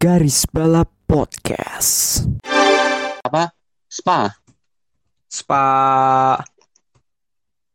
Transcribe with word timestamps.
Garis 0.00 0.48
Balap 0.48 0.88
Podcast. 1.04 2.24
apa 3.20 3.52
spa 3.84 4.32
spa 5.28 5.64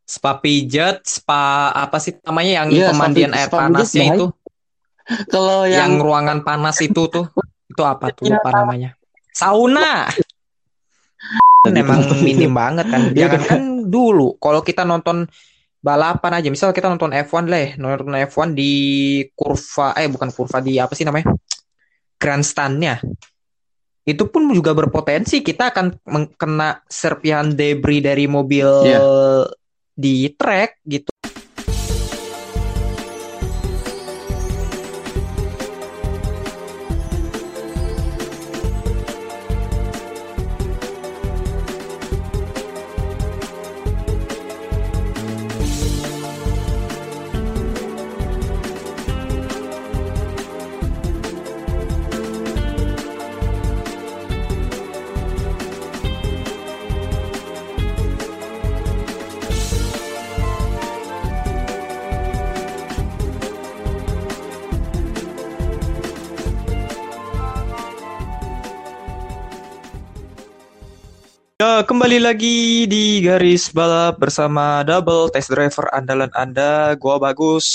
spa 0.01 0.31
pijat, 0.41 1.05
spa 1.05 1.69
apa 1.69 2.01
sih 2.01 2.17
namanya 2.25 2.65
yang 2.65 2.73
Iya, 2.73 2.89
pemandian 2.89 3.29
spa 3.29 3.37
air 3.37 3.47
spa 3.53 3.57
panas 3.61 3.89
pijat, 3.93 4.17
itu, 4.17 4.25
kalau 5.29 5.69
yang 5.69 6.01
yang, 6.01 6.01
ruangan 6.01 6.41
panas 6.41 6.81
itu 6.81 7.05
tuh, 7.13 7.29
itu 7.69 7.83
apa 7.85 8.09
tuh 8.09 8.25
Iya. 8.25 8.41
lupa 8.41 8.49
namanya? 8.57 8.89
Sauna. 9.29 10.09
Kan 11.61 11.77
Emang 11.77 12.09
minim 12.25 12.57
banget 12.57 12.89
kan. 12.89 13.13
Iya 13.13 13.29
Jangan 13.29 13.41
kan 13.45 13.61
dulu 13.85 14.33
kalau 14.41 14.65
kita 14.65 14.81
nonton 14.81 15.29
balapan 15.77 16.41
aja, 16.41 16.49
misal 16.49 16.73
kita 16.73 16.89
nonton 16.89 17.13
F1 17.13 17.45
lah, 17.45 17.77
nonton 17.77 18.17
F1 18.17 18.57
di 18.57 18.73
kurva, 19.37 19.93
eh 19.93 20.09
bukan 20.09 20.33
kurva 20.33 20.57
di 20.57 20.81
apa 20.81 20.97
sih 20.97 21.05
namanya? 21.05 21.29
Grandstand-nya. 22.25 23.05
Itu 24.01 24.25
pun 24.33 24.49
juga 24.49 24.73
berpotensi 24.73 25.45
kita 25.45 25.69
akan 25.69 25.85
meng- 26.09 26.33
kena 26.33 26.81
serpihan 26.89 27.53
debris 27.53 28.01
dari 28.01 28.25
mobil 28.25 28.65
Iya. 28.65 28.99
di 29.93 30.29
track 30.33 30.81
gitu. 30.85 31.13
Kembali 72.05 72.21
lagi 72.21 72.85
di 72.85 73.17
garis 73.17 73.73
balap 73.73 74.21
bersama 74.21 74.85
double 74.85 75.25
test 75.33 75.49
driver 75.49 75.89
andalan 75.89 76.29
Anda, 76.37 76.93
gua 77.01 77.17
bagus. 77.17 77.65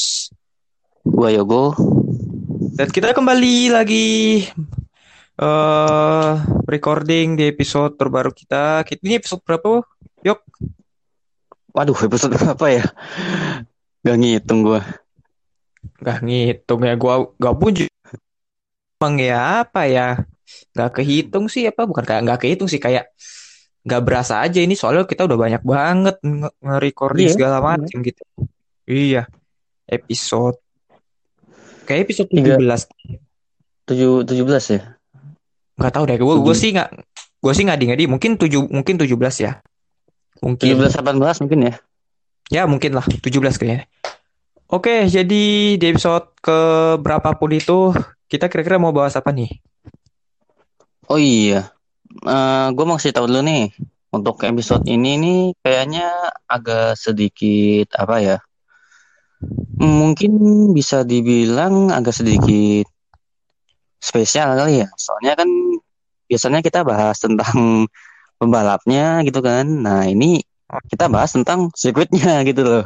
gua 1.03 1.35
Yogo 1.35 1.75
Dan 2.79 2.95
kita 2.95 3.11
kembali 3.11 3.75
lagi 3.75 4.47
eh 5.35 6.33
recording 6.63 7.35
di 7.35 7.51
episode 7.51 7.99
terbaru 7.99 8.31
kita. 8.31 8.87
Ini 9.03 9.19
episode 9.19 9.43
berapa? 9.43 9.83
Yok, 10.23 10.39
waduh 11.75 11.99
episode 11.99 12.31
berapa 12.39 12.67
ya 12.71 12.87
gak 14.07 14.15
ngitung 14.15 14.63
gua 14.63 14.87
nggak 15.99 16.19
ngitung 16.23 16.87
ya 16.87 16.95
gua 16.95 17.35
gak 17.35 17.55
pun 17.59 17.71
ju- 17.75 17.91
emang 19.03 19.19
ya 19.19 19.67
apa 19.67 19.91
ya 19.91 20.23
nggak 20.71 21.03
kehitung 21.03 21.51
sih 21.51 21.67
apa 21.67 21.83
bukan 21.83 22.07
kayak 22.07 22.23
nggak 22.31 22.47
kehitung 22.47 22.71
sih 22.71 22.79
kayak 22.79 23.11
nggak 23.81 24.03
berasa 24.05 24.45
aja 24.45 24.61
ini 24.61 24.77
soalnya 24.77 25.09
kita 25.09 25.25
udah 25.25 25.39
banyak 25.39 25.63
banget 25.65 26.17
nge- 26.21 26.57
nge-recording 26.61 27.27
Iya, 27.27 27.35
segala 27.35 27.57
iya. 27.57 27.65
macam 27.65 27.97
gitu. 28.05 28.23
Iya, 28.85 29.23
episode 29.87 30.59
kayak 31.85 32.01
episode 32.07 32.29
Tiga. 32.29 32.55
17 32.55 32.87
tujuh 33.89 34.13
tujuh 34.23 34.45
belas 34.45 34.65
ya? 34.69 34.81
Nggak 35.75 35.93
tahu 35.93 36.05
deh 36.07 36.17
gue 36.17 36.27
gue 36.29 36.37
Tujuh. 36.45 36.55
sih 36.55 36.71
nggak 36.71 36.89
gue 37.41 37.53
sih 37.57 37.65
ngadi 37.65 37.85
ngadi 37.89 38.05
mungkin 38.07 38.31
tujuh 38.37 38.69
mungkin 38.69 38.95
17 38.95 39.09
ya. 39.41 39.53
Mungkin. 40.41 40.77
Belas 40.77 40.95
delapan 40.95 41.17
belas 41.17 41.37
mungkin 41.41 41.61
ya? 41.65 41.75
Ya 42.53 42.63
mungkin 42.69 42.93
lah. 42.93 43.05
17 43.05 43.25
kayaknya. 43.57 43.89
Oke 44.69 45.09
jadi 45.09 45.43
di 45.75 45.87
episode 45.89 46.31
ke 46.39 46.59
berapapun 47.01 47.51
itu 47.51 47.91
kita 48.29 48.47
kira-kira 48.47 48.79
mau 48.79 48.93
bahas 48.93 49.17
apa 49.17 49.33
nih? 49.33 49.51
Oh 51.09 51.19
iya 51.19 51.75
Eh 52.11 52.67
gua 52.75 52.85
mau 52.87 52.99
kasih 52.99 53.15
tahu 53.15 53.31
dulu 53.31 53.41
nih 53.47 53.71
untuk 54.11 54.43
episode 54.43 54.83
ini 54.91 55.15
nih 55.23 55.41
kayaknya 55.63 56.11
agak 56.51 56.99
sedikit 56.99 57.87
apa 57.95 58.17
ya 58.19 58.37
mungkin 59.81 60.33
bisa 60.75 61.07
dibilang 61.07 61.89
agak 61.95 62.13
sedikit 62.13 62.85
spesial 64.03 64.59
kali 64.59 64.83
ya. 64.85 64.89
Soalnya 64.99 65.39
kan 65.39 65.49
biasanya 66.29 66.61
kita 66.61 66.83
bahas 66.83 67.17
tentang 67.23 67.87
pembalapnya 68.41 69.23
gitu 69.25 69.41
kan. 69.41 69.65
Nah, 69.65 70.05
ini 70.05 70.43
kita 70.91 71.07
bahas 71.07 71.31
tentang 71.33 71.71
sirkuitnya 71.73 72.43
gitu 72.49 72.63
loh. 72.67 72.85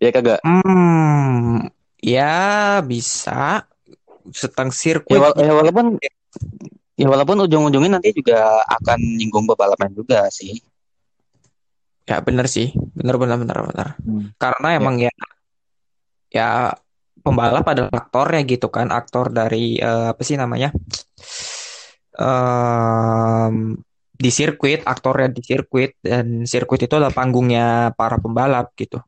Ya 0.00 0.12
kagak. 0.12 0.40
hmm 0.44 1.68
ya 2.00 2.80
bisa 2.80 3.68
tentang 4.32 4.68
Ya, 4.72 4.76
sirkuit 4.76 5.20
wala- 5.20 5.36
ya 5.36 5.52
walaupun 5.52 5.86
ya 7.00 7.08
walaupun 7.08 7.40
ujung-ujungnya 7.40 7.96
nanti 7.96 8.12
juga 8.12 8.36
akan 8.68 8.98
nyinggung 9.16 9.48
pembalapnya 9.48 9.88
juga 9.90 10.28
sih. 10.28 10.60
ya 12.04 12.18
bener 12.18 12.44
sih 12.44 12.68
bener 12.92 13.16
bener 13.16 13.38
bener 13.38 13.58
bener 13.64 13.88
Hmm. 14.02 14.34
karena 14.34 14.68
emang 14.74 14.98
ya 14.98 15.12
ya 16.28 16.74
pembalap 17.20 17.62
adalah 17.64 17.92
aktornya 17.94 18.42
gitu 18.44 18.66
kan 18.66 18.90
aktor 18.90 19.30
dari 19.30 19.78
eh, 19.78 20.06
apa 20.10 20.20
sih 20.20 20.34
namanya 20.34 20.74
Em, 22.20 23.78
di 24.12 24.28
sirkuit 24.28 24.82
aktornya 24.82 25.30
di 25.30 25.40
sirkuit 25.40 25.96
dan 26.02 26.44
sirkuit 26.44 26.82
itu 26.82 26.92
adalah 26.92 27.14
panggungnya 27.14 27.94
para 27.94 28.18
pembalap 28.18 28.74
gitu 28.74 28.98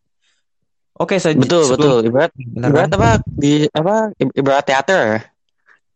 oke 0.94 1.18
se- 1.18 1.34
Betul, 1.34 1.66
sebelum- 1.66 1.76
betul. 1.76 2.08
Ibarat 2.08 2.30
ibarat 2.38 2.88
kan? 2.88 2.96
apa 2.96 3.10
di 3.26 3.52
apa 3.68 3.94
ibarat 4.32 4.64
teater. 4.64 5.04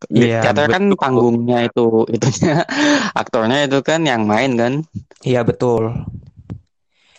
Di 0.07 0.31
Iya, 0.31 0.39
teater 0.39 0.71
kan 0.71 0.83
betul. 0.87 0.99
panggungnya 1.03 1.59
itu 1.67 2.07
itunya 2.07 2.63
aktornya 3.21 3.67
itu 3.67 3.79
kan 3.83 4.01
yang 4.07 4.23
main 4.27 4.55
kan. 4.55 4.73
iya 5.27 5.43
betul 5.43 5.91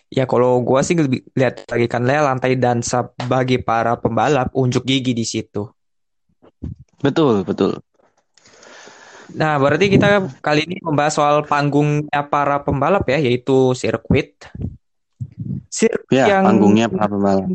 ya 0.08 0.24
kalau 0.24 0.64
gua 0.64 0.80
sih 0.88 0.96
lebih 0.96 1.20
lihat 1.36 1.68
lagi 1.68 1.88
kan 1.92 2.08
lihat 2.08 2.24
lantai 2.24 2.56
dansa 2.56 3.12
bagi 3.28 3.60
para 3.60 4.00
pembalap 4.00 4.56
unjuk 4.56 4.88
gigi 4.88 5.12
di 5.12 5.26
situ 5.28 5.68
Betul, 6.98 7.46
betul. 7.46 7.78
Nah, 9.38 9.60
berarti 9.62 9.86
kita 9.92 10.08
kali 10.42 10.66
ini 10.66 10.82
membahas 10.82 11.14
soal 11.14 11.46
panggungnya 11.46 12.26
para 12.26 12.58
pembalap 12.66 13.06
ya, 13.06 13.22
yaitu 13.22 13.76
sirkuit. 13.78 14.34
Sirkuit 15.70 16.18
Ya, 16.18 16.26
yang 16.34 16.46
panggungnya 16.48 16.90
para 16.90 17.06
pembalap. 17.06 17.48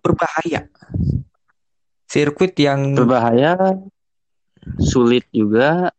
berbahaya. 0.00 0.64
Sirkuit 2.08 2.54
yang 2.56 2.94
Berbahaya, 2.96 3.52
sulit 4.78 5.24
juga, 5.30 5.90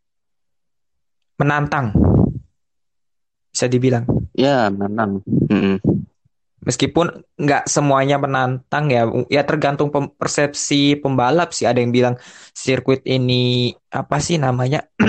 menantang. 1.36 1.92
Bisa 3.52 3.68
dibilang. 3.68 4.04
ya 4.36 4.68
menantang. 4.68 5.24
Mm-mm. 5.48 5.80
Meskipun 6.66 7.08
nggak 7.38 7.70
semuanya 7.70 8.18
menantang 8.18 8.90
ya, 8.90 9.06
ya 9.30 9.46
tergantung 9.46 9.94
pem- 9.94 10.12
persepsi 10.12 10.98
pembalap 10.98 11.54
sih. 11.54 11.64
Ada 11.64 11.80
yang 11.80 11.94
bilang 11.94 12.16
sirkuit 12.52 13.06
ini 13.06 13.70
apa 13.94 14.18
sih 14.18 14.36
namanya 14.36 14.84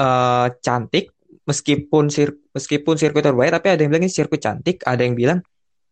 eh 0.00 0.46
cantik, 0.58 1.12
meskipun 1.44 2.08
sir 2.08 2.34
meskipun 2.50 2.96
sirkuit 2.96 3.22
berbahaya, 3.22 3.60
tapi 3.60 3.68
ada 3.68 3.80
yang 3.84 3.92
bilang 3.92 4.04
ini 4.08 4.12
sirkuit 4.12 4.40
cantik. 4.40 4.80
Ada 4.82 5.04
yang 5.04 5.14
bilang 5.14 5.38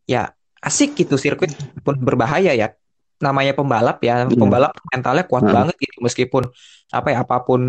ya 0.09 0.32
asik 0.59 0.97
gitu 0.97 1.21
sirkuit 1.21 1.53
pun 1.84 2.00
berbahaya 2.00 2.56
ya. 2.56 2.72
Namanya 3.21 3.53
pembalap 3.53 4.00
ya, 4.00 4.25
Iya. 4.26 4.32
pembalap 4.32 4.72
mentalnya 4.91 5.25
kuat 5.28 5.44
Heeh. 5.44 5.55
banget. 5.55 5.76
Meskipun 6.00 6.48
apa 6.92 7.08
ya 7.12 7.18
apa 7.24 7.37
pun 7.43 7.60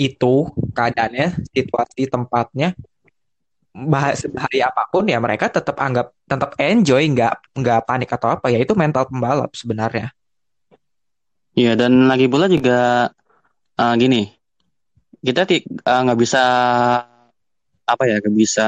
itu 0.00 0.34
keadaannya, 0.72 1.44
situasi 1.52 2.08
tempatnya 2.08 2.72
bahas 3.70 4.26
bahaya 4.26 4.66
apa 4.66 4.82
pun 4.90 5.06
ya 5.06 5.22
mereka 5.22 5.46
tetap 5.46 5.78
anggap 5.78 6.10
tetap 6.26 6.58
enjoy 6.58 7.06
nggak 7.06 7.54
nggak 7.54 7.80
panik 7.86 8.10
atau 8.10 8.34
apa 8.34 8.50
ya 8.50 8.58
itu 8.58 8.74
mental 8.74 9.06
pembalap 9.06 9.54
sebenarnya 9.54 10.10
Iya, 11.58 11.74
dan 11.74 12.06
lagi 12.06 12.30
pula 12.30 12.46
juga 12.46 13.10
eh, 13.74 13.94
gini, 13.98 14.22
kita 15.26 15.42
eh, 15.50 15.62
nggak 16.06 16.18
bisa 16.22 16.42
apa 17.84 18.02
ya, 18.06 18.22
nggak 18.22 18.36
bisa 18.38 18.66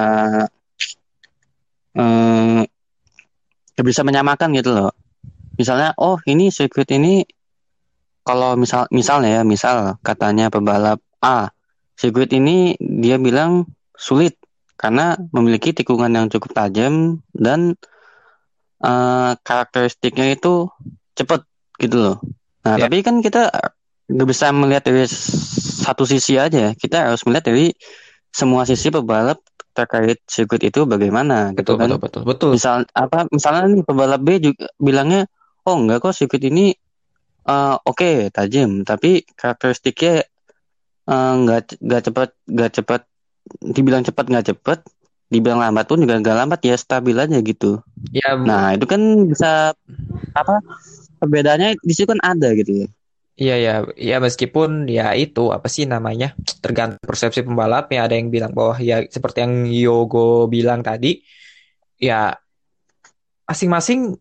eh, 1.94 2.60
nggak 3.72 3.86
bisa 3.86 4.02
menyamakan 4.02 4.50
gitu 4.58 4.70
loh. 4.74 4.90
Misalnya, 5.56 5.94
oh 6.00 6.18
ini 6.26 6.50
sirkuit 6.50 6.90
ini 6.90 7.22
kalau 8.22 8.54
misal 8.54 8.86
misalnya 8.90 9.40
ya, 9.40 9.42
misal 9.42 9.98
katanya 10.00 10.48
pembalap 10.48 10.98
A, 11.22 11.50
sirkuit 11.94 12.30
ini 12.32 12.74
dia 12.78 13.18
bilang 13.18 13.66
sulit 13.94 14.38
karena 14.74 15.14
memiliki 15.30 15.70
tikungan 15.70 16.10
yang 16.10 16.26
cukup 16.26 16.50
tajam 16.54 17.22
dan 17.30 17.78
eh, 18.82 19.32
karakteristiknya 19.46 20.34
itu 20.34 20.66
cepet 21.14 21.46
gitu 21.78 21.96
loh. 21.98 22.16
Nah, 22.62 22.78
Ya. 22.78 22.86
tapi 22.86 23.02
kan 23.02 23.22
kita 23.22 23.50
nggak 24.10 24.28
bisa 24.28 24.50
melihat 24.50 24.82
dari 24.86 25.06
satu 25.82 26.02
sisi 26.02 26.38
aja. 26.38 26.74
Kita 26.74 27.10
harus 27.10 27.22
melihat 27.26 27.50
dari 27.50 27.70
semua 28.32 28.66
sisi 28.66 28.90
pebalap 28.90 29.38
terkait 29.72 30.20
sirkuit 30.28 30.60
itu 30.62 30.84
bagaimana 30.84 31.54
gitu 31.56 31.74
Betul, 31.74 31.76
kan. 31.80 31.88
betul, 31.88 32.00
betul, 32.00 32.22
betul. 32.28 32.50
Misal 32.58 32.76
apa 32.92 33.24
misalnya 33.32 33.72
nih 33.72 33.84
pebalap 33.86 34.20
B 34.20 34.28
juga 34.42 34.68
bilangnya 34.76 35.24
oh 35.64 35.76
enggak 35.80 36.04
kok 36.04 36.12
sirkuit 36.12 36.44
ini 36.44 36.74
eh, 37.48 37.74
oke 37.82 38.10
tajam 38.34 38.86
tapi 38.86 39.26
karakteristiknya 39.34 40.26
eh, 41.08 41.32
nggak 41.42 41.82
nggak 41.82 42.02
cepat 42.10 42.28
nggak 42.46 42.72
cepat 42.76 43.00
dibilang 43.62 44.02
cepat 44.06 44.24
nggak 44.30 44.46
cepat 44.54 44.78
dibilang 45.32 45.64
lambat 45.64 45.88
pun 45.88 45.98
juga 46.04 46.20
nggak 46.20 46.36
lambat 46.44 46.60
ya 46.60 46.76
stabil 46.76 47.16
aja 47.16 47.40
gitu. 47.40 47.80
Ya, 48.12 48.36
Nah 48.36 48.76
itu 48.76 48.84
kan 48.84 49.00
bisa 49.24 49.72
apa 50.36 50.60
perbedaannya 51.16 51.80
di 51.80 51.92
situ 51.96 52.12
kan 52.12 52.20
ada 52.20 52.52
gitu 52.52 52.84
ya. 52.84 52.88
Iya 53.32 53.56
ya, 53.56 53.74
ya 53.96 54.16
meskipun 54.20 54.92
ya 54.92 55.16
itu 55.16 55.48
apa 55.48 55.64
sih 55.72 55.88
namanya 55.88 56.36
tergantung 56.60 57.00
persepsi 57.00 57.40
pembalap 57.40 57.88
ya 57.88 58.04
ada 58.04 58.12
yang 58.12 58.28
bilang 58.28 58.52
bahwa 58.52 58.76
ya 58.76 59.00
seperti 59.08 59.40
yang 59.40 59.64
Yogo 59.72 60.52
bilang 60.52 60.84
tadi 60.84 61.24
ya 61.96 62.36
masing-masing 63.48 64.20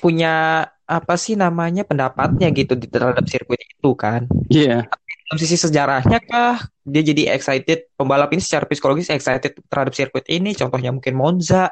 punya 0.00 0.64
apa 0.88 1.20
sih 1.20 1.36
namanya 1.36 1.84
pendapatnya 1.84 2.48
gitu 2.48 2.72
di 2.72 2.88
terhadap 2.88 3.28
sirkuit 3.28 3.60
itu 3.60 3.90
kan. 3.92 4.24
Iya. 4.48 4.88
Dalam 5.28 5.36
sisi 5.36 5.60
sejarahnya 5.60 6.24
kah 6.24 6.64
dia 6.80 7.02
jadi 7.04 7.36
excited 7.36 7.92
pembalap 7.92 8.32
ini 8.32 8.40
secara 8.40 8.64
psikologis 8.64 9.12
excited 9.12 9.52
terhadap 9.68 9.92
sirkuit 9.92 10.24
ini 10.32 10.56
contohnya 10.56 10.88
mungkin 10.88 11.12
Monza, 11.12 11.68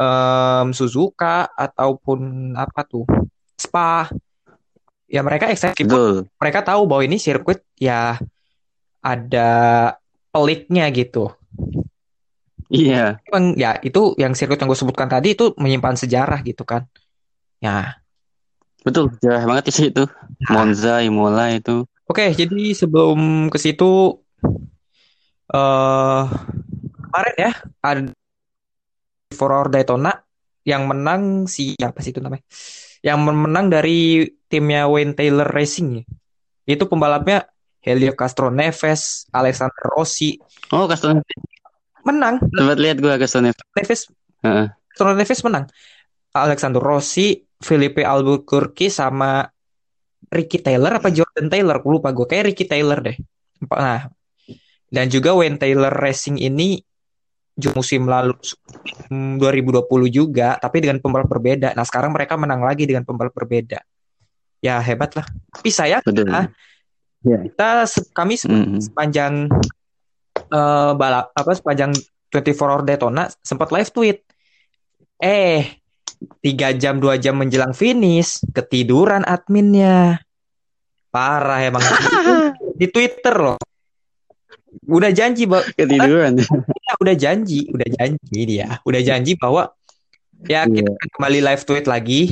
em, 0.00 0.72
Suzuka 0.72 1.52
ataupun 1.52 2.56
apa 2.56 2.80
tuh 2.88 3.04
Spa. 3.60 4.08
Ya 5.04 5.20
mereka 5.20 5.52
excited 5.52 5.84
Betul. 5.84 6.32
mereka 6.40 6.64
tahu 6.64 6.88
bahwa 6.88 7.04
ini 7.04 7.20
sirkuit 7.20 7.60
ya 7.76 8.16
ada 9.04 9.50
peliknya 10.32 10.88
gitu. 10.88 11.36
Iya. 12.72 13.20
Emang 13.28 13.56
ya 13.56 13.76
itu 13.84 14.16
yang 14.16 14.32
sirkuit 14.32 14.56
yang 14.56 14.68
gue 14.72 14.80
sebutkan 14.80 15.08
tadi 15.08 15.36
itu 15.36 15.52
menyimpan 15.60 15.96
sejarah 15.96 16.40
gitu 16.40 16.64
kan. 16.64 16.88
Ya. 17.60 18.00
Betul. 18.86 19.12
Jarang 19.20 19.44
banget 19.48 19.74
sih 19.74 19.90
itu. 19.90 20.04
Nah, 20.48 20.50
Monza, 20.54 21.02
Imola 21.02 21.50
itu. 21.52 21.84
Oke, 22.08 22.32
jadi 22.32 22.72
sebelum 22.72 23.50
ke 23.52 23.58
situ 23.60 24.16
eh 25.48 26.22
kemarin 27.08 27.36
ya 27.40 27.52
ada 27.80 28.00
For 29.32 29.50
Our 29.52 29.68
Daytona 29.72 30.12
yang 30.64 30.84
menang 30.88 31.48
si 31.48 31.72
apa 31.80 32.00
sih 32.04 32.12
itu 32.12 32.20
namanya? 32.20 32.44
Yang 33.00 33.18
menang 33.24 33.66
dari 33.72 34.24
timnya 34.48 34.88
Wayne 34.88 35.16
Taylor 35.16 35.48
Racing 35.48 36.00
ya. 36.00 36.04
Itu 36.68 36.84
pembalapnya 36.84 37.48
Helio 37.80 38.12
Castroneves, 38.12 39.28
Alexander 39.32 39.84
Rossi 39.96 40.36
Oh, 40.68 40.84
Castroneves. 40.84 41.24
menang. 42.04 42.40
Sempat 42.52 42.78
lihat 42.80 42.96
gua 43.00 43.16
Castroneves. 43.16 43.60
Neves 43.76 44.00
Heeh. 44.44 44.66
Castroneves 44.92 45.18
Neves 45.24 45.40
menang. 45.44 45.64
Alexander 46.36 46.80
Rossi, 46.80 47.47
Felipe 47.58 48.06
Albuquerque 48.06 48.86
sama 48.88 49.46
Ricky 50.30 50.62
Taylor 50.62 51.02
apa 51.02 51.10
Jordan 51.10 51.50
Taylor? 51.50 51.82
Gue 51.82 51.92
lupa 51.98 52.14
gue 52.14 52.26
kayak 52.26 52.54
Ricky 52.54 52.64
Taylor 52.68 52.98
deh. 53.02 53.16
Nah, 53.66 54.06
dan 54.88 55.06
juga 55.10 55.34
Wayne 55.34 55.58
Taylor 55.58 55.92
Racing 55.92 56.38
ini 56.38 56.78
musim 57.74 58.06
lalu 58.06 58.38
mm, 59.10 59.42
2020 59.42 59.82
juga, 60.06 60.54
tapi 60.62 60.78
dengan 60.78 61.02
pembalap 61.02 61.26
berbeda. 61.26 61.74
Nah, 61.74 61.82
sekarang 61.82 62.14
mereka 62.14 62.38
menang 62.38 62.62
lagi 62.62 62.86
dengan 62.86 63.02
pembalap 63.02 63.34
berbeda. 63.34 63.82
Ya 64.62 64.78
hebat 64.78 65.18
lah. 65.18 65.26
Tapi 65.26 65.70
saya 65.74 65.98
Betul. 66.02 66.30
Ah. 66.30 66.46
kita 67.18 67.82
kami 68.14 68.38
se- 68.38 68.46
Mm-mm. 68.46 68.78
sepanjang 68.78 69.50
eh, 70.38 70.92
balap 70.94 71.34
apa 71.34 71.50
sepanjang 71.50 71.90
24 72.30 72.62
Hour 72.62 72.82
Daytona 72.86 73.26
sempat 73.42 73.74
live 73.74 73.90
tweet. 73.90 74.18
Eh, 75.18 75.66
tiga 76.38 76.70
jam 76.72 76.98
dua 76.98 77.16
jam 77.16 77.34
menjelang 77.34 77.72
finish 77.72 78.42
ketiduran 78.50 79.22
adminnya. 79.22 80.18
Parah 81.08 81.64
emang 81.64 81.82
di 82.74 82.86
Twitter 82.86 83.32
loh. 83.34 83.58
Udah 84.84 85.08
janji 85.10 85.48
bahwa 85.48 85.64
Ketiduran. 85.72 86.40
udah 87.02 87.14
janji, 87.16 87.68
udah 87.68 87.88
janji 87.88 88.38
dia, 88.44 88.80
udah 88.84 89.00
janji 89.00 89.32
bahwa 89.34 89.72
ya 90.44 90.64
kita 90.68 90.84
Iya. 90.84 90.92
akan 90.94 91.08
kembali 91.18 91.38
live 91.42 91.62
tweet 91.64 91.86
lagi. 91.88 92.22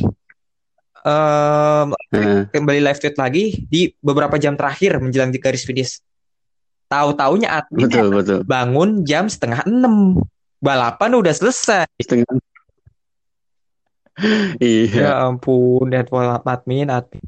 Em, 1.06 1.88
Heeh. 2.12 2.41
kembali 2.50 2.81
live 2.83 2.99
tweet 2.99 3.17
lagi 3.17 3.44
di 3.71 3.94
beberapa 4.03 4.37
jam 4.37 4.59
terakhir 4.59 4.99
menjelang 4.99 5.31
di 5.31 5.38
garis 5.38 5.62
finish. 5.62 6.03
Tahu-taunya 6.87 7.50
admin 7.62 7.87
Betul, 7.91 8.09
betul. 8.15 8.38
bangun 8.47 9.03
jam 9.03 9.27
setengah 9.27 9.67
enam. 9.67 10.19
Balapan 10.59 11.19
udah 11.19 11.35
selesai. 11.35 11.87
Setengah. 11.99 12.27
Iya. 14.62 14.96
Ya 14.96 15.10
ampun, 15.28 15.92
dan 15.92 16.08
admin, 16.44 16.88
admin. 16.88 17.22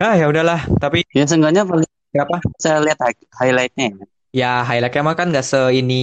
Ah 0.00 0.16
ya 0.16 0.26
udahlah, 0.28 0.64
tapi 0.80 1.04
Ya 1.12 1.24
seenggaknya 1.28 1.62
paling 1.64 1.88
apa? 2.16 2.36
saya 2.58 2.80
lihat 2.82 2.98
hi- 3.00 3.28
highlightnya. 3.38 3.86
ya. 3.92 4.04
Ya 4.30 4.52
highlightnya 4.64 5.02
mah 5.04 5.16
kan 5.16 5.28
nggak 5.32 5.46
se 5.46 5.60
ini 5.76 6.02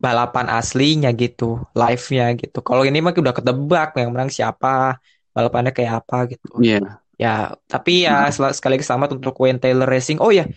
balapan 0.00 0.48
aslinya 0.48 1.12
gitu, 1.12 1.60
live-nya 1.76 2.32
gitu. 2.40 2.58
Kalau 2.64 2.88
ini 2.88 3.04
mah 3.04 3.12
udah 3.12 3.34
ketebak 3.36 3.92
yang 4.00 4.16
menang 4.16 4.32
siapa, 4.32 4.96
balapannya 5.36 5.76
kayak 5.76 6.04
apa 6.04 6.32
gitu. 6.32 6.48
Iya. 6.60 7.00
Ya, 7.20 7.52
tapi 7.68 8.08
ya 8.08 8.32
sel- 8.32 8.56
sekali 8.56 8.80
lagi 8.80 8.86
selamat 8.88 9.20
untuk 9.20 9.36
Wayne 9.36 9.60
Taylor 9.60 9.84
Racing. 9.84 10.16
Oh 10.24 10.32
ya, 10.32 10.48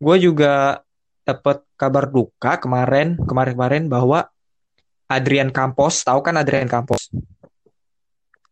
gue 0.00 0.16
juga 0.16 0.80
dapat 1.28 1.60
kabar 1.76 2.08
duka 2.08 2.56
kemarin, 2.56 3.20
kemarin-kemarin 3.20 3.84
bahwa 3.92 4.24
Adrian 5.12 5.52
Campos, 5.52 6.00
tahu 6.02 6.24
kan 6.24 6.34
Adrian 6.40 6.66
Campos, 6.72 7.12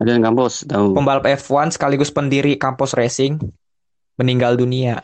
Ada 0.00 0.10
yang 0.18 0.24
kampus 0.26 0.66
tahu. 0.66 0.90
pembalap 0.94 1.24
F1 1.26 1.70
sekaligus 1.74 2.10
pendiri 2.10 2.58
Campos 2.58 2.92
Racing, 2.98 3.38
meninggal 4.18 4.58
dunia. 4.58 4.98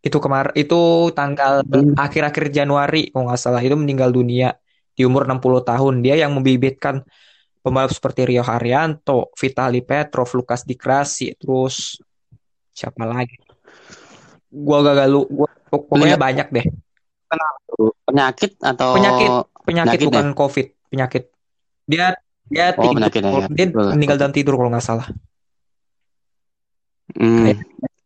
Itu 0.00 0.22
kemar 0.22 0.54
itu 0.56 1.10
tanggal 1.12 1.66
Hmm. 1.66 1.92
akhir-akhir 1.98 2.54
Januari, 2.54 3.10
kalau 3.12 3.28
nggak 3.28 3.40
salah, 3.40 3.60
itu 3.60 3.74
meninggal 3.76 4.14
dunia 4.14 4.56
di 4.94 5.04
umur 5.04 5.28
60 5.28 5.60
tahun. 5.60 6.00
Dia 6.00 6.24
yang 6.24 6.32
membibitkan 6.32 7.04
pembalap 7.60 7.92
seperti 7.92 8.24
Rio 8.32 8.40
Haryanto, 8.46 9.28
Vitali 9.36 9.84
Petrov, 9.84 10.30
Lukas 10.32 10.64
Di 10.64 10.78
Grassi, 10.78 11.34
terus 11.36 12.00
siapa 12.72 13.04
lagi? 13.04 13.36
Gua 14.48 14.80
gagal 14.80 15.08
lu, 15.12 15.28
gua, 15.28 15.50
pokoknya 15.68 16.16
Lihat. 16.16 16.22
banyak 16.22 16.48
deh. 16.48 16.66
Penyakit 18.08 18.56
atau 18.64 18.96
Penyakit, 18.96 19.28
penyakit 19.68 19.98
Penyakit 20.00 20.08
bukan 20.08 20.26
COVID, 20.32 20.66
penyakit. 20.88 21.22
Dia 21.84 22.16
dia 22.48 22.72
Oh, 22.74 22.82
tidur, 22.88 22.96
penyakit 22.96 23.20
ya, 23.20 23.30
ya. 23.30 23.46
dia 23.52 23.66
meninggal 23.72 24.16
dalam 24.16 24.34
tidur 24.34 24.54
kalau 24.56 24.70
nggak 24.72 24.84
salah. 24.84 25.06
Hmm. 27.16 27.56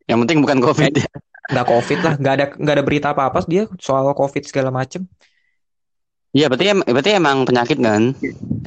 Yang 0.07 0.19
penting 0.27 0.39
bukan 0.43 0.59
COVID 0.63 0.93
ya. 0.95 1.07
Nggak 1.53 1.67
COVID 1.69 1.99
lah, 2.01 2.15
nggak 2.19 2.35
ada 2.35 2.47
nggak 2.55 2.75
ada 2.79 2.85
berita 2.85 3.07
apa-apa 3.15 3.45
dia 3.51 3.67
soal 3.83 4.07
COVID 4.15 4.43
segala 4.47 4.71
macem. 4.71 5.05
Iya, 6.33 6.49
berarti 6.49 6.67
em- 6.73 6.87
berarti 6.87 7.11
emang 7.13 7.45
penyakit 7.45 7.77
kan? 7.77 8.17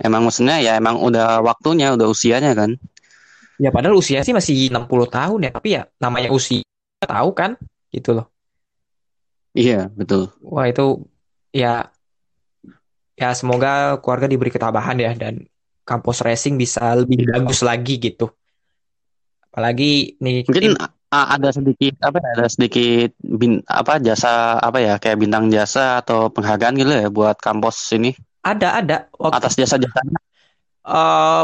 Emang 0.06 0.22
maksudnya 0.28 0.62
ya 0.62 0.78
emang 0.78 1.02
udah 1.02 1.42
waktunya, 1.42 1.98
udah 1.98 2.06
usianya 2.06 2.54
kan? 2.54 2.78
Ya 3.58 3.72
padahal 3.72 3.98
usia 3.98 4.22
sih 4.22 4.36
masih 4.36 4.70
60 4.70 5.08
tahun 5.10 5.50
ya, 5.50 5.52
tapi 5.56 5.80
ya 5.80 5.82
namanya 5.98 6.30
usia 6.30 6.62
tahu 7.02 7.34
kan, 7.34 7.58
gitu 7.90 8.22
loh. 8.22 8.28
Iya, 9.56 9.90
betul. 9.96 10.30
Wah 10.44 10.68
itu 10.68 11.08
ya 11.56 11.90
ya 13.16 13.32
semoga 13.32 13.98
keluarga 14.04 14.28
diberi 14.28 14.52
ketabahan 14.52 15.00
ya 15.00 15.16
dan 15.16 15.48
kampus 15.86 16.26
racing 16.26 16.58
bisa 16.58 16.98
lebih 16.98 17.30
bagus 17.30 17.62
lagi 17.62 18.02
gitu. 18.02 18.34
Apalagi 19.54 20.18
nih 20.20 20.44
Mungkin 20.50 20.76
tim- 20.76 20.94
ada 21.16 21.48
sedikit 21.48 21.96
apa 22.04 22.20
ya, 22.20 22.30
ada 22.36 22.48
sedikit 22.52 23.16
bin, 23.24 23.64
apa 23.64 24.04
jasa 24.04 24.60
apa 24.60 24.84
ya 24.84 25.00
kayak 25.00 25.16
bintang 25.16 25.48
jasa 25.48 26.04
atau 26.04 26.28
penghargaan 26.28 26.76
gitu 26.76 26.92
ya 26.92 27.08
buat 27.08 27.40
kampus 27.40 27.96
ini 27.96 28.12
ada 28.44 28.84
ada 28.84 28.98
waktu 29.16 29.40
atas 29.40 29.56
jasa-jasanya. 29.56 30.20
eh, 30.86 31.44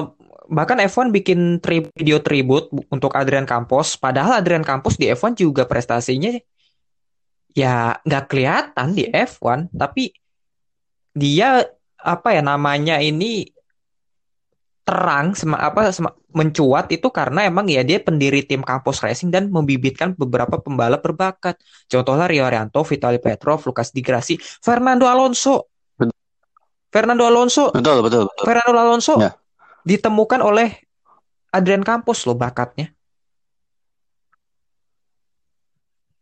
bahkan 0.52 0.76
F1 0.84 1.16
bikin 1.16 1.64
tri- 1.64 1.88
video 1.96 2.20
tribute 2.20 2.68
bu- 2.68 2.84
untuk 2.92 3.16
Adrian 3.16 3.48
Campos. 3.48 3.96
Padahal 3.96 4.44
Adrian 4.44 4.68
Campos 4.68 5.00
di 5.00 5.08
F1 5.08 5.40
juga 5.40 5.64
prestasinya 5.64 6.36
ya 7.56 7.96
nggak 8.04 8.26
kelihatan 8.28 8.92
di 8.92 9.08
F1, 9.08 9.72
tapi 9.72 10.12
dia 11.16 11.64
apa 11.96 12.30
ya 12.36 12.44
namanya 12.44 13.00
ini 13.00 13.48
terang 14.82 15.38
sema, 15.38 15.62
apa 15.62 15.94
sema- 15.94 16.18
mencuat 16.34 16.90
itu 16.90 17.08
karena 17.14 17.46
emang 17.46 17.70
ya 17.70 17.86
dia 17.86 18.02
pendiri 18.02 18.42
tim 18.42 18.66
Campos 18.66 19.00
Racing 19.04 19.30
dan 19.30 19.52
membibitkan 19.54 20.18
beberapa 20.18 20.58
pembalap 20.58 21.06
berbakat. 21.06 21.60
Contohnya 21.86 22.26
Rio 22.26 22.44
Haryanto, 22.48 22.82
Vitali 22.82 23.22
Petrov, 23.22 23.62
Lukas 23.62 23.94
Di 23.94 24.02
Grassi, 24.02 24.40
Fernando 24.40 25.06
Alonso. 25.06 25.70
Betul. 25.96 26.16
Fernando 26.92 27.24
Alonso 27.24 27.72
Betul, 27.72 28.04
betul, 28.04 28.24
betul. 28.28 28.44
Fernando 28.44 28.78
Alonso 28.80 29.14
Ya. 29.22 29.32
ditemukan 29.86 30.40
oleh 30.44 30.76
Adrian 31.52 31.84
Campos 31.86 32.24
loh 32.26 32.36
bakatnya. 32.36 32.92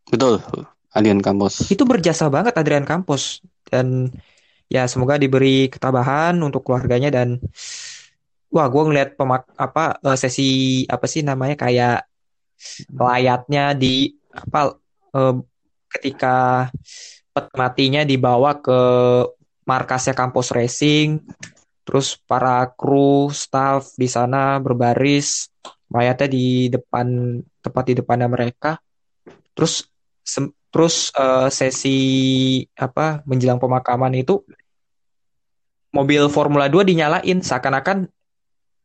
Betul, 0.10 0.42
Adrian 0.94 1.22
Campos. 1.22 1.70
Itu 1.70 1.86
berjasa 1.86 2.28
banget 2.34 2.58
Adrian 2.58 2.86
Campos 2.86 3.46
dan 3.70 4.10
ya 4.70 4.89
semoga 4.89 5.22
diberi 5.22 5.70
ketabahan 5.70 6.34
untuk 6.42 6.66
keluarganya 6.66 7.13
dan 7.13 7.38
wah 8.50 8.68
gue 8.70 8.84
ngeliat 8.89 9.10
pemak 9.15 9.46
apa 9.56 9.98
eh, 10.01 10.18
sesi 10.18 10.50
apa 10.89 11.06
sih 11.06 11.22
namanya 11.22 11.56
kayak 11.58 12.06
layatnya 12.91 13.77
di 13.77 14.13
apa 14.29 14.75
eh, 15.15 15.36
ketika 15.89 16.68
matinya 17.56 18.03
dibawa 18.03 18.60
ke 18.60 18.82
markasnya 19.63 20.18
kampus 20.18 20.51
racing 20.51 21.22
terus 21.86 22.18
para 22.18 22.70
kru 22.77 23.34
staff 23.34 23.98
di 23.98 24.06
sana 24.06 24.62
berbaris 24.62 25.50
mayatnya 25.89 26.27
di 26.29 26.70
depan 26.70 27.41
tepat 27.65 27.84
di 27.89 27.94
depannya 27.98 28.29
mereka. 28.29 28.77
Terus 29.58 29.89
sem- 30.22 30.53
terus 30.70 31.10
eh, 31.18 31.50
sesi 31.50 32.00
apa 32.77 33.25
menjelang 33.25 33.58
pemakaman 33.58 34.13
itu 34.22 34.46
mobil 35.89 36.29
Formula 36.29 36.70
2 36.70 36.86
dinyalain 36.86 37.41
seakan-akan 37.41 38.06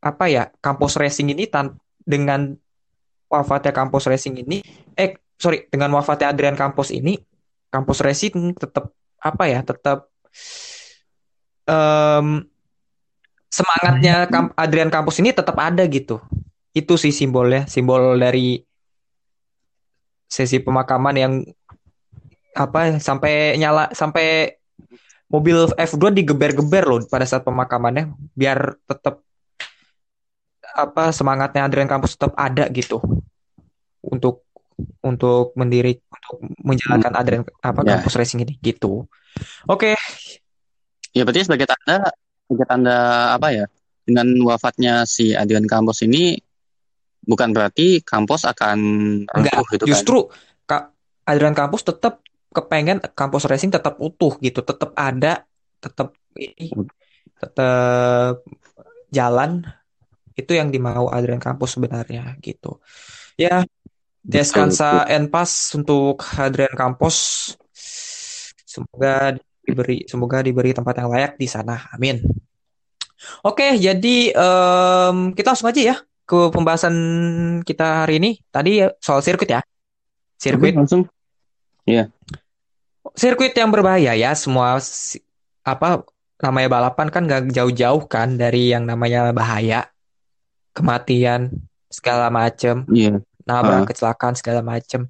apa 0.05 0.25
ya 0.29 0.53
kampus 0.61 1.01
racing 1.01 1.33
ini 1.33 1.49
tan 1.49 1.81
dengan 2.05 2.53
wafatnya 3.33 3.73
kampus 3.73 4.05
racing 4.05 4.45
ini 4.45 4.61
eh 4.95 5.17
sorry 5.41 5.65
dengan 5.73 5.97
wafatnya 5.97 6.31
Adrian 6.31 6.55
Campos 6.55 6.93
ini 6.93 7.17
kampus 7.73 8.05
racing 8.05 8.53
tetap 8.55 8.93
apa 9.19 9.45
ya 9.49 9.65
tetap 9.65 10.13
em, 11.65 12.45
semangatnya 13.49 14.29
Kam- 14.29 14.55
Adrian 14.55 14.93
Campos 14.93 15.17
ini 15.23 15.31
tetap 15.33 15.57
ada 15.59 15.83
gitu. 15.87 16.21
Itu 16.75 16.99
sih 16.99 17.15
simbolnya 17.15 17.71
simbol 17.71 18.19
dari 18.19 18.59
sesi 20.27 20.59
pemakaman 20.59 21.15
yang 21.15 21.33
apa 22.55 22.99
sampai 22.99 23.55
nyala 23.59 23.91
sampai 23.95 24.59
mobil 25.31 25.71
F2 25.75 26.15
digeber-geber 26.15 26.85
loh 26.87 26.99
pada 27.07 27.27
saat 27.27 27.43
pemakamannya 27.47 28.15
biar 28.35 28.79
tetap 28.87 29.23
apa 30.75 31.15
semangatnya 31.15 31.71
Adrian 31.71 31.87
Campos 31.87 32.19
tetap 32.19 32.35
ada 32.35 32.67
gitu 32.75 32.99
untuk 34.03 34.43
untuk 35.01 35.55
mendiri 35.55 36.03
untuk 36.11 36.35
menjalankan 36.67 37.15
Adrian 37.15 37.43
apa 37.63 37.81
Ya. 37.87 37.97
Campos 37.97 38.19
Racing 38.19 38.43
ini 38.43 38.59
gitu. 38.59 39.07
Oke, 39.71 39.95
Ya 41.15 41.23
berarti 41.23 41.47
sebagai 41.47 41.71
tanda, 41.71 42.11
sebagai 42.51 42.67
tanda 42.67 42.99
apa 43.39 43.55
ya? 43.55 43.65
Dengan 44.03 44.27
wafatnya 44.43 45.07
si 45.07 45.31
Adrian 45.33 45.65
Campos 45.65 46.03
ini 46.03 46.35
bukan 47.25 47.55
berarti 47.55 48.03
Campos 48.03 48.45
akan 48.45 48.79
enggak 49.31 49.63
gitu 49.73 49.87
kan? 49.87 49.91
justru 49.95 50.19
Kak 50.67 50.93
Adrian 51.25 51.55
Campos 51.57 51.87
tetap 51.87 52.21
kepengen 52.51 52.99
Campos 53.15 53.47
Racing 53.47 53.71
tetap 53.73 53.97
utuh 54.03 54.37
gitu, 54.43 54.61
tetap 54.61 54.91
ada, 54.99 55.47
tetap 55.79 56.19
ini 56.35 56.75
tetap 57.39 58.43
jalan 59.15 59.63
itu 60.35 60.53
yang 60.55 60.71
dimau 60.71 61.11
Adrian 61.11 61.43
Campos 61.43 61.79
sebenarnya 61.79 62.35
gitu. 62.43 62.83
Ya, 63.35 63.67
Descansa 64.25 65.05
en 65.05 65.29
paz 65.29 65.77
untuk 65.77 66.25
Adrian 66.41 66.73
Campos. 66.73 67.53
Semoga 68.65 69.37
diberi 69.61 70.09
semoga 70.09 70.41
diberi 70.41 70.73
tempat 70.73 70.97
yang 70.97 71.13
layak 71.13 71.37
di 71.37 71.45
sana. 71.45 71.93
Amin. 71.93 72.25
Oke, 73.45 73.77
jadi 73.77 74.33
em, 74.33 75.37
kita 75.37 75.53
langsung 75.53 75.69
aja 75.69 75.81
ya 75.93 75.97
ke 76.25 76.49
pembahasan 76.49 76.97
kita 77.69 78.09
hari 78.09 78.17
ini. 78.17 78.41
Tadi 78.49 78.81
ya 78.81 78.97
soal 78.97 79.21
sirkuit 79.21 79.53
ya. 79.53 79.61
Sirkuit 80.41 80.73
langsung. 80.73 81.05
sirkuit 83.13 83.53
yang 83.53 83.69
berbahaya 83.69 84.17
ya 84.17 84.33
semua 84.33 84.81
apa 85.69 86.09
namanya 86.41 86.69
balapan 86.73 87.09
kan 87.13 87.23
gak 87.29 87.53
jauh-jauh 87.53 88.09
kan 88.09 88.41
dari 88.41 88.73
yang 88.73 88.89
namanya 88.89 89.31
bahaya 89.37 89.85
kematian 90.75 91.49
segala 91.89 92.29
macem 92.29 92.83
Iya. 92.91 93.23
nabrak 93.47 93.85
Ah. 93.85 93.89
kecelakaan 93.89 94.35
segala 94.35 94.61
macem 94.61 95.07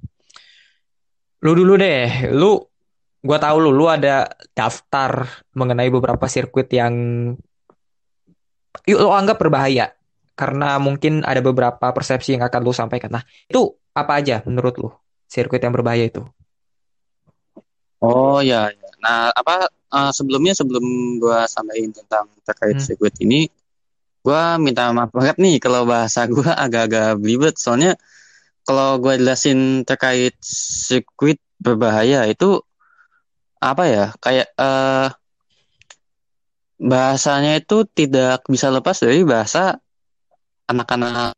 lu 1.41 1.51
dulu 1.51 1.75
deh 1.75 2.29
lu 2.31 2.61
gua 3.19 3.37
tahu 3.41 3.57
lu 3.59 3.71
lu 3.73 3.89
ada 3.89 4.29
daftar 4.53 5.25
mengenai 5.51 5.89
beberapa 5.89 6.29
sirkuit 6.29 6.69
yang 6.69 6.93
yuk 8.85 8.99
lu 9.01 9.09
anggap 9.09 9.41
berbahaya 9.41 9.93
karena 10.35 10.77
mungkin 10.77 11.23
ada 11.23 11.39
beberapa 11.39 11.89
persepsi 11.89 12.37
yang 12.37 12.43
akan 12.45 12.61
lu 12.61 12.69
sampaikan 12.69 13.09
nah 13.09 13.23
itu 13.47 13.65
apa 13.91 14.21
aja 14.21 14.45
menurut 14.45 14.77
lu 14.77 14.89
sirkuit 15.25 15.59
yang 15.59 15.73
berbahaya 15.73 16.05
itu 16.05 16.21
Oh 17.99 18.37
ya, 18.43 18.69
ya. 18.69 18.89
Nah, 19.01 19.33
apa 19.33 19.65
eh, 19.71 20.11
sebelumnya 20.13 20.53
sebelum 20.53 20.83
gua 21.17 21.49
sampaikan 21.49 21.89
tentang 21.89 22.25
terkait 22.45 22.77
Hmm. 22.77 22.85
sirkuit 22.85 23.15
ini, 23.17 23.49
gua 24.25 24.57
minta 24.57 24.89
maaf 24.89 25.13
banget 25.13 25.37
nih 25.37 25.61
kalau 25.61 25.85
bahasa 25.85 26.25
gua 26.25 26.57
agak-agak 26.65 27.21
belibet. 27.21 27.55
Soalnya 27.61 27.93
kalau 28.65 28.97
gua 28.97 29.13
jelasin 29.21 29.85
terkait 29.85 30.33
sirkuit 30.41 31.37
berbahaya 31.61 32.25
itu 32.25 32.65
apa 33.61 33.83
ya? 33.85 34.05
Kayak 34.17 34.49
eh 34.57 35.09
bahasanya 36.81 37.61
itu 37.61 37.85
tidak 37.87 38.43
bisa 38.49 38.67
lepas 38.73 38.99
dari 38.99 39.23
bahasa 39.23 39.79
anak-anak 40.67 41.37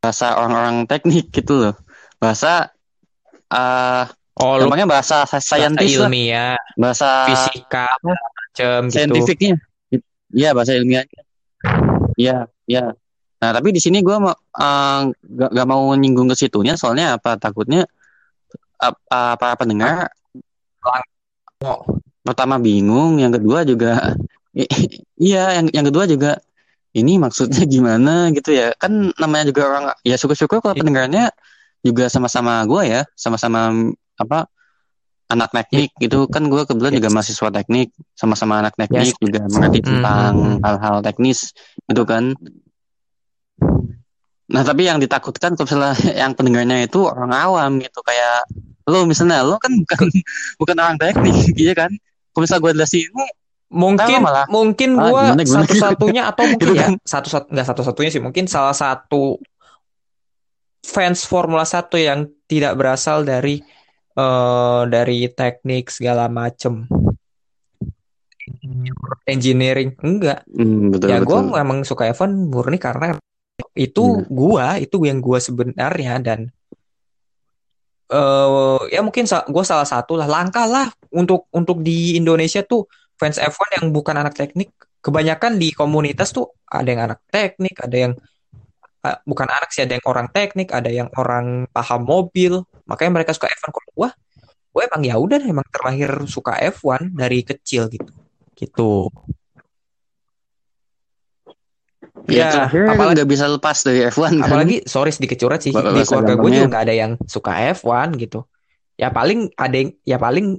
bahasa 0.00 0.38
orang-orang 0.40 0.88
teknik 0.88 1.28
gitu 1.30 1.54
loh. 1.68 1.74
Bahasa 2.16 2.72
eh 3.52 4.04
oh 4.42 4.58
lu 4.58 4.66
gampangnya 4.66 4.88
bahasa 4.88 5.22
saintis 5.26 5.96
lah, 5.96 6.10
ilmiah 6.10 6.58
bahasa 6.74 7.30
fisika 7.30 7.86
macem 8.02 8.80
gitu 8.90 8.96
saintifiknya. 8.96 9.54
Iya, 10.36 10.48
bahasa 10.56 10.72
ilmiahnya. 10.76 11.20
Iya, 12.20 12.36
iya. 12.68 12.84
Nah, 13.40 13.50
tapi 13.52 13.68
di 13.76 13.80
sini 13.84 14.00
gua 14.00 14.16
mau 14.20 14.34
eh, 14.36 15.00
gak, 15.12 15.50
gak 15.56 15.68
mau 15.68 15.82
nyinggung 15.96 16.28
ke 16.32 16.36
situnya 16.36 16.74
soalnya 16.80 17.16
apa 17.20 17.36
takutnya 17.36 17.84
eh, 18.84 18.94
para 19.40 19.54
pendengar 19.60 20.12
Oh, 21.64 21.80
pertama 22.20 22.60
bingung, 22.60 23.16
yang 23.16 23.32
kedua 23.32 23.64
juga 23.64 24.12
iya, 25.26 25.56
yang 25.56 25.66
yang 25.72 25.86
kedua 25.88 26.04
juga 26.04 26.36
ini 26.92 27.16
maksudnya 27.16 27.64
gimana 27.64 28.28
gitu 28.36 28.52
ya. 28.52 28.76
Kan 28.76 29.12
namanya 29.16 29.48
juga 29.50 29.62
orang 29.72 29.84
ya 30.04 30.16
syukur-syukur 30.20 30.60
kalau 30.60 30.76
Iya. 30.76 30.80
pendengarnya 30.84 31.24
juga 31.80 32.12
sama-sama 32.12 32.60
gua 32.68 32.84
ya, 32.84 33.00
sama-sama 33.16 33.72
apa 34.20 34.48
anak 35.26 35.50
teknik 35.50 35.90
gitu 35.96 36.26
kan 36.26 36.46
gue 36.46 36.62
kebetulan 36.62 36.94
juga 36.94 37.10
mahasiswa 37.10 37.50
teknik 37.52 37.88
sama-sama 38.12 38.60
anak 38.60 38.74
teknik 38.74 39.10
Yes. 39.10 39.18
juga 39.18 39.40
mengerti 39.44 39.78
Mhm. 39.78 39.86
tentang 39.90 40.32
hal-hal 40.60 40.96
teknis 41.00 41.50
gitu 41.84 42.02
kan 42.02 42.30
nah 44.46 44.62
tapi 44.62 44.86
yang 44.86 45.02
ditakutkan 45.02 45.52
kalau 45.52 45.66
misalnya 45.66 45.92
yang 46.22 46.32
pendengarnya 46.32 46.86
itu 46.86 47.02
orang 47.02 47.34
awam 47.34 47.70
gitu 47.76 47.98
kayak 48.00 48.46
lo 48.86 49.02
misalnya 49.02 49.42
lo 49.42 49.58
kan 49.58 49.74
bukan 49.74 50.06
bukan 50.60 50.76
orang 50.78 50.96
teknik 50.96 51.34
gitu 51.50 51.74
kan 51.80 51.90
kalau 52.30 52.42
misalnya 52.42 52.62
gue 52.62 52.72
jelasin 52.76 53.02
ini 53.04 53.26
mungkin 53.66 54.06
Kenapa 54.14 54.22
malah? 54.22 54.46
mungkin 54.46 54.90
Ah, 54.94 55.10
gimana? 55.34 55.42
satu-satunya 55.42 56.22
atau 56.24 56.46
mungkin 56.46 56.62
Gitu 56.62 56.78
ya 56.78 56.86
kan. 56.86 56.94
satu 57.02 57.28
satu 57.28 57.46
nggak 57.50 57.66
satu-satunya 57.66 58.10
sih 58.14 58.22
mungkin 58.22 58.46
salah 58.46 58.70
satu 58.70 59.42
fans 60.80 61.26
Formula 61.26 61.66
1 61.66 61.74
yang 61.98 62.18
tidak 62.46 62.78
berasal 62.78 63.26
dari 63.26 63.58
eh 64.16 64.82
dari 64.88 65.28
teknik 65.28 65.92
segala 65.92 66.26
macem. 66.32 66.88
Engineering. 69.26 69.92
Enggak. 70.00 70.46
Hmm, 70.48 70.94
betul 70.94 71.06
ya 71.10 71.18
gue 71.20 71.38
memang 71.52 71.82
suka 71.82 72.08
F1 72.10 72.48
murni 72.48 72.78
karena 72.78 73.18
itu 73.76 74.24
Iya. 74.24 74.28
gua 74.32 74.66
itu 74.80 74.96
yang 75.04 75.20
gua 75.20 75.36
sebenarnya 75.36 76.16
dan 76.22 76.40
eh 78.06 78.80
ya 78.94 79.00
mungkin 79.02 79.26
gue 79.26 79.64
salah 79.66 79.84
satu 79.84 80.14
lah. 80.16 80.30
Langkah 80.30 80.64
lah 80.64 80.86
untuk 81.12 81.50
untuk 81.50 81.82
di 81.82 82.16
Indonesia 82.16 82.62
tuh 82.62 82.86
fans 83.18 83.36
F1 83.40 83.82
yang 83.82 83.86
bukan 83.90 84.14
anak 84.14 84.36
teknik 84.38 84.70
kebanyakan 85.02 85.58
di 85.58 85.70
komunitas 85.74 86.30
tuh 86.30 86.50
ada 86.66 86.86
yang 86.86 87.02
anak 87.10 87.20
teknik 87.30 87.78
ada 87.78 87.96
yang 87.96 88.12
eh, 89.06 89.18
bukan 89.22 89.48
anak 89.48 89.70
sih 89.70 89.86
ada 89.86 89.94
yang 89.96 90.06
orang 90.06 90.28
teknik 90.30 90.68
ada 90.74 90.90
yang 90.90 91.08
orang 91.16 91.70
paham 91.70 92.02
mobil 92.04 92.62
makanya 92.86 93.12
mereka 93.12 93.34
suka 93.34 93.50
F1 93.50 93.68
kalau 93.68 93.90
gua 93.92 94.10
gue 94.76 94.82
emang 94.84 95.02
ya 95.02 95.16
udah 95.16 95.40
emang 95.40 95.64
terlahir 95.72 96.10
suka 96.28 96.52
F1 96.60 97.16
dari 97.16 97.40
kecil 97.40 97.88
gitu. 97.88 98.12
Gitu. 98.52 99.08
Ya, 102.26 102.68
Ya, 102.68 102.90
apalagi- 102.90 103.22
nggak 103.22 103.28
bisa 103.30 103.46
lepas 103.46 103.86
dari 103.86 104.02
F1 104.04 104.36
kan? 104.36 104.44
Apalagi 104.44 104.82
sorry 104.84 105.14
sedikit 105.14 105.38
curhat 105.38 105.62
sih 105.62 105.70
Bahasa 105.70 105.94
di 105.94 106.02
keluarga 106.02 106.34
gue 106.34 106.50
juga 106.50 106.66
nggak 106.68 106.84
ada 106.84 106.94
yang 106.94 107.12
suka 107.24 107.52
F1 107.72 108.18
gitu. 108.18 108.44
Ya 108.98 109.08
paling 109.08 109.48
ada 109.54 109.76
yang 109.76 109.90
ya 110.02 110.18
paling 110.18 110.58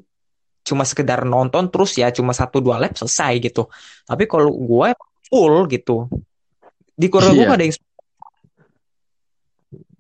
cuma 0.63 0.84
sekedar 0.84 1.22
nonton 1.22 1.67
terus 1.69 1.93
ya 1.96 2.07
cuma 2.10 2.31
satu 2.31 2.57
dua 2.63 2.79
lap 2.79 2.96
selesai 2.96 3.38
gitu. 3.43 3.67
Tapi 4.07 4.24
kalau 4.25 4.50
gue 4.50 4.89
full 5.27 5.67
gitu. 5.67 6.07
Di 6.96 7.05
keluarga 7.12 7.36
gue 7.36 7.43
Iya. 7.46 7.53
ada 7.53 7.63
yang 7.63 7.75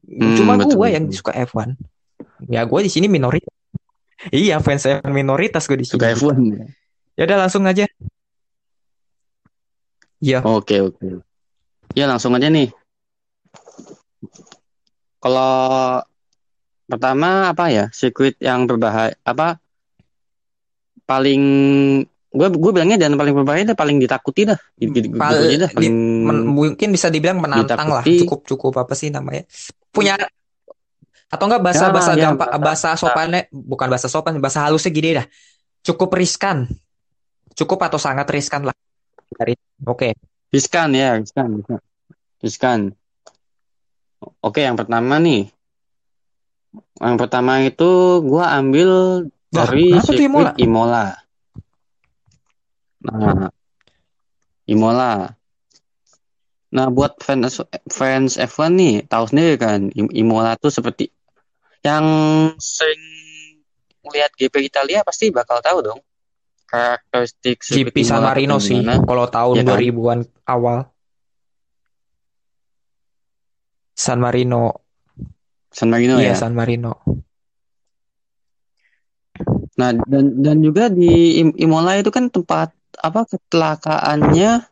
Hmm. 0.07 0.35
cuma 0.39 0.53
gue 0.57 0.87
yang 0.87 1.05
suka 1.11 1.35
F1 1.35 1.75
ya 2.45 2.61
gue 2.61 2.79
di 2.79 2.89
sini 2.89 3.05
minoritas 3.05 3.49
iya 4.29 4.57
fans 4.57 4.83
F1 4.83 5.09
minoritas 5.09 5.65
gue 5.65 5.77
di 5.77 5.85
sini 5.85 5.95
Suka 5.95 6.11
F1. 6.11 6.37
ya? 6.51 6.65
ya 7.15 7.23
udah 7.25 7.37
langsung 7.39 7.63
aja 7.63 7.85
Iya, 10.17 10.41
Oke, 10.41 10.81
oke. 10.81 11.21
Ya, 11.93 12.09
langsung 12.09 12.33
aja 12.33 12.49
nih. 12.49 12.73
Kalau 15.17 15.53
pertama 16.85 17.53
apa 17.53 17.69
ya? 17.69 17.85
Sirkuit 17.91 18.33
yang 18.39 18.65
berbahaya 18.65 19.13
apa? 19.21 19.61
Paling 21.05 21.43
gue 22.27 22.47
gue 22.49 22.71
bilangnya 22.71 22.97
dan 22.99 23.13
paling 23.13 23.29
berbahaya 23.31 23.63
dah 23.63 23.77
paling 23.77 23.97
ditakuti 23.97 24.45
dah. 24.45 24.57
Gitu, 24.73 25.13
Pal- 25.13 25.37
di- 25.47 25.61
paling 25.69 25.95
men- 26.25 26.49
mungkin 26.49 26.89
bisa 26.89 27.07
dibilang 27.07 27.37
menantang 27.37 27.85
lah 27.87 28.01
Ditakuti. 28.01 28.25
cukup 28.25 28.39
cukup 28.47 28.73
apa 28.79 28.93
sih 28.93 29.09
namanya 29.09 29.45
punya 29.89 30.17
atau 31.27 31.45
enggak 31.51 31.63
bahasa 31.63 31.85
Ya, 31.85 31.91
bahasa 31.91 32.11
ya, 32.15 32.23
gampang 32.31 32.49
bahasa 32.49 32.61
bahasa- 32.63 32.91
sopannya 32.97 33.41
bukan 33.51 33.87
bahasa 33.91 34.07
sopan 34.07 34.39
bahasa 34.39 34.63
halusnya 34.63 34.91
gini 34.91 35.19
dah 35.19 35.25
cukup 35.83 36.15
riskan 36.15 36.67
cukup 37.53 37.83
atau 37.83 37.99
sangat 37.99 38.27
riskan 38.31 38.63
lah 38.63 38.75
oke 39.83 40.15
riskan 40.47 40.95
ya, 40.95 41.19
riskan, 41.19 41.59
riskan. 41.59 41.79
Riskan. 42.37 42.79
Oke, 44.39 44.61
yang 44.63 44.77
pertama 44.77 45.17
nih. 45.17 45.49
Yang 47.01 47.15
pertama 47.17 47.59
itu 47.65 47.91
gue 48.23 48.45
ambil 48.45 48.89
dari 49.49 49.97
tuh 49.97 50.05
sirkuit 50.05 50.53
Imola? 50.55 50.55
Imola. 50.55 51.05
Nah, 53.03 53.49
Imola. 54.69 55.11
Nah, 56.67 56.87
buat 56.93 57.17
fans 57.23 57.63
fans 57.89 58.35
F1 58.37 58.71
nih, 58.75 58.93
tahu 59.09 59.23
sendiri 59.27 59.55
kan, 59.57 59.87
Im- 59.97 60.13
Imola 60.13 60.53
tuh 60.59 60.69
seperti 60.69 61.09
yang 61.81 62.05
sering 62.57 63.01
lihat 64.07 64.31
GP 64.33 64.63
Italia 64.63 65.03
pasti 65.03 65.29
bakal 65.29 65.59
tahu 65.59 65.83
dong 65.83 65.99
karakteristik 66.65 67.59
GP 67.59 68.03
San 68.03 68.23
Marino 68.23 68.57
sih 68.57 68.79
kalau 68.83 69.27
tahun 69.27 69.55
Iya 69.55 69.63
kan? 69.63 69.79
2000-an 69.79 70.19
awal 70.45 70.77
San 73.93 74.19
Marino 74.19 74.83
San 75.69 75.89
Marino 75.91 76.17
iya 76.17 76.33
ya. 76.33 76.35
San 76.35 76.53
Marino 76.53 76.95
Nah, 79.77 79.93
dan 80.09 80.41
dan 80.41 80.57
juga 80.65 80.89
di 80.89 81.37
Im- 81.37 81.53
Imola 81.53 81.93
itu 81.93 82.09
kan 82.09 82.33
tempat 82.33 82.73
apa 82.97 83.29
kecelakaannya 83.29 84.65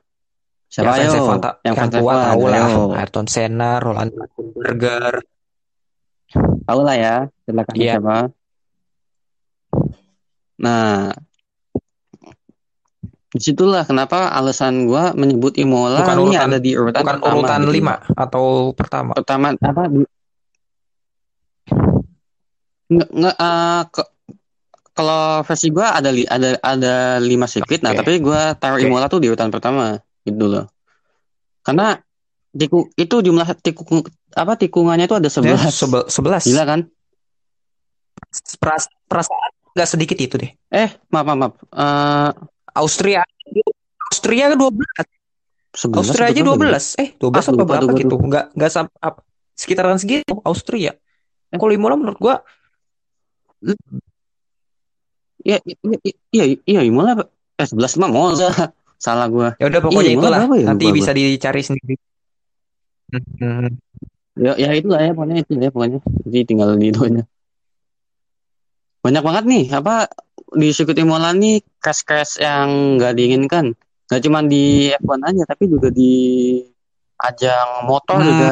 siapa 0.65 0.97
ya 0.97 1.05
ayo? 1.13 1.21
F1 1.21 1.37
ta- 1.37 1.57
Yang 1.61 1.75
yang 1.77 1.89
F1, 2.01 2.09
tahu 2.25 2.41
lah 2.49 2.65
ayo. 2.65 2.81
Ayrton 2.97 3.27
Senna 3.29 3.77
Roland 3.77 4.09
Berger 4.57 5.21
Tahu 6.65 6.79
lah 6.81 6.95
ya 6.95 7.15
kecelakaannya 7.41 7.81
Iya. 7.81 7.93
siapa. 7.95 8.17
Nah, 10.55 11.11
di 13.29 13.41
situlah 13.43 13.83
kenapa 13.83 14.31
alasan 14.31 14.87
gua 14.87 15.11
menyebut 15.11 15.55
Imola 15.55 15.99
Bukan 15.99 16.17
ini 16.21 16.25
urutan- 16.33 16.47
ada 16.47 16.57
di 16.57 16.71
urutan 16.71 17.01
bukan 17.01 17.15
pertama 17.19 17.35
urutan 17.35 17.59
gitu. 17.61 17.73
5 17.75 17.93
atau 18.15 18.45
pertama 18.71 19.11
Pertama 19.13 19.45
apa 19.53 19.83
di 19.85 19.99
nggak 22.85 23.09
nggak 23.11 23.35
eh, 23.35 23.81
ke- 23.89 24.11
kalau 24.95 25.21
versi 25.43 25.67
gua 25.67 25.87
ada 25.91 26.09
li- 26.09 26.23
ada 26.25 26.55
ada 26.57 26.93
lima 27.19 27.43
sirkuit 27.43 27.81
nah 27.81 27.91
Oke. 27.91 27.99
tapi 27.99 28.11
gua 28.19 28.53
taruh 28.53 28.79
Oke. 28.79 28.87
Imola 28.87 29.11
tuh 29.11 29.19
di 29.19 29.27
urutan 29.27 29.51
pertama 29.51 29.97
gitu 30.23 30.45
loh 30.47 30.65
karena 31.59 31.97
tiku 32.53 32.87
itu 32.95 33.19
jumlah 33.19 33.51
tikung 33.59 34.05
apa 34.35 34.53
tikungannya 34.59 35.07
itu 35.07 35.15
ada 35.15 35.31
ya, 35.31 35.55
11 35.55 35.71
sebel- 35.71 36.07
11 36.11 36.43
gila 36.43 36.63
kan? 36.67 36.79
Peras- 38.59 38.91
perasaan 39.07 39.51
nggak 39.71 39.89
sedikit 39.89 40.17
itu 40.19 40.35
deh. 40.35 40.51
Eh 40.69 40.89
maaf 41.09 41.23
maaf, 41.25 41.37
maaf. 41.39 41.53
Eh, 41.71 42.31
Austria. 42.75 43.23
Austria 44.11 44.51
12 44.51 44.75
11 45.75 45.91
Austria 45.95 46.25
aja 46.31 46.41
berapa 46.43 46.55
12 46.71 46.95
eh 46.99 47.09
12 47.15 47.35
Ah, 47.35 47.51
apa 47.51 47.63
berapa 47.63 47.83
lupa, 47.83 47.99
gitu? 47.99 48.15
Nggak 48.15 48.45
nggak 48.55 48.71
sam- 48.71 48.95
apa, 48.99 49.19
sekitaran 49.51 49.99
segitu 49.99 50.35
Austria. 50.43 50.95
Eh. 51.51 51.57
kalau 51.59 51.71
Imola 51.71 51.95
menurut 51.95 52.19
gua 52.19 52.35
ya 55.41 55.59
iya 55.61 55.77
iya 56.01 56.13
iya, 56.31 56.45
iya 56.65 56.81
Imola 56.83 57.15
eh 57.55 57.67
11 57.67 57.99
mah 58.01 58.09
Monza 58.11 58.49
salah 58.97 59.27
gua. 59.27 59.53
Ya 59.59 59.67
udah 59.67 59.79
pokoknya 59.83 60.11
Imola 60.11 60.37
itulah. 60.41 60.59
ya? 60.59 60.65
nanti 60.71 60.85
bisa 60.91 61.11
dicari 61.11 61.61
sendiri. 61.61 61.95
Hmm. 63.39 63.69
Ya, 64.35 64.51
ya 64.59 64.69
itulah 64.75 64.99
ya 64.99 65.15
pokoknya 65.15 65.35
itu 65.47 65.51
ya 65.55 65.71
pokoknya. 65.71 65.99
Jadi 66.27 66.39
tinggal 66.43 66.75
di 66.75 66.91
itunya. 66.91 67.23
Banyak 68.99 69.23
banget 69.23 69.43
nih 69.47 69.63
apa 69.71 70.09
di 70.55 70.67
sirkuit 70.75 70.97
Imola 70.99 71.31
nih 71.31 71.61
crash-crash 71.79 72.41
yang 72.43 72.99
nggak 72.99 73.15
diinginkan. 73.15 73.71
Gak 74.05 74.21
cuma 74.21 74.45
di 74.45 74.93
F1 75.01 75.21
aja 75.25 75.43
tapi 75.49 75.65
juga 75.65 75.89
di 75.89 76.13
ajang 77.17 77.89
motor 77.89 78.21
Hmm. 78.21 78.29
juga 78.35 78.49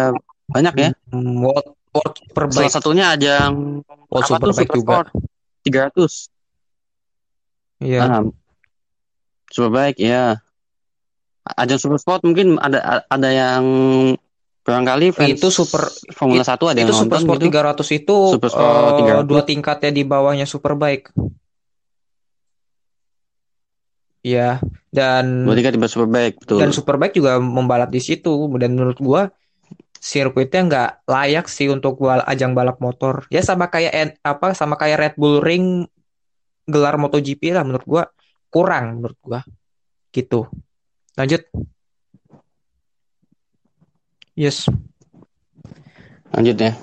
banyak 0.50 0.74
ya. 0.78 0.90
Hmm, 1.12 1.44
World, 1.44 1.68
World 1.94 2.14
Salah 2.16 2.26
Superbike 2.32 2.74
satunya 2.74 3.06
ajang 3.14 3.84
World 4.10 4.24
apa 4.24 4.36
tuh 4.40 4.54
Superbike 4.56 4.72
juga 4.74 4.98
Supersport 5.04 5.08
300. 5.68 6.30
iya 7.84 8.00
Nah, 8.08 8.22
Superbike 9.52 10.00
ya. 10.02 10.24
Ajang 11.44 11.80
Supersport 11.82 12.24
mungkin 12.24 12.56
ada 12.58 13.04
ada 13.12 13.30
yang 13.30 13.64
barangkali 14.64 15.12
fans 15.12 15.30
Itu 15.36 15.48
super- 15.52 15.92
Formula 16.12 16.42
1 16.42 16.72
ada 16.72 16.80
yang 16.80 16.88
itu 16.88 16.96
nonton 16.96 17.20
Supersport 17.20 17.40
gitu. 17.40 17.48
300 17.52 17.88
itu 17.92 18.18
Supersport 18.32 18.64
eh, 18.66 19.22
300. 19.22 19.28
dua 19.28 19.42
tingkatnya 19.44 19.92
di 19.92 20.04
bawahnya 20.04 20.48
Superbike 20.48 21.12
Iya, 24.24 24.64
dan 24.88 25.44
Berarti 25.44 25.62
kan 25.62 25.72
tiba 25.76 25.90
Superbike 25.92 26.36
betul. 26.40 26.58
dan 26.64 26.72
Superbike 26.72 27.12
juga 27.12 27.44
membalap 27.44 27.92
di 27.92 28.00
situ 28.00 28.48
dan 28.56 28.72
menurut 28.72 28.96
gua 29.04 29.22
sirkuitnya 30.00 30.62
nggak 30.64 30.90
layak 31.04 31.46
sih 31.48 31.68
untuk 31.68 32.00
bal- 32.00 32.24
ajang 32.24 32.56
balap 32.56 32.80
motor. 32.80 33.28
Ya 33.28 33.44
sama 33.44 33.68
kayak 33.68 34.16
apa 34.24 34.56
sama 34.56 34.80
kayak 34.80 34.96
Red 35.00 35.16
Bull 35.20 35.44
Ring 35.44 35.84
gelar 36.64 36.96
MotoGP 36.96 37.52
lah 37.52 37.68
menurut 37.68 37.84
gua 37.84 38.04
kurang 38.48 39.04
menurut 39.04 39.20
gua. 39.20 39.44
Gitu. 40.16 40.48
Lanjut. 41.20 41.44
Yes. 44.34 44.66
Lanjut 46.34 46.58
ya. 46.58 46.74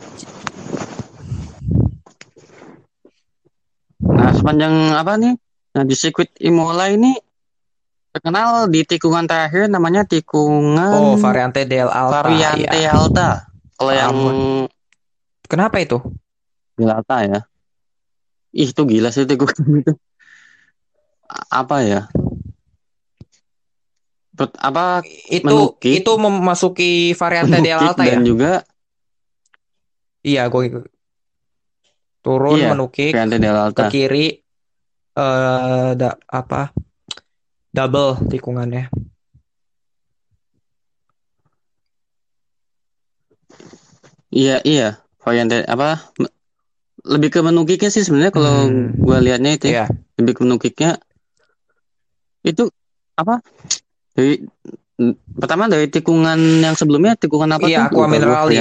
Nah, 4.06 4.30
sepanjang 4.30 4.94
apa 4.94 5.18
nih? 5.18 5.34
Nah, 5.74 5.82
di 5.82 5.94
sirkuit 5.98 6.30
Imola 6.38 6.86
ini 6.90 7.18
terkenal 8.10 8.70
di 8.70 8.82
tikungan 8.82 9.26
terakhir 9.26 9.70
namanya 9.70 10.02
tikungan 10.02 11.14
Oh, 11.14 11.14
Variante 11.18 11.66
del 11.66 11.90
Alta. 11.90 12.22
Variante 12.22 12.78
ya. 12.78 12.94
Alta. 12.94 13.28
Kalau 13.74 13.92
yang 13.94 14.14
Kenapa 15.50 15.82
itu? 15.82 15.98
Del 16.78 16.94
Alta 16.94 17.26
ya. 17.26 17.40
Ih, 18.54 18.70
itu 18.70 18.82
gila 18.86 19.10
sih 19.10 19.26
tikungan 19.26 19.82
itu. 19.82 19.94
Apa 21.50 21.82
ya? 21.82 22.06
Apa 24.56 25.04
Itu 25.28 25.44
Menukik. 25.76 26.00
itu 26.00 26.12
memasuki 26.16 27.12
Variante 27.16 27.58
del 27.60 27.76
menukik 27.76 27.84
Alta 27.92 28.02
ya? 28.04 28.08
dan 28.16 28.20
juga 28.24 28.52
Iya, 30.20 30.42
gue 30.52 30.84
turun 32.20 32.60
Iya, 32.60 32.68
menukik 32.76 33.12
ke 33.72 33.84
kiri 33.88 34.26
eh 35.16 35.90
da, 35.96 36.10
apa 36.28 36.70
double 37.72 38.28
tikungannya 38.28 38.92
Iya, 44.30 44.62
iya. 44.62 44.88
Variante 45.20 45.66
apa? 45.66 46.12
Lebih 47.02 47.28
ke 47.34 47.40
menukiknya 47.42 47.90
sih 47.90 48.04
sebenarnya 48.04 48.32
kalau 48.32 48.68
Hmm. 48.68 48.94
gua 49.00 49.18
lihatnya 49.18 49.56
itu 49.56 49.66
ya. 49.72 49.84
Iya. 49.84 49.86
lebih 50.20 50.32
ke 50.36 50.40
menukiknya 50.44 50.90
itu 52.44 52.68
apa 53.16 53.40
m- 54.96 55.16
pertama 55.34 55.64
dari 55.64 55.86
tikungan 55.86 56.36
yang 56.58 56.72
sebelumnya 56.72 57.14
tikungan 57.14 57.50
apa 57.50 57.64
Iya, 57.64 57.86
tuh 57.86 57.86
Aqua 57.90 58.06
Minerali. 58.06 58.56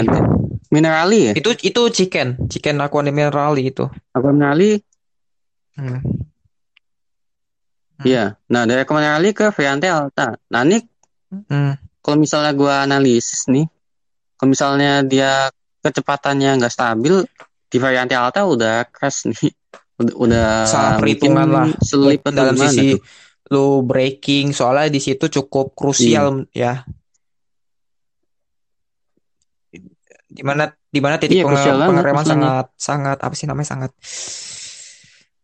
Minerali 0.69 1.19
ya 1.24 1.34
itu 1.34 1.50
itu 1.63 1.82
chicken 1.89 2.38
chicken 2.45 2.78
aqua 2.78 3.02
minerali 3.02 3.67
itu 3.67 3.89
Aqua 4.10 4.30
Minerali 4.30 4.78
Hmm. 5.74 6.00
Hmm. 7.95 8.06
iya 8.06 8.24
nah 8.45 8.63
dari 8.63 8.80
Aqua 8.80 8.95
Minerali 8.95 9.32
ke 9.32 9.50
variante 9.50 9.88
Alta 9.88 10.36
nah 10.45 10.62
ini 10.62 10.80
Hmm. 11.30 11.78
kalau 12.00 12.17
misalnya 12.17 12.52
gua 12.52 12.82
analisis 12.82 13.45
nih 13.45 13.69
kalau 14.34 14.50
misalnya 14.50 15.02
dia 15.02 15.54
kecepatannya 15.80 16.58
nggak 16.58 16.69
stabil 16.69 17.22
di 17.63 17.78
variante 17.78 18.13
Alta 18.13 18.43
udah 18.43 18.82
crash 18.88 19.26
nih 19.26 19.54
udah, 20.00 20.13
udah 20.15 20.48
Salah 20.65 20.91
perhitungan 20.98 21.45
lah. 21.45 21.69
selip 21.80 22.26
dalam 22.26 22.56
sisi 22.56 22.98
tuh. 22.98 23.02
Lu 23.50 23.82
breaking. 23.82 24.54
Soalnya 24.54 24.90
di 24.90 25.02
situ 25.02 25.26
cukup 25.28 25.74
krusial 25.74 26.46
ya. 26.54 26.86
Di 30.30 30.46
mana 30.46 30.70
di 30.70 31.00
mana 31.02 31.18
titik 31.18 31.42
Iya, 31.42 31.46
penge- 31.46 31.86
pengereman 31.90 32.26
sangat 32.26 32.66
sangat 32.78 33.18
apa 33.18 33.34
sih 33.34 33.50
namanya 33.50 33.70
sangat 33.74 33.92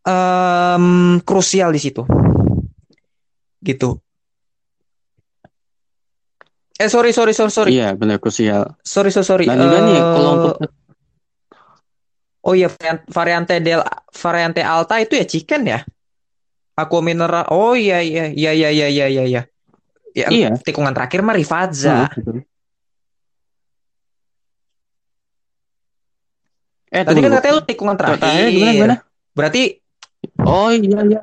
em, 0.06 0.86
krusial 1.26 1.74
di 1.74 1.82
situ. 1.82 2.06
Gitu. 3.66 3.98
Eh 6.76 6.92
sorry 6.92 7.16
sorry 7.16 7.34
sorry 7.34 7.50
sorry. 7.50 7.72
Iya, 7.74 7.98
benar 7.98 8.22
krusial. 8.22 8.78
sorry 8.86 9.10
sorry 9.10 9.26
sorry. 9.26 9.46
Dan 9.50 9.58
juga 9.58 9.78
nih, 9.82 10.00
kalau 10.14 10.30
Eh, 10.30 10.36
untuk 10.38 10.54
oh 12.46 12.54
iya 12.54 12.70
varian 12.70 12.98
variante 13.10 13.58
del 13.58 13.82
variante 14.14 14.62
alta 14.62 15.02
itu 15.02 15.18
ya 15.18 15.26
chicken 15.26 15.66
ya 15.66 15.82
Aqua 16.76 17.00
Mineral. 17.00 17.48
Oh 17.52 17.74
iya, 17.74 18.04
iya 18.04 18.28
iya 18.32 18.52
iya 18.52 18.70
iya 18.70 18.88
iya 18.92 19.06
iya 19.08 19.24
iya. 19.24 19.42
Ya, 20.16 20.28
iya. 20.32 20.50
Tikungan 20.60 20.92
terakhir 20.96 21.24
mah 21.24 21.36
Rifaza. 21.36 21.88
Nah, 21.92 22.08
oh, 22.08 22.12
gitu. 22.16 22.32
eh, 26.92 27.04
Tadi 27.04 27.20
kan 27.20 27.32
katanya 27.40 27.54
lu 27.56 27.64
tikungan 27.64 27.96
terakhir. 28.00 28.24
tanya, 28.24 28.48
gimana, 28.52 28.72
gimana? 28.76 28.96
Berarti 29.36 29.64
Oh 30.44 30.70
iya 30.74 31.00
iya. 31.06 31.22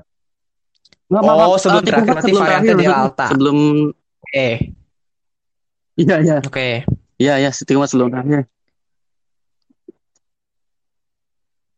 Nggak, 1.13 1.21
oh, 1.21 1.27
maaf, 1.29 1.61
sebelum 1.61 1.83
ah, 1.85 1.89
terakhir 1.89 2.13
berarti 2.17 2.25
sebelum 2.33 2.43
variante 2.43 2.65
terakhir, 2.65 2.73
di 2.73 2.85
sebelum, 2.85 3.03
alta 3.05 3.27
Sebelum 3.29 3.59
eh. 4.33 4.57
Iya 6.01 6.17
iya. 6.25 6.37
Oke. 6.41 6.49
Okay. 6.49 6.73
Iya 7.21 7.35
iya, 7.45 7.51
tikungan 7.53 7.89
sebelum 7.91 8.09
terakhir. 8.09 8.41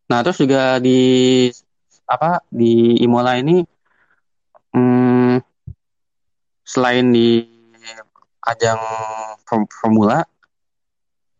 Nah, 0.05 0.19
terus 0.21 0.37
juga 0.39 0.77
di 0.79 0.99
apa 2.05 2.41
di 2.53 3.01
Imola 3.01 3.37
ini 3.37 3.65
hmm, 4.73 5.41
selain 6.61 7.09
di 7.09 7.41
ajang 8.45 8.81
Form- 9.45 9.69
Formula 9.73 10.21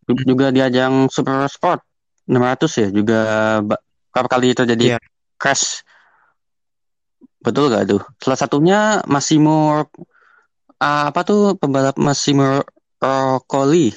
juga 0.06 0.54
di 0.54 0.62
ajang 0.62 1.10
Super 1.10 1.46
Sport 1.50 1.82
600 2.26 2.82
ya 2.82 2.88
juga 2.90 3.20
berapa 4.14 4.30
kali 4.30 4.54
terjadi 4.58 4.98
Iya. 4.98 5.00
crash. 5.38 5.86
Betul 7.46 7.70
gak 7.70 7.86
tuh? 7.86 8.02
Salah 8.18 8.40
satunya 8.40 8.80
Massimo 9.06 9.86
ah, 10.82 11.14
apa 11.14 11.22
tuh 11.22 11.54
pembalap 11.62 11.98
Massimo 12.02 12.66
Roccoli 12.98 13.94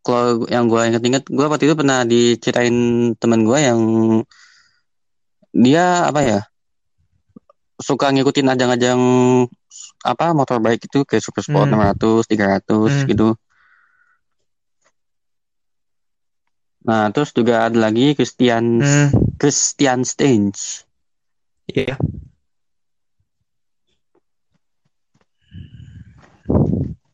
kalau 0.00 0.48
yang 0.48 0.72
gue 0.72 0.80
inget-inget 0.88 1.28
gue 1.28 1.44
waktu 1.44 1.68
itu 1.68 1.76
pernah 1.76 2.00
diceritain 2.08 2.72
teman 3.20 3.44
gue 3.44 3.58
yang 3.60 3.80
dia 5.52 6.06
apa 6.08 6.20
ya 6.22 6.40
suka 7.78 8.10
ngikutin 8.10 8.50
ajang-ajang 8.52 9.00
apa 10.02 10.34
motorbike 10.34 10.82
itu 10.90 11.06
kayak 11.06 11.22
Super 11.22 11.42
Sport 11.46 11.70
Hmm. 11.70 11.78
600 11.78 12.26
300 12.26 12.90
Hmm. 12.90 13.06
gitu 13.08 13.28
Nah, 16.78 17.12
terus 17.12 17.36
juga 17.36 17.68
ada 17.68 17.76
lagi 17.90 18.16
Christian 18.16 18.80
Hmm, 18.80 19.12
Christian 19.36 20.08
Stange. 20.08 20.88
iya. 21.68 22.00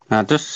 Nah, 0.08 0.22
terus 0.22 0.46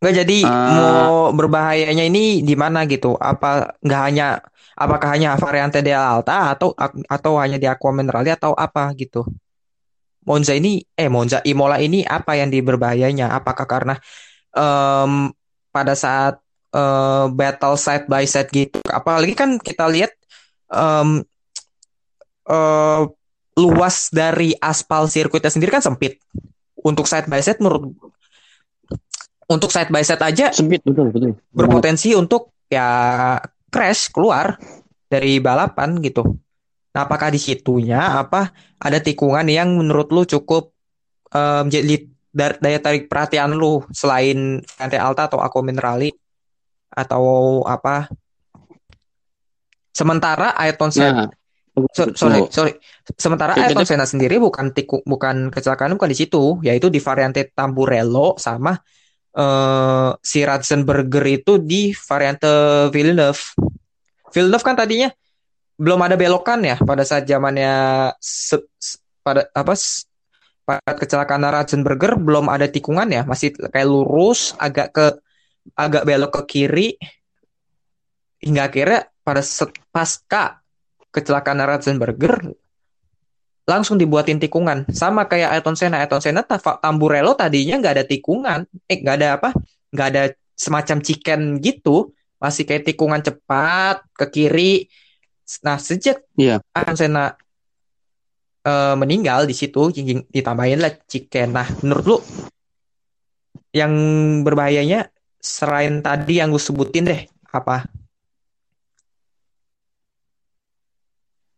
Nggak 0.00 0.16
jadi 0.24 0.38
Eh, 0.48 0.72
mau 0.80 1.28
berbahayanya 1.36 2.08
ini 2.08 2.40
di 2.40 2.56
mana 2.56 2.88
gitu? 2.88 3.20
Apa 3.20 3.76
nggak 3.84 4.00
hanya 4.00 4.40
apakah 4.80 5.12
hanya 5.12 5.36
variante 5.36 5.84
del 5.84 6.00
Alta 6.00 6.56
atau 6.56 6.72
atau 7.04 7.32
hanya 7.36 7.60
di 7.60 7.68
Aqua 7.68 7.92
Minerale 7.92 8.32
atau 8.32 8.56
apa 8.56 8.88
gitu? 8.96 9.28
Monza 10.24 10.56
ini 10.56 10.80
eh 10.96 11.12
Monza 11.12 11.44
Imola 11.44 11.76
ini 11.80 12.00
apa 12.04 12.40
yang 12.40 12.48
di 12.48 12.64
berbahayanya? 12.64 13.28
Apakah 13.36 13.68
karena 13.68 13.94
em, 14.56 15.28
pada 15.68 15.92
saat 15.92 16.40
eh, 16.72 17.26
battle 17.28 17.76
side 17.76 18.08
by 18.08 18.24
side 18.24 18.48
gitu? 18.48 18.80
Apalagi 18.88 19.36
kan 19.36 19.60
kita 19.60 19.84
lihat 19.92 20.12
em, 20.72 21.24
eh, 22.48 23.02
luas 23.60 24.08
dari 24.08 24.56
aspal 24.56 25.04
sirkuitnya 25.12 25.52
sendiri 25.52 25.76
kan 25.76 25.84
sempit. 25.84 26.16
Untuk 26.80 27.04
side 27.04 27.28
by 27.28 27.44
side 27.44 27.60
menurut 27.60 27.92
untuk 29.50 29.74
side 29.74 29.90
by 29.90 30.00
side 30.06 30.22
aja 30.22 30.54
sempit 30.54 30.78
betul 30.86 31.10
betul. 31.10 31.34
berpotensi 31.50 32.14
untuk 32.14 32.54
ya 32.70 33.34
crash 33.70 34.10
keluar 34.10 34.58
dari 35.06 35.38
balapan 35.38 35.98
gitu. 36.02 36.22
Nah, 36.90 37.06
apakah 37.06 37.30
di 37.30 37.38
situnya 37.38 38.18
apa 38.18 38.50
ada 38.82 38.98
tikungan 38.98 39.46
yang 39.46 39.70
menurut 39.78 40.10
lu 40.10 40.26
cukup 40.26 40.74
em, 41.30 41.70
jadi 41.70 41.94
dar- 42.30 42.58
daya 42.58 42.78
tarik 42.82 43.06
perhatian 43.06 43.54
lu 43.54 43.82
selain 43.94 44.58
Vante 44.78 44.98
Alta 44.98 45.30
atau 45.30 45.38
Aqua 45.38 45.62
Minerali 45.62 46.10
atau 46.90 47.22
apa? 47.62 48.10
Sementara 49.90 50.54
Ayrton 50.54 50.90
Senna, 50.94 51.26
Nah, 51.70 51.86
so- 51.94 52.14
sorry, 52.14 52.40
sorry. 52.50 52.72
Sementara 53.14 53.54
Ayrton 53.54 53.86
Senna 53.86 54.06
sendiri 54.06 54.38
bukan 54.38 54.74
tiku, 54.74 55.02
bukan 55.06 55.50
kecelakaan 55.50 55.94
bukan 55.94 56.10
di 56.10 56.18
situ, 56.18 56.58
yaitu 56.62 56.90
di 56.90 56.98
variante 56.98 57.46
Tamburello 57.50 58.34
sama 58.38 58.74
eh, 59.34 60.10
si 60.22 60.40
Ratzenberger 60.42 61.24
itu 61.26 61.58
di 61.62 61.94
variante 61.94 62.50
Villeneuve. 62.94 63.42
Villeneuve 64.30 64.64
kan 64.64 64.76
tadinya 64.78 65.10
belum 65.80 66.00
ada 66.04 66.14
belokan 66.14 66.60
ya 66.60 66.76
pada 66.76 67.02
saat 67.08 67.24
zamannya 67.24 67.72
se- 68.20 68.68
se- 68.76 69.00
pada 69.24 69.48
apa 69.56 69.72
s- 69.72 70.04
pada 70.62 70.92
kecelakaan 70.94 71.42
Ratzenberger 71.42 72.14
belum 72.20 72.46
ada 72.52 72.68
tikungan 72.70 73.08
ya, 73.10 73.22
masih 73.26 73.50
kayak 73.56 73.88
lurus 73.88 74.54
agak 74.60 74.92
ke 74.94 75.06
agak 75.74 76.06
belok 76.06 76.30
ke 76.40 76.42
kiri 76.46 76.88
hingga 78.40 78.68
akhirnya 78.70 79.08
pada 79.20 79.42
pasca 79.92 80.64
kecelakaan 81.12 81.60
Ratzenberger 81.60 82.54
langsung 83.70 83.94
dibuatin 83.94 84.42
tikungan. 84.42 84.90
Sama 84.90 85.30
kayak 85.30 85.54
Ayrton 85.54 85.78
Senna. 85.78 86.02
Ayrton 86.02 86.18
Senna 86.18 86.42
ta- 86.42 86.58
Tamburello 86.58 87.38
tadinya 87.38 87.78
nggak 87.78 87.94
ada 87.94 88.04
tikungan. 88.04 88.66
Eh 88.90 88.98
nggak 88.98 89.16
ada 89.22 89.28
apa? 89.38 89.50
Nggak 89.94 90.08
ada 90.10 90.22
semacam 90.58 90.98
chicken 90.98 91.40
gitu. 91.62 92.10
Masih 92.42 92.66
kayak 92.66 92.90
tikungan 92.90 93.22
cepat 93.22 94.02
ke 94.18 94.26
kiri. 94.26 94.74
Nah 95.62 95.78
sejak 95.78 96.26
Iya. 96.34 96.58
Ayrton 96.74 96.98
Senna 96.98 97.38
eh, 98.66 98.94
meninggal 98.98 99.46
di 99.46 99.54
situ 99.54 99.94
ditambahin 100.34 100.82
lah 100.82 100.90
chicken. 101.06 101.54
Nah 101.54 101.70
menurut 101.86 102.04
lu 102.04 102.18
yang 103.70 103.92
berbahayanya 104.42 105.06
selain 105.38 106.02
tadi 106.02 106.42
yang 106.42 106.50
gue 106.50 106.60
sebutin 106.60 107.06
deh 107.06 107.22
apa? 107.54 107.86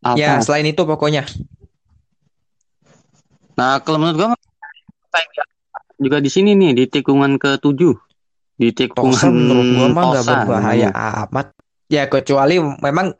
Apa? 0.03 0.19
ya 0.19 0.43
selain 0.43 0.67
itu 0.67 0.83
pokoknya 0.83 1.23
Nah, 3.59 3.79
kalau 3.85 3.99
menurut 4.01 4.17
gua 4.17 4.29
juga 6.03 6.19
di 6.19 6.31
sini 6.33 6.57
nih 6.59 6.71
di 6.75 6.85
tikungan 6.89 7.39
ke-7. 7.39 7.95
Di 8.59 8.69
tikungan 8.75 9.17
Tosa 9.17 9.29
menurut 9.31 9.67
gua 9.71 9.87
mah 9.93 10.05
nggak 10.11 10.25
Tosa 10.25 10.33
berbahaya 10.45 10.89
namanya. 10.91 10.91
amat. 11.27 11.47
Ya 11.93 12.09
kecuali 12.09 12.57
memang 12.59 13.13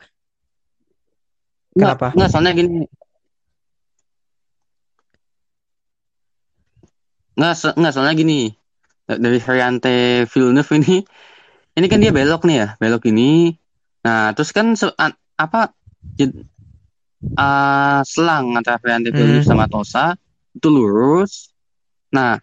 Kenapa? 1.73 2.13
nggak, 2.13 2.29
soalnya 2.29 2.53
gini. 2.53 2.85
Nggak, 7.33 7.55
so- 7.57 7.77
nggak, 7.77 7.93
soalnya 7.97 8.15
gini. 8.15 8.41
Dari 9.09 9.39
variante 9.41 10.25
Villeneuve 10.31 10.73
ini, 10.79 10.97
ini 11.77 11.87
kan 11.91 11.99
dia 12.01 12.13
belok 12.15 12.45
nih 12.45 12.57
ya, 12.61 12.69
belok 12.79 13.09
ini. 13.09 13.57
Nah, 14.05 14.33
terus 14.37 14.53
kan 14.53 14.77
se- 14.77 14.95
apa 15.37 15.73
jed- 16.17 16.45
ah, 17.35 18.05
selang 18.05 18.53
antara 18.57 18.77
variante 18.79 19.11
Villeneuve 19.17 19.43
Hmm. 19.45 19.53
sama 19.53 19.67
Tosa 19.67 20.13
itu 20.53 20.69
lurus. 20.69 21.53
Nah, 22.13 22.37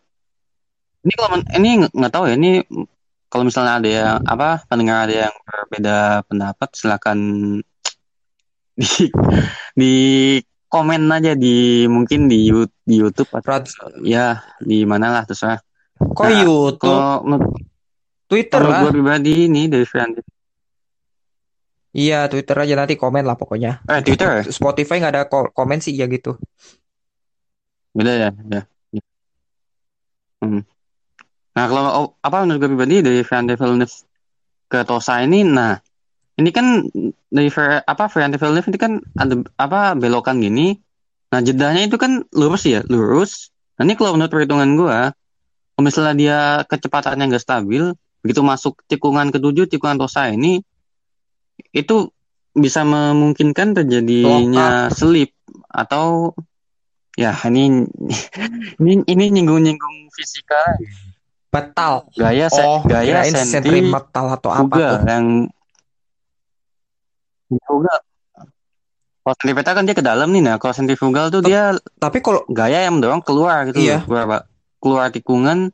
ini 1.05 1.13
kalau 1.15 1.29
ini 1.55 1.69
nggak 1.89 2.11
tahu 2.11 2.23
ya, 2.27 2.35
ini 2.35 2.61
kalau 3.29 3.45
misalnya 3.45 3.73
ada 3.77 3.89
yang 3.89 4.17
apa 4.25 4.65
pendengar 4.65 5.05
ada 5.05 5.29
yang 5.29 5.35
berbeda 5.45 6.25
pendapat, 6.25 6.69
silakan 6.73 7.19
di 8.73 9.11
di 9.75 9.93
komen 10.69 11.09
aja 11.09 11.33
di 11.33 11.85
mungkin 11.85 12.29
di 12.29 12.49
di 12.85 12.95
YouTube 12.95 13.29
atau 13.33 13.57
Rad- 13.57 14.01
ya 14.01 14.41
di 14.61 14.85
mana 14.85 15.13
lah 15.13 15.23
terserah. 15.25 15.61
kok 15.99 16.25
Nah, 16.25 16.41
YouTube, 16.41 16.79
Kalau 16.79 17.37
Twitter 18.29 18.61
kalau 18.61 18.69
lah. 18.71 18.81
gue 18.85 18.91
pribadi 18.93 19.49
ini 19.49 19.65
dari 19.67 19.85
variante 19.85 20.21
Iya, 21.89 22.29
Twitter 22.29 22.53
aja 22.53 22.73
nanti 22.77 22.93
komen 22.93 23.25
lah 23.25 23.33
pokoknya. 23.33 23.81
eh 23.89 23.99
Twitter? 24.05 24.45
Spotify 24.45 25.01
nggak 25.01 25.13
ada 25.17 25.23
ko- 25.25 25.49
komen 25.49 25.81
sih 25.81 25.97
ya 25.97 26.05
gitu. 26.05 26.37
Beda 27.93 28.13
ya, 28.13 28.30
ya. 28.32 28.62
Hmm. 30.39 30.63
Nah 31.56 31.65
kalau 31.67 31.84
oh, 31.91 32.08
apa 32.23 32.47
menurut 32.47 32.60
gue 32.63 32.69
pribadi 32.71 32.95
dari 33.04 33.19
variante 33.25 33.60
Villeneuve 33.60 33.95
ke 34.69 34.80
Tosa 34.88 35.19
ini, 35.25 35.43
nah 35.43 35.75
ini 36.39 36.49
kan 36.56 36.88
dari 37.28 37.49
var- 37.52 37.84
apa 37.84 38.08
variante 38.08 38.39
Villeneuve 38.39 38.69
ini 38.71 38.80
kan 38.80 38.93
ada 39.19 39.36
apa 39.60 39.99
belokan 39.99 40.39
gini. 40.39 40.80
Nah 41.30 41.39
jedahnya 41.43 41.86
itu 41.86 41.99
kan 41.99 42.23
lurus 42.32 42.63
ya, 42.65 42.82
lurus. 42.88 43.52
Nah 43.75 43.84
ini 43.84 43.99
kalau 43.99 44.15
menurut 44.15 44.32
perhitungan 44.32 44.69
gue, 44.80 44.99
kalau 45.75 45.84
misalnya 45.84 46.15
dia 46.15 46.39
kecepatannya 46.65 47.36
nggak 47.36 47.43
stabil, 47.43 47.91
begitu 48.23 48.41
masuk 48.43 48.80
tikungan 48.88 49.32
ketujuh 49.32 49.67
tikungan 49.67 49.99
Tosa 49.99 50.32
ini 50.32 50.63
itu 51.75 52.12
bisa 52.56 52.82
memungkinkan 52.88 53.78
terjadinya 53.78 54.89
slip 54.91 55.36
atau 55.69 56.34
ya 57.19 57.36
ini 57.45 57.84
ini 58.82 59.03
ini 59.03 59.23
nyinggung-nyinggung 59.29 60.08
fisika 60.10 60.79
Betal. 61.49 62.05
gaya 62.13 62.45
se- 62.47 62.62
Oh, 62.62 62.79
gaya 62.84 63.25
senti 63.25 63.58
sentimental 63.60 64.25
atau 64.32 64.49
apa 64.49 64.63
fugal 64.63 64.93
tuh. 64.95 65.01
yang 65.03 65.25
fugal 67.60 67.99
kalau 69.19 69.36
sentripetal 69.36 69.73
kan 69.73 69.84
dia 69.84 69.93
ke 69.93 70.01
dalam 70.01 70.29
nih 70.29 70.41
nah 70.41 70.55
kalau 70.55 70.71
sentrifugal 70.71 71.27
tuh 71.27 71.41
Tep- 71.41 71.49
dia 71.49 71.63
Tapi 71.97 72.17
kalau 72.19 72.45
gaya 72.47 72.82
yang 72.82 72.95
mendorong 72.95 73.19
keluar 73.19 73.67
gitu 73.67 73.82
Iya. 73.82 74.01
keluar 74.01 74.25
Pak. 74.25 74.41
keluar 74.79 75.05
tikungan 75.10 75.73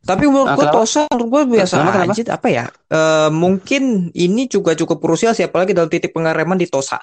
Tapi 0.00 0.24
menurut 0.24 0.48
Ah, 0.48 0.56
gue? 0.56 0.68
Tosa 0.70 1.04
menurut 1.08 1.28
gue 1.28 1.42
biasa 1.54 1.74
Kenapa, 1.76 1.92
kenapa? 1.94 2.12
aja 2.14 2.22
apa 2.30 2.48
ya 2.48 2.64
Eh, 2.90 3.30
mungkin 3.30 3.82
ini 4.10 4.44
juga 4.44 4.72
cukup 4.74 4.98
krusial 4.98 5.30
sih 5.30 5.44
apalagi 5.44 5.70
dalam 5.70 5.86
titik 5.86 6.10
pengereman 6.10 6.56
di 6.56 6.66
Tosa 6.66 6.98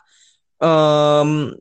Em, 0.58 1.54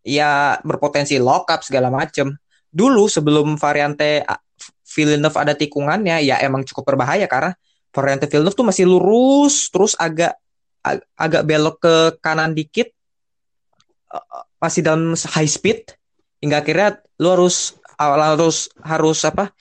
ya 0.00 0.56
berpotensi 0.64 1.20
lock 1.20 1.52
up 1.52 1.60
segala 1.60 1.92
macem 1.92 2.32
dulu 2.72 3.04
sebelum 3.04 3.60
variante 3.60 4.24
Villeneuve 4.88 5.36
ada 5.36 5.52
tikungannya 5.52 6.24
ya 6.24 6.40
emang 6.40 6.64
cukup 6.64 6.96
berbahaya 6.96 7.28
karena 7.28 7.52
variante 7.92 8.24
Villeneuve 8.24 8.56
tuh 8.56 8.64
masih 8.64 8.88
lurus 8.88 9.68
terus 9.68 9.92
agak 10.00 10.40
ag- 10.80 11.04
agak 11.12 11.44
belok 11.44 11.76
ke 11.76 11.94
kanan 12.24 12.56
dikit 12.56 12.88
eh, 14.16 14.44
masih 14.56 14.80
dalam 14.80 15.12
high 15.12 15.50
speed 15.50 15.92
hingga 16.40 16.64
akhirnya 16.64 17.04
lu 17.20 17.28
harus 17.28 17.76
harus 18.00 18.72
harus 18.80 19.18
apa 19.28 19.52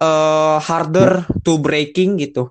eh 0.00 0.58
harder 0.58 1.22
to 1.46 1.62
braking 1.62 2.18
gitu 2.18 2.50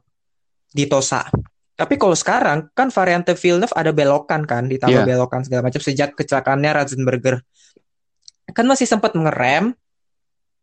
di 0.71 0.87
Tosa. 0.87 1.27
Tapi 1.73 1.97
kalau 1.97 2.13
sekarang 2.13 2.69
kan 2.77 2.93
variante 2.93 3.33
Villeneuve 3.33 3.73
ada 3.73 3.89
belokan 3.89 4.45
kan, 4.45 4.69
ditambah 4.69 5.03
Iya. 5.03 5.09
belokan 5.09 5.41
segala 5.41 5.65
macam 5.69 5.81
sejak 5.81 6.13
kecelakaannya 6.13 6.69
Ratzenberger. 6.69 7.41
Kan 8.53 8.69
masih 8.69 8.86
sempat 8.86 9.17
mengerem, 9.17 9.73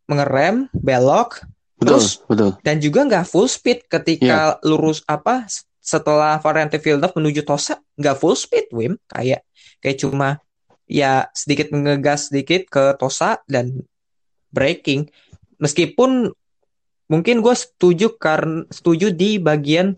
mengerem, 0.07 0.71
belok, 0.71 1.43
betul 1.81 1.97
Terus, 1.97 2.21
betul 2.29 2.49
dan 2.61 2.77
juga 2.77 2.99
nggak 3.09 3.25
full 3.25 3.49
speed 3.49 3.89
ketika 3.89 4.55
Iya. 4.61 4.69
lurus 4.69 5.01
apa 5.09 5.49
setelah 5.81 6.37
variante 6.37 6.77
Villeneuve 6.77 7.17
menuju 7.17 7.41
Tosa 7.41 7.81
nggak 7.97 8.21
full 8.21 8.37
speed 8.37 8.69
Wim 8.69 9.01
kayak 9.09 9.41
kayak 9.81 9.97
cuma 9.97 10.37
ya 10.85 11.25
sedikit 11.33 11.73
mengegas 11.73 12.29
sedikit 12.29 12.69
ke 12.69 12.93
Tosa 13.01 13.41
dan 13.49 13.81
braking 14.53 15.09
meskipun 15.57 16.29
mungkin 17.09 17.41
gue 17.41 17.55
setuju 17.57 18.13
karena 18.13 18.61
setuju 18.69 19.09
di 19.09 19.41
bagian 19.41 19.97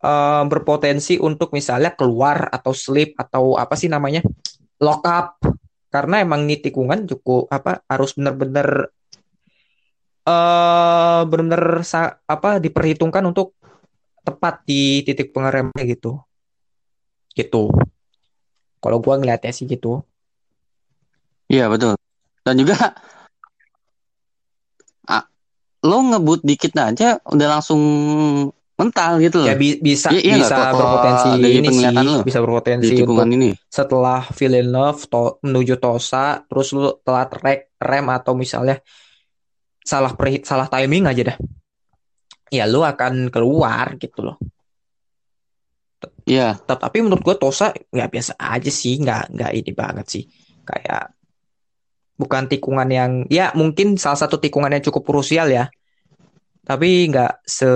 eh, 0.00 0.42
berpotensi 0.48 1.20
untuk 1.20 1.52
misalnya 1.54 1.92
keluar 1.94 2.48
atau 2.50 2.72
slip 2.72 3.16
atau 3.16 3.56
apa 3.56 3.74
sih 3.76 3.88
namanya 3.88 4.24
lock 4.80 5.04
up. 5.06 5.28
Karena 5.90 6.22
emang 6.22 6.46
ini 6.46 6.62
tikungan 6.62 7.02
cukup 7.10 7.50
apa 7.50 7.82
harus 7.90 8.14
benar-benar 8.14 8.94
eh 10.20 11.20
benar-benar 11.26 11.82
apa 12.28 12.50
diperhitungkan 12.62 13.24
untuk 13.26 13.56
tepat 14.22 14.62
di 14.68 15.02
titik 15.02 15.34
pengeremnya 15.34 15.82
gitu. 15.88 16.20
Gitu. 17.34 17.72
Kalau 18.80 18.98
gua 19.02 19.18
ngeliatnya 19.18 19.50
sih 19.50 19.66
gitu. 19.66 20.06
Iya 21.50 21.66
betul. 21.66 21.98
Dan 22.46 22.54
juga 22.62 22.94
lo 25.80 25.98
ngebut 26.04 26.44
dikit 26.44 26.76
aja 26.76 27.16
udah 27.24 27.46
langsung 27.56 27.80
mental 28.80 29.12
gitu 29.20 29.36
loh. 29.40 29.46
Ya 29.46 29.54
bi- 29.54 29.76
bisa 29.76 30.08
Iya- 30.08 30.22
iya 30.24 30.34
bisa 30.40 30.56
Kalau- 30.56 30.72
berpotensi 30.80 31.28
dari 31.36 31.52
ini 31.60 31.68
sih 31.68 31.86
lu 31.92 32.14
bisa 32.24 32.38
di 32.38 32.44
berpotensi 32.44 32.92
untuk 32.96 33.28
ini. 33.28 33.50
setelah 33.68 34.20
Villeneuve 34.32 35.00
to- 35.04 35.36
menuju 35.44 35.74
Tosa 35.76 36.24
terus 36.48 36.72
lu 36.72 36.88
telat 37.04 37.30
rek 37.36 37.60
rem 37.76 38.06
atau 38.08 38.32
misalnya 38.32 38.80
salah 39.80 40.16
perhi- 40.16 40.40
salah 40.42 40.66
timing 40.66 41.04
aja 41.04 41.22
dah. 41.30 41.38
Ya 42.48 42.64
lu 42.64 42.80
akan 42.80 43.28
keluar 43.28 43.94
gitu 43.94 44.24
loh. 44.24 44.36
Iya. 46.24 46.56
Tapi 46.56 47.04
menurut 47.04 47.20
gue 47.20 47.36
Tosa 47.36 47.70
nggak 47.74 48.10
biasa 48.10 48.32
aja 48.36 48.70
sih 48.72 48.96
nggak 48.96 49.36
nggak 49.36 49.52
ini 49.52 49.70
banget 49.76 50.06
sih. 50.08 50.24
Kayak 50.64 51.12
bukan 52.16 52.44
tikungan 52.48 52.88
yang 52.88 53.10
ya 53.28 53.52
mungkin 53.56 53.96
salah 53.96 54.16
satu 54.18 54.36
tikungan 54.36 54.72
yang 54.72 54.84
cukup 54.84 55.04
krusial 55.04 55.48
ya. 55.48 55.68
Tapi 56.60 57.08
nggak 57.10 57.42
se 57.42 57.66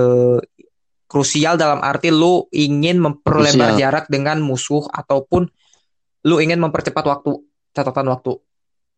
krusial 1.05 1.55
dalam 1.55 1.79
arti 1.85 2.09
lu 2.09 2.49
ingin 2.49 2.97
memperlebar 2.97 3.77
Krusial. 3.77 3.79
jarak 3.79 4.05
dengan 4.09 4.41
musuh 4.41 4.85
ataupun 4.89 5.45
lu 6.25 6.35
ingin 6.41 6.57
mempercepat 6.57 7.05
waktu 7.05 7.31
catatan 7.71 8.09
waktu 8.09 8.33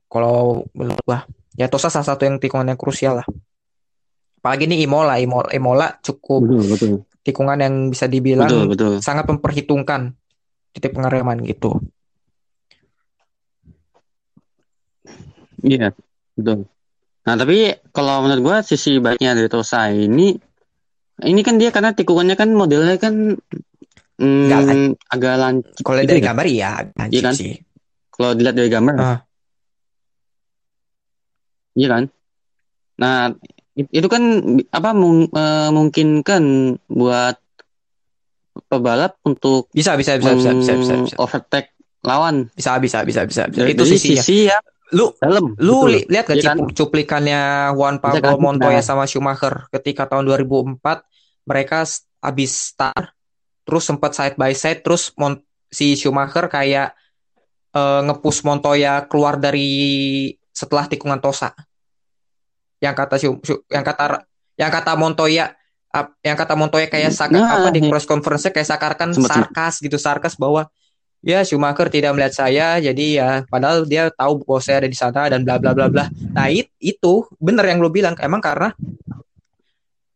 kalau 0.07 0.63
menurut 0.71 0.99
gua 1.03 1.27
ya 1.59 1.67
Tosa 1.67 1.91
salah 1.91 2.07
satu 2.07 2.23
yang 2.23 2.39
tikungan 2.39 2.71
yang 2.71 2.79
krusial 2.79 3.19
lah 3.19 3.27
apalagi 4.39 4.71
ini 4.71 4.87
Imola 4.87 5.19
Imola, 5.19 5.51
Imola 5.51 5.87
cukup 5.99 6.47
betul 6.47 6.63
betul 6.71 6.91
tikungan 7.27 7.59
yang 7.59 7.75
bisa 7.91 8.07
dibilang 8.07 8.47
betul 8.47 8.63
betul 8.71 8.93
sangat 9.03 9.27
memperhitungkan 9.27 10.15
titik 10.77 10.93
pengereman 10.93 11.41
gitu. 11.41 11.81
Iya, 15.65 15.89
betul. 16.37 16.69
Nah, 17.25 17.33
tapi 17.35 17.73
kalau 17.89 18.21
menurut 18.21 18.41
gua 18.45 18.57
sisi 18.61 19.01
baiknya 19.01 19.33
dari 19.33 19.49
Tosa 19.49 19.89
ini 19.89 20.37
ini 21.19 21.41
kan 21.41 21.57
dia 21.57 21.69
karena 21.69 21.91
tikungannya 21.91 22.33
kan 22.33 22.49
modelnya 22.51 22.97
kan 22.97 23.33
mm, 24.17 24.45
lan- 24.47 24.93
agak 25.07 25.33
lancip 25.35 25.81
Kalau 25.81 25.97
gitu 25.97 26.09
dari 26.09 26.21
ya. 26.21 26.25
gambar 26.29 26.45
iya 26.45 26.69
lancip 26.93 27.23
kan? 27.23 27.33
sih. 27.33 27.53
Kalau 28.09 28.33
dilihat 28.33 28.53
dari 28.53 28.69
gambar, 28.69 28.95
Ah. 28.97 29.19
iya 31.73 31.87
kan? 31.87 32.03
Nah, 32.97 33.29
it- 33.73 33.93
itu 33.93 34.07
kan 34.07 34.23
apa 34.67 34.89
mung- 34.91 35.29
eh, 35.29 35.69
memungkinkan 35.69 36.43
buat 36.87 37.37
pebalap 38.67 39.21
untuk 39.21 39.69
Bisa 39.69 39.93
bisa 39.93 40.17
bisa 40.17 40.33
bisa 40.33 40.51
bisa 40.53 40.73
bisa 40.75 40.93
bisa. 40.97 41.15
overtake 41.17 41.77
lawan 42.01 42.49
Bisa 42.53 42.77
bisa 42.77 43.05
bisa 43.05 43.21
bisa. 43.23 43.45
bisa. 43.45 43.69
Itu 43.69 43.85
sisinya. 43.85 44.21
sisi 44.21 44.49
yang 44.49 44.65
Lu 44.95 45.11
dalam. 45.17 45.51
lu 45.59 45.83
betul. 45.83 45.91
li- 45.91 46.07
lihat 46.07 46.25
gak 46.25 46.37
Iya 46.37 46.43
kan? 46.47 46.57
cuplikannya 46.71 47.41
Juan 47.75 47.95
Bisa 47.97 48.03
Pablo 48.07 48.33
kan? 48.33 48.39
Montoya 48.39 48.79
Nah. 48.79 48.85
sama 48.85 49.03
Schumacher 49.03 49.67
ketika 49.69 50.07
tahun 50.07 50.23
2004 50.23 51.03
mereka 51.43 51.83
habis 52.19 52.51
start 52.71 53.11
terus 53.61 53.83
sempat 53.83 54.15
side 54.15 54.35
by 54.35 54.51
side 54.51 54.79
terus 54.79 55.11
Mon- 55.15 55.43
si 55.67 55.93
Schumacher 55.93 56.47
kayak 56.47 56.95
eh, 57.69 58.01
ngepush 58.03 58.41
Montoya 58.41 59.03
keluar 59.05 59.35
dari 59.35 59.67
setelah 60.49 60.87
tikungan 60.87 61.19
Tosa. 61.19 61.51
Yang 62.79 62.95
kata 62.95 63.15
yang 63.67 63.83
kata 63.83 64.03
yang 64.55 64.71
kata 64.71 64.91
Montoya 64.95 65.45
yang 66.21 66.37
kata 66.37 66.53
Montoya 66.53 66.87
kayak 66.87 67.09
saka, 67.09 67.33
Nah, 67.33 67.57
apa 67.57 67.69
di 67.69 67.81
iya. 67.81 67.89
press 67.89 68.05
conference 68.05 68.47
kayak 68.47 68.65
sakarkan 68.65 69.11
sarkas 69.13 69.81
gitu 69.81 69.97
sarkas 69.97 70.37
bahwa 70.37 70.69
ya 71.27 71.43
Schumacher 71.43 71.91
tidak 71.91 72.15
melihat 72.15 72.31
saya 72.31 72.79
jadi 72.79 73.05
ya 73.11 73.29
padahal 73.43 73.83
dia 73.83 74.07
tahu 74.07 74.47
bahwa 74.47 74.63
saya 74.63 74.79
ada 74.79 74.89
di 74.89 74.95
sana 74.95 75.27
dan 75.27 75.43
bla 75.43 75.59
bla 75.59 75.75
bla 75.75 75.91
bla. 75.91 76.07
Nah, 76.31 76.47
it- 76.47 76.71
itu 76.79 77.27
bener 77.35 77.67
yang 77.67 77.83
lu 77.83 77.91
bilang 77.91 78.15
emang 78.23 78.39
karena 78.39 78.71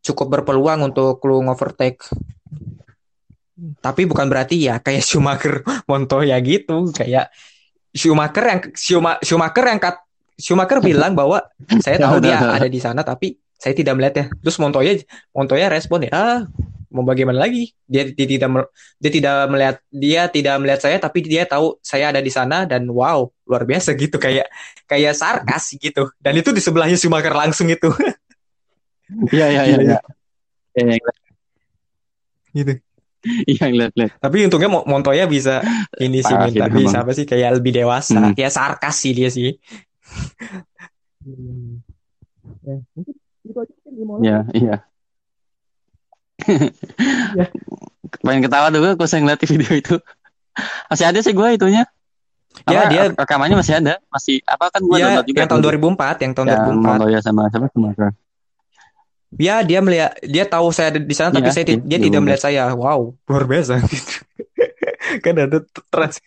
cukup 0.02 0.40
berpeluang 0.40 0.88
untuk 0.88 1.20
lu 1.28 1.44
overtake. 1.44 2.00
Tapi 3.78 4.10
bukan 4.10 4.26
berarti 4.26 4.58
ya 4.58 4.80
kayak 4.80 5.04
Schumacher 5.04 5.62
Montoya 5.92 6.40
gitu, 6.42 6.90
kayak 6.90 7.30
Schumacher 7.92 8.44
yang 8.48 8.60
Schuma- 8.74 9.20
Schumacher 9.22 9.66
yang 9.68 9.78
kat, 9.78 10.00
Schumacher 10.40 10.80
bilang 10.82 11.14
bahwa 11.14 11.44
saya 11.84 12.00
tahu 12.00 12.24
dia 12.24 12.40
ada 12.58 12.66
di 12.66 12.80
sana 12.80 13.04
tapi 13.04 13.36
saya 13.54 13.76
tidak 13.76 13.94
melihatnya. 13.94 14.34
Terus 14.42 14.58
Montoya 14.58 14.96
Montoya 15.30 15.68
respon 15.70 16.08
ya, 16.08 16.10
"Ah, 16.10 16.40
mau 16.92 17.08
bagaimana 17.08 17.40
lagi? 17.40 17.72
Dia, 17.88 18.04
dia 18.12 18.28
tidak 18.28 18.68
dia 19.00 19.12
tidak 19.12 19.36
melihat 19.48 19.76
dia 19.90 20.22
tidak 20.28 20.56
melihat 20.60 20.80
saya 20.84 20.98
tapi 21.00 21.24
dia 21.24 21.44
tahu 21.48 21.80
saya 21.80 22.12
ada 22.12 22.20
di 22.20 22.30
sana 22.30 22.68
dan 22.68 22.84
wow, 22.92 23.26
luar 23.48 23.64
biasa 23.64 23.96
gitu 24.02 24.20
kayak 24.20 24.52
kayak 24.86 25.16
sarkas 25.16 25.74
gitu. 25.80 26.12
Dan 26.20 26.38
itu 26.44 26.52
di 26.52 26.62
sebelahnya 26.62 27.00
Schumacher 27.00 27.34
langsung 27.34 27.72
itu. 27.72 27.88
Iya, 29.12 29.52
iya, 29.52 29.64
iya, 29.68 29.80
iya. 29.84 30.00
Iya, 30.72 30.84
iya, 30.96 31.12
gitu. 32.56 32.74
iya, 33.44 33.66
lihat, 33.70 33.94
lihat. 34.00 34.12
Tapi 34.24 34.48
untungnya 34.48 34.70
Mo- 34.72 34.88
Montoya 34.88 35.28
bisa 35.28 35.60
ini 36.00 36.24
sih 36.24 36.32
minta 36.32 36.66
sih, 36.72 36.72
bisa 36.72 36.96
memang. 36.96 37.04
apa 37.04 37.12
sih 37.12 37.26
kayak 37.28 37.60
lebih 37.60 37.72
dewasa. 37.76 38.32
Hmm. 38.32 38.40
Ya 38.40 38.50
sarkas 38.50 38.96
sih 39.04 39.12
dia 39.12 39.28
sih. 39.28 39.60
Iya, 44.24 44.38
iya. 44.56 44.76
Iya. 46.46 47.48
Pengen 48.22 48.42
ketawa 48.44 48.68
dulu 48.70 48.94
kalau 48.96 49.10
saya 49.10 49.22
ngeliat 49.24 49.42
video 49.42 49.72
itu. 49.72 49.96
Masih 50.90 51.06
ada 51.08 51.20
sih 51.24 51.32
gue 51.32 51.48
itunya. 51.56 51.84
Ya, 52.68 52.84
Apa, 52.84 52.92
dia- 52.92 53.12
rekamannya 53.16 53.56
masih 53.56 53.74
ada. 53.80 54.04
Masih 54.12 54.44
apa 54.44 54.68
kan 54.68 54.84
gue 54.84 54.98
Ya, 55.00 55.08
download 55.08 55.26
juga 55.26 55.40
yang 55.40 55.50
tahun 55.50 55.62
tuh. 55.64 55.70
2004, 55.72 56.16
yang 56.20 56.32
tahun 56.36 56.48
yang 56.52 56.62
2004. 56.68 56.84
Montoya 56.84 57.20
sama 57.24 57.42
sama 57.48 57.66
Schumacher. 57.72 58.10
Ya, 59.40 59.64
dia 59.64 59.80
melihat, 59.80 60.12
dia 60.20 60.44
tahu 60.44 60.76
saya 60.76 60.92
ada 60.92 61.00
di 61.00 61.16
sana, 61.16 61.32
tapi 61.32 61.48
Iya, 61.48 61.56
saya 61.56 61.66
dia 61.72 62.00
tidak 62.04 62.20
melihat 62.20 62.42
saya. 62.44 62.64
Wow, 62.76 63.16
luar 63.32 63.48
biasa. 63.48 63.80
kan 65.24 65.34
ada 65.40 65.58
trans. 65.88 66.20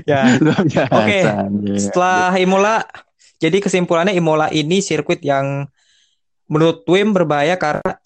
ya. 0.08 0.40
Oke, 0.88 1.20
anjir. 1.28 1.76
setelah 1.76 2.32
Imola, 2.40 2.80
jadi 3.36 3.60
kesimpulannya 3.60 4.16
Imola 4.16 4.48
ini 4.48 4.80
sirkuit 4.80 5.20
yang 5.20 5.68
menurut 6.50 6.82
Wim 6.84 7.14
berbahaya 7.14 7.54
karena 7.54 7.96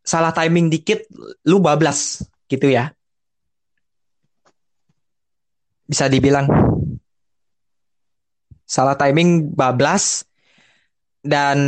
salah 0.00 0.30
timing 0.30 0.70
dikit, 0.70 1.04
lu 1.44 1.58
bablas, 1.58 2.22
gitu 2.46 2.70
ya. 2.70 2.94
Bisa 5.84 6.06
dibilang 6.06 6.46
salah 8.62 8.92
timing 8.94 9.48
bablas 9.56 10.28
dan 11.24 11.58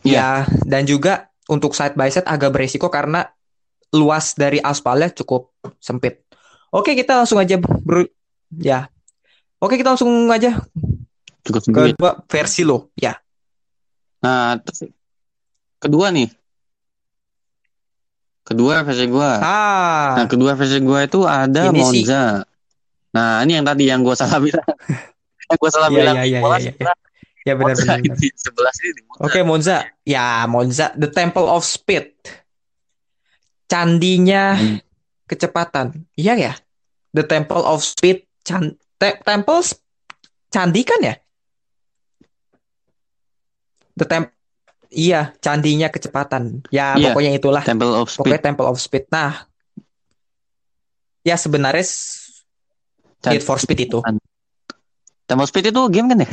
ya 0.00 0.40
Iya. 0.40 0.64
dan 0.64 0.82
juga 0.88 1.28
untuk 1.52 1.76
side 1.76 1.92
by 1.92 2.08
side 2.08 2.24
agak 2.24 2.56
beresiko 2.56 2.88
karena 2.88 3.28
luas 3.92 4.32
dari 4.32 4.56
aspalnya 4.58 5.12
cukup 5.12 5.52
sempit. 5.76 6.24
Oke, 6.72 6.96
kita 6.96 7.20
langsung 7.20 7.36
aja 7.36 7.60
bro. 7.60 8.02
Ya. 8.56 8.88
Oke, 9.60 9.76
kita 9.76 9.92
langsung 9.92 10.08
aja 10.32 10.56
Cukup 11.44 11.60
ke 11.60 11.68
sempit. 11.68 11.94
versi 12.26 12.64
lo. 12.64 12.90
Ya. 12.96 13.16
Nah, 14.20 14.56
terus 14.60 14.88
kedua 15.76 16.08
nih. 16.10 16.28
Kedua 18.46 18.86
versi 18.86 19.06
gua. 19.10 19.42
Ah, 19.42 20.22
Nah, 20.22 20.26
kedua 20.30 20.54
versi 20.54 20.78
gua 20.78 21.02
itu 21.02 21.26
ada 21.26 21.66
Ini 21.66 21.82
sih- 21.82 22.06
Monza. 22.06 22.46
Nah, 23.10 23.42
ini 23.42 23.58
yang 23.58 23.66
tadi 23.66 23.90
yang 23.90 24.06
gua 24.06 24.14
salah 24.14 24.38
bilang. 24.38 24.62
yang 25.50 25.58
gua 25.58 25.70
salah 25.70 25.90
Iya, 25.90 25.96
bilang. 25.98 26.14
iya, 26.16 26.24
iya, 26.24 26.38
Monza 26.38 26.58
iya, 26.62 26.72
iya. 26.72 26.94
ya 27.42 27.52
benar 27.54 27.74
Monza 27.74 27.82
benar. 27.98 28.18
sebelah 28.38 28.72
sini 28.74 29.00
Monza. 29.02 29.22
Oke, 29.26 29.38
Monza. 29.42 29.76
Ya, 30.06 30.26
Monza, 30.46 30.86
the 30.94 31.10
Temple 31.10 31.46
of 31.46 31.66
Speed. 31.66 32.14
Candinya 33.66 34.54
Hmm. 34.54 34.78
kecepatan. 35.26 36.06
Iya 36.14 36.34
ya? 36.38 36.52
The 37.10 37.26
Temple 37.26 37.66
of 37.66 37.82
Speed, 37.82 38.30
Can- 38.46 38.78
Te- 38.94 39.18
Temple 39.20 39.58
candi 40.46 40.86
kan 40.86 41.00
ya? 41.02 41.14
The 43.96 44.06
Temp 44.06 44.26
Iya, 44.86 45.34
candinya 45.42 45.90
kecepatan. 45.90 46.62
Ya, 46.70 46.94
Iya. 46.94 47.10
pokoknya 47.10 47.32
itulah. 47.34 47.62
Temple 47.66 47.90
of 47.90 48.06
Pokoknya 48.06 48.38
Speed. 48.38 48.46
Temple 48.46 48.66
of 48.70 48.76
Speed. 48.78 49.04
Nah, 49.10 49.32
ya 51.26 51.34
sebenarnya 51.34 51.82
s- 51.82 52.46
Need 53.26 53.42
for 53.42 53.58
Speed 53.58 53.90
itu. 53.90 53.98
Temple 55.26 55.42
of 55.42 55.50
Speed 55.50 55.74
itu 55.74 55.82
game 55.90 56.06
kan 56.06 56.22
ya? 56.22 56.30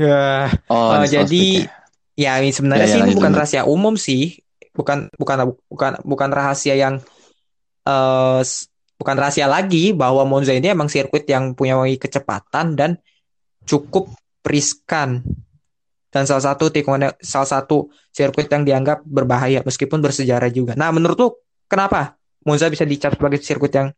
Ya, 0.00 0.48
Oh, 0.72 0.96
for 0.96 1.04
jadi 1.04 1.28
Speed 1.28 1.68
ya. 2.16 2.32
ya 2.40 2.40
ini 2.40 2.50
sebenarnya 2.56 2.88
Ya, 2.88 2.88
ya, 2.88 2.94
sih 2.96 3.00
ini 3.04 3.12
bukan 3.12 3.30
lanjut. 3.36 3.40
rahasia 3.44 3.62
umum 3.68 3.94
sih. 4.00 4.40
Bukan 4.72 5.12
bukan 5.20 5.52
bukan 5.68 5.92
bukan 6.00 6.30
rahasia 6.32 6.80
yang 6.80 7.04
s- 8.40 8.72
bukan 8.96 9.16
rahasia 9.20 9.44
lagi 9.44 9.92
bahwa 9.92 10.24
Monza 10.24 10.56
ini 10.56 10.72
emang 10.72 10.88
sirkuit 10.88 11.28
yang 11.28 11.52
punya 11.52 11.76
kecepatan 12.00 12.72
dan 12.80 12.90
cukup 13.68 14.08
riskan. 14.44 15.24
Dan 16.10 16.26
salah 16.26 16.42
satu 16.42 16.74
tikungan 16.74 17.14
salah 17.22 17.46
satu 17.46 17.86
sirkuit 18.10 18.50
yang 18.50 18.66
dianggap 18.66 19.06
berbahaya 19.06 19.62
meskipun 19.62 20.02
bersejarah 20.02 20.50
juga. 20.50 20.74
Nah, 20.74 20.90
menurut 20.90 21.16
lu 21.16 21.28
kenapa 21.70 22.18
Monza 22.42 22.66
bisa 22.66 22.82
dicap 22.82 23.14
sebagai 23.14 23.38
sirkuit 23.38 23.70
yang 23.70 23.94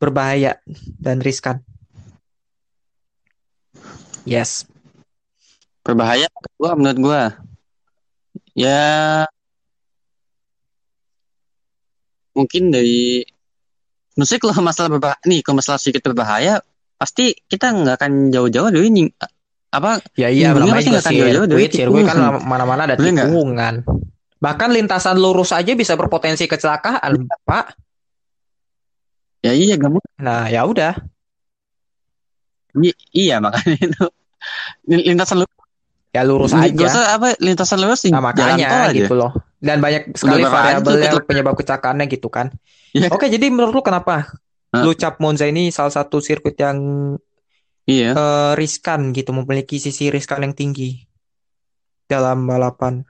berbahaya 0.00 0.56
dan 0.96 1.20
riskan? 1.20 1.60
Yes. 4.24 4.64
Berbahaya 5.84 6.32
gua 6.56 6.72
menurut 6.72 6.98
gua. 7.04 7.22
Ya 8.56 9.28
mungkin 12.34 12.72
dari 12.74 13.22
musik 14.18 14.42
kalau 14.42 14.58
masalah 14.64 14.90
berbahaya 14.98 15.22
nih 15.26 15.40
kalau 15.44 15.62
masalah 15.62 15.78
sedikit 15.78 16.10
berbahaya 16.10 16.62
pasti 16.94 17.34
kita 17.34 17.70
nggak 17.70 17.94
akan 17.98 18.12
jauh-jauh 18.30 18.70
dari 18.70 18.88
nying 18.88 19.10
apa 19.68 19.98
Ya 20.14 20.30
iya 20.30 20.54
pasti 20.54 20.88
nggak 20.88 21.02
akan 21.02 21.14
jauh-jauh 21.14 21.46
dari 21.46 21.64
sirkuit, 21.66 22.04
kan 22.04 22.16
tikungan. 22.16 22.42
mana-mana 22.44 22.82
ada 22.86 22.94
Bener 22.94 23.26
tikungan. 23.26 23.74
Bahkan 24.38 24.68
lintasan 24.70 25.16
lurus 25.16 25.50
aja 25.50 25.72
bisa 25.72 25.94
berpotensi 25.94 26.44
kecelakaan, 26.44 27.16
Pak. 27.42 27.64
ya 29.40 29.52
iya 29.52 29.74
mungkin 29.76 30.08
Nah, 30.16 30.46
ya 30.46 30.64
udah. 30.64 30.94
I- 32.76 32.98
iya 33.12 33.38
makanya 33.38 33.76
itu 33.78 34.04
lintasan 34.86 35.40
lurus 35.40 35.52
Ya 36.14 36.22
lurus 36.22 36.54
Gak 36.54 36.70
aja. 36.70 36.86
usah 36.86 37.04
apa 37.18 37.28
lintasan 37.42 37.78
lurus 37.82 38.06
Nah, 38.06 38.22
makanya 38.22 38.86
aja 38.86 38.94
gitu 38.94 39.14
loh. 39.14 39.34
Dan 39.58 39.82
banyak 39.82 40.14
sekali 40.14 40.46
aja 40.46 40.78
variabel 40.78 41.18
penyebab 41.26 41.54
kecelakaannya 41.58 42.06
gitu 42.06 42.30
kan. 42.30 42.54
Iya. 42.94 43.10
Oke, 43.10 43.26
jadi 43.26 43.50
menurut 43.50 43.74
lu 43.74 43.82
kenapa 43.82 44.30
Lu 44.82 44.90
cap 44.98 45.14
Monza 45.22 45.44
ini 45.46 45.70
salah 45.70 45.92
satu 45.94 46.18
sirkuit 46.18 46.56
yang 46.58 46.78
iya. 47.86 48.10
eh, 48.16 48.52
riskan 48.58 49.14
gitu, 49.14 49.30
memiliki 49.30 49.76
sisi 49.78 50.10
riskan 50.10 50.40
yang 50.48 50.54
tinggi 50.56 51.04
dalam 52.10 52.48
balapan? 52.50 53.04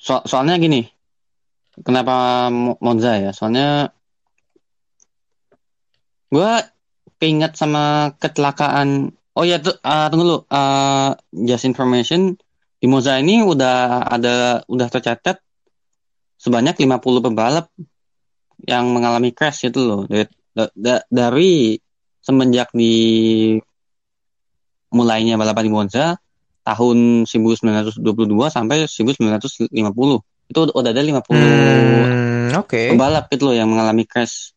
So- 0.00 0.24
soalnya 0.30 0.56
gini 0.64 0.80
kenapa 1.86 2.14
Mo- 2.52 2.78
Monza 2.84 3.10
ya? 3.24 3.30
Soalnya 3.36 3.92
gua 6.32 6.50
keinget 7.20 7.52
sama 7.60 8.14
kecelakaan 8.22 8.88
oh 9.36 9.44
ya 9.50 9.56
tuh 9.64 9.74
ah, 9.84 10.06
tunggu 10.10 10.24
dulu 10.26 10.38
Ah, 10.50 11.08
just 11.48 11.64
information 11.68 12.20
di 12.80 12.86
Monza 12.88 13.20
ini 13.20 13.44
udah 13.44 14.08
ada 14.08 14.64
udah 14.64 14.88
tercatat 14.88 15.36
sebanyak 16.40 16.80
50 16.80 17.20
pembalap 17.20 17.68
yang 18.64 18.88
mengalami 18.88 19.32
crash 19.36 19.68
itu 19.68 19.80
loh 19.84 20.08
dari, 20.08 20.24
da- 20.56 20.72
da- 20.72 21.04
dari 21.12 21.76
semenjak 22.20 22.72
di 22.72 22.92
mulainya 24.90 25.36
balapan 25.36 25.64
di 25.68 25.72
Monza 25.72 26.06
tahun 26.64 27.24
1922 27.24 28.00
sampai 28.48 28.84
1950 28.88 29.70
itu 30.50 30.58
udah 30.66 30.90
ada 30.90 31.02
50 31.04 31.30
Hmm, 31.30 32.58
oke. 32.58 32.80
pembalap 32.90 33.30
itu 33.30 33.42
loh 33.44 33.56
yang 33.56 33.70
mengalami 33.70 34.04
crash. 34.04 34.52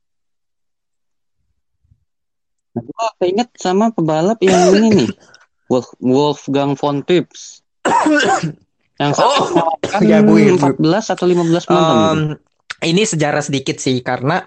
Nah, 2.73 2.81
gua 2.81 3.07
keinget 3.21 3.53
sama 3.61 3.93
pembalap 3.93 4.41
yang 4.41 4.73
ini 4.73 4.87
nih, 5.05 5.09
Wolf, 5.71 5.93
Wolfgang 6.01 6.73
von 6.73 7.05
Trips. 7.05 7.62
yang 9.01 9.11
sampai 9.11 9.37
Oh, 9.37 9.45
mengalahkan 9.49 10.01
ya, 10.05 10.17
Bu, 10.23 10.33
ya, 10.39 10.53
Bu. 10.55 10.67
14 10.79 11.13
atau 11.13 11.25
15 11.27 11.67
penonton 11.67 11.95
gitu. 11.97 12.13
Em, 12.13 12.19
ini 12.83 13.01
sejarah 13.03 13.43
sedikit 13.43 13.77
sih 13.79 13.99
karena 14.03 14.43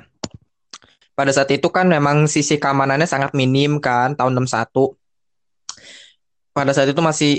pada 1.17 1.33
saat 1.33 1.49
itu 1.49 1.69
kan 1.73 1.89
memang 1.89 2.29
sisi 2.29 2.61
keamanannya 2.61 3.09
sangat 3.09 3.33
minim 3.33 3.81
kan 3.81 4.13
tahun 4.15 4.45
61. 4.45 4.97
Pada 6.53 6.73
saat 6.77 6.89
itu 6.93 7.01
masih 7.01 7.33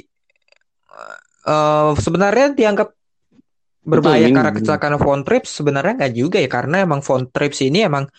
eh 1.47 1.91
sebenarnya 2.01 2.51
dianggap 2.57 2.91
berbahaya 3.87 4.27
minim, 4.27 4.35
karena 4.35 4.51
kecelakaan 4.51 4.99
Von 4.99 5.21
Trips 5.23 5.61
sebenarnya 5.61 5.93
nggak 5.95 6.13
juga 6.13 6.37
ya 6.43 6.49
karena 6.51 6.83
emang 6.83 6.99
Von 6.99 7.31
Trips 7.31 7.63
ini 7.63 7.87
emang 7.87 8.09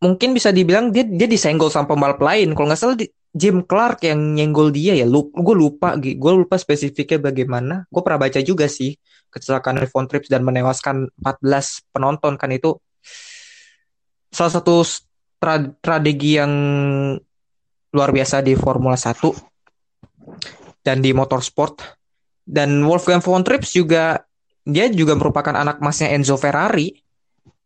mungkin 0.00 0.32
bisa 0.32 0.52
dibilang 0.52 0.88
dia 0.88 1.04
dia 1.04 1.28
disenggol 1.28 1.68
sama 1.68 1.88
pembalap 1.88 2.20
lain 2.20 2.52
kalau 2.56 2.68
nggak 2.72 2.80
salah 2.80 2.96
di- 2.96 3.12
Jim 3.36 3.60
Clark 3.68 4.00
yang 4.08 4.32
nyenggol 4.32 4.72
dia 4.72 4.96
ya 4.96 5.04
gue 5.12 5.56
lupa 5.56 6.00
gue 6.00 6.32
lupa 6.32 6.56
spesifiknya 6.56 7.20
bagaimana. 7.20 7.84
Gue 7.92 8.00
pernah 8.00 8.24
baca 8.24 8.40
juga 8.40 8.64
sih 8.64 8.96
kecelakaan 9.28 9.76
Von 9.92 10.08
Trips 10.08 10.32
dan 10.32 10.40
menewaskan 10.40 11.12
14 11.20 11.92
penonton 11.92 12.40
kan 12.40 12.48
itu. 12.48 12.80
Salah 14.32 14.52
satu 14.56 14.80
stra- 14.80 15.68
strategi 15.68 16.40
yang 16.40 16.52
luar 17.92 18.10
biasa 18.16 18.40
di 18.40 18.56
Formula 18.56 18.96
1 18.96 19.20
dan 20.80 21.04
di 21.04 21.12
motorsport. 21.12 21.84
Dan 22.46 22.80
Wolfgang 22.88 23.20
von 23.20 23.44
Trips 23.44 23.74
juga 23.76 24.22
dia 24.64 24.88
juga 24.88 25.12
merupakan 25.18 25.52
anak 25.52 25.82
masnya 25.82 26.14
Enzo 26.14 26.38
Ferrari 26.40 26.94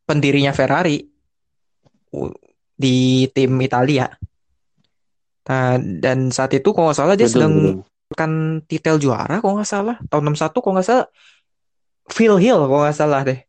pendirinya 0.03 0.51
Ferrari 0.51 1.05
di 2.75 3.29
tim 3.31 3.53
Italia 3.61 4.09
Nah, 5.51 5.83
dan 5.83 6.31
saat 6.31 6.55
itu 6.55 6.71
kalau 6.71 6.95
nggak 6.95 6.99
salah 7.03 7.19
dia 7.19 7.27
Betul, 7.27 7.35
sedang 7.35 7.55
betul. 7.59 8.15
kan 8.15 8.33
titel 8.71 8.97
juara 9.03 9.43
kalau 9.43 9.59
nggak 9.59 9.67
salah. 9.67 9.97
Tahun 10.07 10.23
61 10.31 10.63
kalau 10.63 10.75
nggak 10.79 10.87
salah. 10.87 11.07
Phil 12.07 12.39
Hill 12.39 12.61
kalau 12.71 12.87
nggak 12.87 12.95
salah 12.95 13.21
deh. 13.27 13.43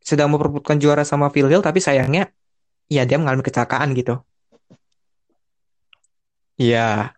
Sedang 0.00 0.32
memperebutkan 0.32 0.80
juara 0.80 1.04
sama 1.04 1.28
Phil 1.28 1.52
Hill 1.52 1.60
tapi 1.60 1.84
sayangnya 1.84 2.32
ya 2.88 3.04
dia 3.04 3.20
mengalami 3.20 3.44
kecelakaan 3.44 3.92
gitu. 3.92 4.24
Ya 6.56 7.12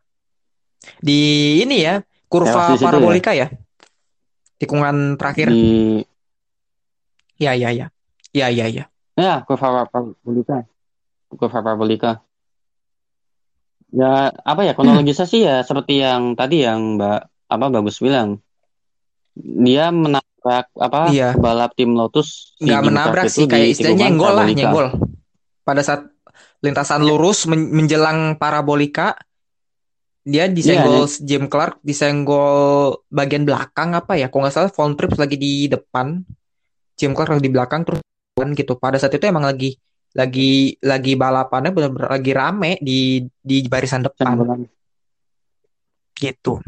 di 0.98 1.62
ini 1.62 1.86
ya 1.86 2.02
kurva 2.26 2.74
ya? 2.74 2.82
parabolika 2.82 3.30
ya? 3.30 3.46
Tikungan 4.58 5.14
terakhir. 5.14 5.54
Di 5.54 6.02
ya 7.38 7.54
ya 7.54 7.70
ya. 7.70 7.86
Ya 8.34 8.50
ya 8.50 8.66
ya. 8.66 8.90
Ya, 9.14 9.46
kurva 9.46 9.86
parabolika. 9.86 10.66
Kurva 11.30 11.62
parabolika. 11.62 12.26
Ya, 13.88 14.28
apa 14.44 14.68
ya 14.68 14.76
kronologisnya 14.76 15.24
sih 15.24 15.48
ya 15.48 15.64
seperti 15.64 16.04
yang 16.04 16.36
tadi 16.36 16.60
yang 16.60 17.00
Mbak 17.00 17.20
apa 17.48 17.66
bagus 17.72 17.96
bilang. 18.04 18.36
Dia 19.38 19.88
menabrak 19.88 20.68
apa 20.76 21.08
Iya. 21.08 21.32
balap 21.38 21.72
tim 21.72 21.96
Lotus 21.96 22.52
nggak 22.60 22.82
menabrak 22.84 23.24
sih 23.32 23.48
kayak 23.48 23.72
istilahnya 23.72 24.12
nyenggol 24.12 24.32
lah 24.36 24.44
nyenggol. 24.44 24.86
Pada 25.64 25.80
saat 25.80 26.04
lintasan 26.60 27.00
lurus 27.06 27.48
men- 27.48 27.70
menjelang 27.72 28.36
parabolika 28.36 29.14
dia 30.28 30.44
disenggol 30.44 31.08
Jim 31.24 31.48
Clark 31.48 31.80
disenggol 31.80 33.00
bagian 33.08 33.48
belakang 33.48 33.96
apa 33.96 34.20
ya 34.20 34.28
kalau 34.28 34.44
nggak 34.44 34.52
salah 34.52 34.68
Von 34.74 34.92
Trips 35.00 35.16
lagi 35.16 35.40
di 35.40 35.64
depan. 35.64 36.20
Jim 36.98 37.16
Clark 37.16 37.38
lagi 37.38 37.46
di 37.46 37.52
belakang 37.54 37.86
terus 37.88 38.04
gitu. 38.36 38.76
Pada 38.76 39.00
saat 39.00 39.14
itu 39.16 39.24
emang 39.24 39.46
lagi 39.48 39.78
lagi 40.18 40.74
lagi 40.82 41.14
balapannya 41.14 41.70
benar-benar 41.70 42.10
lagi 42.18 42.32
rame 42.34 42.72
di 42.82 43.22
di 43.38 43.62
barisan 43.70 44.02
depan 44.02 44.34
gitu 46.18 46.58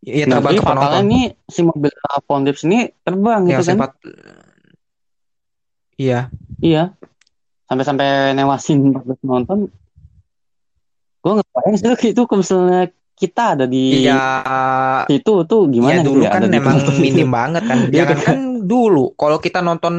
Iya 0.00 0.24
Nah, 0.24 0.40
terbang 0.40 0.56
ke 0.56 0.64
penonton 0.64 1.04
ini 1.12 1.20
si 1.44 1.60
mobil 1.60 1.92
Von 2.24 2.40
Trips 2.48 2.64
ini 2.64 2.88
terbang 3.04 3.44
yang 3.44 3.60
gitu 3.60 3.68
kan. 3.68 3.68
sempat 3.76 3.90
iya 6.00 6.32
Iya. 6.60 6.96
Sampai-sampai 7.68 8.32
newasin 8.32 8.96
14 8.96 9.20
penonton. 9.20 9.58
Gue 11.20 11.32
nggak 11.36 11.48
bayang 11.52 11.76
sih 11.76 12.12
itu 12.16 12.22
kalau 12.24 12.40
misalnya 12.40 12.88
kita 13.20 13.42
ada 13.52 13.64
di 13.68 14.08
iya 14.08 15.04
situ 15.04 15.44
tuh 15.44 15.68
gimana 15.68 16.00
ya 16.00 16.00
gitu 16.00 16.08
dulu 16.16 16.22
ya 16.24 16.30
kan 16.32 16.40
ada 16.40 16.48
di 16.48 16.56
memang 16.56 16.76
itu. 16.80 16.92
minim 16.96 17.28
banget 17.28 17.62
kan. 17.68 17.78
Iya 17.92 17.92
Jangan 18.08 18.16
kan? 18.16 18.24
kan 18.24 18.38
dulu. 18.64 19.04
Kalau 19.12 19.36
kita 19.36 19.60
nonton 19.60 19.94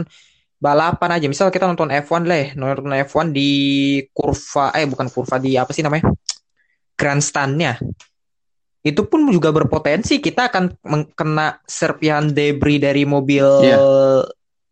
balapan 0.57 1.09
aja, 1.17 1.25
misal 1.29 1.53
kita 1.53 1.65
nonton 1.65 1.89
F1 1.89 2.21
lah, 2.25 2.37
ya, 2.37 2.47
nonton 2.53 2.93
F1 2.93 3.29
di 3.29 3.49
kurva, 4.09 4.73
eh 4.73 4.85
bukan 4.85 5.09
kurva 5.09 5.37
di 5.37 5.53
apa 5.53 5.69
sih 5.73 5.81
namanya? 5.81 6.09
Grandstand-nya. 6.97 7.81
Itu 8.81 9.05
pun 9.05 9.29
juga 9.29 9.53
berpotensi 9.53 10.17
kita 10.17 10.49
akan 10.49 10.81
kena 11.13 11.61
serpihan 11.65 12.25
debris 12.29 12.81
dari 12.81 13.05
mobil 13.05 13.45
Iya. 13.61 13.77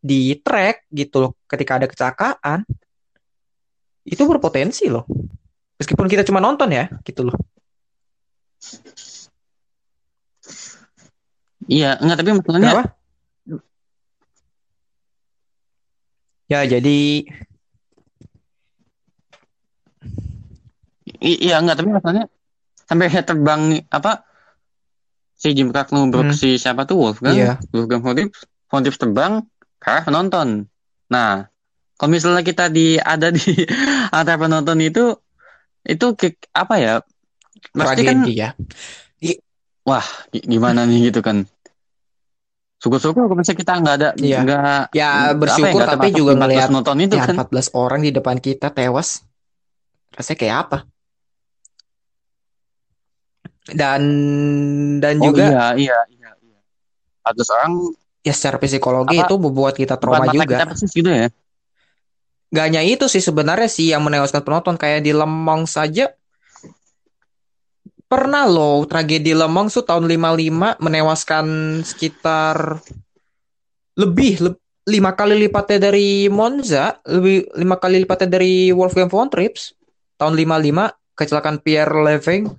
di 0.02 0.34
track 0.42 0.90
gitu 0.90 1.26
loh. 1.26 1.32
Ketika 1.46 1.78
ada 1.82 1.86
kecelakaan, 1.86 2.66
itu 4.06 4.22
berpotensi 4.26 4.90
loh. 4.90 5.06
Meskipun 5.78 6.06
kita 6.06 6.22
cuma 6.26 6.38
nonton 6.38 6.70
ya, 6.70 6.90
gitu 7.02 7.30
loh. 7.30 7.38
Iya, 11.70 12.00
enggak 12.02 12.18
tapi 12.24 12.32
masalahnya 12.34 12.70
Kenapa? 12.72 12.86
Ya, 16.50 16.66
jadi 16.66 17.00
i- 21.22 21.40
iya 21.46 21.62
enggak 21.62 21.78
tapi 21.78 21.90
masalahnya 21.94 22.26
sampai 22.90 23.08
terbang 23.22 23.62
apa 23.94 24.26
si 25.40 25.54
Jim 25.54 25.70
Clark 25.72 25.94
Hmm. 25.94 26.36
si 26.36 26.58
siapa 26.58 26.84
tuh 26.84 26.98
Wolfgang, 27.00 27.36
Iya. 27.38 27.52
Wolfgang 27.72 28.02
Von 28.70 28.82
Trips 28.84 29.00
terbang 29.00 29.46
arah 29.80 30.04
penonton. 30.04 30.68
Nah, 31.08 31.48
kalau 31.96 32.10
misalnya 32.12 32.44
kita 32.44 32.68
di 32.68 33.00
ada 33.00 33.32
di 33.32 33.40
antara 34.18 34.36
penonton 34.36 34.78
itu 34.84 35.16
itu 35.86 36.06
ke- 36.18 36.36
apa 36.52 36.76
ya? 36.76 36.94
Pasti 37.74 38.02
kan 38.04 38.18
ya. 38.26 38.50
wah 39.88 40.06
gi- 40.30 40.46
gimana 40.46 40.86
nih 40.86 41.10
gitu 41.10 41.20
kan. 41.26 41.48
Syukur-syukur 42.80 43.28
kalau 43.28 43.36
misalnya 43.36 43.60
kita 43.60 43.74
nggak 43.76 43.96
ada 44.00 44.10
Iya. 44.16 44.40
nggak 44.46 44.82
Ya 44.96 45.10
ya, 45.12 45.34
bersyukur 45.36 45.82
nggak 45.84 45.92
tapi 46.00 46.08
juga 46.16 46.32
di 46.32 46.38
14 46.38 46.40
ngelihat 46.40 46.68
penonton 46.72 46.98
itu 47.04 47.16
ya 47.18 47.24
kan. 47.28 47.36
14 47.36 47.68
orang 47.76 48.00
di 48.06 48.12
depan 48.16 48.38
kita 48.40 48.68
tewas. 48.72 49.10
Rasanya 50.16 50.38
kayak 50.40 50.58
apa? 50.68 50.78
Dan 53.70 54.02
dan 55.04 55.16
Oh 55.22 55.26
juga 55.30 55.46
iya 55.46 55.66
iya 55.78 56.00
iya 56.16 56.32
iya. 56.42 56.60
14 57.22 57.50
orang 57.54 57.72
ya 58.24 58.34
secara 58.34 58.58
psikologi 58.64 59.18
Apa, 59.20 59.28
itu 59.28 59.36
membuat 59.38 59.74
kita 59.76 59.96
trauma 60.00 60.26
juga. 60.32 60.56
kita 60.58 60.66
persis 60.70 60.92
gitu 60.96 61.10
ya. 61.12 61.28
Gak 62.50 62.66
hanya 62.66 62.82
itu 62.82 63.06
sih 63.06 63.22
sebenarnya 63.22 63.70
sih 63.70 63.94
yang 63.94 64.02
menewaskan 64.02 64.42
penonton 64.42 64.74
kayak 64.80 65.06
di 65.06 65.14
Lemong 65.14 65.70
saja 65.70 66.10
pernah 68.10 68.50
loh 68.50 68.84
tragedi 68.90 69.38
Lemong 69.38 69.70
tuh 69.70 69.86
tahun 69.86 70.10
55 70.10 70.82
menewaskan 70.82 71.46
sekitar 71.86 72.82
lebih 73.94 74.42
le- 74.42 74.62
lima 74.90 75.14
kali 75.14 75.38
lipatnya 75.46 75.94
dari 75.94 76.26
Monza, 76.34 76.98
lebih 77.06 77.46
lima 77.54 77.78
kali 77.78 78.02
lipatnya 78.02 78.42
dari 78.42 78.74
Wolfgang 78.74 79.06
von 79.06 79.30
Trips 79.30 79.78
tahun 80.18 80.34
55 80.34 80.90
kecelakaan 81.14 81.62
Pierre 81.62 81.94
Leving. 81.94 82.50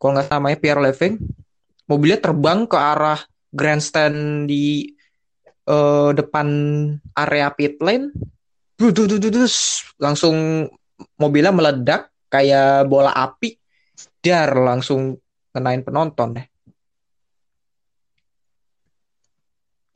Kalau 0.00 0.12
nggak 0.16 0.32
namanya 0.32 0.56
Pierre 0.56 0.80
Leving, 0.80 1.20
mobilnya 1.84 2.20
terbang 2.24 2.64
ke 2.64 2.76
arah 2.80 3.20
grandstand 3.52 4.48
di 4.48 4.88
eh, 5.68 6.10
depan 6.16 6.48
area 7.12 7.52
pit 7.52 7.76
lane. 7.84 8.12
Langsung 10.00 10.68
mobilnya 11.20 11.52
meledak 11.52 12.08
kayak 12.32 12.88
bola 12.88 13.12
api. 13.12 13.65
Dar 14.26 14.50
langsung 14.58 15.22
kenain 15.54 15.86
penonton 15.86 16.34
deh. 16.36 16.46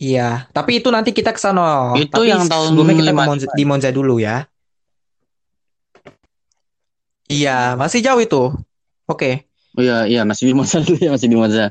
Iya, 0.00 0.48
tapi 0.56 0.80
itu 0.80 0.88
nanti 0.88 1.12
kita 1.12 1.34
ke 1.36 1.40
sana. 1.42 1.92
Itu 1.92 2.24
Tapi 2.24 2.32
yang 2.32 2.48
tahun 2.48 2.72
sebelumnya 2.72 2.94
kita 3.04 3.12
ke 3.12 3.20
55. 3.20 3.28
Monza, 3.28 3.46
di 3.52 3.64
Monza 3.68 3.88
dulu 3.92 4.14
ya. 4.16 4.36
Iya, 7.28 7.76
masih 7.76 8.00
jauh 8.00 8.22
itu. 8.22 8.42
Oke. 9.04 9.44
Oh 9.76 9.82
iya 9.84 10.08
iya 10.08 10.20
masih 10.24 10.50
di 10.50 10.54
Monza 10.56 10.80
dulu 10.86 10.96
ya 10.96 11.10
masih 11.12 11.28
di 11.28 11.36
Monza. 11.36 11.64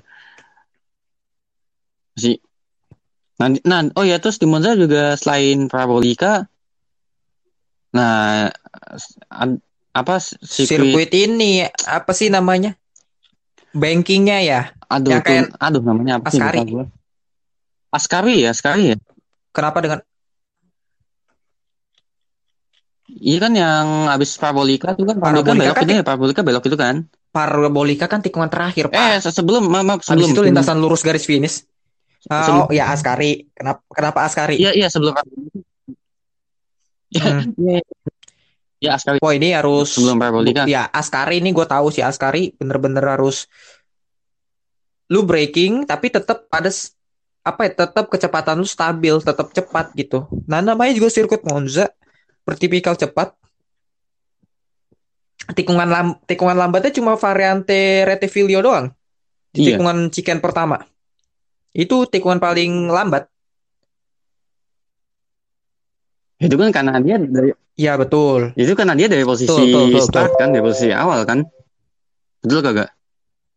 Masih 2.13 2.37
di- 3.39 3.63
nah, 3.63 3.79
oh 3.95 4.03
ya 4.03 4.19
terus 4.19 4.37
di 4.37 4.45
Monza 4.45 4.75
juga 4.75 5.15
selain 5.15 5.71
Parabolika, 5.71 6.43
nah 7.95 8.51
ad- 9.31 9.63
apa 9.99 10.19
sirkuit, 10.19 10.69
Sirkuit 10.69 11.11
ini 11.11 11.63
apa 11.85 12.11
sih 12.11 12.27
namanya? 12.27 12.73
Bankingnya 13.71 14.37
ya. 14.41 14.61
aduh 14.89 15.13
yang 15.13 15.21
tuh, 15.21 15.29
kayak 15.29 15.45
aduh 15.61 15.81
namanya 15.85 16.13
apa 16.17 16.27
sih 16.29 16.41
lupa 16.41 16.63
gua. 16.65 16.83
Ascari 17.89 18.41
ya, 18.41 18.49
Ascari 18.51 18.93
ya. 18.93 18.97
Kenapa 19.53 19.81
dengan 19.81 19.99
Iya 23.09 23.37
kan 23.41 23.51
yang 23.57 23.87
habis 24.05 24.37
Parabolika 24.37 24.93
itu 24.93 25.01
kan 25.01 25.17
Parabolika 25.17 25.49
Parabolika 25.49 25.57
belok 25.57 25.75
kan 25.75 25.85
itu 25.85 25.93
ya, 25.97 26.03
Parabolika 26.05 26.41
belok 26.45 26.63
itu 26.69 26.77
kan. 26.77 26.95
parabolika 27.29 28.05
kan 28.09 28.21
tikungan 28.25 28.49
terakhir, 28.49 28.89
Eh 28.89 28.97
Pak. 29.17 29.21
se- 29.21 29.33
sebelum 29.33 29.69
maaf, 29.69 30.01
Habis 30.01 30.05
sebelum 30.05 30.29
itu 30.33 30.41
lintasan 30.49 30.77
lurus 30.81 31.01
garis 31.01 31.25
finish. 31.25 31.61
Sebelum- 32.25 32.65
Oh, 32.65 32.73
ya 32.73 32.89
Askari. 32.89 33.49
Kenapa 33.53 33.81
kenapa 33.89 34.19
Askari? 34.25 34.57
Iya 34.57 34.73
iya 34.73 34.87
sebelum 34.89 35.13
Iya, 37.09 37.21
Hmm. 37.21 37.81
Ya 38.79 38.95
Ascari 38.95 39.19
Wah, 39.19 39.35
ini 39.35 39.51
harus 39.51 39.91
sebelum 39.91 40.15
Parabolika. 40.15 40.63
Ya, 40.63 40.87
Askari 40.87 41.43
ini 41.43 41.51
gue 41.51 41.67
tahu 41.67 41.91
sih 41.91 41.99
Askari 41.99 42.55
bener-bener 42.55 43.03
harus 43.03 43.51
lu 45.11 45.25
braking 45.27 45.83
tapi 45.83 46.07
tetap 46.07 46.47
ada 46.47 46.71
apa 47.43 47.61
ya 47.65 47.71
tetap 47.75 48.05
kecepatan 48.07 48.61
lu 48.61 48.67
stabil, 48.67 49.15
tetap 49.19 49.51
cepat 49.51 49.91
gitu. 49.99 50.27
Nah, 50.47 50.63
namanya 50.63 50.95
juga 50.95 51.11
sirkuit 51.11 51.43
Monza 51.43 51.91
bertipikal 52.47 52.95
cepat. 52.95 53.35
Tikungan 55.49 55.89
lam, 55.89 56.07
tikungan 56.29 56.53
lambatnya 56.53 56.93
cuma 56.93 57.17
variante 57.17 58.05
Rettifiglio 58.05 58.61
doang. 58.61 58.93
Di 59.49 59.65
Iya. 59.65 59.67
tikungan 59.75 60.13
chicken 60.13 60.39
pertama. 60.39 60.77
Itu 61.73 62.05
tikungan 62.05 62.37
paling 62.37 62.87
lambat. 62.87 63.27
Itu 66.39 66.55
kan 66.55 66.71
karena 66.71 66.95
dia 67.03 67.19
dari 67.19 67.51
Iya, 67.79 67.95
betul. 67.95 68.51
itu 68.59 68.75
karena 68.75 68.91
dia 68.91 69.07
dari 69.07 69.23
posisi 69.23 69.47
Betul, 69.47 69.71
betul, 69.71 69.83
betul, 69.87 70.03
start 70.03 70.31
kan, 70.35 70.47
dari 70.51 70.63
posisi 70.63 70.91
awal 70.91 71.23
kan. 71.23 71.47
Betul 72.43 72.59
kagak? 72.59 72.89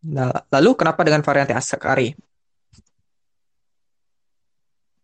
Nah, 0.02 0.30
lalu 0.50 0.70
kenapa 0.78 1.02
dengan 1.02 1.22
variante 1.26 1.54
Askari? 1.54 2.14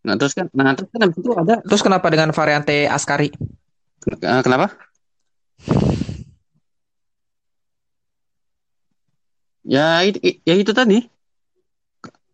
Nah, 0.07 0.15
terus 0.15 0.31
kan 0.31 0.47
nah 0.55 0.71
terus 0.71 0.87
kan 0.87 1.11
itu 1.11 1.31
ada 1.35 1.59
Terus 1.67 1.83
kenapa 1.83 2.07
dengan 2.07 2.31
variante 2.31 2.87
Askari? 2.87 3.27
eh, 4.07 4.41
kenapa? 4.43 4.71
Ya 9.67 9.99
itu, 10.07 10.17
ya 10.47 10.55
itu 10.55 10.71
tadi. 10.71 11.03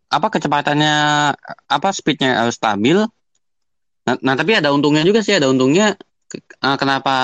Apa 0.06 0.30
kecepatannya 0.30 0.94
apa 1.66 1.88
speednya 1.90 2.46
harus 2.46 2.54
stabil. 2.54 3.02
Nah, 4.06 4.16
nah, 4.22 4.34
tapi 4.38 4.54
ada 4.54 4.70
untungnya 4.70 5.02
juga 5.02 5.20
sih, 5.20 5.34
ada 5.34 5.50
untungnya 5.50 5.98
eh, 6.62 6.76
kenapa 6.78 7.14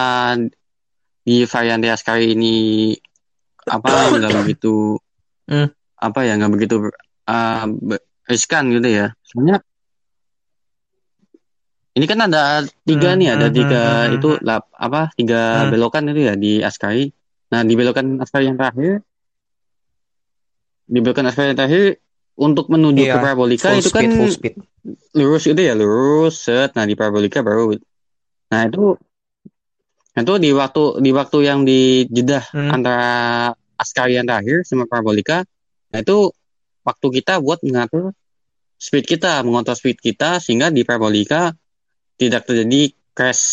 di 1.23 1.47
varian 1.47 1.79
Ascari 1.87 2.35
ini 2.35 2.55
apa 3.71 4.11
nggak 4.11 4.35
begitu 4.43 4.99
Hmm. 5.51 5.69
apa 5.99 6.23
ya 6.23 6.39
nggak 6.39 6.53
begitu 6.55 6.75
be- 7.83 8.05
riskan 8.31 8.71
gitu 8.75 8.89
ya. 8.89 9.07
Soalnya 9.27 9.63
Ini 11.93 12.09
kan 12.09 12.25
ada 12.25 12.65
tiga 12.89 13.13
Hmm, 13.13 13.21
nih, 13.21 13.29
ada 13.37 13.47
hmm, 13.53 13.57
tiga 13.57 13.83
hmm, 13.85 14.01
hmm, 14.01 14.15
itu 14.17 14.29
lap, 14.41 14.65
apa 14.73 15.13
tiga 15.13 15.69
Hmm. 15.69 15.71
belokan 15.77 16.09
itu 16.09 16.21
ya 16.25 16.35
di 16.41 16.65
Askari. 16.65 17.13
Nah 17.53 17.61
di 17.69 17.75
belokan 17.77 18.17
Askari 18.17 18.49
yang 18.49 18.57
terakhir, 18.57 19.05
di 20.89 20.99
belokan 21.05 21.29
Askari 21.29 21.53
yang 21.53 21.59
terakhir 21.61 22.02
untuk 22.35 22.67
menuju 22.69 23.03
Iya, 23.03 23.17
ke 23.17 23.19
Parabolika 23.21 23.69
full 23.71 23.81
itu 23.81 23.91
speed, 23.91 24.09
kan 24.09 24.13
full 24.17 24.33
speed. 24.33 24.55
lurus 25.15 25.43
gitu 25.47 25.61
ya 25.61 25.75
lurus 25.77 26.35
set. 26.43 26.75
Nah 26.75 26.85
di 26.85 26.95
Parabolika 26.95 27.41
baru. 27.41 27.77
Nah 28.51 28.61
itu 28.67 28.97
itu 30.13 30.35
di 30.37 30.51
waktu 30.53 31.01
di 31.01 31.11
waktu 31.11 31.39
yang 31.41 31.65
di 31.65 32.05
jeda 32.09 32.45
Hmm. 32.53 32.69
antara 32.69 33.09
Askari 33.79 34.15
yang 34.15 34.29
terakhir 34.29 34.63
sama 34.63 34.85
Parabolika. 34.85 35.43
Nah 35.91 35.99
itu 35.99 36.31
waktu 36.83 37.07
kita 37.23 37.39
buat 37.39 37.63
mengatur 37.63 38.13
speed 38.77 39.07
kita, 39.07 39.43
mengontrol 39.47 39.75
speed 39.75 39.99
kita 39.99 40.39
sehingga 40.39 40.69
di 40.69 40.83
Parabolika 40.83 41.55
tidak 42.15 42.43
terjadi 42.45 42.91
crash 43.15 43.45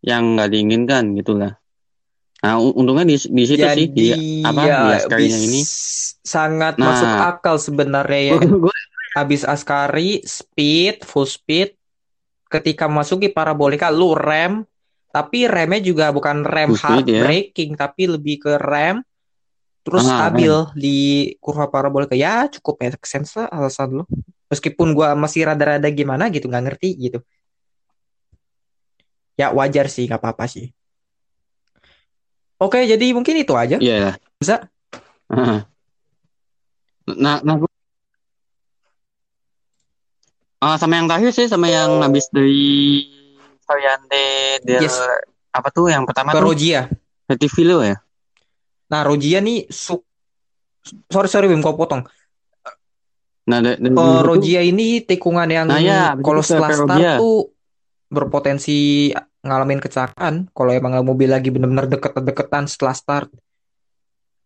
yang 0.00 0.36
nggak 0.36 0.48
diinginkan 0.48 1.12
gitulah. 1.12 1.59
Nah, 2.40 2.56
untungnya 2.56 3.04
di 3.04 3.16
di 3.20 3.44
situ 3.44 3.66
sih 3.68 3.86
di 3.92 4.16
Jadi 4.16 4.16
apa 4.48 4.60
ya 4.64 4.76
di 4.80 4.88
Askarinya 4.96 5.38
ini. 5.44 5.60
sangat 6.24 6.74
Nah. 6.80 6.88
masuk 6.88 7.10
akal 7.20 7.56
sebenarnya 7.60 8.20
ya. 8.32 8.38
Habis 9.16 9.42
Askari 9.44 10.22
speed, 10.24 11.04
full 11.04 11.28
speed. 11.28 11.76
Ketika 12.50 12.90
masuki 12.90 13.28
parabolika 13.30 13.92
lu 13.92 14.16
rem, 14.16 14.64
tapi 15.12 15.46
remnya 15.46 15.78
juga 15.82 16.10
bukan 16.10 16.42
rem 16.42 16.70
Full 16.72 16.80
hard 16.80 17.06
speed, 17.06 17.14
ya. 17.14 17.22
braking 17.22 17.70
tapi 17.78 18.02
lebih 18.10 18.36
ke 18.42 18.52
rem 18.58 19.02
terus 19.80 20.04
Ah, 20.06 20.12
stabil 20.16 20.52
di 20.76 20.98
kurva 21.42 21.66
parabolika. 21.68 22.14
Ya 22.16 22.46
cukup 22.48 22.80
make 22.80 23.04
sense 23.04 23.36
lah 23.36 23.48
alasan 23.52 24.00
lu. 24.00 24.04
Meskipun 24.50 24.96
gua 24.96 25.14
masih 25.14 25.46
rada-rada 25.46 25.88
gimana 25.92 26.26
gitu 26.32 26.48
nggak 26.50 26.64
ngerti 26.72 26.88
gitu. 26.98 27.18
Ya 29.40 29.48
wajar 29.56 29.86
sih 29.88 30.04
nggak 30.08 30.20
apa-apa 30.20 30.44
sih. 30.50 30.66
Oke, 32.60 32.84
jadi 32.84 33.06
mungkin 33.16 33.40
itu 33.40 33.56
aja. 33.56 33.80
Iya 33.80 33.96
lah. 34.04 34.14
Bisa? 34.36 34.68
Nah, 37.08 37.40
nah 37.40 37.54
gua- 37.56 37.72
Ah, 40.60 40.76
sama 40.76 41.00
yang 41.00 41.08
terakhir 41.08 41.32
sih 41.32 41.48
sama 41.48 41.72
yang 41.72 42.04
habis 42.04 42.28
dari 42.28 43.08
Variante 43.64 44.60
del 44.60 44.84
Yes. 44.84 44.92
apa 45.50 45.72
tuh 45.72 45.88
yang 45.88 46.04
pertama 46.04 46.36
Ke 46.36 46.38
tuh 46.38 46.52
Rogia. 46.52 46.80
Retivilo 47.24 47.80
ya. 47.80 47.96
Nah, 48.92 49.00
Rogia 49.00 49.40
nih 49.40 49.70
su 49.72 49.96
sorry 51.08 51.32
sorry 51.32 51.48
Bim 51.48 51.64
kau 51.64 51.78
potong. 51.78 52.04
Nah, 53.48 53.58
dulu 53.62 53.96
tuh- 53.96 54.20
Rogia 54.26 54.60
ini 54.60 55.00
tikungan 55.00 55.48
yang 55.48 55.64
Nah, 55.64 55.80
ya, 55.80 56.12
kalau 56.18 56.44
setelah 56.44 56.70
start 56.76 57.16
tuh 57.16 57.56
berpotensi 58.10 59.08
ngalamin 59.40 59.80
kecelakaan 59.80 60.48
kalau 60.52 60.70
emang 60.72 61.00
mobil 61.00 61.28
lagi 61.32 61.48
bener-bener 61.48 61.88
deket-deketan 61.88 62.68
setelah 62.68 62.92
start. 62.92 63.28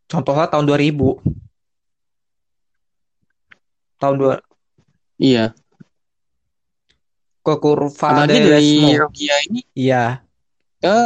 Contohnya 0.06 0.46
tahun 0.46 0.66
2000. 0.68 1.18
Tahun 3.98 4.14
dua 4.18 4.34
Iya. 5.16 5.54
ke 7.44 7.54
kurva 7.60 8.08
Apalagi 8.24 8.40
dari 8.40 8.48
Lesmo. 8.56 8.88
Rogia 9.04 9.36
ini 9.44 9.60
Iya. 9.76 10.04
ke 10.80 10.96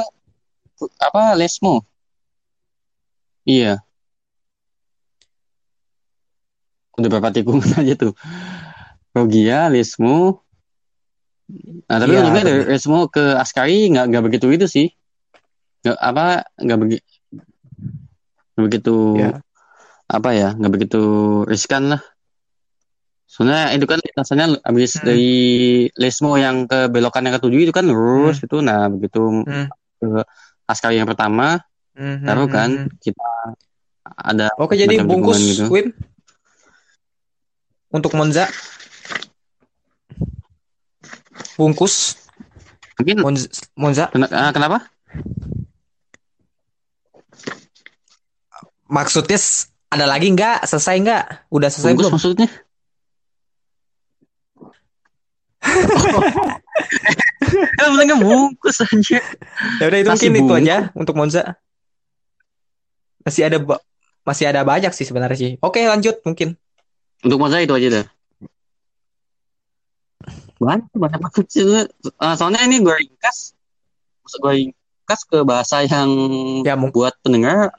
apa 1.03 1.35
Lesmo. 1.35 1.83
Iya. 3.43 3.83
Udah 6.99 7.09
berapa 7.11 7.31
tikungan 7.31 7.63
aja 7.81 7.95
tuh. 7.95 8.13
Rogia, 9.15 9.67
Lesmo. 9.71 10.43
Nah, 11.89 11.97
tapi 11.97 12.13
Iya, 12.13 12.21
untungnya 12.21 12.45
dari 12.45 12.61
Lesmo 12.69 13.09
ke 13.09 13.41
Askari 13.41 13.89
nggak 13.89 14.05
nggak 14.13 14.25
begitu 14.29 14.47
itu 14.53 14.67
sih. 14.69 14.87
Nggak 15.81 15.97
apa 15.97 16.25
nggak 16.61 16.79
begitu 16.85 17.05
nggak 18.53 18.65
begitu 18.69 18.97
Iya. 19.17 19.31
apa 20.09 20.31
ya 20.37 20.49
nggak 20.53 20.73
begitu 20.73 21.03
riskan 21.49 21.97
lah. 21.97 22.03
Soalnya 23.29 23.73
itu 23.77 23.85
kan 23.89 24.01
lintasannya 24.01 24.61
habis 24.65 24.97
Hmm. 24.99 25.05
dari 25.09 25.33
Lesmo 25.97 26.37
yang 26.37 26.65
ke 26.69 26.89
belokan 26.89 27.25
yang 27.29 27.37
ketujuh 27.41 27.61
itu 27.69 27.73
kan 27.73 27.85
lurus 27.89 28.45
itu. 28.45 28.61
Nah 28.61 28.89
begitu 28.93 29.45
Hmm. 29.45 29.69
ke 30.01 30.09
Askari 30.69 31.01
yang 31.01 31.09
pertama 31.09 31.65
Hmm, 31.99 32.23
Taruh 32.23 32.47
hmm, 32.47 32.55
kan 32.55 32.71
hmm. 32.87 32.95
kita 33.03 33.31
ada 34.07 34.55
Oke, 34.55 34.79
jadi 34.79 35.03
bungkus 35.03 35.43
gitu. 35.43 35.67
Untuk 37.91 38.15
Monza. 38.15 38.47
Bungkus 41.59 42.29
Mungkin 42.99 43.23
Monza, 43.23 43.47
Monza. 43.79 44.05
ah, 44.35 44.51
kenapa? 44.51 44.91
Maksudnya 48.91 49.39
ada 49.95 50.11
lagi 50.11 50.35
nggak? 50.35 50.67
Selesai 50.67 50.99
nggak? 51.07 51.47
Udah 51.55 51.71
selesai 51.71 51.95
Bungkus 51.95 52.11
belum? 52.11 52.15
maksudnya? 52.19 52.49
Kan 57.79 57.95
bilangnya 57.95 58.19
bungkus 58.19 58.83
aja. 58.83 59.23
Ya 59.79 59.85
udah 59.87 59.99
itu 60.03 60.11
mungkin 60.11 60.35
itu 60.35 60.55
aja 60.67 60.91
untuk 60.99 61.15
Monza. 61.15 61.55
Masih 63.23 63.47
ada 63.47 63.63
masih 64.27 64.51
ada 64.51 64.67
banyak 64.67 64.91
sih 64.91 65.07
sebenarnya 65.07 65.39
sih. 65.39 65.53
Oke, 65.63 65.87
lanjut 65.87 66.19
mungkin. 66.27 66.59
Untuk 67.23 67.39
masa 67.39 67.63
itu 67.63 67.75
aja 67.75 68.03
dah. 68.03 68.07
Banyak 70.59 70.91
banyak 70.91 71.21
banget 71.23 71.47
sih. 71.49 71.63
Ah, 72.19 72.35
soalnya 72.35 72.63
ini 72.63 72.79
gue 72.79 72.91
ringkas, 72.91 73.55
maksud 74.23 74.39
gue 74.39 74.53
ringkas 74.59 75.21
ke 75.25 75.39
bahasa 75.43 75.83
yang 75.83 76.11
Ya 76.63 76.75
mungkin 76.75 76.95
buat 76.99 77.15
pendengar 77.23 77.71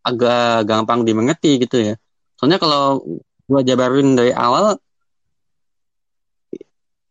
agak 0.00 0.64
gampang 0.64 1.04
dimengerti 1.04 1.60
gitu 1.60 1.76
ya. 1.78 1.94
Soalnya 2.34 2.56
kalau 2.56 3.04
gue 3.44 3.60
jabarin 3.62 4.16
dari 4.16 4.32
awal 4.32 4.80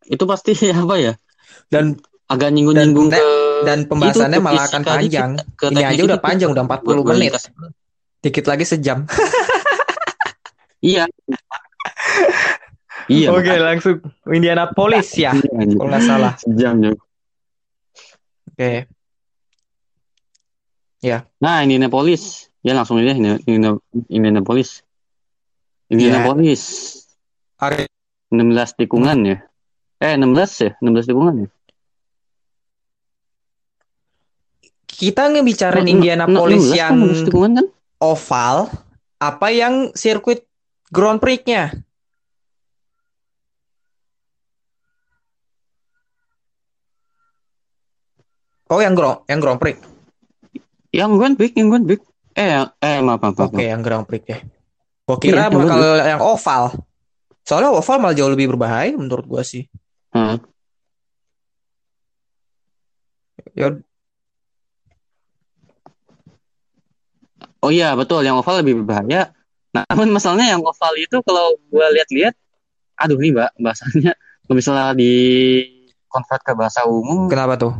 itu 0.04 0.24
pasti 0.26 0.52
apa 0.74 0.96
ya? 0.98 1.14
dan 1.70 1.96
Agak 2.26 2.56
nyinggung-nyinggung 2.56 3.12
Dan- 3.12 3.20
ke 3.20 3.28
dan 3.62 3.80
pembahasannya 3.86 4.40
itu, 4.40 4.48
malah 4.48 4.64
akan 4.66 4.82
panjang. 4.82 5.32
ke 5.54 5.68
Ini 5.68 5.84
aja 5.84 6.02
udah 6.08 6.20
panjang 6.20 6.50
udah 6.50 6.64
40 6.64 6.80
Gua- 6.82 6.96
gua 7.04 7.14
menit. 7.14 7.36
ringkas. 7.36 7.46
Dikit 8.20 8.46
lagi 8.48 8.66
sejam. 8.66 9.04
Iya. 10.82 11.06
Iya. 13.08 13.28
Oke, 13.32 13.54
langsung 13.56 13.96
Indianapolis 14.28 15.08
ya. 15.16 15.32
Iya, 15.32 15.50
anjir. 15.58 15.78
Kalau 15.78 15.90
nggak 15.90 16.04
salah. 16.04 16.34
Sejam 16.38 16.76
juga. 16.78 17.02
Oke. 18.52 18.72
Nah, 21.42 21.66
Indianapolis. 21.66 22.52
Ya 22.62 22.78
langsung 22.78 23.02
aja 23.02 23.18
Indi- 23.18 23.42
Indi- 23.50 23.82
Indianapolis. 24.08 24.86
Iya. 25.90 25.98
Indianapolis. 25.98 26.62
Hari 27.58 27.90
16 28.30 28.78
tikungan 28.78 29.18
ya. 29.26 29.38
Eh, 29.98 30.14
16 30.14 30.52
ya? 30.62 30.72
16 30.78 31.10
tikungan 31.10 31.36
ya? 31.46 31.50
kita 34.92 35.34
ngebicarain 35.34 35.82
Enam- 35.82 35.94
Indianapolis 35.98 36.62
16 36.70 36.78
yang 36.78 36.94
16 37.02 37.26
tikungan 37.26 37.52
kan? 37.58 37.68
oval 38.06 38.70
apa 39.18 39.48
yang 39.50 39.90
sirkuit 39.98 40.46
Grand 40.94 41.18
Prix-nya? 41.18 41.74
Oh, 48.72 48.80
yang 48.80 48.96
Grand 48.96 49.20
yang 49.28 49.44
Grand 49.44 49.60
Prix. 49.60 49.76
Yang 50.96 51.12
Grand 51.20 51.36
Prix, 51.36 51.52
yang 51.60 51.68
Grand 51.68 51.84
Prix. 51.84 52.00
Eh, 52.40 52.48
yang- 52.48 52.72
eh 52.80 53.04
maaf, 53.04 53.20
maaf. 53.20 53.36
Oke, 53.52 53.68
yang 53.68 53.84
Grand 53.84 54.08
Prix 54.08 54.24
ya. 54.24 54.40
Gua 55.04 55.18
kira 55.20 55.44
Iya, 55.44 55.52
yang 55.52 55.60
bakal 55.60 55.80
yang 56.00 56.22
oval. 56.24 56.64
Soalnya 57.44 57.76
oval 57.76 57.98
malah 58.00 58.16
jauh 58.16 58.32
lebih 58.32 58.56
berbahaya 58.56 58.96
menurut 58.96 59.28
gua 59.28 59.44
sih. 59.44 59.68
Heeh. 60.16 60.40
Ya, 63.52 63.76
Oh 67.62 67.70
iya, 67.70 67.94
betul. 67.94 68.24
Yang 68.26 68.42
oval 68.42 68.64
lebih 68.64 68.82
berbahaya. 68.82 69.36
Nah, 69.76 69.84
namun 69.92 70.16
masalahnya 70.16 70.56
yang 70.58 70.64
oval 70.66 70.94
itu 70.98 71.20
kalau 71.22 71.56
gue 71.70 71.86
lihat-lihat, 72.00 72.34
aduh 72.98 73.20
nih 73.22 73.32
mbak, 73.32 73.52
bahasanya 73.62 74.18
kalau 74.18 74.56
misalnya 74.58 74.92
di 74.98 75.14
convert 76.10 76.42
ke 76.44 76.52
bahasa 76.58 76.84
umum, 76.90 77.30
kenapa 77.30 77.56
tuh? 77.56 77.74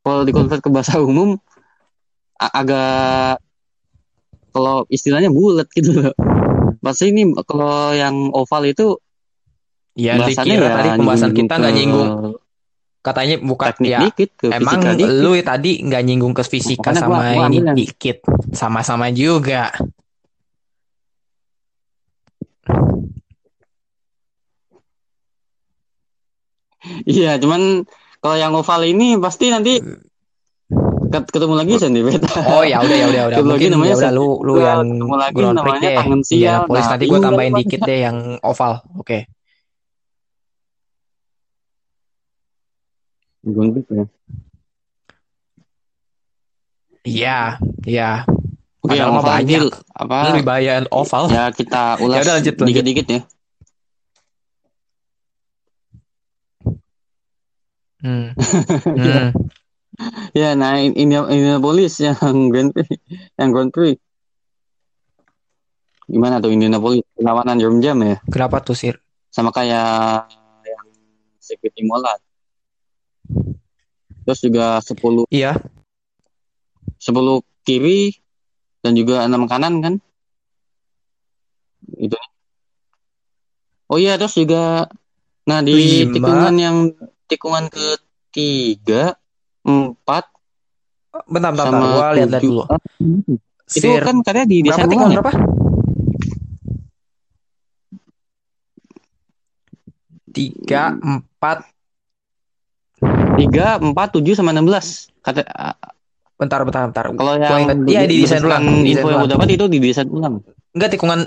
kalau 0.00 0.22
dikonvert 0.24 0.62
ke 0.64 0.70
bahasa 0.72 0.96
umum 1.00 1.36
agak 2.40 3.36
kalau 4.50 4.88
istilahnya 4.88 5.30
bulat 5.30 5.68
gitu 5.76 6.00
loh. 6.00 6.14
Pasti 6.80 7.12
ini 7.12 7.28
kalau 7.44 7.92
yang 7.92 8.32
oval 8.32 8.64
itu 8.64 8.96
ya 9.98 10.16
dikira 10.16 10.70
ya 10.70 10.76
tadi 10.80 10.88
pembahasan 10.96 11.32
kita 11.36 11.54
nggak 11.60 11.74
nyinggung 11.76 12.10
katanya 13.00 13.36
bukan 13.40 13.68
teknik 13.72 13.90
ya 13.90 14.00
dikit 14.06 14.30
ke 14.36 14.46
emang 14.52 14.80
dikit. 14.96 15.20
lu 15.24 15.32
tadi 15.40 15.72
nggak 15.82 16.02
nyinggung 16.04 16.34
ke 16.36 16.42
fisika 16.44 16.92
Makanya 16.92 17.00
sama 17.00 17.20
ini 17.48 17.58
dikit 17.74 18.18
sama-sama 18.52 19.06
juga 19.12 19.72
Iya, 27.04 27.36
cuman 27.36 27.84
kalau 28.20 28.36
yang 28.36 28.52
oval 28.52 28.82
ini 28.84 29.16
pasti 29.16 29.48
nanti 29.48 29.80
ket- 31.10 31.30
ketemu 31.32 31.54
lagi 31.56 31.72
Sandy 31.80 32.00
Bet. 32.04 32.20
Oh 32.46 32.62
ya 32.62 32.84
udah 32.84 32.96
ya 32.96 33.06
udah 33.08 33.20
ya 33.20 33.24
udah. 33.26 33.36
Ketemu 33.40 33.50
lagi 33.50 33.64
Mungkin 33.64 33.70
namanya 33.72 33.90
ya 33.90 33.96
udah 33.96 34.12
lu 34.12 34.26
lu 34.44 34.54
yang 34.60 34.80
ketemu 34.86 35.16
lagi 35.16 35.40
namanya 35.42 35.80
deh. 35.80 35.96
tangan 35.98 36.20
sial. 36.22 36.38
Iya, 36.38 36.54
polis 36.68 36.84
Nah, 36.84 36.90
nanti 36.92 37.04
gue 37.04 37.08
bingung 37.10 37.24
tambahin 37.24 37.52
dikit 37.56 37.80
deh 37.82 37.98
yang 38.04 38.16
oval. 38.44 38.72
Oke. 39.00 39.18
Break 43.40 43.88
ya. 43.88 44.04
Iya, 47.00 47.38
iya. 47.88 48.10
Oke, 48.84 48.96
yang 48.96 49.16
oval 49.16 49.40
ini 49.40 49.56
apa? 49.96 50.18
Lebih 50.32 50.44
bahaya 50.44 50.84
oval. 50.92 51.32
Ya 51.32 51.48
kita 51.48 51.96
ulas 52.00 52.16
Ya 52.20 52.22
udah, 52.28 52.34
lanjut, 52.36 52.54
lanjut. 52.56 52.66
dikit-dikit 52.68 53.06
ya. 53.08 53.20
Hmm. 58.00 58.32
Hmm. 59.00 59.36
Ya, 60.32 60.56
nah 60.56 60.80
ini 60.80 60.96
Indianapolis 60.96 62.00
yang 62.00 62.16
Grand 62.52 62.72
Prix, 62.72 62.88
yang 63.36 63.52
Grand 63.52 63.68
Prix. 63.68 64.00
Gimana 66.08 66.40
tuh 66.40 66.56
Indianapolis 66.56 67.04
lawanan 67.20 67.60
Jerome 67.60 67.84
Jam 67.84 68.00
ya? 68.00 68.16
Kenapa 68.32 68.64
tuh 68.64 68.72
sir? 68.72 68.96
Sama 69.28 69.52
kayak 69.52 70.24
yang 70.64 70.86
sirkuit 71.36 71.76
Imola. 71.76 72.16
Terus 74.24 74.40
juga 74.40 74.80
10 74.80 75.28
Iya. 75.28 75.60
10 76.96 77.44
kiri 77.62 78.16
dan 78.80 78.96
juga 78.96 79.28
6 79.28 79.44
kanan 79.46 79.84
kan? 79.84 79.94
Itu. 81.94 82.16
Oh 83.90 83.98
iya, 84.00 84.16
terus 84.16 84.38
juga 84.38 84.88
nah 85.44 85.60
di 85.60 86.06
tikungan 86.14 86.54
yang 86.56 86.76
tikungan 87.30 87.70
ketiga, 87.70 89.14
empat 89.62 90.26
Bentar, 91.26 91.50
bentar, 91.50 91.66
bentar. 91.66 91.66
sama 91.74 91.86
Gua 91.90 92.06
lihat-lihat 92.14 92.42
tujuh. 92.42 92.54
dulu. 92.54 92.62
Itu 93.70 93.88
Sir, 93.90 94.02
kan 94.02 94.14
katanya 94.22 94.46
di 94.46 94.56
berapa 94.62 94.66
desain 94.70 94.86
tikungan 94.90 94.98
ulang 94.98 95.10
ya? 95.10 95.18
berapa? 95.18 95.32
Tiga, 100.30 100.82
empat, 100.94 101.58
Tiga, 103.40 103.80
empat, 103.80 104.08
tujuh 104.12 104.36
sama 104.36 104.52
enam 104.52 104.68
belas. 104.68 105.08
Kata 105.24 105.40
bentar, 106.36 106.60
bentar, 106.64 106.82
bentar. 106.92 107.04
kalau 107.16 107.34
yang 107.40 107.88
iya 107.88 108.04
di 108.04 108.20
desain 108.22 108.44
ulang. 108.44 108.84
info 108.84 109.08
yang 109.08 109.24
gue 109.24 109.32
dapat 109.32 109.48
itu 109.56 109.64
di 109.66 109.78
desain 109.80 110.06
ulang. 110.06 110.44
Enggak 110.76 110.94
tikungan 110.94 111.24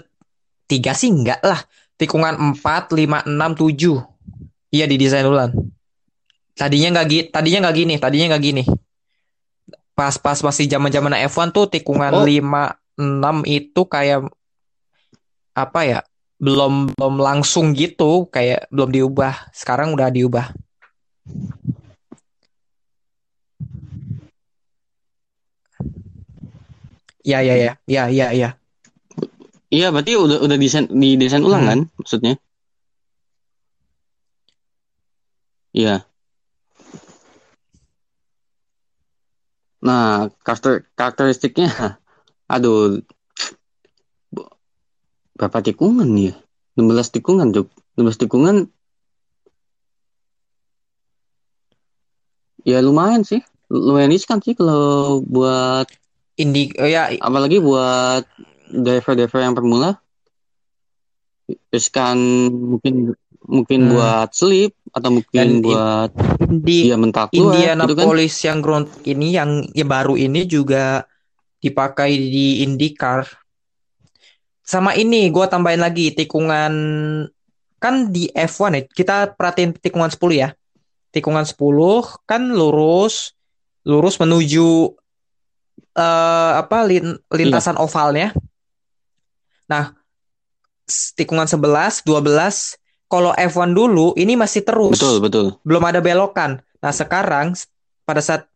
tiga 0.70 0.94
sih 0.94 1.10
enggak 1.10 1.42
lah. 1.42 1.60
Tikungan 1.98 2.38
empat, 2.38 2.94
lima, 2.94 3.26
enam, 3.26 3.58
tujuh. 3.58 4.00
Iya 4.70 4.86
di 4.86 4.96
desain 5.02 5.26
ulang. 5.26 5.52
Tadinya 6.54 6.88
enggak 6.94 7.08
gini, 7.10 7.24
tadinya 7.34 7.60
enggak 7.66 7.76
gini, 7.82 7.94
tadinya 7.98 8.26
enggak 8.34 8.44
gini. 8.46 8.64
Pas-pas 9.98 10.38
masih 10.42 10.66
zaman-zaman 10.70 11.14
F1 11.30 11.50
tuh 11.54 11.66
tikungan 11.70 12.14
Oh. 12.14 12.26
lima, 12.26 12.78
enam 12.98 13.42
itu 13.46 13.82
kayak 13.86 14.30
apa 15.54 15.80
ya? 15.86 16.00
Belum 16.38 16.94
belum 16.94 17.16
langsung 17.22 17.74
gitu, 17.74 18.30
kayak 18.30 18.70
belum 18.70 18.90
diubah. 18.94 19.50
Sekarang 19.54 19.94
udah 19.98 20.10
diubah. 20.14 20.54
Ya 27.24 27.40
ya 27.40 27.56
ya, 27.56 27.72
ya 27.88 28.04
ya 28.12 28.28
ya. 28.36 28.50
Iya, 29.74 29.90
berarti 29.90 30.14
udah 30.20 30.38
udah 30.44 30.58
desain 30.60 30.86
di 30.92 31.18
desain 31.18 31.42
ulang 31.42 31.66
Hmm. 31.66 31.70
kan 31.72 31.80
maksudnya? 31.98 32.34
Iya. 35.74 36.06
Nah, 39.84 40.32
karakter 40.48 40.88
karakteristiknya, 40.96 42.00
aduh, 42.48 43.04
berapa 45.36 45.60
tikungan 45.60 46.08
ya? 46.16 46.34
16 46.80 47.12
tikungan, 47.12 47.52
Jok. 47.52 47.68
16 48.00 48.22
tikungan, 48.24 48.56
ya 52.64 52.80
lumayan 52.80 53.28
sih. 53.28 53.44
Lumayan 53.68 54.14
riskan 54.14 54.40
sih 54.40 54.56
kalau 54.56 55.20
buat, 55.22 55.92
Indi, 56.40 56.74
oh 56.80 56.88
ya 56.90 57.12
apalagi 57.22 57.60
buat 57.62 58.26
driver-driver 58.72 59.40
yang 59.44 59.54
pemula. 59.54 60.00
Riskan 61.70 62.18
mungkin 62.50 63.14
mungkin 63.44 63.80
Hmm. 63.86 63.92
buat 63.92 64.30
slip 64.32 64.74
atau 64.94 65.10
mungkin 65.10 65.34
Dan 65.34 65.50
in- 65.50 65.64
buat 65.66 66.12
Indi 66.46 66.80
dia 66.86 66.98
mental 66.98 67.26
keluar 67.34 67.34
gitu 67.34 67.42
kan. 67.42 67.74
Indianapolis 67.74 68.36
yang 68.46 68.60
ground 68.62 68.88
ini 69.04 69.34
yang 69.34 69.66
ya 69.74 69.84
baru 69.84 70.14
ini 70.14 70.46
juga 70.46 71.10
dipakai 71.58 72.14
di 72.14 72.62
IndyCar. 72.62 73.26
Sama 74.64 74.96
ini 74.96 75.28
gue 75.28 75.46
tambahin 75.50 75.82
lagi 75.82 76.14
tikungan 76.14 76.74
kan 77.82 77.96
di 78.14 78.32
F1 78.32 78.72
ya 78.80 78.82
kita 78.88 79.16
perhatiin 79.36 79.76
tikungan 79.76 80.08
10 80.08 80.38
ya. 80.38 80.50
Tikungan 81.12 81.44
10 81.44 81.58
kan 82.24 82.42
lurus 82.48 83.34
lurus 83.84 84.16
menuju 84.16 84.94
eh 85.94 86.52
apa 86.56 86.86
lin- 86.88 87.20
lintasan 87.34 87.76
ovalnya. 87.76 88.32
Nah, 89.68 89.94
tikungan 91.16 91.48
11, 91.48 92.02
12 92.06 92.78
kalau 93.14 93.30
F1 93.38 93.78
dulu 93.78 94.18
ini 94.18 94.34
masih 94.34 94.66
terus 94.66 94.98
Betul, 94.98 95.22
betul. 95.22 95.46
belum 95.62 95.86
ada 95.86 96.02
belokan. 96.02 96.66
Nah, 96.82 96.90
sekarang 96.90 97.54
pada 98.10 98.26
saat 98.26 98.50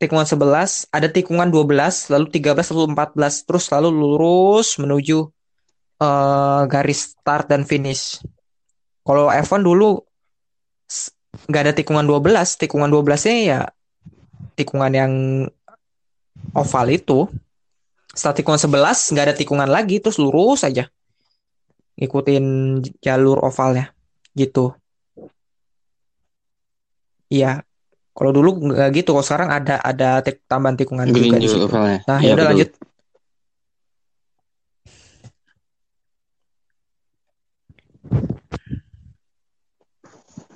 tikungan 0.00 0.24
11 0.24 0.88
ada 0.88 1.08
tikungan 1.12 1.52
12, 1.52 2.08
lalu 2.08 2.26
13, 2.32 2.72
lalu 2.72 2.96
14, 2.96 3.44
terus 3.44 3.68
lalu 3.68 3.92
lurus 3.92 4.80
menuju 4.80 5.28
eh, 6.00 6.62
garis 6.64 7.12
start 7.12 7.52
dan 7.52 7.68
finish. 7.68 8.24
Kalau 9.04 9.28
F1 9.28 9.60
dulu 9.60 10.00
nggak 11.52 11.62
ada 11.68 11.74
tikungan 11.76 12.08
12, 12.08 12.56
tikungan 12.56 12.88
12-nya 12.88 13.36
ya 13.44 13.60
tikungan 14.56 14.92
yang 14.96 15.12
oval 16.56 16.86
itu. 16.88 17.28
Setelah 18.16 18.34
tikungan 18.40 18.60
11 18.64 19.12
nggak 19.12 19.24
ada 19.28 19.36
tikungan 19.36 19.68
lagi, 19.68 20.00
terus 20.00 20.16
lurus 20.16 20.64
aja. 20.64 20.88
Ngikutin 21.98 22.44
jalur 23.02 23.42
ovalnya 23.42 23.90
gitu. 24.38 24.70
Iya. 27.28 27.66
Kalau 28.14 28.30
dulu 28.34 28.70
nggak 28.70 28.90
gitu, 28.98 29.14
kalau 29.14 29.26
sekarang 29.26 29.50
ada 29.50 29.78
ada 29.78 30.22
tik- 30.22 30.42
tambahan 30.50 30.74
tikungan 30.74 31.06
Green 31.10 31.30
juga 31.30 31.38
di 31.38 31.48
situ. 31.50 31.66
ovalnya. 31.70 32.02
Nah, 32.06 32.18
ya 32.18 32.34
udah 32.34 32.46
lanjut. 32.50 32.70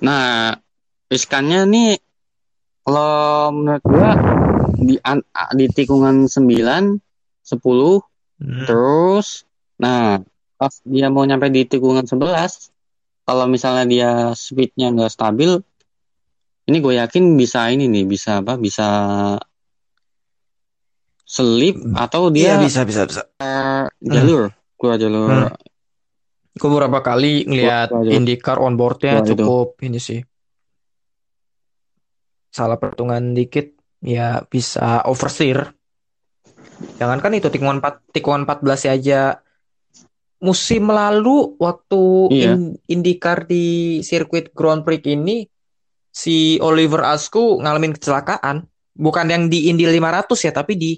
Nah, 0.03 0.59
riskannya 1.07 1.63
nih 1.63 1.91
kalau 2.83 3.55
menurut 3.55 3.83
gua 3.87 4.11
di 4.75 4.99
di 5.55 5.65
tikungan 5.71 6.27
9, 6.27 6.99
10, 7.39 8.03
Hmm. 8.43 8.67
terus 8.67 9.47
nah 9.79 10.19
pas 10.63 10.79
dia 10.87 11.11
mau 11.11 11.27
nyampe 11.27 11.51
di 11.51 11.67
tikungan 11.67 12.07
11, 12.07 12.71
kalau 13.27 13.51
misalnya 13.51 13.83
dia 13.83 14.11
speednya 14.31 14.95
nggak 14.95 15.11
stabil, 15.11 15.59
ini 16.71 16.77
gue 16.79 16.95
yakin 17.03 17.35
bisa 17.35 17.67
ini 17.67 17.91
nih, 17.91 18.07
bisa 18.07 18.39
apa? 18.39 18.55
Bisa 18.55 18.87
selip 21.27 21.75
atau 21.99 22.31
Iya 22.31 22.55
dia 22.55 22.63
bisa 22.63 22.87
bisa 22.87 23.03
bisa. 23.03 23.27
keluar 23.35 23.91
jalur, 23.99 24.43
keluar 24.79 24.95
jalur. 24.95 25.29
Hmm. 25.51 25.51
Gue 26.55 26.69
beberapa 26.71 27.03
kali 27.03 27.43
wah, 27.65 27.91
IndyCar 27.91 28.61
on 28.63 28.79
boardnya 28.79 29.19
Wah, 29.19 29.25
itu. 29.27 29.35
cukup 29.35 29.75
ini 29.83 29.99
sih. 29.99 30.23
Salah 32.53 32.79
perhitungan 32.79 33.35
dikit 33.35 33.75
ya 33.99 34.47
bisa 34.47 35.03
oversteer. 35.03 35.75
Jangankan 37.01 37.35
itu 37.35 37.51
tikungan 37.51 37.83
4 37.83 38.15
tikungan 38.15 38.47
14 38.47 38.93
aja 38.93 39.42
musim 40.43 40.91
lalu 40.91 41.55
waktu 41.55 42.01
Iya. 42.29 42.51
In- 42.59 42.75
IndyCar 42.85 43.47
di 43.47 43.97
sirkuit 44.03 44.51
Grand 44.51 44.83
Prix 44.83 44.99
ini 45.07 45.47
si 46.11 46.59
Oliver 46.59 47.07
Askew 47.07 47.63
ngalamin 47.63 47.95
kecelakaan. 47.95 48.67
Bukan 48.93 49.25
yang 49.25 49.49
di 49.49 49.71
Indy 49.71 49.89
500 49.89 50.45
ya, 50.45 50.51
tapi 50.53 50.77
di 50.77 50.91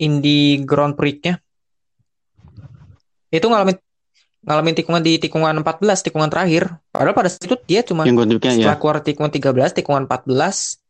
Indy 0.00 0.64
Grand 0.64 0.96
Prix-nya. 0.96 1.36
Itu 3.28 3.50
ngalamin 3.50 3.76
ngalamin 4.44 4.74
tikungan 4.76 5.02
di 5.04 5.20
tikungan 5.20 5.60
14, 5.60 6.00
tikungan 6.06 6.30
terakhir. 6.32 6.72
Padahal 6.88 7.12
pada 7.12 7.28
saat 7.28 7.44
itu 7.44 7.56
dia 7.66 7.80
cuma 7.84 8.08
Yang 8.08 8.38
gue 8.38 8.38
ya. 8.40 8.52
setelah 8.56 8.78
keluar 8.80 8.98
tikungan 9.02 9.32
13, 9.32 9.76
tikungan 9.76 10.04
14 10.08 10.80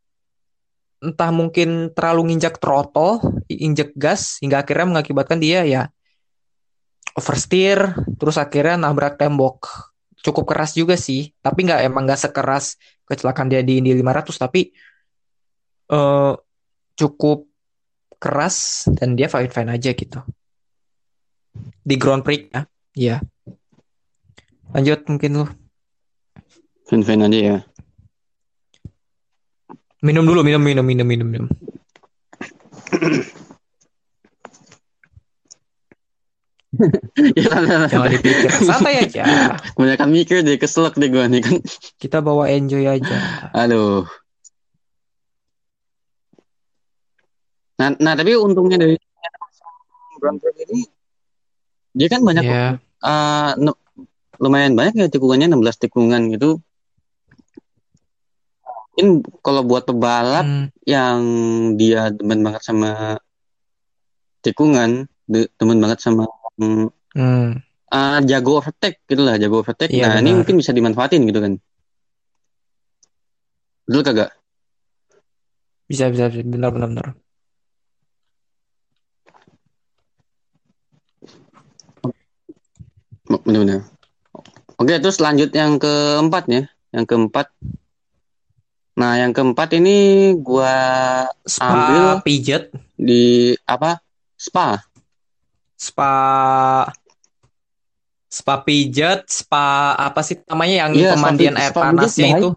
entah 1.04 1.30
mungkin 1.34 1.92
terlalu 1.92 2.32
nginjak 2.32 2.56
throttle, 2.62 3.20
injek 3.50 3.92
gas 3.92 4.40
hingga 4.40 4.64
akhirnya 4.64 4.88
mengakibatkan 4.88 5.36
dia 5.36 5.60
ya 5.68 5.92
oversteer 7.14 7.94
terus 8.18 8.36
akhirnya 8.36 8.78
nabrak 8.78 9.18
tembok. 9.18 9.92
cukup 10.24 10.56
keras 10.56 10.72
juga 10.72 10.96
sih. 10.96 11.36
Tapi 11.44 11.68
nggak 11.68 11.84
emang 11.84 12.08
nggak 12.08 12.16
sekeras 12.16 12.80
kecelakaan 13.04 13.52
dia 13.52 13.60
di 13.60 13.76
Indy 13.84 13.92
500 13.92 14.40
tapi 14.40 14.72
eh 15.92 16.32
cukup 16.96 17.44
keras 18.16 18.88
dan 18.96 19.12
dia 19.20 19.28
fine 19.28 19.52
fine 19.52 19.68
aja 19.68 19.92
gitu 19.92 20.24
di 21.84 21.94
Grand 22.00 22.24
Prix 22.24 22.48
ya. 22.50 22.62
Iya. 22.94 23.16
Lanjut 24.72 25.00
mungkin 25.06 25.30
lu. 25.44 25.46
Fan-fan 26.88 27.24
aja 27.28 27.38
ya. 27.38 27.56
Minum 30.04 30.28
dulu, 30.28 30.44
minum, 30.44 30.60
minum, 30.60 30.84
minum, 30.84 31.06
minum, 31.06 31.28
minum. 31.28 31.48
ya. 37.38 37.48
Jangan 37.88 38.10
dipikir, 38.10 38.50
santai 38.50 38.94
aja. 39.06 39.22
Kebanyakan 39.74 40.08
mikir 40.10 40.36
deh, 40.42 40.56
keselak 40.58 40.94
deh 40.98 41.08
gue 41.08 41.24
nih 41.30 41.40
kan. 41.42 41.56
Kita 41.98 42.18
bawa 42.20 42.50
enjoy 42.50 42.84
aja. 42.86 43.16
Aduh. 43.54 44.04
Nah, 47.74 47.88
nah 47.98 48.14
tapi 48.14 48.38
untungnya 48.38 48.78
dari 48.78 48.94
Grand 50.22 50.38
Prix 50.38 50.56
ini 50.70 50.86
dia 51.94 52.08
kan 52.10 52.22
banyak 52.22 52.42
Ya, 52.42 52.78
eh, 52.78 53.50
no- 53.62 53.78
lumayan 54.42 54.74
banyak 54.74 54.94
ya 54.98 55.06
tikungannya 55.10 55.46
16 55.50 55.78
tikungan 55.78 56.30
gitu. 56.34 56.58
Mungkin 58.94 59.26
kalau 59.42 59.66
buat 59.66 59.90
pebalap 59.90 60.46
hmm, 60.46 60.66
yang 60.86 61.18
dia 61.74 62.14
demen 62.14 62.46
banget 62.46 62.62
sama 62.62 63.18
tikungan, 64.42 65.10
de- 65.26 65.50
demen 65.58 65.82
banget 65.82 65.98
sama 65.98 66.30
hmm. 66.58 66.88
eh, 67.90 68.18
jago 68.26 68.58
overtake 68.58 69.02
gitu 69.06 69.22
lah, 69.22 69.38
jago 69.38 69.62
overtake. 69.62 69.92
Iya, 69.92 70.08
nah, 70.08 70.18
ini 70.18 70.30
benar. 70.30 70.38
mungkin 70.42 70.56
bisa 70.58 70.72
dimanfaatin 70.74 71.22
gitu 71.26 71.40
kan. 71.42 71.52
Betul 73.84 74.02
kagak? 74.02 74.30
Bisa, 75.84 76.08
bisa, 76.08 76.32
bisa. 76.32 76.40
Benar, 76.40 76.70
benar, 76.72 76.88
benar. 76.88 77.08
Benar-benar. 83.44 83.80
Oke, 84.80 84.94
terus 85.00 85.20
lanjut 85.20 85.52
yang 85.52 85.76
keempat 85.76 86.44
ya. 86.48 86.62
Yang 86.92 87.04
keempat. 87.12 87.46
Nah, 88.94 89.18
yang 89.18 89.34
keempat 89.34 89.74
ini 89.76 90.30
gua 90.38 90.72
Spa 91.42 91.72
Ambil. 91.74 92.04
pijet, 92.22 92.70
di 92.94 93.52
apa? 93.66 93.98
Spa. 94.38 94.78
Spa 95.84 96.12
spa 98.32 98.54
pijet, 98.66 99.28
spa 99.30 99.94
apa 99.94 100.20
sih 100.26 100.40
namanya 100.48 100.88
yang 100.88 100.92
Iya, 100.96 101.08
spa 101.12 101.14
pemandian 101.20 101.54
air 101.60 101.70
spa 101.70 101.82
panasnya 101.86 102.28
itu? 102.40 102.50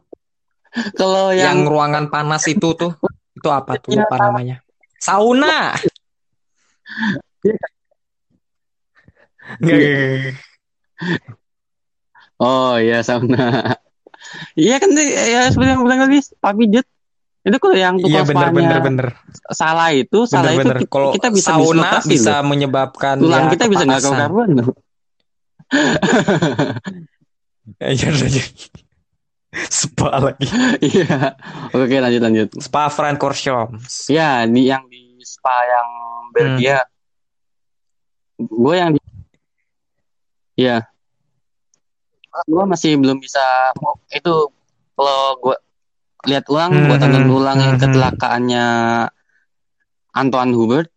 Kalau 0.96 1.34
Yang 1.34 1.44
yang 1.44 1.60
ruangan 1.70 2.06
panas 2.08 2.44
itu 2.48 2.70
tuh. 2.74 2.92
Itu 3.38 3.50
apa 3.54 3.78
tuh 3.78 3.94
Iya. 3.94 4.08
lupa 4.08 4.16
namanya? 4.18 4.56
Sauna. 4.98 5.78
Nggak. 9.62 9.80
Oh 12.38 12.78
iya 12.78 13.02
sauna. 13.06 13.78
Iya 14.58 14.76
kan 14.82 14.90
ya 14.98 15.50
seperti 15.54 15.72
yang 15.72 15.84
bilang 15.86 16.00
tadi 16.10 16.18
spa 16.26 16.50
pijet. 16.58 16.86
Itu 17.48 17.58
kalau 17.64 17.78
yang 17.80 17.96
Iya 17.96 18.28
tukang 18.28 18.28
bener 18.28 18.50
bener 18.52 18.52
spanya 18.52 18.84
bener 18.84 19.08
salah 19.56 19.90
itu, 19.96 20.28
salah 20.28 20.52
bener 20.52 20.52
itu 20.52 20.60
bener. 20.60 20.78
kita, 20.84 20.92
Kalau 20.92 21.10
kita 21.16 21.28
bisa 21.32 21.50
sauna 21.56 21.92
bisa 22.04 22.34
loh. 22.44 22.44
menyebabkan 22.52 23.16
Tulang 23.24 23.48
ya, 23.48 23.52
kita 23.56 23.66
bisa 23.72 23.84
nggak 23.88 24.04
karuan. 24.04 24.50
Iya 27.84 28.10
iya. 28.32 28.44
Spa 29.68 30.24
lagi. 30.24 30.48
Iya. 30.88 31.36
Oke 31.76 32.00
lanjut 32.00 32.22
lanjut. 32.24 32.50
Spa 32.64 32.88
Francorchamps. 32.88 34.08
Ya 34.08 34.48
di 34.48 34.72
yang 34.72 34.88
di 34.88 35.20
spa 35.24 35.56
yang 35.68 35.90
Belgia. 36.32 36.80
Gue 38.40 38.76
yang 38.80 38.96
di 38.96 39.00
ya. 40.56 40.84
Gue 42.48 42.64
masih 42.64 42.96
belum 42.96 43.20
bisa 43.20 43.44
itu 44.16 44.36
kalau 44.96 45.20
gue 45.44 45.58
lihat 46.26 46.46
ulang, 46.48 46.72
gue 46.74 46.90
Hmm, 46.90 46.98
tonton 46.98 47.30
ulang 47.30 47.58
yang 47.58 47.74
hmm, 47.76 47.84
kecelakaannya 47.84 48.66
Antoine 50.12 50.52
Hubert. 50.52 50.90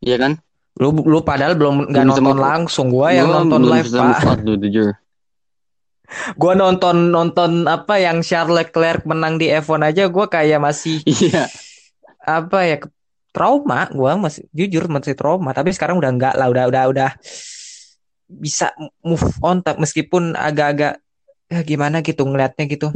Iya 0.00 0.16
kan? 0.16 0.32
Lu 0.74 0.90
lu 0.96 1.20
padahal 1.20 1.54
belum 1.54 1.86
nggak 1.86 2.02
Belum 2.02 2.08
nonton 2.10 2.24
move- 2.26 2.42
langsung. 2.42 2.86
Gua 2.88 3.08
yang 3.08 3.28
Gua 3.28 3.36
nonton 3.40 3.60
belum 3.62 3.72
live 3.74 3.88
pak. 3.92 4.38
Gua 6.40 6.52
nonton 6.52 6.96
nonton 7.08 7.50
apa 7.64 7.94
yang 7.96 8.20
Charles 8.20 8.54
Leclerc 8.54 9.04
menang 9.04 9.36
di 9.36 9.48
F1 9.48 9.80
aja. 9.84 10.08
Gua 10.08 10.26
kayak 10.26 10.58
masih 10.58 10.98
Iya. 11.08 11.46
apa 12.20 12.58
ya 12.64 12.76
trauma. 13.30 13.86
Gua 13.88 14.16
masih 14.16 14.48
jujur 14.50 14.88
masih 14.88 15.14
trauma. 15.14 15.52
Tapi 15.52 15.70
sekarang 15.70 15.96
udah 15.96 16.10
enggak 16.10 16.34
lah. 16.34 16.48
Udah 16.48 16.64
udah 16.66 16.82
udah 16.90 17.10
bisa 18.26 18.72
move 19.00 19.22
on. 19.40 19.60
tak- 19.60 19.78
Meskipun 19.78 20.34
agak-agak 20.34 20.98
ya 21.46 21.60
gimana 21.62 22.00
gitu 22.00 22.24
ngelihatnya 22.24 22.64
gitu. 22.66 22.88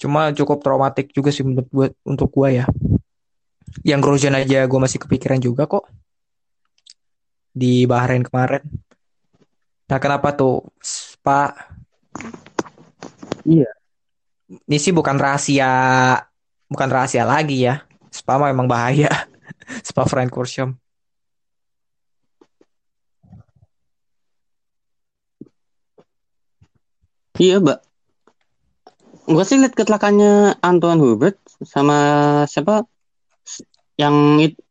Cuma 0.00 0.32
cukup 0.32 0.64
traumatik 0.64 1.12
juga 1.12 1.28
sih 1.28 1.44
menurut 1.44 1.68
gua 1.68 1.86
untuk 2.08 2.32
gua 2.32 2.48
ya. 2.48 2.64
Yang 3.84 4.00
Grosjean 4.00 4.34
aja 4.40 4.64
gua 4.64 4.88
masih 4.88 4.96
kepikiran 4.96 5.36
juga 5.36 5.68
kok 5.68 5.84
di 7.52 7.84
Bahrain 7.84 8.24
kemarin. 8.24 8.64
Nah, 9.90 9.98
kenapa 10.00 10.32
tuh 10.32 10.64
Spa? 10.80 11.52
Iya. 13.44 13.68
Ini 14.50 14.78
sih 14.80 14.94
bukan 14.94 15.18
rahasia, 15.18 15.68
bukan 16.70 16.88
rahasia 16.88 17.28
lagi 17.28 17.68
ya. 17.68 17.84
Spa 18.08 18.40
mah 18.40 18.50
emang 18.50 18.70
bahaya. 18.70 19.10
Spa 19.86 20.08
Francorchamps. 20.08 20.78
Iya, 27.40 27.56
Mbak. 27.56 27.89
Gue 29.30 29.46
sih 29.46 29.62
lihat 29.62 29.78
kecelakaannya 29.78 30.58
Antoine 30.58 30.98
Hubert 30.98 31.38
sama 31.62 31.98
siapa? 32.50 32.82
Yang 33.94 34.16
it- 34.42 34.62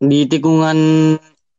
di 0.00 0.24
tikungan 0.24 0.78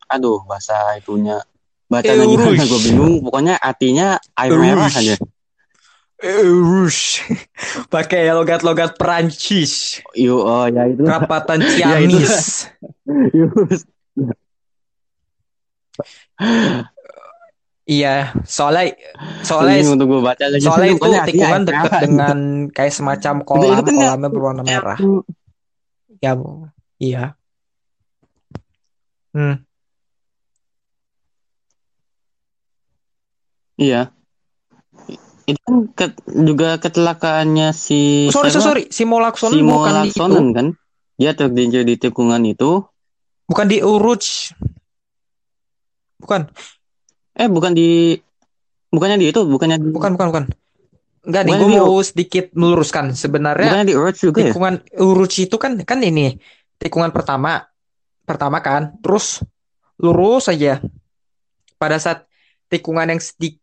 aduh 0.07 0.41
bahasa 0.47 0.95
itunya 0.97 1.43
bacanya 1.85 2.23
Eh, 2.23 2.31
gimana 2.31 2.63
gue 2.63 2.79
bingung. 2.87 3.13
Pokoknya 3.27 3.59
artinya 3.59 4.07
air 4.39 4.55
merah 4.55 4.87
aja. 4.87 5.19
Rush. 6.21 7.25
Pakai 7.93 8.29
logat-logat 8.31 8.95
Perancis. 8.95 9.99
Yo, 10.13 10.37
oh 10.39 10.69
ya 10.69 10.85
itu. 10.87 11.03
Kerapatan 11.03 11.59
Ya, 11.81 11.97
itu. 11.99 12.21
Iya, 17.91 18.31
soalnya 18.47 18.95
soalnya 19.43 19.83
Ini 19.83 19.91
untuk 19.91 20.07
gue 20.07 20.21
baca 20.23 20.45
lagi 20.47 20.63
soalnya 20.63 20.89
itu 20.95 21.09
tikungan 21.27 21.61
dekat 21.67 21.91
dengan 21.99 22.37
kayak 22.71 22.93
semacam 22.95 23.33
kolam, 23.43 23.83
kolamnya 23.83 24.29
berwarna 24.31 24.63
merah. 24.63 24.95
Ya, 26.23 26.31
Bu. 26.39 26.71
iya. 27.03 27.35
Hmm. 29.35 29.67
Iya. 33.75 34.15
Itu 35.49 35.59
kan 35.67 35.75
ke- 35.91 36.21
juga 36.31 36.79
kecelakaannya 36.79 37.75
si 37.75 38.31
Sorry, 38.31 38.53
siapa? 38.53 38.63
sorry, 38.63 38.83
si 38.87 39.03
Molakson 39.03 39.51
Simo 39.51 39.83
bukan 39.83 40.07
di 40.07 40.15
itu. 40.15 40.23
Kan? 40.55 40.67
Dia 41.19 41.31
tergelincir 41.35 41.83
di 41.83 41.95
tikungan 41.99 42.39
itu. 42.47 42.87
Bukan 43.51 43.67
di 43.67 43.83
Uruch. 43.83 44.55
Bukan, 46.21 46.47
Eh 47.35 47.47
bukan 47.47 47.71
di 47.71 48.19
bukannya 48.91 49.17
di 49.17 49.31
itu, 49.31 49.41
bukannya 49.47 49.77
di 49.79 49.87
bukan, 49.89 50.15
bukan, 50.15 50.27
bukan. 50.31 50.45
Enggak 51.21 51.41
nih, 51.45 51.53
gue 51.53 51.69
mau 51.77 52.01
sedikit 52.01 52.45
meluruskan. 52.57 53.13
Sebenarnya 53.13 53.71
bukannya 53.71 53.87
di 53.87 53.95
Urge 53.95 54.19
juga 54.25 54.39
ya? 54.41 54.45
tikungan 54.49 54.75
Uruch 54.97 55.37
itu 55.37 55.55
kan 55.61 55.77
kan 55.85 56.01
ini 56.01 56.41
tikungan 56.81 57.13
pertama, 57.13 57.61
pertama 58.25 58.57
kan, 58.59 58.97
terus 58.99 59.45
lurus 60.01 60.49
aja. 60.49 60.81
Pada 61.77 61.97
saat 62.01 62.25
tikungan 62.73 63.09
yang 63.09 63.21
sedikit 63.21 63.61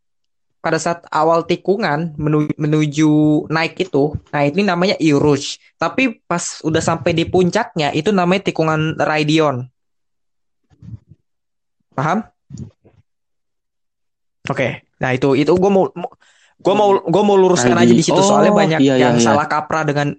pada 0.58 0.74
saat 0.78 1.06
awal 1.14 1.46
tikungan 1.46 2.18
menuju, 2.18 2.58
menuju 2.58 3.12
naik 3.46 3.78
itu, 3.78 4.18
nah 4.34 4.42
ini 4.42 4.66
namanya 4.66 4.98
Uruch. 4.98 5.58
Tapi 5.78 6.18
pas 6.26 6.62
udah 6.66 6.82
sampai 6.82 7.14
di 7.14 7.26
puncaknya 7.26 7.94
itu 7.94 8.10
namanya 8.10 8.50
tikungan 8.50 8.98
Raidion. 8.98 9.70
Paham? 11.94 12.26
Oke, 14.48 14.88
nah 14.98 15.12
itu 15.12 15.36
itu 15.36 15.52
gue 15.52 15.70
mau 15.70 15.84
gue 16.58 16.74
mau 16.74 16.90
gue 16.98 17.22
mau 17.22 17.36
luruskan 17.38 17.76
aja 17.76 17.92
di 17.92 18.02
situ 18.02 18.18
soalnya 18.18 18.50
Oh, 18.50 18.58
banyak 18.58 18.80
iya, 18.82 18.94
iya, 18.96 19.02
yang 19.08 19.14
iya. 19.20 19.24
salah 19.24 19.46
kaprah 19.46 19.84
dengan 19.84 20.10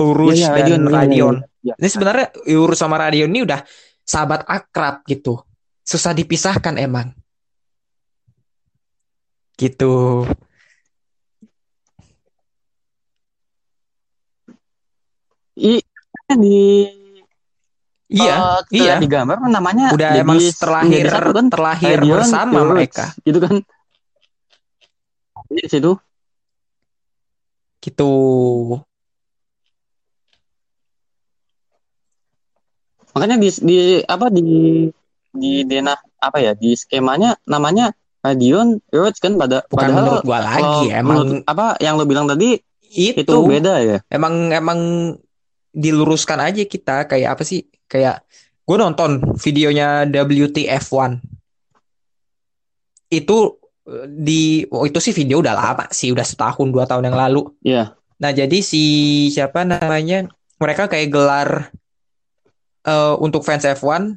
Uruch 0.00 0.32
Iya, 0.38 0.56
iya, 0.56 0.56
dan 0.56 0.56
Radion, 0.56 0.80
iya, 0.80 0.88
iya, 0.88 0.98
Radion. 1.04 1.36
iya. 1.66 1.74
Ini 1.76 1.88
sebenarnya 1.90 2.26
Uruch 2.56 2.78
sama 2.78 2.96
Radion 2.96 3.28
ini 3.28 3.44
udah 3.44 3.60
sahabat 4.02 4.46
akrab 4.48 5.04
gitu, 5.04 5.42
susah 5.84 6.14
dipisahkan 6.16 6.78
emang. 6.78 7.12
gitu. 9.60 10.26
I 15.54 15.78
di 16.32 16.88
Iya, 18.12 18.36
kita 18.68 18.84
iya. 18.84 18.94
di 19.00 19.08
gambar 19.08 19.36
namanya 19.48 19.86
Udah 19.96 20.10
emang 20.20 20.36
terlahir 20.38 21.04
satu 21.08 21.30
kan 21.32 21.46
terlahir 21.48 21.96
Radion 21.98 22.16
bersama 22.20 22.58
Roots, 22.60 22.72
mereka. 22.76 23.04
gitu 23.24 23.38
kan 23.40 23.54
di 25.48 25.64
situ 25.68 25.92
Gitu. 27.82 28.12
makanya 33.12 33.36
di 33.36 33.48
di 33.60 33.76
apa 34.06 34.32
di 34.32 34.44
di 35.32 35.52
denah 35.64 35.96
apa 36.16 36.38
ya 36.40 36.52
di 36.56 36.72
skemanya 36.72 37.36
namanya 37.44 37.92
Radion 38.22 38.78
Roots 38.88 39.18
kan 39.18 39.34
pada 39.34 39.66
Bukan 39.66 39.76
padahal 39.76 39.98
menurut 39.98 40.22
gua 40.22 40.38
kalau 40.40 40.46
lagi, 40.46 40.86
emang 40.94 41.16
menurut- 41.26 41.44
apa 41.44 41.66
yang 41.82 41.94
lo 41.98 42.04
bilang 42.06 42.24
tadi 42.24 42.54
itu, 42.92 43.18
itu 43.18 43.34
beda 43.42 43.74
ya 43.82 43.98
emang 44.08 44.52
emang 44.52 44.80
diluruskan 45.72 46.38
aja 46.38 46.62
kita 46.64 47.08
kayak 47.08 47.34
apa 47.34 47.42
sih? 47.42 47.64
Kayak 47.92 48.24
gue 48.64 48.76
nonton 48.80 49.36
videonya 49.36 50.08
WTF1. 50.08 51.20
Itu 53.12 53.60
di 54.08 54.64
oh, 54.72 54.88
itu 54.88 54.96
sih 54.96 55.12
video 55.12 55.44
udah 55.44 55.52
lama 55.52 55.84
sih, 55.92 56.08
udah 56.08 56.24
setahun 56.24 56.72
dua 56.72 56.88
tahun 56.88 57.12
yang 57.12 57.18
lalu. 57.20 57.52
Iya 57.60 57.92
Nah, 58.22 58.30
jadi 58.30 58.62
si 58.62 58.82
siapa 59.34 59.66
namanya? 59.66 60.30
Mereka 60.62 60.86
kayak 60.86 61.10
gelar 61.10 61.48
eh, 62.86 63.14
untuk 63.18 63.42
fans 63.42 63.66
F1 63.66 64.14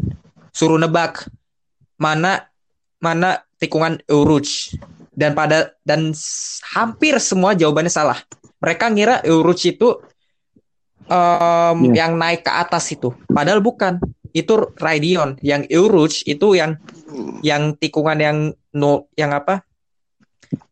suruh 0.53 0.77
nebak 0.77 1.25
mana 1.97 2.45
mana 3.01 3.41
tikungan 3.57 3.97
Uruch 4.05 4.77
dan 5.17 5.33
pada 5.33 5.73
dan 5.81 6.13
hampir 6.77 7.17
semua 7.17 7.57
jawabannya 7.57 7.89
salah. 7.89 8.21
Mereka 8.61 8.93
ngira 8.93 9.25
Uruch 9.25 9.65
itu 9.65 9.97
em, 11.05 11.77
Iya. 11.91 12.05
yang 12.05 12.11
naik 12.17 12.41
ke 12.43 12.51
atas 12.51 12.89
itu, 12.89 13.13
padahal 13.27 13.61
bukan. 13.61 13.97
Itu 14.35 14.75
Raidon. 14.75 15.39
Yang 15.39 15.71
Uruch 15.71 16.27
itu 16.27 16.59
yang 16.59 16.75
yang 17.39 17.71
tikungan 17.79 18.19
yang 18.19 18.37
no 18.75 19.07
yang 19.15 19.31
apa? 19.31 19.63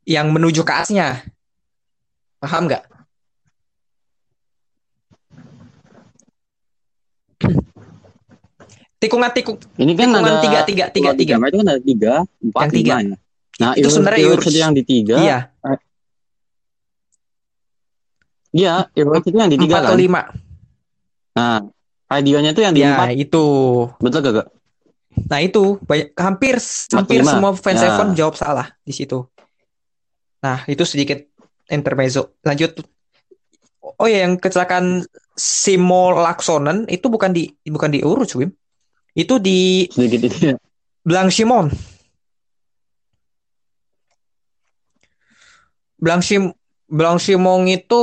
Yang 0.03 0.27
menuju 0.36 0.61
ke 0.67 0.73
atasnya. 0.75 1.23
Paham 2.43 2.67
nggak? 2.67 2.84
Tikungan 8.99 9.31
tikung 9.36 9.59
ini 9.75 9.99
kan 9.99 10.15
tikungan 10.15 10.23
ada 10.23 10.39
tiga 10.39 10.59
tiga 10.63 10.86
tiga 10.88 11.11
tiga. 11.11 11.36
gambar 11.36 11.47
itu 11.51 11.57
kan 11.59 11.67
ada 11.67 11.81
tiga 11.84 12.13
empat 12.39 12.61
Yang 12.63 12.71
tiga. 12.79 12.93
lima 12.95 13.03
ya 13.03 13.17
nah 13.53 13.71
Itu 13.77 13.89
sebenarnya 13.91 14.19
itu 14.34 14.49
yang 14.55 14.73
di 14.73 14.84
tiga 14.88 15.15
Iya, 15.19 15.39
iya 18.53 18.85
Roots 18.95 19.25
itu 19.27 19.35
yang 19.35 19.49
di 19.49 19.57
tiga 19.57 19.81
empat 19.81 19.83
atau 19.89 19.95
kan 19.97 19.99
lima. 19.99 20.21
nah 21.33 21.59
Radionnya 22.05 22.53
itu 22.53 22.61
yang 22.61 22.77
di 22.77 22.85
Ya, 22.85 22.93
empat 22.93 23.17
itu. 23.17 23.45
betul 23.97 24.21
gak 24.21 24.33
gak 24.37 24.47
Nah, 25.13 25.39
itu 25.45 25.77
banyak 25.85 26.09
hampir 26.17 26.57
hampir 26.93 27.21
semua 27.21 27.53
fans 27.53 27.81
Ya. 27.81 27.93
F1 28.01 28.17
jawab 28.17 28.33
salah 28.33 28.73
di 28.81 28.89
situ. 28.89 29.29
Nah, 30.41 30.65
itu 30.65 30.81
sedikit 30.89 31.21
intermezzo. 31.69 32.33
Lanjut. 32.41 32.81
Oh 33.97 34.09
ya, 34.09 34.25
yang 34.25 34.41
kecelakaan 34.41 35.05
Simo 35.37 36.17
Laksonen 36.17 36.89
itu 36.89 37.13
bukan 37.13 37.29
di 37.29 37.45
bukan 37.61 37.93
di 37.93 38.01
Urus, 38.01 38.33
Wim. 38.33 38.49
Itu 39.13 39.37
di 39.37 39.85
sedikit 39.93 40.33
itu 40.33 40.37
ya 40.49 40.55
Blanchimon. 41.05 41.69
Blanchim 46.01 46.51
Blanchimon 46.89 47.69
itu 47.69 48.01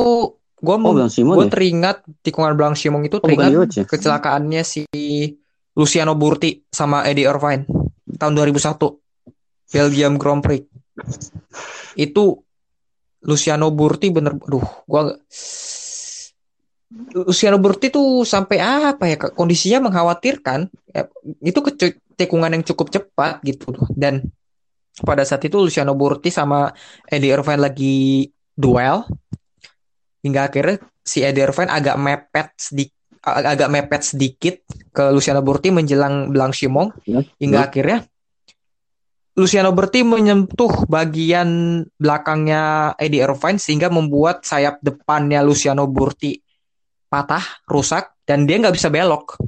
gue 0.61 0.75
oh 0.77 1.09
Simon 1.09 1.35
gue 1.41 1.47
ya? 1.49 1.53
teringat 1.53 1.97
tikungan 2.21 2.53
Blanchimon 2.55 3.03
itu 3.03 3.17
Oh, 3.19 3.25
teringat 3.25 3.73
ya? 3.73 3.85
kecelakaannya 3.89 4.63
si 4.63 4.85
Luciano 5.75 6.13
Burti 6.15 6.61
sama 6.69 7.09
Eddie 7.09 7.25
Irvine 7.25 7.65
tahun 8.21 8.33
2001 8.37 8.77
Belgium 9.71 10.19
Grand 10.19 10.43
Prix. 10.43 10.67
Itu 11.97 12.45
Luciano 13.25 13.73
Burti 13.73 14.13
bener 14.13 14.37
aduh 14.37 14.67
gua 14.85 15.15
Luciano 17.15 17.59
Burti 17.63 17.89
tuh 17.89 18.27
sampai 18.27 18.59
apa 18.59 19.07
ya 19.07 19.17
kondisinya 19.17 19.89
mengkhawatirkan 19.89 20.67
Ya, 20.91 21.07
itu 21.39 21.61
ke 21.63 21.71
tikungan 22.19 22.51
yang 22.51 22.67
cukup 22.67 22.91
cepat 22.91 23.39
gitu 23.47 23.71
dan 23.95 24.27
pada 25.07 25.23
saat 25.23 25.47
itu 25.47 25.55
Luciano 25.55 25.95
Burti 25.95 26.35
sama 26.35 26.75
Eddie 27.07 27.31
Irvine 27.31 27.63
lagi 27.63 28.27
duel 28.59 29.07
hingga 30.21 30.49
akhirnya 30.49 30.77
si 31.01 31.25
Eddie 31.25 31.45
Irvine 31.49 31.71
agak 31.73 31.97
mepet 31.97 32.49
sedikit 32.57 32.97
agak 33.21 33.68
mepet 33.68 34.03
sedikit 34.05 34.55
ke 34.97 35.12
Luciano 35.12 35.45
Burti 35.45 35.68
menjelang 35.68 36.33
Blanchimont 36.33 36.97
Ya, 37.05 37.21
hingga 37.37 37.61
ya. 37.61 37.66
akhirnya 37.68 37.99
Luciano 39.37 39.71
Burti 39.73 40.05
menyentuh 40.05 40.85
bagian 40.91 41.83
belakangnya 41.97 42.93
Eddie 42.99 43.23
Irvine 43.25 43.57
sehingga 43.57 43.89
membuat 43.89 44.45
sayap 44.45 44.83
depannya 44.83 45.41
Luciano 45.41 45.87
Burti 45.89 46.37
patah, 47.11 47.43
rusak 47.66 48.21
dan 48.23 48.47
dia 48.47 48.62
nggak 48.62 48.75
bisa 48.75 48.89
belok. 48.93 49.39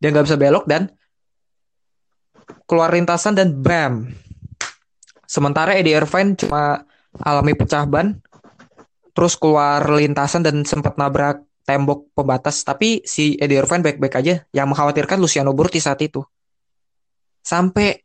Dia 0.00 0.12
nggak 0.12 0.26
bisa 0.26 0.36
belok 0.40 0.64
dan 0.68 0.92
keluar 2.64 2.92
lintasan 2.92 3.36
dan 3.36 3.56
bam. 3.56 4.10
Sementara 5.24 5.76
Eddie 5.78 5.94
Irvine 5.94 6.34
cuma 6.34 6.82
alami 7.22 7.54
pecah 7.54 7.86
ban, 7.86 8.18
terus 9.10 9.34
keluar 9.36 9.82
lintasan 9.86 10.42
dan 10.42 10.62
sempat 10.64 10.96
nabrak 10.96 11.42
tembok 11.64 12.10
pembatas. 12.14 12.62
Tapi 12.66 13.04
si 13.06 13.38
Eddie 13.38 13.62
Irvine 13.62 13.84
baik-baik 13.84 14.14
aja. 14.18 14.34
Yang 14.50 14.66
mengkhawatirkan 14.74 15.18
Luciano 15.20 15.54
Burti 15.54 15.78
saat 15.78 16.00
itu. 16.02 16.24
Sampai 17.40 18.02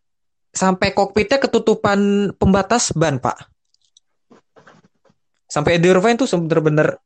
sampai 0.56 0.96
kokpitnya 0.96 1.42
ketutupan 1.42 2.32
pembatas 2.38 2.96
ban, 2.96 3.20
Pak. 3.20 3.38
Sampai 5.50 5.78
Eddie 5.78 5.92
Irvine 5.94 6.18
tuh 6.18 6.28
bener-bener 6.46 7.00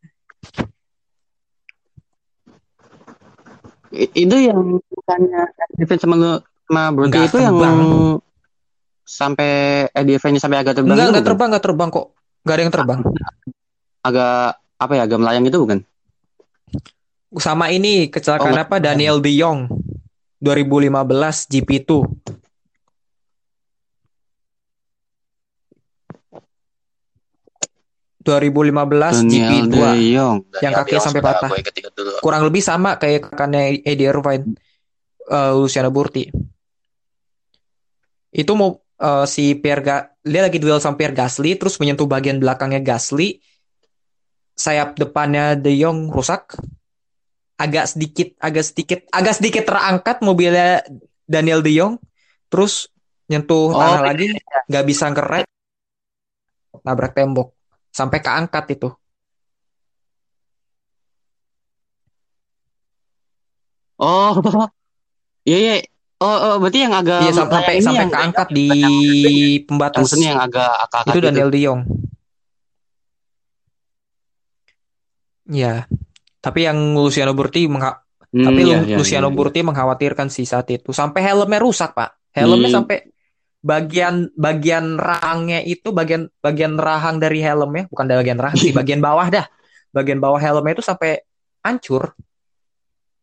itu 3.89 4.36
yang 4.38 4.78
bukannya 4.78 5.50
defense 5.74 6.06
sama 6.06 6.38
sama 6.70 6.84
Brody 6.93 7.10
Nggak 7.10 7.26
itu 7.26 7.38
yang 7.41 7.58
terbang. 7.58 7.78
sampai 9.02 9.52
Eddie 9.89 10.16
Irvine 10.22 10.38
sampai 10.38 10.58
agak 10.62 10.78
terbang 10.78 10.93
enggak 10.93 11.10
enggak 11.10 11.26
terbang, 11.26 11.47
enggak 11.50 11.66
terbang 11.66 11.89
kok. 11.89 12.08
Enggak 12.45 12.54
ada 12.56 12.62
yang 12.62 12.74
terbang. 12.74 13.00
Agak 14.04 14.58
apa 14.80 14.93
ya 14.95 15.04
agak 15.06 15.20
melayang 15.20 15.45
itu 15.47 15.60
bukan? 15.60 15.80
Sama 17.38 17.70
ini 17.70 18.10
kecelakaan 18.10 18.58
Oh, 18.58 18.64
apa? 18.66 18.76
Daniel 18.82 19.22
De 19.22 19.30
Jong 19.36 19.70
2015 20.41 21.45
GP2. 21.45 21.91
Daniel 28.20 28.47
2015 28.52 29.26
GP2 29.26 29.74
De 29.74 30.02
Jong. 30.14 30.38
Yang 30.60 30.74
kakinya 30.84 31.02
sampai 31.02 31.22
patah. 31.24 31.50
kurang 32.20 32.43
lebih 32.45 32.62
sama 32.62 33.00
kayak 33.00 33.32
kakaknya 33.32 33.80
Eddie 33.88 34.10
Irvine 34.12 34.45
eh, 35.30 35.52
Luciano 35.56 35.89
Burti. 35.89 36.28
Itu 38.30 38.52
mau 38.54 38.84
eh, 39.00 39.26
si 39.26 39.56
Pierre 39.58 39.82
Ga- 39.82 40.08
dia 40.22 40.41
lagi 40.45 40.60
duel 40.60 40.84
sama 40.84 41.00
Pierre 41.00 41.16
Gasly 41.16 41.56
terus 41.56 41.80
menyentuh 41.80 42.06
bagian 42.06 42.38
belakangnya 42.38 42.84
Gasly 42.84 43.39
sayap 44.60 44.99
depannya 44.99 45.55
De 45.55 45.72
Jong 45.72 46.12
rusak. 46.12 46.60
Agak 47.55 47.91
sedikit 47.91 48.36
agak 48.39 48.64
sedikit 48.68 48.99
agak 49.12 49.39
sedikit 49.39 49.64
terangkat 49.64 50.20
mobilnya 50.20 50.84
Daniel 51.24 51.64
De 51.64 51.72
Jong. 51.72 51.95
Terus 52.51 52.91
nyentuh 53.32 53.72
Oh, 53.72 53.80
tanah 53.80 54.03
lagi 54.03 54.28
nggak 54.68 54.86
bisa 54.86 55.07
ngerem 55.16 55.47
nabrak 56.84 57.16
tembok. 57.16 57.55
Sampai 57.89 58.20
keangkat 58.20 58.76
itu. 58.76 58.89
Oh. 63.99 64.34
Iya 65.47 65.57
iya. 65.57 65.74
Oh, 66.20 66.28
oh 66.36 66.55
berarti 66.60 66.84
yang 66.84 66.93
agak 66.93 67.20
Iya 67.24 67.32
sam- 67.32 67.47
sampai 67.47 67.80
sampai 67.80 67.95
yang 67.95 68.10
keangkat 68.12 68.47
di 68.51 68.68
pembatas. 69.64 70.12
yang 70.20 70.36
agak 70.36 70.72
akak 70.84 71.01
Itu 71.16 71.20
Daniel 71.24 71.49
De 71.49 71.60
Jong. 71.64 71.82
Ya. 75.50 75.89
Tapi 76.39 76.70
yang 76.70 76.95
Luciano 76.95 77.34
Burti 77.36 77.66
mengha- 77.68 78.06
Hmm, 78.30 78.45
tapi 78.45 78.62
iya, 78.62 78.86
iya, 78.86 78.93
Luciano 79.02 79.28
iya, 79.28 79.34
iya. 79.34 79.38
Burti 79.41 79.60
mengkhawatirkan 79.66 80.30
sih 80.30 80.45
saat 80.45 80.70
itu. 80.70 80.93
Sampai 80.93 81.26
helmnya 81.26 81.58
rusak, 81.58 81.97
Pak. 81.97 82.30
Helmnya 82.38 82.70
Hmm. 82.70 82.78
sampai 82.86 82.97
bagian 83.60 84.30
bagian 84.38 84.95
rahangnya 85.02 85.60
itu 85.66 85.89
bagian 85.91 86.30
bagian 86.39 86.78
rahang 86.78 87.18
dari 87.18 87.41
helmnya, 87.41 87.89
bukan 87.89 88.06
bagian 88.06 88.38
rahang 88.38 88.56
sih, 88.62 88.70
bagian 88.70 89.02
bawah 89.02 89.28
dah. 89.34 89.50
Bagian 89.89 90.22
bawah 90.22 90.38
helmnya 90.38 90.78
itu 90.78 90.86
sampai 90.86 91.26
hancur. 91.66 92.14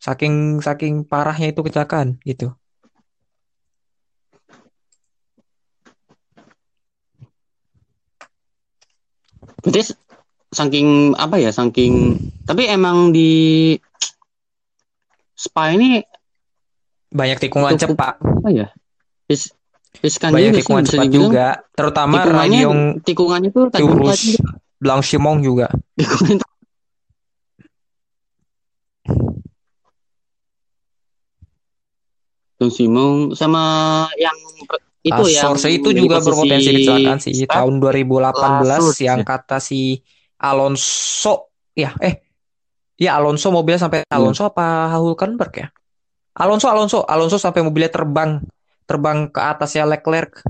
Saking 0.02 0.58
saking 0.58 1.06
parahnya 1.06 1.54
itu 1.54 1.62
kecelakaan 1.62 2.18
gitu. 2.26 2.50
Berarti 9.62 9.80
saking 10.50 11.12
apa 11.16 11.36
ya, 11.38 11.50
saking 11.50 12.16
tapi 12.46 12.70
emang 12.70 13.10
di 13.10 13.74
Spa 15.36 15.74
ini 15.74 16.00
Banyak 17.06 17.38
tikungan 17.38 17.76
Cukup- 17.78 17.96
cepat, 17.96 18.14
apa 18.18 18.48
ya? 18.50 18.66
Riskan 19.96 20.28
banyak 20.28 20.60
tikungan 20.60 20.84
cepat 20.84 21.08
juga, 21.08 21.46
terutama 21.72 22.20
Tikungannya 22.20 22.60
Radiong 22.60 22.80
tikungannya 23.00 23.50
tuh 23.54 23.72
Tiurus, 23.72 24.36
tajam. 24.36 24.60
Blanchimont 24.76 25.40
juga. 25.40 25.72
Tikungan 25.96 26.36
Dong 32.56 32.72
Simong 32.72 33.36
sama 33.36 33.62
yang 34.16 34.36
itu 35.06 35.22
yang 35.30 35.54
Azor 35.54 35.70
itu 35.70 35.92
juga 35.92 36.18
berpotensi 36.24 36.70
kecelakaan 36.82 37.18
sih. 37.20 37.32
Tahun 37.46 37.74
2018 37.78 38.64
Lasut, 38.64 38.96
yang 39.04 39.20
ya. 39.22 39.28
kata 39.28 39.60
si 39.62 40.00
Alonso, 40.36 41.52
ya 41.72 41.96
eh, 42.00 42.20
ya 43.00 43.16
Alonso 43.16 43.48
mobilnya 43.52 43.80
sampai 43.80 44.04
Hmm. 44.04 44.16
Alonso 44.16 44.48
apa 44.48 44.92
Hulkenberg 44.96 45.54
ya? 45.56 45.68
Alonso, 46.36 46.68
Alonso, 46.68 47.00
Alonso 47.08 47.40
sampai 47.40 47.64
mobilnya 47.64 47.88
terbang, 47.88 48.44
terbang 48.84 49.32
ke 49.32 49.40
atasnya 49.40 49.88
Leclerc. 49.88 50.44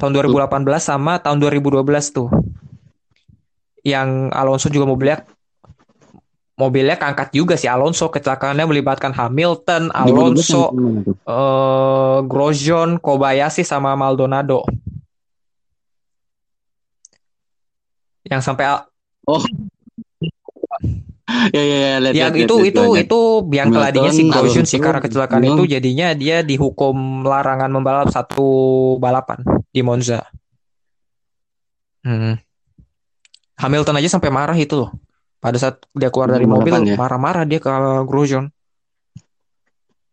Tahun 0.00 0.10
2018 0.10 0.80
sama 0.80 1.20
tahun 1.20 1.38
2012 1.38 1.84
tuh. 2.10 2.32
Yang 3.84 4.32
Alonso 4.32 4.72
juga 4.72 4.88
mobilnya 4.88 5.28
mobilnya 6.54 6.96
keangkat 6.96 7.34
juga 7.34 7.58
sih 7.58 7.66
Alonso 7.66 8.08
kecelakaannya 8.08 8.64
melibatkan 8.64 9.12
Hamilton, 9.12 9.90
2012 9.90 9.92
yang 9.92 10.08
Alonso, 10.08 10.62
tuh? 10.72 10.96
eh 11.28 12.18
Grosjean, 12.24 12.90
Kobayashi 13.02 13.66
sama 13.66 13.92
Maldonado. 13.98 14.64
Yang 18.28 18.40
sampai 18.44 18.64
Ya 21.24 21.62
ya 21.64 21.76
ya 21.80 21.94
lihat 22.04 22.14
yang 22.14 22.34
lihat, 22.36 22.46
itu 22.46 22.54
lihat, 22.60 22.68
itu 22.68 22.82
lihat. 22.84 23.04
itu 23.08 23.20
yang 23.56 23.68
keladinya 23.72 24.12
si 24.12 24.22
Grosjean 24.28 24.66
sih 24.68 24.76
karena 24.76 25.00
kecelakaan 25.00 25.44
itu 25.44 25.62
jadinya 25.64 26.12
dia 26.12 26.44
dihukum 26.44 27.24
larangan 27.24 27.72
membalap 27.72 28.12
satu 28.12 28.48
balapan 29.00 29.40
di 29.72 29.80
Monza. 29.80 30.20
Hmm. 32.04 32.36
Hamilton 33.56 33.96
aja 34.04 34.08
sampai 34.12 34.28
marah 34.28 34.56
itu 34.58 34.76
loh. 34.76 34.92
Pada 35.40 35.56
saat 35.56 35.80
dia 35.96 36.12
keluar 36.12 36.28
dari 36.32 36.44
mobil 36.44 36.92
ya? 36.92 36.96
marah-marah 36.96 37.48
dia 37.48 37.60
ke 37.60 37.72
Grosjean. 38.04 38.52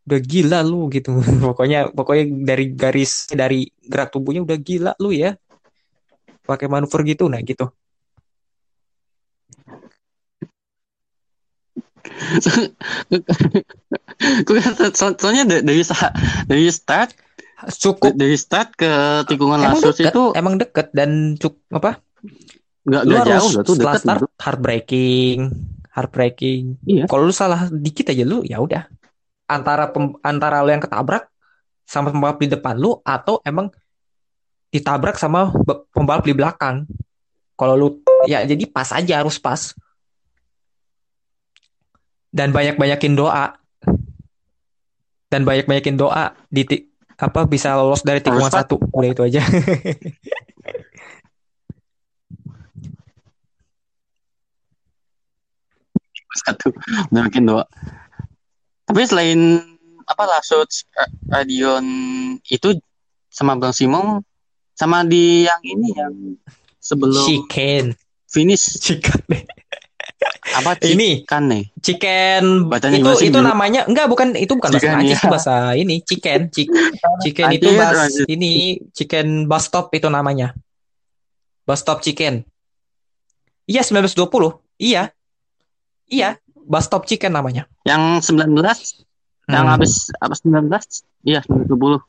Udah 0.08 0.20
gila 0.24 0.60
lu 0.64 0.88
gitu. 0.92 1.12
Pokoknya 1.44 1.92
pokoknya 1.92 2.24
dari 2.48 2.72
garis 2.72 3.28
dari 3.32 3.68
gerak 3.84 4.16
tubuhnya 4.16 4.48
udah 4.48 4.58
gila 4.60 4.92
lu 5.00 5.12
ya. 5.12 5.36
Pakai 6.48 6.72
manuver 6.72 7.04
gitu 7.04 7.28
nah 7.28 7.44
gitu. 7.44 7.68
Gue 14.46 14.58
kata- 14.60 14.94
so- 14.94 15.18
soalnya 15.18 15.44
da- 15.46 15.64
dari 15.64 15.82
dari 16.48 16.66
start 16.70 17.12
Cukup 17.62 18.18
dari 18.18 18.34
start 18.34 18.74
ke 18.74 18.90
tikungan 19.30 19.62
emang 19.62 19.78
Lasus 19.78 19.94
deket, 19.96 20.10
itu 20.10 20.24
emang 20.34 20.58
deket 20.58 20.88
dan 20.92 21.38
cuk 21.38 21.62
apa? 21.70 22.02
nggak 22.82 23.06
harus 23.06 23.30
jauh 23.30 23.52
tuh 23.62 23.76
dekat 23.78 24.02
start 24.02 24.18
gitu. 24.18 24.28
heartbreaking 24.42 25.40
heartbreaking 25.94 26.82
Iya. 26.82 27.06
kalau 27.06 27.30
lu 27.30 27.34
salah 27.36 27.70
dikit 27.70 28.10
aja 28.10 28.26
lu 28.26 28.42
ya 28.42 28.58
udah 28.58 28.90
antara 29.46 29.94
pem- 29.94 30.18
antara 30.22 30.66
lu 30.66 30.74
yang 30.74 30.82
ketabrak 30.82 31.30
sama 31.86 32.10
pembalap 32.10 32.42
di 32.42 32.50
depan 32.50 32.74
lu 32.74 32.98
atau 33.06 33.38
emang 33.46 33.70
ditabrak 34.74 35.14
sama 35.14 35.54
pembalap 35.94 36.26
di 36.26 36.34
belakang 36.34 36.90
kalau 37.54 37.78
lu 37.78 37.88
ya 38.26 38.42
jadi 38.42 38.66
pas 38.66 38.90
aja 38.90 39.22
harus 39.22 39.38
pas 39.38 39.78
dan 42.32 42.56
banyak-banyakin 42.56 43.14
doa. 43.14 43.56
Dan 45.32 45.48
banyak-banyakin 45.48 45.96
doa 45.96 46.36
di 46.52 46.64
ti- 46.68 46.86
apa 47.16 47.48
bisa 47.48 47.72
lolos 47.78 48.04
dari 48.04 48.20
tikungan 48.20 48.52
satu. 48.52 48.76
Udah 48.92 49.10
itu 49.12 49.22
aja. 49.24 49.40
Satu 56.32 56.72
udah 57.12 57.28
makin 57.28 57.44
dua 57.44 57.68
tapi 58.92 59.08
selain 59.08 59.40
apa 60.04 60.24
Lasus 60.28 60.84
Ra- 60.92 61.40
Radion 61.40 61.86
itu 62.44 62.76
sama 63.32 63.56
Bang 63.56 63.72
Simong 63.72 64.20
sama 64.76 65.08
di 65.08 65.48
yang 65.48 65.62
ini 65.64 65.96
yang 65.96 66.14
sebelum 66.84 67.24
chicken. 67.24 67.96
finish. 68.28 68.80
Chicken 68.84 69.24
apa 70.52 70.78
Ini. 70.84 71.24
kan 71.24 71.48
nih? 71.48 71.72
Chicken 71.78 72.68
Bacanya 72.68 72.98
itu 72.98 73.12
itu 73.24 73.34
dulu? 73.34 73.48
namanya 73.48 73.82
enggak 73.84 74.06
bukan 74.06 74.36
itu 74.36 74.52
bukan 74.52 74.70
bahasa 74.70 74.84
Chicken, 74.84 74.94
Prancis 74.96 75.18
ya. 75.18 75.30
bahasa 75.30 75.56
ini 75.74 75.96
chicken 76.02 76.40
Chick- 76.50 76.74
chicken 77.24 77.48
itu 77.52 77.68
anjir. 77.72 78.26
ini 78.28 78.52
chicken 78.92 79.46
bus 79.46 79.66
stop 79.66 79.90
itu 79.92 80.06
namanya. 80.06 80.54
Bus 81.64 81.80
stop 81.80 82.00
chicken. 82.00 82.46
Iya 83.66 83.82
1920 83.82 84.22
iya. 84.78 85.10
Iya 86.06 86.36
bus 86.62 86.86
stop 86.86 87.06
chicken 87.06 87.32
namanya. 87.32 87.66
Yang 87.82 88.30
19 88.30 88.62
yang 89.48 89.66
Hmm. 89.66 89.74
habis 89.74 90.14
apa 90.16 90.32
19 90.34 90.70
iya 91.24 91.42
1920 91.42 92.00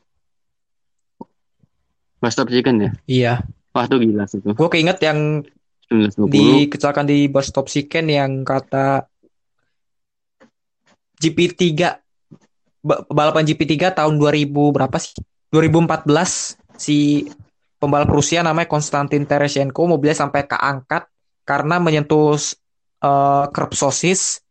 Bus 2.19 2.31
Stop 2.31 2.49
Chicken 2.49 2.77
ya? 2.79 2.91
Iya. 3.05 3.35
Wah 3.73 3.89
tuh 3.89 3.99
gila 3.99 4.25
sih 4.25 4.39
tuh 4.39 4.53
gue 4.53 4.69
keinget 4.69 5.01
yang 5.01 5.43
1920 5.93 6.33
di 6.33 6.47
kecelakaan 6.73 7.09
di 7.09 7.29
bus 7.29 7.47
stop 7.53 7.67
chicken 7.69 8.09
yang 8.09 8.43
kata 8.43 9.07
GP3 11.23 11.63
ba- 12.83 13.03
balapan 13.07 13.47
GP3 13.47 13.95
tahun 13.95 14.19
2000 14.19 14.75
berapa 14.75 14.97
sih? 14.99 15.15
2014 15.55 16.59
si 16.75 17.29
pembalap 17.79 18.11
Rusia 18.11 18.43
namanya 18.43 18.67
Konstantin 18.67 19.29
Tereshenko 19.29 19.87
mobilnya 19.87 20.19
sampai 20.19 20.49
keangkat 20.49 21.07
karena 21.47 21.79
menyentuh 21.79 22.35
eh, 23.03 23.45
kerb 23.53 23.73
sosis. 23.77 24.43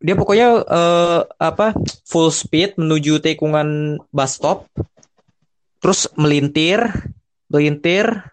Dia 0.00 0.16
pokoknya 0.16 0.48
eh, 0.64 1.20
apa 1.36 1.76
full 2.08 2.32
speed 2.32 2.80
menuju 2.80 3.20
tikungan 3.20 4.00
bus 4.08 4.32
stop 4.40 4.64
terus 5.80 6.12
melintir 6.12 6.92
melintir 7.48 8.30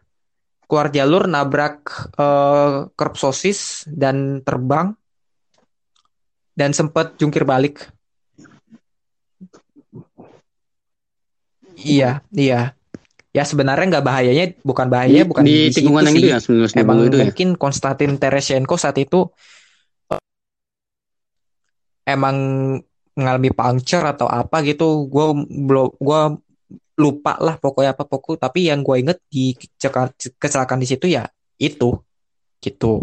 keluar 0.68 0.92
jalur 0.92 1.32
nabrak 1.32 1.80
eh, 2.20 2.92
kerb 2.92 3.16
sosis 3.16 3.88
dan 3.88 4.44
terbang 4.44 4.94
dan 6.58 6.76
sempat 6.76 7.16
jungkir 7.16 7.48
balik. 7.48 7.88
Iya, 11.78 12.26
iya. 12.34 12.74
Ya 13.30 13.44
sebenarnya 13.46 13.86
nggak 13.98 14.08
bahayanya, 14.10 14.46
bukan 14.66 14.90
bahaya, 14.90 15.22
di, 15.22 15.30
bukan 15.30 15.44
di 15.46 15.70
di 15.70 15.78
tikungan 15.78 16.10
yang 16.10 16.18
itu 16.18 16.28
ya 16.34 16.40
1920 16.42 16.82
Emang 16.82 16.98
itu 17.06 17.18
ya 17.22 17.26
mungkin 17.30 17.50
Konstantin 17.54 18.18
Tereshenko 18.18 18.76
saat 18.82 18.98
itu 18.98 19.30
eh, 20.10 20.22
emang 22.10 22.36
mengalami 23.14 23.54
puncture 23.54 24.02
atau 24.10 24.26
apa 24.26 24.66
gitu. 24.66 25.06
Gue 25.06 25.38
belum, 25.46 25.94
gue 26.02 26.22
lupa 26.98 27.38
lah 27.38 27.56
pokoknya 27.62 27.94
apa 27.94 28.04
pokok. 28.04 28.42
Tapi 28.42 28.70
yang 28.70 28.82
gue 28.82 28.96
inget 28.98 29.18
di 29.30 29.54
kecelakaan, 29.54 30.82
di 30.82 30.88
situ 30.90 31.06
ya 31.08 31.24
itu, 31.58 31.90
gitu. 32.60 32.94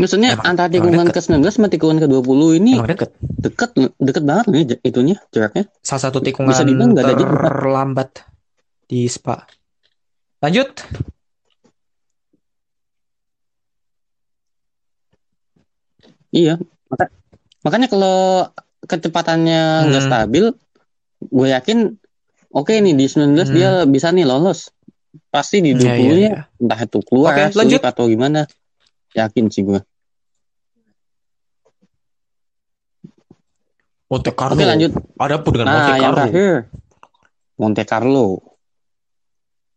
maksudnya 0.00 0.30
Emang- 0.32 0.46
antara 0.48 0.68
tikungan 0.72 1.06
deket. 1.08 1.16
ke 1.16 1.26
19 1.28 1.52
sama 1.52 1.68
tikungan 1.68 1.98
ke 2.00 2.08
20 2.08 2.56
ini 2.56 2.72
Emang 2.76 2.88
deket. 2.88 3.10
deket 3.20 3.70
deket 4.00 4.22
banget 4.24 4.46
nih 4.48 4.62
itunya 4.80 5.16
jaraknya 5.28 5.64
Salah 5.84 6.02
satu 6.08 6.18
tikungan 6.24 6.50
Bisa 6.50 6.64
dibilang 6.64 6.90
nggak 6.96 7.04
ada 7.04 7.14
terlambat 7.20 8.10
di 8.88 9.06
Spa. 9.06 9.36
Lanjut. 10.40 10.72
iya 16.32 16.54
Maka- 16.90 17.12
makanya 17.60 17.86
kalau 17.86 18.50
kecepatannya 18.82 19.62
nggak 19.86 20.02
Hmm. 20.02 20.10
stabil 20.10 20.44
gue 21.22 21.46
yakin 21.48 21.78
oke 22.50 22.72
nih 22.72 22.92
di 22.92 23.06
19 23.06 23.44
Hmm. 23.44 23.54
dia 23.54 23.70
bisa 23.84 24.08
nih 24.08 24.24
lolos 24.24 24.72
pasti 25.28 25.60
di 25.60 25.72
20 25.72 25.86
Iya, 25.86 25.94
iya, 25.94 26.14
nya 26.16 26.30
iya. 26.32 26.42
entah 26.58 26.80
itu 26.80 26.98
keluar 27.02 27.34
sulit 27.46 27.54
lanjut. 27.76 27.80
atau 27.84 28.04
gimana 28.06 28.40
yakin 29.12 29.46
sih 29.46 29.62
gue 29.62 29.80
Monte 34.06 34.32
Carlo. 34.32 34.56
oke 34.56 34.64
lanjut 34.64 34.90
Ada 35.16 35.34
apa 35.36 35.48
dengan 35.48 35.66
nah 35.66 35.74
Monte 35.76 35.90
yang 35.92 36.00
Carlo? 36.02 36.16
terakhir 36.16 36.52
Monte 37.56 37.82
Carlo 37.84 38.26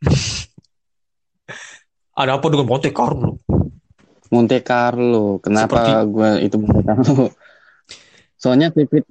Ada 2.13 2.37
apa 2.37 2.45
dengan 2.47 2.67
Monte 2.67 2.89
Carlo? 2.89 3.41
Monte 4.33 4.65
Carlo 4.65 5.37
kenapa 5.37 5.85
Seperti- 5.85 6.09
gue 6.09 6.29
itu 6.41 6.55
Monte 6.57 6.81
Carlo 6.81 7.23
soalnya 8.41 8.73
sirkuit 8.73 9.05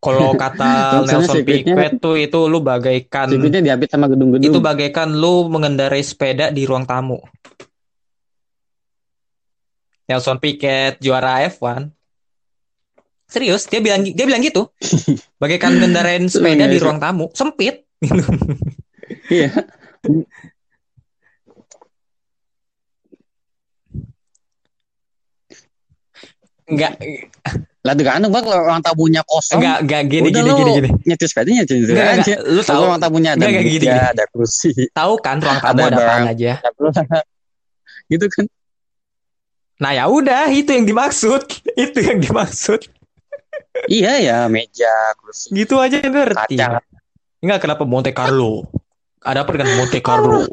Kalau 0.00 0.32
kata 0.42 1.02
Nelson 1.04 1.44
Piquet 1.44 2.00
tuh 2.00 2.16
itu 2.16 2.40
lu 2.48 2.64
bagaikan 2.64 3.28
Sirkuitnya 3.28 3.60
diapit 3.60 3.92
sama 3.92 4.08
gedung-gedung. 4.08 4.48
itu 4.48 4.58
bagaikan 4.58 5.12
lu 5.12 5.52
mengendarai 5.52 6.00
sepeda 6.00 6.48
di 6.48 6.62
ruang 6.64 6.86
tamu. 6.86 7.18
Nelson 10.06 10.38
Piquet 10.38 11.02
juara 11.02 11.42
F1. 11.50 11.90
Serius, 13.26 13.66
dia 13.66 13.82
bilang 13.82 14.06
dia 14.06 14.22
bilang 14.22 14.38
gitu. 14.38 14.70
Bagaikan 15.42 15.82
ngendarain 15.82 16.30
sepeda 16.30 16.70
di 16.70 16.78
ruang 16.78 17.02
tamu, 17.02 17.26
sempit. 17.34 17.82
Iya. 19.26 19.50
Enggak 26.66 26.92
Lah 27.80 27.94
tergantung 27.94 28.34
bang 28.34 28.42
kalau 28.42 28.58
orang 28.66 28.82
tamunya 28.82 29.22
kosong. 29.22 29.62
enggak 29.62 29.78
enggak 29.80 30.02
gini 30.10 30.28
gini 30.28 30.50
gini 30.50 30.70
gini. 30.74 30.88
nyetir 31.06 31.28
sepeda 31.30 31.46
nyetir 31.48 31.76
aja. 31.86 31.94
enggak. 32.18 32.38
Lu 32.44 32.60
tahu 32.60 32.82
orang 32.84 32.98
tamunya 32.98 33.30
ada 33.32 33.46
Enggak, 33.46 33.62
gini, 33.62 33.78
gini. 33.80 33.94
ada 33.94 34.24
kursi, 34.26 34.70
tahu 34.90 35.12
kan 35.18 35.38
ruang 35.38 35.60
tamu 35.62 35.78
Ada 35.78 35.86
ada 35.86 35.96
barang. 35.96 36.22
aja. 36.28 36.52
gitu 38.10 38.26
kan. 38.26 38.44
Nah, 39.76 39.92
ya 39.92 40.08
udah, 40.08 40.48
itu 40.50 40.72
yang 40.72 40.82
dimaksud. 40.84 41.42
Itu 41.76 41.98
yang 42.00 42.18
dimaksud. 42.18 42.80
Iya 43.88 44.12
ya, 44.18 44.38
meja, 44.48 44.88
kursi, 45.16 45.52
Gitu 45.52 45.76
aja 45.76 46.00
ngerti. 46.00 46.56
kaca. 46.56 46.80
Enggak 47.38 47.58
kenapa 47.60 47.84
Monte 47.84 48.10
Carlo? 48.10 48.64
Ada 49.20 49.44
apa 49.44 49.52
dengan 49.52 49.76
Monte 49.76 50.00
Carlo? 50.00 50.48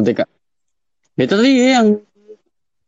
Merdeka. 0.00 0.24
Itu 1.14 1.34
tadi 1.34 1.52
yang 1.70 1.86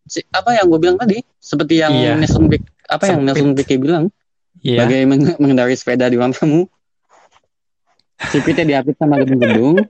si- 0.02 0.24
apa 0.26 0.56
yang 0.56 0.66
gue 0.66 0.80
bilang 0.80 0.96
tadi, 0.96 1.20
seperti 1.36 1.78
yang 1.78 1.92
Iya. 1.92 2.16
Nelson 2.16 2.48
Piquet 2.48 2.64
apa 2.84 3.04
yang 3.06 3.20
Sempit. 3.20 3.26
Nelson 3.28 3.50
Piquet 3.54 3.78
bilang, 3.78 4.04
Iya. 4.58 4.78
bagai 4.80 5.00
meng- 5.04 5.36
mengendarai 5.36 5.72
sepeda 5.72 6.06
di 6.06 6.16
ruang 6.16 6.32
tamu. 6.32 6.64
Sirkuitnya 8.22 8.64
diapit 8.64 8.94
sama 8.94 9.18
gedung-gedung. 9.18 9.82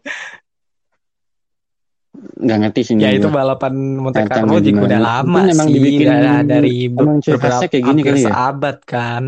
Nggak 2.34 2.58
ngerti 2.60 2.80
sih 2.82 2.94
Ya 2.96 3.10
itu 3.10 3.26
gua. 3.26 3.44
balapan 3.44 3.72
Monte 3.96 4.22
Carlo 4.22 4.58
juga 4.58 4.84
udah 4.84 5.00
lama 5.00 5.38
Mungkin 5.42 5.56
sih, 5.58 5.72
dibikin- 5.72 6.10
dari 6.44 6.76
be- 6.86 7.00
emang 7.00 7.18
ciri 7.20 7.38
khasnya 7.38 7.68
kayak 7.68 7.84
gini 7.84 8.00
kali 8.02 8.18
ya? 8.18 8.26
seabad 8.28 8.76
kan. 8.82 9.22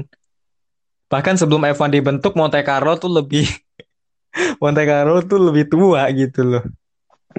Bahkan 1.07 1.34
sebelum 1.36 1.62
F1 1.64 1.90
dibentuk 1.92 2.34
Monte 2.34 2.61
Carlo 2.61 2.97
tuh 2.97 3.09
lebih 3.09 3.45
Monte 4.62 4.82
Carlo 4.82 5.20
tuh 5.22 5.40
lebih 5.42 5.64
tua 5.66 6.09
gitu 6.11 6.42
loh. 6.45 6.64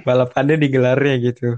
Balapannya 0.06 0.56
digelarnya 0.62 1.16
gitu. 1.20 1.58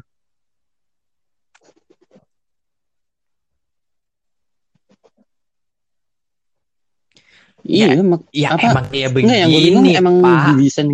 Iya, 7.68 8.00
mak- 8.00 8.32
Ya 8.32 8.56
Apa? 8.56 8.64
emang 8.72 8.86
kayak 8.88 9.10
enggak 9.12 9.40
yang 9.44 9.50
gue 9.52 9.60
bingung 9.60 9.84
begini, 9.84 10.00
emang 10.00 10.16
Pak. 10.24 10.40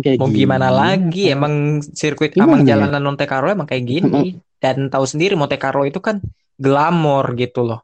kayak 0.02 0.18
Mau 0.18 0.28
gini. 0.28 0.38
gimana 0.42 0.68
lagi? 0.74 1.22
Emang 1.30 1.54
sirkuit 1.94 2.34
Gimana 2.34 2.50
emang 2.50 2.60
ya? 2.64 2.68
jalanan 2.74 3.02
Monte 3.04 3.24
Carlo 3.30 3.48
emang 3.52 3.68
kayak 3.68 3.84
gini. 3.86 4.42
Dan 4.58 4.90
tahu 4.90 5.04
sendiri 5.06 5.38
Monte 5.38 5.54
Carlo 5.60 5.86
itu 5.86 6.02
kan 6.02 6.18
glamor 6.58 7.30
gitu 7.38 7.62
loh. 7.62 7.80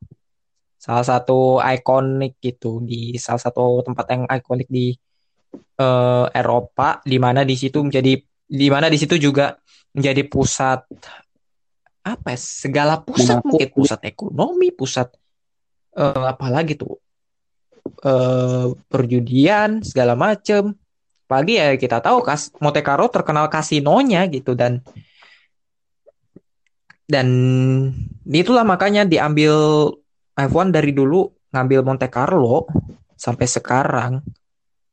Salah 0.80 1.04
satu 1.04 1.60
ikonik 1.60 2.40
gitu 2.40 2.80
di 2.82 3.14
salah 3.20 3.38
satu 3.38 3.84
tempat 3.84 4.06
yang 4.10 4.22
ikonik 4.26 4.66
di 4.66 4.96
eh, 5.76 6.26
Eropa 6.34 7.04
di 7.04 7.20
mana 7.20 7.44
di 7.44 7.54
situ 7.54 7.84
menjadi 7.84 8.16
di 8.50 8.66
mana 8.66 8.90
di 8.90 8.98
situ 8.98 9.14
juga 9.14 9.54
menjadi 9.94 10.26
pusat 10.26 10.82
apa 12.02 12.34
ya, 12.34 12.38
segala 12.38 12.98
pusat 12.98 13.38
mungkin. 13.46 13.70
Pusat 13.70 14.00
ekonomi, 14.10 14.74
pusat 14.74 15.14
eh, 15.94 16.24
apa 16.26 16.46
lagi 16.50 16.74
tuh? 16.74 16.98
eh 18.00 18.66
perjudian 18.88 19.84
segala 19.84 20.16
macem. 20.16 20.72
Apalagi 21.28 21.54
ya 21.62 21.68
kita 21.78 22.02
tahu 22.02 22.24
kas 22.26 22.50
Monte 22.58 22.82
Carlo 22.82 23.06
terkenal 23.12 23.46
kasinonya 23.46 24.26
gitu 24.32 24.58
dan 24.58 24.82
dan 27.06 27.28
itulah 28.26 28.66
makanya 28.66 29.04
diambil 29.06 29.54
F1 30.34 30.74
dari 30.74 30.90
dulu 30.96 31.28
ngambil 31.52 31.80
Monte 31.86 32.08
Carlo 32.08 32.66
sampai 33.14 33.46
sekarang. 33.46 34.12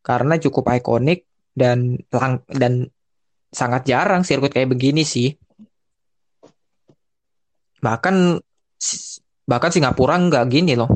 Karena 0.03 0.35
cukup 0.35 0.67
ikonik 0.75 1.25
dan 1.55 1.95
lang 2.11 2.43
dan 2.51 2.91
sangat 3.51 3.87
jarang 3.87 4.21
sirkuit 4.23 4.51
kayak 4.51 4.71
begini 4.71 5.03
sih. 5.03 5.33
Bahkan 7.79 8.41
bahkan 9.47 9.71
Singapura 9.71 10.17
nggak 10.19 10.45
gini 10.49 10.73
loh. 10.75 10.89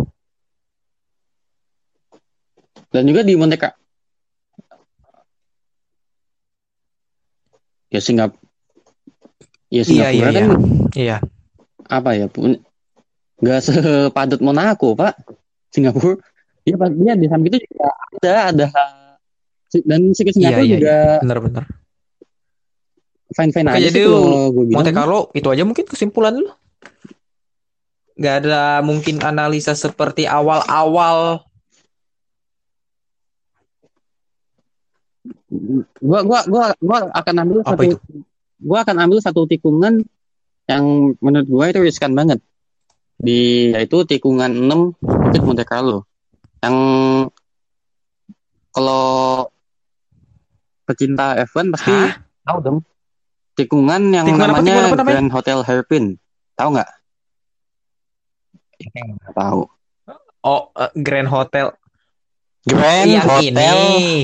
Dan 2.91 3.07
juga 3.07 3.23
di 3.23 3.33
Monte 3.39 3.55
Carlo. 3.55 3.79
Ya 7.91 7.99
Singap 7.99 8.31
Ya 9.67 9.83
Iya, 9.83 9.83
Singapura 9.83 10.29
iya, 10.31 10.31
kan 10.31 10.49
Iya. 10.95 11.17
apa 11.91 12.09
ya 12.15 12.27
pun 12.31 12.55
nggak 13.43 13.59
sepadat 13.67 14.39
Monaco 14.39 14.95
pak 14.95 15.11
Singapura 15.71 16.15
dia 16.63 16.75
pas 16.79 16.87
dia 16.87 17.13
di 17.19 17.27
samping 17.27 17.51
itu 17.51 17.59
juga 17.67 17.87
ada 18.15 18.33
ada 18.51 18.67
dan 19.83 20.15
sirkuit 20.15 20.35
Iya, 20.39 20.55
Singapura 20.55 20.63
iya, 20.63 20.75
juga 20.79 20.95
Bener-bener. 21.19 21.63
Fine 23.31 23.51
fine 23.55 23.67
Oke, 23.71 23.77
aja 23.79 23.87
jadi 23.89 24.01
sih 24.01 24.07
kalau 24.07 24.51
gue 24.51 24.63
bilang 24.67 24.83
Monte 24.83 24.91
Carlo 24.91 25.19
itu 25.31 25.47
aja 25.51 25.63
mungkin 25.63 25.85
kesimpulan 25.87 26.33
lu. 26.35 26.49
Gak 28.19 28.45
ada 28.45 28.83
mungkin 28.85 29.17
analisa 29.23 29.73
seperti 29.73 30.27
awal-awal. 30.27 31.47
gua 36.01 36.23
gua 36.23 36.39
gua 36.47 36.65
gua 36.79 36.97
akan 37.13 37.35
ambil 37.43 37.59
Apa 37.61 37.75
satu 37.75 37.83
itu? 37.85 37.97
gua 38.61 38.77
akan 38.87 38.97
ambil 39.03 39.19
satu 39.21 39.41
tikungan 39.45 39.93
yang 40.65 41.13
menurut 41.19 41.47
gua 41.51 41.65
itu 41.69 41.83
riskan 41.83 42.15
banget 42.15 42.39
di 43.21 43.69
yaitu 43.75 44.01
tikungan 44.07 44.49
6 44.49 44.97
Bukit 44.97 45.41
Monte 45.45 45.61
Carlo 45.67 46.09
yang 46.65 46.75
kalau 48.73 49.45
pecinta 50.87 51.37
F1 51.45 51.69
pasti 51.75 51.91
Hah? 51.91 52.17
tahu 52.47 52.57
dong 52.63 52.77
tikungan 53.53 54.01
yang 54.11 54.25
Tikungan 54.25 54.49
apa, 54.49 54.57
namanya 54.57 54.65
tikungan 54.71 54.85
apa 54.87 54.97
namanya? 54.97 55.15
Grand 55.17 55.31
Hotel 55.31 55.57
Hairpin 55.67 56.05
tahu 56.55 56.69
nggak 56.75 56.89
Nggak 58.81 59.35
tahu 59.35 59.61
Oh, 60.41 60.73
eh, 60.73 60.89
Grand 60.97 61.29
Hotel. 61.29 61.69
Grand 62.65 63.05
yang 63.05 63.29
Hotel 63.29 63.53
ini, 63.53 63.73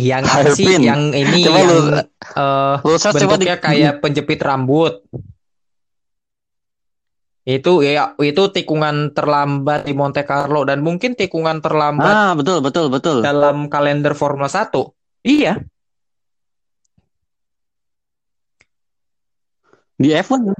yang 0.02 0.26
apa 0.26 0.50
sih? 0.50 0.66
Yang 0.66 1.02
ini 1.14 1.40
Coba 1.46 1.58
yang 1.62 1.70
lu- 1.70 1.90
eh, 1.94 2.76
lu 2.82 2.98
search 2.98 3.22
coba 3.22 3.38
di 3.38 3.46
bentuknya 3.46 3.58
kayak 3.62 3.94
penjepit 4.02 4.40
rambut. 4.42 4.94
Itu 7.48 7.80
ya 7.80 8.18
itu 8.20 8.44
tikungan 8.52 9.16
terlambat 9.16 9.86
di 9.86 9.94
Monte 9.96 10.26
Carlo 10.28 10.68
dan 10.68 10.84
mungkin 10.84 11.16
tikungan 11.16 11.64
terlambat 11.64 12.12
ah 12.12 12.32
betul 12.36 12.60
betul 12.60 12.92
betul 12.92 13.24
dalam 13.24 13.70
kalender 13.72 14.12
Formula 14.18 14.52
1. 14.52 14.92
Iya, 15.24 15.62
di 19.98 20.14
F1 20.14 20.54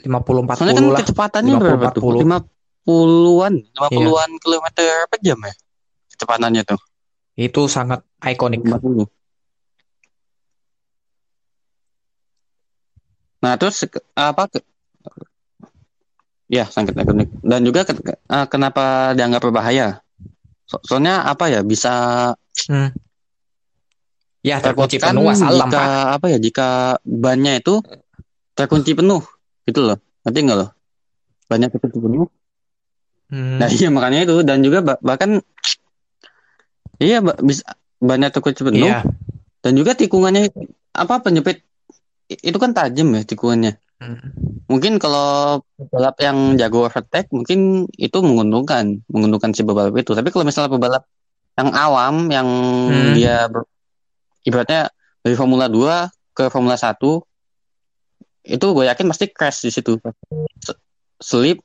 50 0.00 0.42
40 0.44 0.58
Soalnya 0.58 0.74
kan 0.74 0.84
lah. 0.90 1.00
kecepatannya 1.00 1.52
50, 1.54 1.62
berapa 1.62 1.86
tuh? 1.92 2.02
40. 2.02 2.42
50-an, 2.84 3.54
Iya. 3.56 3.76
50-an 3.88 4.30
kilometer 4.36 4.84
per 5.08 5.18
jam 5.20 5.38
ya? 5.40 5.54
Kecepatannya 6.10 6.62
tuh. 6.64 6.80
Itu 7.34 7.62
sangat 7.66 8.04
ikonik. 8.20 8.60
50. 8.60 9.08
Nah, 13.40 13.54
terus 13.56 13.84
apa 14.14 14.44
ke- 14.48 14.64
Ya, 16.44 16.68
sangat 16.68 16.92
ikonik. 16.94 17.32
Dan 17.40 17.64
juga 17.64 17.84
ke- 17.84 17.96
eh, 18.14 18.46
kenapa 18.46 19.12
dianggap 19.12 19.40
berbahaya? 19.40 20.04
So- 20.64 20.80
soalnya 20.82 21.24
apa 21.24 21.48
ya? 21.48 21.60
Bisa 21.60 21.92
Hmm. 22.68 22.92
Ya 24.44 24.60
terkunci 24.60 25.00
terpotkan 25.00 25.16
penuh 25.24 25.32
salam 25.32 25.68
jika 25.72 25.82
apa 26.20 26.26
ya? 26.28 26.38
Jika 26.38 26.68
bannya 27.00 27.56
itu 27.56 27.80
terkunci 28.52 28.92
penuh, 28.92 29.24
gitu 29.64 29.80
loh. 29.80 29.96
Ngerti 30.22 30.38
nggak 30.44 30.58
loh? 30.60 30.70
Bannya 31.48 31.68
terkunci 31.72 31.96
penuh. 31.96 32.28
Hmm. 33.32 33.56
Nah 33.56 33.68
iya 33.72 33.88
makanya 33.88 34.28
itu 34.28 34.44
dan 34.44 34.60
juga 34.60 34.84
bah- 34.84 35.00
bahkan 35.00 35.40
iya 37.00 37.24
ba- 37.24 37.40
bisa 37.40 37.64
banyak 37.98 38.30
terkunci 38.30 38.60
penuh 38.62 38.84
Iya. 38.84 39.00
dan 39.64 39.72
juga 39.74 39.96
tikungannya 39.96 40.52
apa 40.92 41.24
penyepit 41.24 41.64
i- 42.28 42.52
itu 42.52 42.58
kan 42.60 42.76
tajam 42.76 43.16
ya 43.16 43.24
tikungannya. 43.24 43.80
Hmm. 43.96 44.20
Mungkin 44.68 45.00
kalau 45.00 45.64
pebalap 45.80 46.20
yang 46.20 46.60
jago 46.60 46.84
overtake 46.84 47.32
mungkin 47.32 47.88
itu 47.96 48.18
menguntungkan, 48.20 49.00
menguntungkan 49.08 49.56
si 49.56 49.64
pebalap 49.64 49.96
itu. 49.96 50.12
Tapi 50.12 50.28
kalau 50.28 50.44
misalnya 50.44 50.68
pebalap 50.68 51.08
yang 51.56 51.70
awam 51.72 52.28
yang 52.28 52.48
Hmm. 52.92 53.12
dia 53.16 53.48
ber- 53.48 53.72
ibaratnya 54.44 54.92
dari 55.20 55.34
Formula 55.34 55.66
2 55.66 56.08
ke 56.32 56.44
Formula 56.48 56.76
1 56.76 56.96
itu 58.44 58.66
gue 58.66 58.84
yakin 58.84 59.06
pasti 59.08 59.26
crash 59.26 59.64
di 59.64 59.70
situ. 59.70 59.96
S- 60.60 60.76
slip 61.18 61.64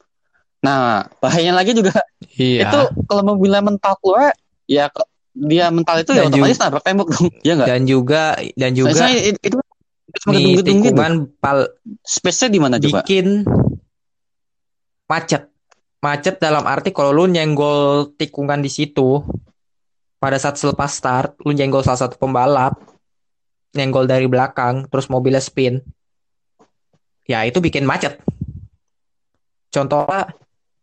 nah 0.59 1.07
bahayanya 1.19 1.55
lagi 1.55 1.71
juga 1.71 1.95
Iya. 2.35 2.67
itu 2.67 2.79
kalau 3.05 3.23
mobilnya 3.25 3.59
mental 3.59 3.95
keluar 3.99 4.31
ya 4.63 4.91
dia 5.31 5.71
mental 5.71 5.99
itu 5.99 6.11
ya 6.11 6.27
Dan 6.27 6.35
otomatis 6.35 6.59
nabrak 6.59 6.83
tembok 6.83 7.07
dong. 7.09 7.27
Ya 7.41 7.55
nggak? 7.55 7.67
Dan 7.67 7.81
juga 7.83 8.23
dan 8.55 8.71
juga 8.73 8.91
Soalnya 8.91 9.11
itu, 9.23 9.39
itu 9.39 9.55
gedung-gedung 10.19 10.77
gitu. 10.79 10.91
tikungan 10.91 11.13
pal 11.39 11.67
space-nya 12.01 12.49
di 12.49 12.59
mana 12.59 12.75
coba? 12.75 13.03
bikin 13.03 13.47
macet. 15.05 15.47
Macet 15.99 16.39
dalam 16.39 16.63
arti 16.63 16.91
kalau 16.91 17.11
lu 17.13 17.27
nyenggol 17.27 18.15
tikungan 18.15 18.59
di 18.59 18.67
situ 18.67 19.19
pada 20.19 20.35
saat 20.35 20.59
selepas 20.59 20.91
start, 20.91 21.39
lu 21.47 21.55
nyenggol 21.55 21.81
salah 21.81 22.05
satu 22.05 22.19
pembalap, 22.19 22.75
nyenggol 23.71 24.03
dari 24.03 24.27
belakang, 24.27 24.85
terus 24.91 25.07
mobilnya 25.07 25.39
spin. 25.39 25.79
Ya, 27.23 27.47
itu 27.47 27.63
bikin 27.63 27.87
macet. 27.87 28.19
Contohnya 29.71 30.35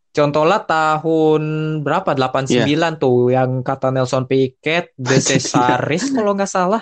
contohnya 0.09 0.59
tahun 0.65 1.43
berapa? 1.85 2.17
89 2.17 2.97
tuh 2.97 3.29
yang 3.29 3.61
kata 3.61 3.93
Nelson 3.93 4.25
Piquet, 4.25 4.89
De 4.97 5.21
Cesaris 5.27 6.09
kalau 6.09 6.33
nggak 6.33 6.49
salah. 6.49 6.81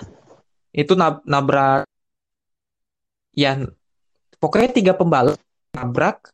Itu 0.72 0.95
nab- 0.95 1.26
nabrak 1.27 1.84
ya 3.36 3.60
pokoknya 4.40 4.72
tiga 4.72 4.94
pembalap 4.95 5.36
nabrak 5.76 6.32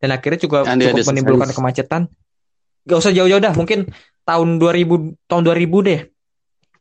dan 0.00 0.16
akhirnya 0.16 0.40
juga 0.40 0.64
cukup 0.64 1.04
menimbulkan 1.12 1.50
kemacetan. 1.52 2.02
Gak 2.88 3.04
usah 3.04 3.12
jauh-jauh 3.12 3.42
dah, 3.42 3.52
mungkin 3.52 3.92
tahun 4.28 4.60
2000 4.60 5.16
tahun 5.24 5.42
2000 5.48 5.80
deh. 5.88 6.00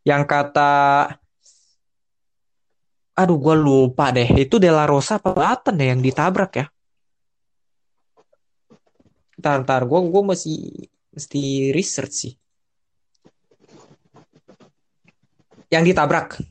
Yang 0.03 0.23
kata 0.27 0.71
aduh 3.15 3.39
gua 3.39 3.55
lupa 3.55 4.11
deh, 4.11 4.27
itu 4.35 4.59
De 4.59 4.67
La 4.67 4.83
Rosa 4.83 5.15
apa 5.17 5.31
Button 5.31 5.79
deh 5.79 5.87
yang 5.95 6.03
ditabrak 6.03 6.51
ya. 6.59 6.65
Ntar, 9.37 9.61
ntar, 9.63 9.85
gue 9.85 9.99
gue 10.09 10.23
masih 10.25 10.57
mesti 11.13 11.69
research 11.69 12.13
sih. 12.13 12.33
Yang 15.69 15.93
ditabrak, 15.93 16.41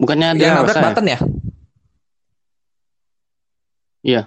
bukannya 0.00 0.40
yang 0.40 0.64
nabrak 0.64 0.72
Rosa 0.72 0.80
ya? 0.80 0.84
Button 0.88 1.06
ya? 1.06 1.18
Iya. 4.06 4.22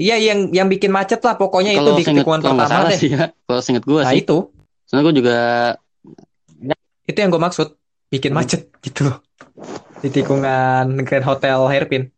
Iya, 0.00 0.16
yang 0.16 0.48
yang 0.48 0.68
bikin 0.72 0.88
macet 0.88 1.20
lah 1.20 1.36
pokoknya 1.36 1.76
itu 1.76 1.84
kalau 1.84 2.00
di 2.00 2.04
tikungan 2.08 2.40
pertama 2.40 2.88
deh. 2.88 2.96
sih 2.96 3.12
ya 3.12 3.28
kalau 3.44 3.60
seinget 3.60 3.84
gue 3.84 4.00
Nah 4.00 4.12
sih 4.16 4.24
itu, 4.24 4.38
soalnya 4.88 5.04
gue 5.04 5.14
juga 5.20 5.38
itu 7.04 7.18
yang 7.20 7.28
gue 7.28 7.42
maksud, 7.42 7.68
bikin 8.08 8.32
macet 8.32 8.72
gitu 8.80 9.12
loh. 9.12 9.20
Di 10.00 10.08
tikungan 10.08 11.04
Grand 11.04 11.26
Hotel 11.28 11.60
Hairpin. 11.68 12.08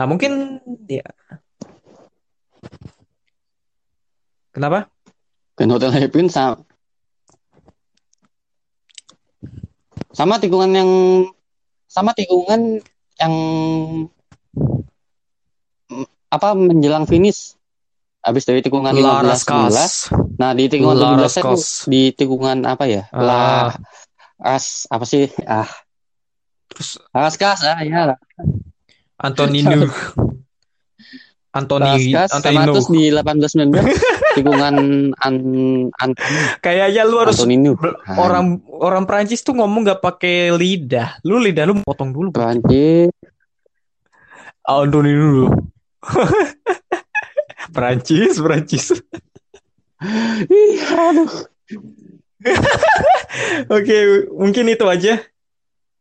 Nah 0.00 0.06
mungkin 0.08 0.64
ya. 0.88 1.04
Kenapa? 4.54 4.88
kan 5.54 5.70
hotel 5.70 5.94
Happin 5.94 6.26
sama 6.26 6.58
sama 10.10 10.38
tikungan 10.42 10.70
yang 10.74 10.90
sama 11.86 12.10
tikungan 12.14 12.82
yang 13.22 13.34
apa 16.34 16.52
menjelang 16.52 17.06
finish 17.06 17.54
habis 18.20 18.42
dari 18.42 18.58
tikungan 18.58 18.90
15 18.90 19.46
16 20.10 20.40
nah 20.40 20.50
di 20.50 20.66
tikungan 20.66 20.96
Lara 20.96 21.28
17 21.28 21.38
itu 21.38 21.54
di 21.86 22.02
tikungan 22.10 22.66
apa 22.66 22.84
ya 22.84 23.02
lah 23.12 23.76
as 24.40 24.90
apa 24.90 25.04
sih 25.04 25.30
ah 25.44 25.68
Terus 26.66 26.98
Raskas 27.14 27.62
ah 27.62 27.78
ya. 27.80 28.18
Antonino. 29.14 29.86
Antoni 31.54 32.10
Raskas 32.10 32.30
Antonino. 32.34 32.72
terus 32.74 32.90
di 32.90 33.14
18 33.14 33.70
19 33.70 34.34
tikungan 34.34 34.74
an, 35.14 35.34
an 35.94 36.10
Kayaknya 36.58 37.06
lu 37.06 37.22
harus 37.22 37.38
Antonino 37.38 37.78
ber- 37.78 38.02
Ah, 38.02 38.18
orang 38.18 38.58
orang 38.66 39.06
Prancis 39.06 39.46
tuh 39.46 39.54
ngomong 39.54 39.86
nggak 39.86 40.02
pakai 40.02 40.50
lidah. 40.50 41.22
Lu 41.22 41.38
lidah 41.38 41.62
lu 41.62 41.78
potong 41.86 42.10
dulu. 42.10 42.34
Prancis 42.34 43.14
Antonino 44.66 45.22
dulu. 45.30 45.46
Prancis, 47.76 48.38
Prancis. 48.38 48.86
Ih, 50.50 50.80
aduh 50.84 51.32
Oke, 53.76 54.28
mungkin 54.36 54.68
itu 54.68 54.84
aja. 54.84 55.16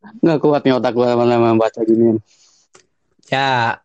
nggak 0.04 0.44
kuat 0.44 0.68
nih 0.68 0.76
otak 0.76 0.92
gue 1.00 1.08
lama-lama 1.08 1.56
baca 1.56 1.80
gini 1.88 2.20
Ya. 3.32 3.80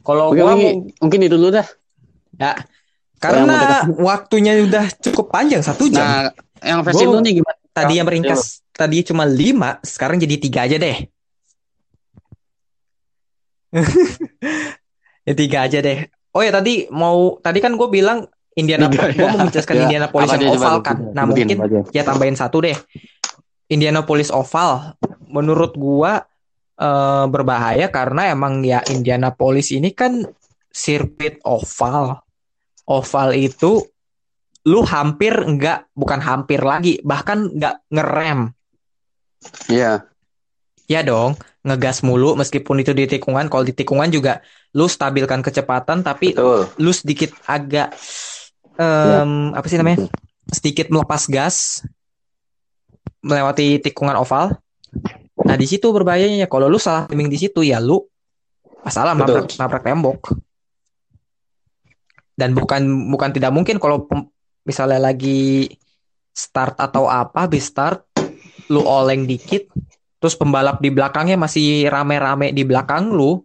Kalau 0.00 0.32
gua 0.32 0.56
mungkin, 0.56 0.88
mungkin 0.98 1.20
itu 1.28 1.36
dulu 1.36 1.52
dah 1.60 1.68
ya 2.40 2.52
karena 3.22 3.86
waktunya 4.02 4.58
udah 4.66 4.90
cukup 4.98 5.30
panjang 5.30 5.62
satu 5.62 5.86
jam. 5.86 6.02
Nah, 6.02 6.22
yang 6.58 6.82
versi 6.82 7.04
lu 7.06 7.22
nih 7.22 7.38
gimana? 7.38 7.58
tadi 7.72 7.96
yang 7.96 8.06
meringkas 8.06 8.60
tadi 8.74 9.00
cuma 9.06 9.24
lima, 9.24 9.78
sekarang 9.80 10.18
jadi 10.18 10.36
tiga 10.42 10.66
aja 10.66 10.76
deh. 10.76 11.06
ya 15.28 15.32
tiga 15.36 15.58
aja 15.66 15.78
deh. 15.80 16.08
Oh 16.32 16.40
ya 16.40 16.52
tadi 16.52 16.88
mau 16.88 17.36
tadi 17.40 17.58
kan 17.60 17.76
gue 17.76 17.88
bilang 17.88 18.24
Indiana, 18.52 18.92
gue 18.92 19.16
mau 19.16 19.48
menjelaskan 19.48 19.74
Ya, 19.80 19.82
Indianapolis 19.88 20.28
yang 20.28 20.44
oval 20.52 20.76
kan. 20.84 20.96
coba. 21.00 21.16
Nah 21.16 21.24
mungkin 21.24 21.56
aja. 21.56 21.80
ya 21.88 22.02
tambahin 22.04 22.36
satu 22.36 22.60
deh. 22.60 22.76
Indianapolis 23.72 24.28
oval 24.28 24.92
menurut 25.32 25.72
gua 25.72 26.20
eh, 26.76 27.24
berbahaya 27.32 27.88
karena 27.88 28.28
emang 28.28 28.60
ya 28.60 28.84
Indianapolis 28.92 29.72
ini 29.72 29.96
kan 29.96 30.28
sirkuit 30.68 31.40
oval. 31.48 32.20
Oval 32.84 33.28
itu 33.32 33.80
lu 34.68 34.84
hampir 34.84 35.32
enggak 35.32 35.88
bukan 35.96 36.20
hampir 36.22 36.60
lagi 36.62 37.00
bahkan 37.02 37.50
enggak 37.50 37.82
ngerem 37.90 38.54
Iya, 39.66 40.06
ya 40.90 41.00
dong 41.02 41.38
ngegas 41.62 42.02
mulu 42.02 42.34
meskipun 42.34 42.82
itu 42.82 42.90
di 42.90 43.06
tikungan 43.06 43.46
kalau 43.46 43.62
di 43.62 43.70
tikungan 43.70 44.10
juga 44.10 44.42
lu 44.74 44.90
stabilkan 44.90 45.44
kecepatan 45.44 46.02
tapi 46.02 46.34
betul. 46.34 46.66
lu 46.80 46.90
sedikit 46.90 47.30
agak 47.46 47.94
em, 48.76 49.54
apa 49.54 49.66
sih 49.70 49.78
namanya 49.78 50.10
sedikit 50.50 50.90
melepas 50.90 51.30
gas 51.30 51.86
melewati 53.22 53.78
tikungan 53.78 54.18
oval. 54.18 54.58
Nah 55.42 55.56
di 55.56 55.66
situ 55.66 55.88
berbahayanya 55.94 56.50
kalau 56.50 56.66
lu 56.66 56.76
salah 56.76 57.06
timing 57.06 57.30
di 57.30 57.38
situ 57.38 57.62
ya 57.62 57.78
lu 57.78 58.02
masalah 58.82 59.14
Betul. 59.14 59.46
nabrak 59.46 59.48
nabrak 59.58 59.82
tembok. 59.86 60.20
Dan 62.34 62.58
bukan 62.58 62.82
bukan 63.12 63.30
tidak 63.30 63.54
mungkin 63.54 63.78
kalau 63.78 64.10
misalnya 64.66 64.98
lagi 64.98 65.70
start 66.34 66.80
atau 66.80 67.06
apa 67.06 67.46
habis 67.46 67.70
start 67.70 68.02
lu 68.72 68.82
oleng 68.82 69.28
dikit 69.28 69.68
terus 70.22 70.38
pembalap 70.38 70.78
di 70.78 70.94
belakangnya 70.94 71.34
masih 71.34 71.90
rame-rame 71.90 72.54
di 72.54 72.62
belakang 72.62 73.10
lu. 73.10 73.42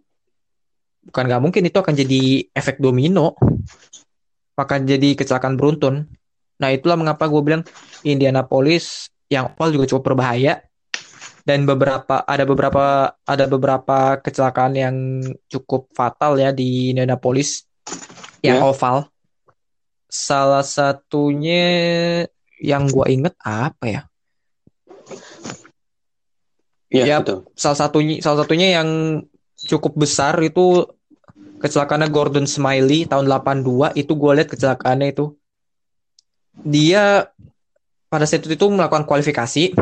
Bukan 1.10 1.24
nggak 1.26 1.42
mungkin 1.42 1.66
itu 1.66 1.74
akan 1.74 1.90
jadi 1.90 2.46
efek 2.54 2.78
domino. 2.78 3.34
Akan 4.54 4.86
jadi 4.86 5.18
kecelakaan 5.18 5.58
beruntun. 5.58 6.06
Nah 6.62 6.70
itulah 6.70 6.94
mengapa 6.94 7.26
gue 7.26 7.42
bilang 7.42 7.62
Indianapolis 8.06 9.10
yang 9.26 9.50
oval 9.58 9.74
juga 9.74 9.90
cukup 9.90 10.14
berbahaya. 10.14 10.62
Dan 11.42 11.66
beberapa 11.66 12.22
ada 12.22 12.44
beberapa 12.46 13.10
ada 13.26 13.44
beberapa 13.50 14.20
kecelakaan 14.22 14.74
yang 14.78 14.96
cukup 15.50 15.90
fatal 15.96 16.38
ya 16.38 16.54
di 16.54 16.94
Indianapolis 16.94 17.66
yang 18.38 18.62
Ya. 18.62 18.70
oval. 18.70 19.10
Salah 20.06 20.62
satunya 20.62 21.64
yang 22.62 22.86
gue 22.86 23.06
inget 23.10 23.34
apa 23.42 23.84
ya 23.86 24.02
Iya, 26.88 27.04
Ya, 27.04 27.16
betul. 27.20 27.44
salah 27.52 27.76
satunya 27.76 28.16
salah 28.24 28.44
satunya 28.44 28.80
yang 28.80 29.20
cukup 29.60 29.92
besar 29.98 30.40
itu 30.40 30.88
kecelakaannya 31.60 32.08
Gordon 32.08 32.46
Smiley 32.48 33.04
tahun 33.04 33.28
82 33.28 33.92
itu 33.98 34.12
gue 34.14 34.32
lihat 34.40 34.48
kecelakaannya 34.48 35.12
itu. 35.12 35.36
Dia 36.64 37.28
pada 38.08 38.24
saat 38.24 38.46
itu 38.46 38.66
melakukan 38.70 39.04
kualifikasi. 39.04 39.76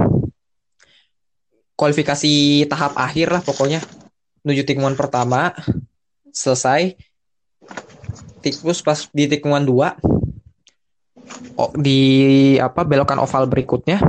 Kualifikasi 1.77 2.33
tahap 2.73 2.97
akhir 2.97 3.29
lah 3.37 3.43
pokoknya 3.45 3.85
menuju 4.43 4.65
tikungan 4.65 4.97
pertama 4.97 5.53
selesai. 6.33 6.97
Tikus 8.41 8.81
pas 8.81 9.07
di 9.13 9.29
tikungan 9.29 9.63
dua 9.63 9.95
oh, 11.59 11.73
di 11.77 12.01
apa 12.57 12.87
belokan 12.87 13.19
oval 13.21 13.45
berikutnya 13.51 14.01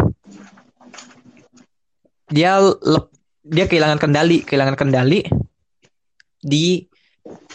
dia 2.32 2.60
lep- 2.62 3.14
dia 3.48 3.66
kehilangan 3.68 4.00
kendali 4.00 4.44
kehilangan 4.44 4.76
kendali 4.76 5.24
di 6.44 6.84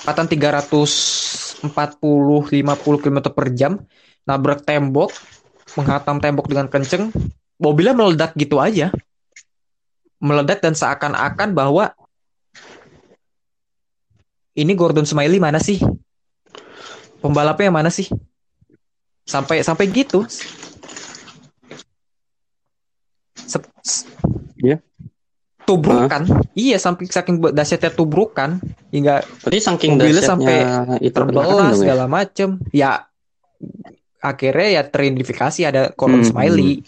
kecepatan 0.03 0.27
340 0.29 1.63
50 2.51 3.03
km 3.03 3.19
per 3.33 3.47
jam 3.53 3.79
nabrak 4.27 4.65
tembok 4.65 5.13
menghantam 5.77 6.21
tembok 6.21 6.47
dengan 6.49 6.69
kenceng, 6.69 7.09
mobilnya 7.57 7.97
meledak 7.97 8.37
gitu 8.37 8.61
aja. 8.61 8.93
Meledak 10.23 10.63
dan 10.63 10.77
seakan-akan 10.77 11.57
bahwa 11.57 11.91
ini 14.55 14.73
Gordon 14.77 15.09
Smiley 15.09 15.43
mana 15.43 15.59
sih? 15.59 15.83
Pembalapnya 17.19 17.73
mana 17.73 17.91
sih? 17.91 18.07
Sampai 19.27 19.65
sampai 19.65 19.91
gitu. 19.91 20.27
Iya. 24.59 24.79
Tubrukan. 25.63 26.23
Iya, 26.59 26.77
sampai 26.79 27.07
saking 27.07 27.39
dahsyatnya 27.55 27.95
tubrukan 27.95 28.59
hingga 28.91 29.23
Berarti 29.47 29.61
saking 29.63 29.91
Mobilnya 29.95 30.23
sampai 30.23 30.57
itu 30.99 31.15
terbelah 31.15 31.47
ya? 31.71 31.75
segala 31.79 32.05
macem. 32.11 32.59
Ya 32.75 33.07
akhirnya 34.19 34.69
ya 34.71 34.83
teridentifikasi 34.87 35.61
ada 35.67 35.83
Gordon 35.95 36.23
Hmm, 36.23 36.31
Smiley. 36.31 36.83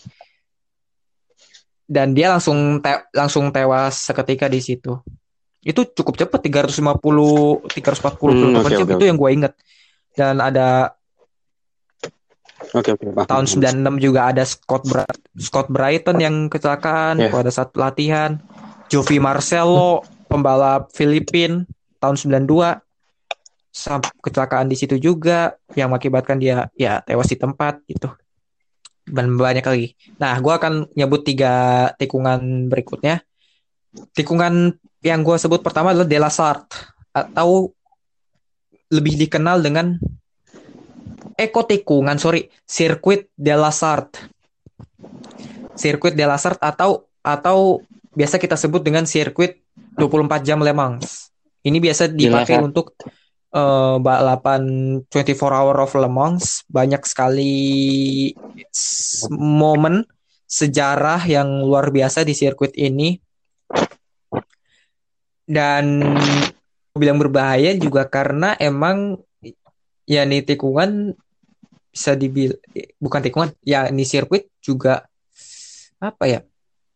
Dan 1.84 2.16
dia 2.16 2.32
langsung 2.32 2.80
te- 2.80 3.06
langsung 3.12 3.52
tewas 3.52 3.94
seketika 4.00 4.48
di 4.48 4.58
situ. 4.58 4.96
Itu 5.60 5.84
cukup 5.94 6.16
cepat 6.16 6.40
350 6.42 7.62
340 7.70 8.34
Hmm, 8.34 8.40
km 8.40 8.56
oke, 8.58 8.68
jam 8.74 8.86
oke, 8.88 8.94
itu 8.96 9.04
yang 9.06 9.18
gue 9.20 9.30
inget. 9.30 9.52
Dan 10.14 10.40
ada 10.40 10.92
Oke 12.74 12.90
oke. 12.90 13.06
paham. 13.14 13.26
tahun 13.30 13.46
96 13.46 14.02
juga 14.02 14.20
ada 14.34 14.42
Scott 14.42 14.82
Bra- 14.84 15.14
Scott 15.38 15.70
Brighton 15.70 16.18
yang 16.18 16.51
kecelakaan 16.51 17.22
Yeah. 17.22 17.30
pada 17.30 17.48
saat 17.48 17.70
latihan. 17.78 18.42
Jovi 18.90 19.16
Marcelo 19.16 20.02
pembalap 20.26 20.90
Filipin 20.90 21.64
tahun 21.96 22.16
92 22.18 22.82
sam- 23.70 24.05
kecelakaan 24.20 24.66
di 24.66 24.76
situ 24.76 24.98
juga 24.98 25.55
yang 25.72 25.90
mengakibatkan 25.90 26.36
dia 26.36 26.66
ya 26.74 26.98
tewas 27.01 27.30
di 27.30 27.38
tempat 27.38 27.78
gitu. 27.86 28.10
Dan 29.05 29.36
banyak 29.36 29.62
lagi. 29.62 29.94
Nah, 30.16 30.34
gua 30.40 30.59
akan 30.59 30.90
nyebut 30.92 31.22
tiga 31.22 31.52
tikungan 31.94 32.66
berikutnya. 32.66 33.22
Tikungan 34.10 34.74
yang 35.01 35.20
gua 35.22 35.38
sebut 35.38 35.62
pertama 35.62 35.94
adalah 35.94 36.09
De 36.09 36.18
La 36.18 36.28
Sart 36.28 36.66
atau 37.12 37.70
lebih 38.90 39.14
dikenal 39.16 39.60
dengan 39.60 39.96
Eko 41.35 41.66
tikungan, 41.66 42.15
sorry, 42.16 42.47
sirkuit 42.62 43.27
de 43.35 43.55
la 43.59 43.74
Sarthe. 43.74 44.31
Sirkuit 45.74 46.15
de 46.15 46.23
la 46.23 46.39
Sarthe 46.39 46.62
atau 46.62 47.11
atau 47.24 47.82
biasa 48.15 48.39
kita 48.39 48.55
sebut 48.55 48.78
dengan 48.85 49.02
sirkuit 49.02 49.59
24 49.98 50.47
jam 50.47 50.62
Le 50.62 50.70
Mans. 50.70 51.35
Ini 51.66 51.78
biasa 51.82 52.12
dipakai 52.12 52.62
untuk 52.62 52.94
eh, 53.51 53.97
balapan 53.98 54.62
24 55.11 55.35
hour 55.59 55.77
of 55.82 55.93
Le 55.98 56.11
Mans. 56.11 56.62
Banyak 56.70 57.02
sekali 57.02 58.31
momen 59.35 60.06
sejarah 60.47 61.27
yang 61.27 61.66
luar 61.66 61.90
biasa 61.90 62.23
di 62.23 62.39
sirkuit 62.39 62.78
ini. 62.78 63.19
Dan 65.44 66.01
bilang 66.94 67.19
berbahaya 67.19 67.74
juga 67.74 68.06
karena 68.06 68.55
emang 68.55 69.19
ya 70.06 70.23
nih 70.24 70.47
tikungan 70.47 71.16
bisa 71.94 72.18
dibil 72.18 72.58
bukan 72.98 73.22
tikungan 73.22 73.54
ya 73.62 73.86
ini 73.86 74.02
sirkuit 74.02 74.50
juga 74.58 75.06
apa 76.02 76.24
ya 76.26 76.42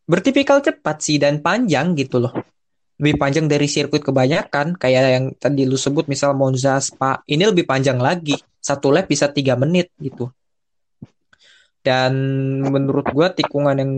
bertipikal 0.08 0.64
cepat 0.64 0.96
sih 1.04 1.20
dan 1.20 1.44
panjang 1.44 1.92
gitu 1.92 2.18
loh. 2.24 2.32
Lebih 2.98 3.14
panjang 3.20 3.46
dari 3.46 3.68
sirkuit 3.70 4.02
kebanyakan 4.02 4.74
kayak 4.74 5.02
yang 5.06 5.26
tadi 5.38 5.68
lu 5.68 5.78
sebut 5.78 6.10
misal 6.10 6.34
Monza 6.34 6.80
Spa 6.82 7.22
ini 7.28 7.46
lebih 7.46 7.68
panjang 7.68 8.00
lagi. 8.00 8.34
Satu 8.58 8.90
lap 8.90 9.06
bisa 9.06 9.30
tiga 9.30 9.54
menit 9.54 9.92
gitu. 10.02 10.32
Dan 11.84 12.12
menurut 12.64 13.06
gua 13.14 13.30
tikungan 13.30 13.78
yang 13.78 13.92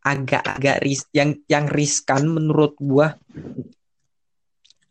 agak-agak 0.00 0.80
ris 0.80 1.04
yang 1.12 1.36
yang 1.44 1.68
riskan 1.68 2.24
menurut 2.24 2.72
gua 2.80 3.12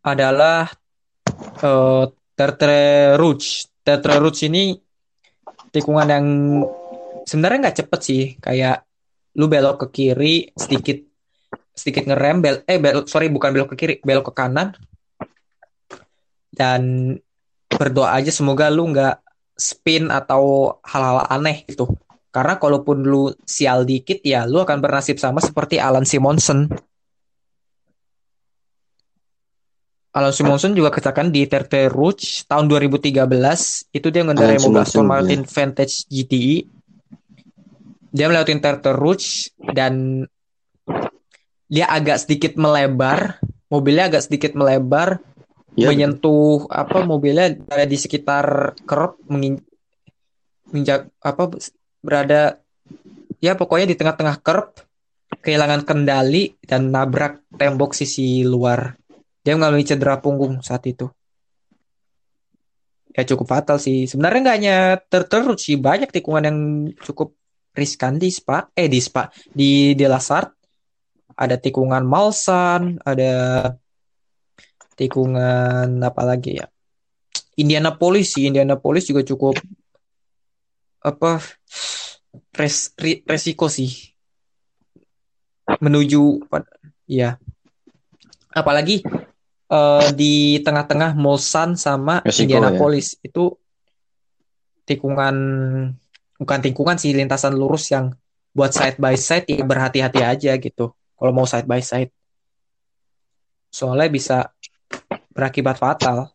adalah 0.06 0.70
eh 1.64 2.06
Tertre 2.32 3.16
Rouge. 3.18 3.71
Tertre 3.82 4.22
Rouge 4.22 4.46
ini 4.46 4.78
tikungan 5.74 6.08
yang 6.10 6.26
sebenarnya 7.26 7.70
nggak 7.70 7.78
cepet 7.82 8.00
sih, 8.02 8.24
kayak 8.38 8.86
lu 9.38 9.48
belok 9.48 9.88
ke 9.88 9.88
kiri 9.90 10.52
sedikit 10.54 11.00
sedikit 11.72 12.04
ngerem 12.04 12.44
bel 12.44 12.56
eh 12.68 12.78
belok 12.78 13.08
sorry 13.08 13.32
bukan 13.32 13.56
belok 13.56 13.74
ke 13.74 13.76
kiri 13.80 13.96
belok 14.04 14.32
ke 14.32 14.34
kanan. 14.38 14.76
Dan 16.52 17.16
berdoa 17.72 18.20
aja 18.20 18.30
semoga 18.30 18.68
lu 18.68 18.92
nggak 18.92 19.24
spin 19.56 20.12
atau 20.12 20.76
hal-hal 20.84 21.26
aneh 21.32 21.64
gitu. 21.66 21.88
Karena 22.32 22.60
kalaupun 22.60 23.04
lu 23.04 23.32
sial 23.44 23.84
dikit 23.88 24.20
ya 24.24 24.44
lu 24.48 24.64
akan 24.64 24.80
bernasib 24.84 25.20
sama 25.20 25.40
seperti 25.40 25.80
Alan 25.80 26.08
Simonsen 26.08 26.72
Alan 30.12 30.36
Simonsen 30.36 30.76
juga 30.76 30.92
kecelakaan 30.92 31.32
di 31.32 31.48
Tertre 31.48 31.88
Rouge 31.88 32.44
tahun 32.44 32.68
2013 32.68 33.16
itu 33.96 34.08
dia 34.12 34.22
mengendarai 34.28 34.60
mobil 34.60 34.84
Aston 34.84 35.08
Martin 35.08 35.42
Vantage 35.48 36.04
GTI 36.12 36.56
dia 38.12 38.28
melewati 38.28 38.60
Tertre 38.60 38.92
Rouge 38.92 39.56
dan 39.72 40.24
dia 41.72 41.88
agak 41.88 42.28
sedikit 42.28 42.60
melebar 42.60 43.40
mobilnya 43.72 44.12
agak 44.12 44.28
sedikit 44.28 44.52
melebar 44.54 45.24
Ya, 45.72 45.88
menyentuh 45.88 46.68
apa 46.68 47.08
mobilnya 47.08 47.56
ada 47.72 47.88
di 47.88 47.96
sekitar 47.96 48.76
kerb 48.84 49.16
mengin- 49.32 49.64
menginjak 50.68 51.08
apa 51.24 51.48
berada 52.04 52.60
ya 53.40 53.56
pokoknya 53.56 53.88
di 53.88 53.96
tengah-tengah 53.96 54.44
kerb 54.44 54.76
kehilangan 55.40 55.88
kendali 55.88 56.60
dan 56.68 56.92
nabrak 56.92 57.48
tembok 57.56 57.96
sisi 57.96 58.44
luar 58.44 59.00
dia 59.42 59.58
mengalami 59.58 59.82
cedera 59.82 60.22
punggung 60.22 60.62
saat 60.62 60.86
itu. 60.86 61.10
Ya 63.12 63.28
cukup 63.28 63.48
fatal 63.50 63.78
sih. 63.82 64.08
Sebenarnya 64.08 64.40
nggak 64.40 64.58
hanya 64.58 64.78
terterus 65.12 65.68
sih. 65.68 65.76
Banyak 65.76 66.14
tikungan 66.14 66.44
yang 66.48 66.60
cukup 67.02 67.36
riskan 67.76 68.16
di 68.22 68.32
Spa. 68.32 68.72
Eh 68.72 68.88
di 68.88 69.02
Spa. 69.04 69.28
Di 69.52 69.98
De 69.98 70.08
La 70.08 70.22
Sarthe. 70.22 70.56
Ada 71.36 71.58
tikungan 71.58 72.06
Malsan 72.06 73.02
ada 73.02 73.34
tikungan 74.94 75.98
apa 76.06 76.22
lagi 76.22 76.62
ya? 76.62 76.70
Indianapolis 77.58 78.38
sih. 78.38 78.48
Indianapolis 78.48 79.10
juga 79.10 79.26
cukup 79.26 79.58
apa 81.02 81.42
res, 82.56 82.94
resiko 83.26 83.68
sih. 83.68 84.14
Menuju 85.82 86.48
ya. 87.10 87.36
Apalagi 88.54 89.04
eh, 89.72 90.08
di 90.12 90.60
tengah-tengah 90.60 91.16
Mulsan 91.16 91.80
sama 91.80 92.20
Resiko, 92.22 92.44
Indianapolis. 92.44 93.16
itu 93.24 93.56
tikungan 94.84 95.36
bukan 96.36 96.60
tikungan 96.60 96.98
sih 97.00 97.16
lintasan 97.16 97.56
lurus 97.56 97.88
yang 97.94 98.12
buat 98.52 98.76
side 98.76 99.00
by 99.00 99.16
side 99.16 99.48
ya 99.48 99.64
berhati-hati 99.64 100.20
aja 100.20 100.52
gitu. 100.60 100.92
Kalau 100.92 101.32
mau 101.32 101.48
side 101.48 101.70
by 101.70 101.80
side. 101.80 102.12
Soalnya 103.72 104.12
bisa 104.12 104.38
berakibat 105.32 105.80
fatal. 105.80 106.28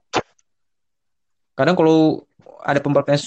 Kadang 1.52 1.76
kalau 1.76 2.24
ada 2.64 2.80
pembalapnya 2.80 3.20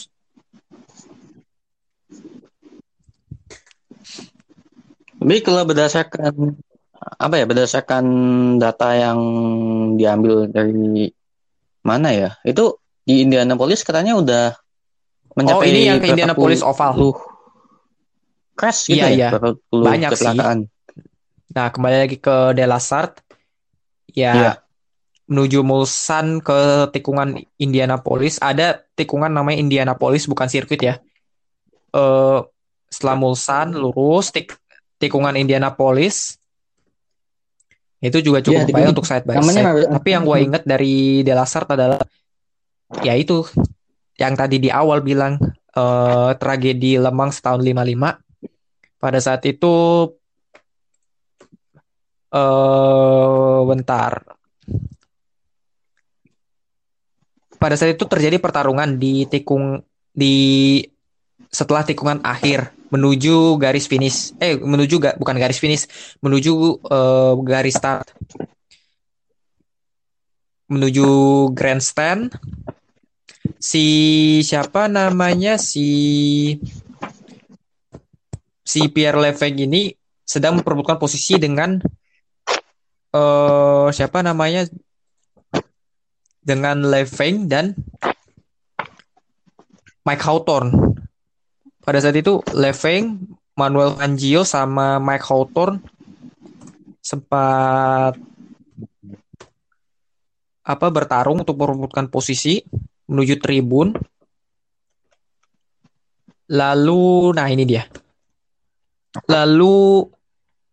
Tapi 5.20 5.44
kalau 5.44 5.68
berdasarkan 5.68 6.56
apa 7.00 7.36
ya 7.40 7.46
berdasarkan 7.48 8.06
data 8.60 8.92
yang 8.92 9.20
diambil 9.96 10.52
dari 10.52 11.08
mana 11.80 12.12
ya 12.12 12.30
itu 12.44 12.76
di 13.08 13.24
Indianapolis 13.24 13.88
katanya 13.88 14.20
udah 14.20 14.46
mencapai 15.34 15.64
Oh, 15.64 15.72
ini 15.72 15.88
yang 15.88 16.04
ke 16.04 16.12
Indianapolis 16.12 16.60
Oval. 16.60 17.16
crash 18.60 18.92
gitu 18.92 19.00
Iya, 19.00 19.08
ya 19.08 19.16
iya. 19.16 19.30
puluh 19.72 19.88
Banyak 19.88 20.12
sih. 20.12 20.28
kecelakaan 20.28 20.68
Nah, 21.50 21.74
kembali 21.74 21.98
lagi 22.06 22.18
ke 22.22 22.54
De 22.54 22.62
La 22.70 22.78
Sarthe. 22.78 23.26
Ya, 24.14 24.34
Iya. 24.34 24.52
menuju 25.26 25.66
Mulsan 25.66 26.42
ke 26.42 26.90
tikungan 26.94 27.42
Indianapolis. 27.58 28.38
Ada 28.38 28.86
tikungan 28.94 29.34
namanya 29.34 29.58
Indianapolis, 29.58 30.30
bukan 30.30 30.46
sirkuit 30.46 30.82
ya. 30.82 31.02
Eh, 31.90 32.40
setelah 32.90 33.18
Mulsan, 33.18 33.74
lurus, 33.74 34.30
tik 34.30 34.54
tikungan 35.02 35.38
Indianapolis. 35.38 36.39
Itu 38.00 38.24
juga 38.24 38.40
cukup 38.40 38.64
bahaya 38.64 38.68
tikungan- 38.72 38.92
untuk 38.96 39.08
side 39.08 39.26
by 39.28 39.36
namanya 39.36 39.64
side. 39.76 39.92
Tapi 39.92 40.10
yang 40.16 40.24
gue 40.24 40.38
inget 40.40 40.64
dari 40.64 41.20
De 41.22 41.34
La 41.36 41.44
Sarthe 41.44 41.76
adalah, 41.76 42.00
ya 43.04 43.14
itu, 43.20 43.44
yang 44.16 44.40
tadi 44.40 44.56
di 44.60 44.72
awal 44.72 45.04
bilang, 45.04 45.36
eh, 45.76 46.32
tragedi 46.40 46.96
Lemang 46.96 47.36
setahun 47.36 47.60
55. 47.60 48.20
Pada 49.00 49.20
saat 49.20 49.44
itu 49.48 49.76
eh 52.30 53.60
bentar. 53.66 54.22
Pada 57.60 57.76
saat 57.76 57.98
itu 57.98 58.06
terjadi 58.08 58.40
pertarungan 58.40 58.96
di 58.96 59.28
tikung 59.28 59.84
di 60.16 60.80
setelah 61.52 61.84
tikungan 61.84 62.24
akhir 62.24 62.72
menuju 62.90 63.58
garis 63.62 63.86
finish. 63.86 64.34
Eh, 64.42 64.58
menuju 64.58 64.96
ga, 65.02 65.14
bukan 65.18 65.38
garis 65.38 65.62
finish, 65.62 65.86
menuju 66.22 66.54
eh, 66.86 67.34
garis 67.46 67.78
start. 67.78 68.14
Menuju 70.70 71.08
grandstand. 71.54 72.34
Si 73.58 73.86
siapa 74.46 74.86
namanya 74.86 75.58
si 75.58 76.56
si 78.62 78.86
Pierre 78.94 79.18
Lefeng 79.18 79.58
ini 79.58 79.90
sedang 80.22 80.62
memperebutkan 80.62 81.02
posisi 81.02 81.42
dengan 81.42 81.82
eh 83.10 83.88
siapa 83.90 84.22
namanya 84.22 84.70
dengan 86.46 86.86
Lefeng 86.86 87.50
dan 87.50 87.74
Mike 90.06 90.24
Hawthorne. 90.26 90.99
Pada 91.90 92.06
saat 92.06 92.22
itu 92.22 92.46
Lefeng, 92.54 93.18
Manuel 93.58 93.98
Fangio 93.98 94.46
sama 94.46 95.02
Mike 95.02 95.26
Hawthorne 95.26 95.82
sempat 97.02 98.14
apa 100.62 100.88
bertarung 100.94 101.42
untuk 101.42 101.58
merebutkan 101.58 102.06
posisi 102.06 102.62
menuju 103.10 103.42
tribun. 103.42 103.98
Lalu, 106.54 107.34
nah 107.34 107.50
ini 107.50 107.66
dia. 107.66 107.90
Lalu 109.26 110.06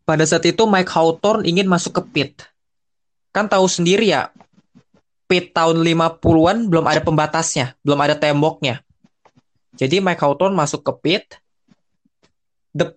pada 0.05 0.28
saat 0.28 0.44
itu 0.44 0.68
Mike 0.68 0.93
Hawthorne 0.93 1.48
ingin 1.48 1.64
masuk 1.64 1.97
ke 1.97 2.02
pit. 2.12 2.32
Kan 3.32 3.48
tahu 3.48 3.64
sendiri 3.64 4.12
ya, 4.12 4.28
pit 5.24 5.56
tahun 5.56 5.80
50-an 5.80 6.68
belum 6.68 6.84
ada 6.84 7.01
pembatasnya, 7.01 7.72
belum 7.80 8.05
ada 8.05 8.20
temboknya. 8.20 8.84
Jadi 9.76 10.00
Mike 10.00 10.20
Hawthorne 10.20 10.56
masuk 10.56 10.80
ke 10.82 10.92
pit. 11.04 11.24
De- 12.72 12.96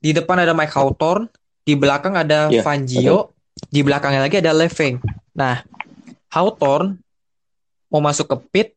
di 0.00 0.16
depan 0.16 0.40
ada 0.40 0.56
Mike 0.56 0.72
Hawthorne, 0.72 1.28
di 1.62 1.76
belakang 1.76 2.16
ada 2.16 2.48
Iya, 2.48 2.64
Fangio, 2.64 3.36
di 3.68 3.80
belakangnya 3.84 4.24
lagi 4.24 4.40
ada 4.40 4.56
Leveng. 4.56 5.00
Nah, 5.36 5.60
Hawthorne 6.32 7.00
mau 7.92 8.00
masuk 8.00 8.32
ke 8.32 8.36
pit. 8.48 8.72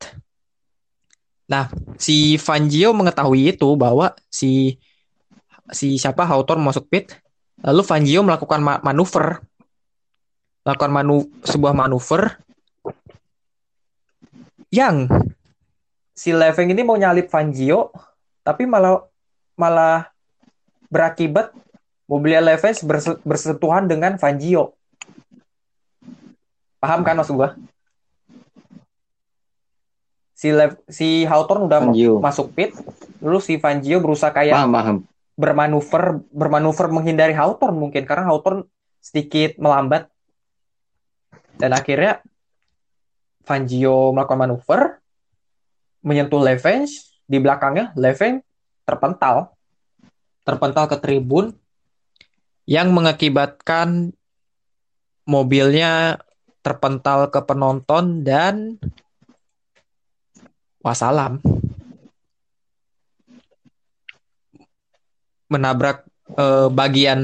Nah, 1.50 1.72
si 1.98 2.38
Fangio 2.38 2.94
mengetahui 2.94 3.56
itu 3.58 3.74
bahwa 3.74 4.14
si 4.30 4.78
si 5.72 5.98
siapa 5.98 6.28
Hawthorne 6.28 6.62
masuk 6.62 6.86
pit, 6.92 7.16
lalu 7.64 7.82
Fangio 7.82 8.22
melakukan 8.22 8.62
ma- 8.62 8.82
manuver, 8.84 9.42
melakukan 10.68 10.92
manu 10.92 11.26
sebuah 11.42 11.74
manuver 11.74 12.38
yang 14.70 15.10
si 16.20 16.36
Leveng 16.36 16.68
ini 16.68 16.84
mau 16.84 17.00
nyalip 17.00 17.32
Fangio, 17.32 17.96
tapi 18.44 18.68
malah 18.68 19.08
malah 19.56 20.12
berakibat 20.92 21.56
mobilnya 22.04 22.44
Leveng 22.44 22.76
berse- 22.84 23.22
bersentuhan 23.24 23.88
dengan 23.88 24.20
Fangio. 24.20 24.76
Paham 26.84 27.08
kan 27.08 27.16
maksud 27.16 27.40
gua? 27.40 27.56
Si 30.36 30.52
Lev- 30.52 30.80
si 30.88 31.24
Hawthorne 31.24 31.68
udah 31.68 31.80
Fangio. 31.88 32.20
masuk 32.20 32.52
pit, 32.52 32.72
lalu 33.20 33.40
si 33.40 33.56
Fangio 33.56 34.00
berusaha 34.00 34.32
kayak 34.32 34.56
Paham, 34.56 34.72
paham. 34.72 34.98
bermanuver 35.36 36.04
bermanuver 36.32 36.88
menghindari 36.88 37.32
Hawthorne 37.32 37.80
mungkin 37.80 38.04
karena 38.04 38.28
Hawthorne 38.28 38.68
sedikit 39.00 39.56
melambat 39.56 40.12
dan 41.56 41.72
akhirnya 41.72 42.20
Fangio 43.44 44.12
melakukan 44.12 44.40
manuver 44.40 44.80
menyentuh 46.04 46.40
Leveng 46.40 46.88
di 47.30 47.38
belakangnya 47.38 47.96
Leveng 47.96 48.42
terpental 48.84 49.54
terpental 50.44 50.90
ke 50.90 50.98
tribun 50.98 51.54
yang 52.66 52.90
mengakibatkan 52.94 54.14
mobilnya 55.30 56.18
terpental 56.66 57.30
ke 57.30 57.42
penonton 57.46 58.26
dan 58.26 58.78
wassalam 60.82 61.42
menabrak 65.50 66.06
eh, 66.38 66.70
bagian 66.70 67.22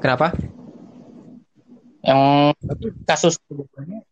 kenapa? 0.00 0.32
Yang 2.06 2.22
kasus 3.04 3.34
keduanya 3.44 4.05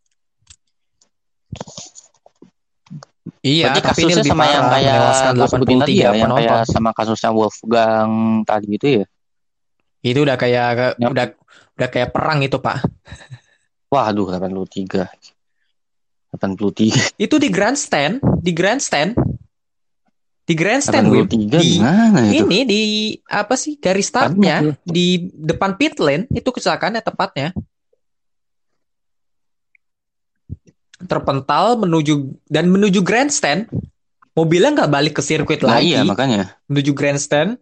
Iya, 3.44 3.76
berarti 3.76 3.80
tapi 3.84 4.00
ini 4.08 4.12
kasusnya 4.12 4.20
lebih 4.24 4.32
sama 4.32 4.44
yang 4.48 4.64
kayak 4.72 4.96
gue 5.36 5.48
sebutin 5.52 5.78
tadi 5.84 5.92
83 5.92 6.00
ya, 6.00 6.04
yang 6.04 6.14
penonton. 6.16 6.38
kayak 6.40 6.60
sama 6.64 6.90
kasusnya 6.96 7.30
Wolfgang 7.36 8.10
tadi 8.48 8.66
gitu 8.72 8.86
ya. 8.88 9.04
Itu 10.00 10.18
udah 10.24 10.36
kayak 10.40 10.68
Yap. 10.96 11.10
udah 11.12 11.26
udah 11.76 11.88
kayak 11.92 12.08
perang 12.12 12.40
itu, 12.40 12.56
Pak. 12.56 12.76
Waduh, 13.92 14.32
83. 14.32 15.08
83. 16.32 17.20
Itu 17.20 17.36
di 17.36 17.48
grandstand, 17.52 18.24
di 18.40 18.52
grandstand. 18.56 19.12
Di 20.44 20.52
grandstand, 20.52 21.08
Wim. 21.08 21.24
83 21.24 21.56
Di 21.56 21.68
gimana 21.80 22.20
itu? 22.28 22.44
ini 22.44 22.58
di 22.68 22.82
apa 23.28 23.56
sih 23.56 23.80
garis 23.80 24.12
startnya 24.12 24.76
di 24.84 25.32
depan 25.32 25.76
pit 25.80 25.96
lane 26.00 26.28
itu 26.32 26.48
kecelakaannya 26.52 27.00
tepatnya 27.00 27.56
terpental 31.04 31.78
menuju 31.78 32.34
dan 32.48 32.68
menuju 32.68 33.00
grandstand 33.04 33.68
mobilnya 34.34 34.74
nggak 34.82 34.92
balik 34.92 35.14
ke 35.14 35.22
sirkuit 35.22 35.62
Nah 35.62 35.78
lagi. 35.78 35.94
iya 35.94 36.02
makanya. 36.02 36.58
menuju 36.66 36.90
grandstand 36.92 37.56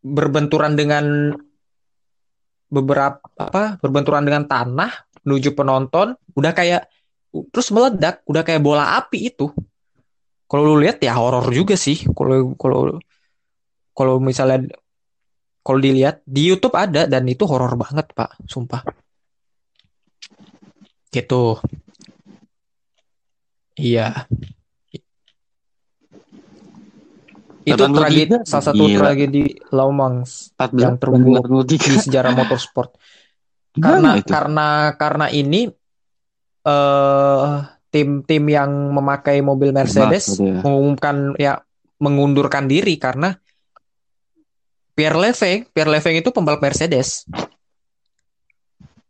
berbenturan 0.00 0.72
dengan 0.78 1.34
beberapa 2.68 3.20
apa 3.36 3.80
berbenturan 3.80 4.24
dengan 4.24 4.44
tanah 4.44 4.92
menuju 5.24 5.56
penonton 5.56 6.16
udah 6.36 6.52
kayak 6.52 6.88
terus 7.52 7.68
meledak 7.72 8.24
udah 8.24 8.42
kayak 8.44 8.64
bola 8.64 8.96
api 8.96 9.32
itu. 9.32 9.52
Kalau 10.48 10.64
lu 10.64 10.80
lihat 10.80 10.96
ya 11.04 11.12
horor 11.12 11.44
juga 11.52 11.76
sih. 11.76 12.08
Kalau 12.16 12.56
kalau 12.56 12.96
kalau 13.92 14.16
misalnya 14.16 14.64
kalau 15.60 15.76
dilihat 15.76 16.24
di 16.24 16.48
YouTube 16.48 16.72
ada 16.72 17.04
dan 17.04 17.28
itu 17.28 17.44
horor 17.44 17.76
banget 17.76 18.08
pak. 18.16 18.32
Sumpah. 18.48 18.80
Gitu 21.12 21.60
iya 23.78 24.26
itu 27.68 27.84
83, 27.84 27.92
tragedi 27.92 28.34
salah 28.48 28.64
satu 28.64 28.84
gila. 28.84 28.98
tragedi 29.04 29.44
Mans 29.70 30.30
14, 30.56 30.82
yang 30.82 30.94
terburuk 30.96 31.44
83. 31.68 31.68
di 31.68 31.96
sejarah 32.08 32.32
motorsport 32.32 32.90
karena 33.78 34.10
itu? 34.18 34.30
karena 34.30 34.68
karena 34.96 35.26
ini 35.30 35.70
eh 36.66 37.48
tim-tim 37.88 38.44
yang 38.52 38.70
memakai 38.92 39.40
mobil 39.40 39.72
Mercedes 39.72 40.36
ya. 40.36 40.60
mengumumkan 40.60 41.32
ya 41.40 41.64
mengundurkan 41.96 42.68
diri 42.68 43.00
karena 43.00 43.32
Pierre 44.92 45.16
Leveng 45.16 45.64
Pierre 45.72 45.88
Leveng 45.88 46.20
itu 46.20 46.28
pembalap 46.28 46.60
Mercedes 46.60 47.24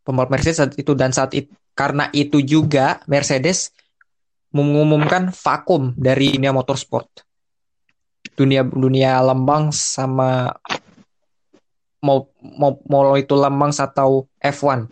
pembalap 0.07 0.31
Mercedes 0.31 0.62
saat 0.62 0.73
itu 0.78 0.93
dan 0.95 1.11
saat 1.11 1.35
itu 1.35 1.51
karena 1.74 2.11
itu 2.15 2.39
juga 2.43 3.03
Mercedes 3.11 3.74
mengumumkan 4.52 5.28
vakum 5.32 5.92
dari 5.96 6.32
dunia 6.36 6.52
motorsport. 6.54 7.08
Dunia 8.32 8.64
dunia 8.64 9.20
lembang 9.20 9.74
sama 9.74 10.52
mau 11.98 12.30
mau 12.40 12.78
mau 12.86 13.18
itu 13.18 13.34
lembang 13.34 13.74
atau 13.74 14.30
F1 14.38 14.88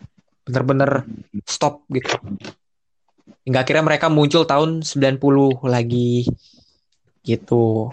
bener-bener 0.46 1.06
stop 1.46 1.86
gitu. 1.90 2.18
Hingga 3.46 3.62
akhirnya 3.62 3.84
mereka 3.86 4.06
muncul 4.10 4.42
tahun 4.42 4.82
90 4.82 5.62
lagi. 5.66 6.26
Gitu. 7.22 7.90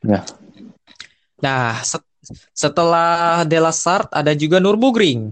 Ya. 0.00 0.24
nah 1.44 1.76
set- 1.84 2.08
setelah 2.56 3.44
Delasart 3.44 4.08
ada 4.16 4.32
juga 4.32 4.56
Nürburgring. 4.56 5.28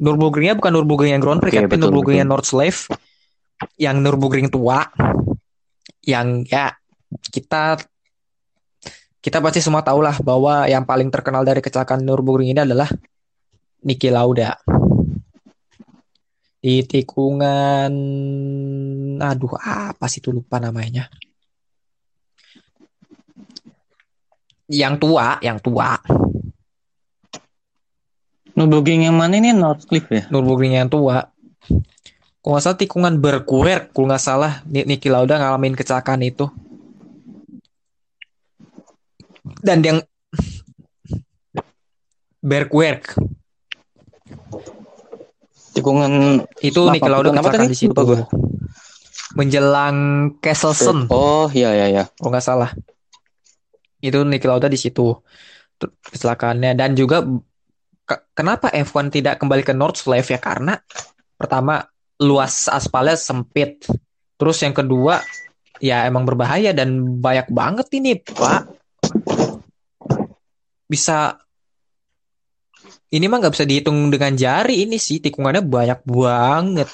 Nürburgringnya 0.00 0.56
bukan 0.56 0.72
Nürburgring 0.72 1.12
yang 1.16 1.22
Grand 1.22 1.40
Prix 1.40 1.52
Oke, 1.52 1.62
tapi 1.68 1.76
Nürburgring 1.76 2.24
yang. 2.24 2.30
Nordschleife 2.32 2.88
yang 3.80 4.00
Nürburgring 4.00 4.48
tua 4.52 4.86
yang 6.04 6.44
ya 6.44 6.72
kita 7.32 7.80
kita 9.24 9.40
pasti 9.40 9.64
semua 9.64 9.80
tahu 9.80 10.04
lah 10.04 10.20
bahwa 10.20 10.68
yang 10.68 10.84
paling 10.84 11.08
terkenal 11.08 11.40
dari 11.48 11.64
kecelakaan 11.64 12.04
Nürburgring 12.04 12.52
ini 12.52 12.60
adalah 12.60 12.92
Niki 13.84 14.12
Lauda. 14.12 14.52
Di 16.60 16.84
tikungan 16.84 17.92
aduh 19.20 19.56
apa 19.60 20.04
sih 20.12 20.20
itu 20.20 20.28
lupa 20.28 20.60
namanya. 20.60 21.08
Yang 24.68 24.94
tua 25.08 25.40
yang 25.40 25.56
tua. 25.60 25.96
Nürburgring 28.54 29.08
yang 29.08 29.16
mana 29.16 29.40
ini? 29.40 29.56
Northcliffe 29.56 30.12
ya? 30.12 30.22
Nürburgring 30.28 30.76
yang 30.76 30.92
tua 30.92 31.24
Kalau 32.44 32.60
nggak 32.60 32.64
salah 32.68 32.76
tikungan 32.76 33.14
berkuer, 33.24 33.88
kalau 33.88 34.04
nggak 34.12 34.20
salah 34.20 34.60
Ni- 34.68 34.84
Niki 34.84 35.08
Lauda 35.08 35.40
ngalamin 35.40 35.72
kecelakaan 35.72 36.20
itu. 36.20 36.44
Dan 39.64 39.80
yang 39.80 39.98
Berkuerk 42.44 43.16
Tikungan 45.72 46.44
itu? 46.60 46.80
Niki 46.92 47.08
Lauda 47.08 47.32
kecelakaan 47.32 47.72
di 47.72 47.78
situ. 47.80 47.96
Gua. 47.96 48.28
Menjelang 49.40 49.96
Kesselsen, 50.38 51.08
Oh, 51.08 51.48
iya 51.48 51.72
iya 51.72 51.86
iya. 51.88 52.04
kalau 52.12 52.28
nggak 52.28 52.44
salah. 52.44 52.70
Itu 54.04 54.20
Niki 54.28 54.44
Lauda 54.44 54.68
di 54.68 54.76
situ 54.76 55.16
kecelakaannya 55.80 56.76
dan 56.76 56.92
juga 56.92 57.24
ke- 58.04 58.22
kenapa 58.36 58.68
F1 58.68 59.08
tidak 59.08 59.40
kembali 59.40 59.64
ke 59.64 59.72
Nordschleife 59.72 60.36
ya 60.36 60.40
karena 60.40 60.76
pertama 61.34 61.82
luas 62.22 62.70
aspalnya 62.70 63.18
sempit. 63.18 63.86
Terus 64.38 64.58
yang 64.62 64.74
kedua 64.74 65.22
ya 65.82 66.06
emang 66.06 66.26
berbahaya 66.26 66.70
dan 66.70 67.18
banyak 67.18 67.50
banget 67.50 67.86
ini, 67.98 68.18
Pak. 68.18 68.62
Bisa 70.86 71.38
ini 73.14 73.30
mah 73.30 73.38
nggak 73.38 73.54
bisa 73.54 73.66
dihitung 73.66 74.10
dengan 74.10 74.34
jari 74.34 74.86
ini 74.86 74.98
sih 74.98 75.22
tikungannya 75.22 75.62
banyak 75.62 76.00
banget. 76.02 76.90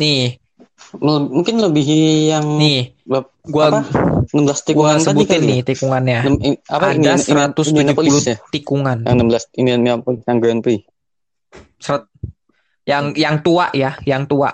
Nih, 0.00 0.39
Mungkin 0.98 1.62
lebih 1.62 1.86
yang 2.26 2.58
nih, 2.58 2.98
Lep- 3.06 3.30
gua 3.46 3.64
apa? 3.70 3.80
16 4.30 4.34
gua 4.34 4.54
tikungan 4.66 4.96
tadi 4.96 5.06
sebutin 5.06 5.38
kali 5.38 5.46
nih 5.46 5.58
ya? 5.58 5.64
tikungannya. 5.70 6.18
Nem- 6.26 6.42
i- 6.42 6.60
apa 6.66 6.84
Ada 6.90 6.94
Indian- 6.98 7.20
Indian- 7.22 7.52
170 7.54 7.70
Indianapolis 7.70 8.14
ya? 8.26 8.36
tikungan. 8.50 8.96
Yang 9.06 9.14
16 9.14 9.44
Indianapolis 9.54 10.20
yang 10.26 10.38
Grand 10.38 10.60
Prix. 10.60 10.80
Serat- 11.78 12.10
yang 12.82 13.04
yang 13.14 13.36
tua 13.38 13.70
ya, 13.70 13.94
yang 14.02 14.26
tua. 14.26 14.50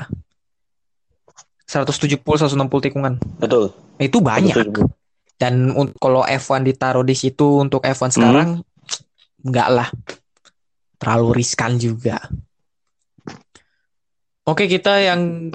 170 1.64 2.20
160 2.36 2.80
tikungan. 2.84 3.16
Betul. 3.40 3.72
Itu 3.96 4.20
banyak. 4.20 4.54
170. 4.54 4.86
Dan 5.36 5.72
kalau 5.96 6.22
F1 6.22 6.64
ditaruh 6.64 7.04
di 7.04 7.12
situ 7.12 7.60
untuk 7.60 7.80
F1 7.82 8.12
sekarang 8.12 8.60
enggak 9.40 9.68
lah. 9.68 9.88
Terlalu 10.96 11.28
riskan 11.36 11.76
juga. 11.76 12.16
Oke, 14.46 14.64
kita 14.64 15.02
yang 15.02 15.50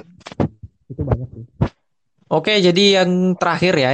itu 0.92 1.02
banyak 1.02 1.28
sih. 1.32 1.44
Oke, 2.32 2.56
jadi 2.60 3.04
yang 3.04 3.36
terakhir 3.36 3.76
ya. 3.76 3.90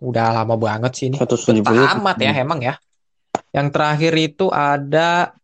Udah 0.00 0.32
lama 0.32 0.56
banget 0.56 0.92
sih 0.96 1.04
ini. 1.12 1.16
170. 1.20 1.64
Tamat 1.64 2.16
ya 2.20 2.32
emang 2.40 2.60
ya. 2.64 2.74
Yang 3.52 3.68
terakhir 3.72 4.12
itu 4.16 4.46
ada 4.48 5.36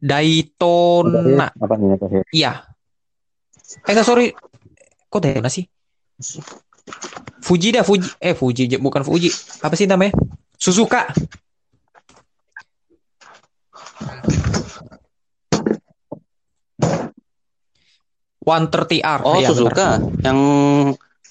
Daytona. 0.00 1.54
Apa 1.54 1.74
nih 1.78 1.86
yang 1.94 2.00
terakhir? 2.02 2.22
Iya. 2.34 2.52
Eh 3.86 3.90
enggak, 3.94 4.06
sorry. 4.06 4.34
Kok 5.06 5.20
Daytona 5.22 5.50
sih? 5.50 5.66
Fuji 7.40 7.74
dah, 7.74 7.86
Fuji. 7.86 8.10
Eh, 8.18 8.34
Fuji, 8.34 8.66
bukan 8.82 9.06
Fuji. 9.06 9.30
Apa 9.62 9.74
sih 9.78 9.86
namanya? 9.86 10.14
Suzuka. 10.58 11.06
One 18.40 18.66
thirty 18.72 19.04
R. 19.04 19.20
Oh, 19.20 19.36
benar. 19.36 19.50
Suzuka. 19.52 19.88
Yang 20.24 20.38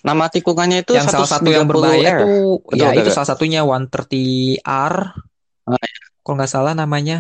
nama 0.06 0.26
tikungannya 0.32 0.86
itu 0.86 0.96
Yang 0.96 1.12
salah 1.12 1.30
satu 1.30 1.50
yang 1.52 1.66
130 1.68 1.72
berbahaya 1.74 2.10
R. 2.10 2.20
tuh, 2.24 2.54
Betul, 2.64 2.78
ya 2.80 2.88
betul, 2.88 2.94
itu 2.96 3.02
betul. 3.04 3.16
salah 3.18 3.30
satunya 3.34 3.62
One 3.66 3.86
thirty 3.90 4.26
R. 4.64 4.96
Ah, 5.66 5.78
iya. 5.82 6.00
Kalau 6.22 6.36
nggak 6.38 6.52
salah 6.52 6.74
namanya. 6.78 7.18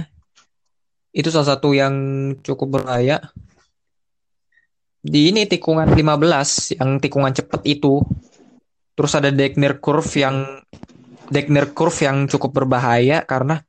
Itu 1.10 1.34
salah 1.34 1.57
satu 1.57 1.74
yang 1.74 1.94
cukup 2.45 2.80
berbahaya. 2.80 3.18
Di 4.99 5.32
ini 5.32 5.48
tikungan 5.49 5.90
15 5.95 6.78
yang 6.78 7.02
tikungan 7.02 7.34
cepet 7.34 7.61
itu. 7.66 8.03
Terus 8.94 9.11
ada 9.16 9.32
Degner 9.32 9.80
Curve 9.82 10.11
yang 10.20 10.36
Degner 11.32 11.72
Curve 11.72 11.99
yang 12.03 12.28
cukup 12.30 12.61
berbahaya 12.61 13.24
karena 13.24 13.64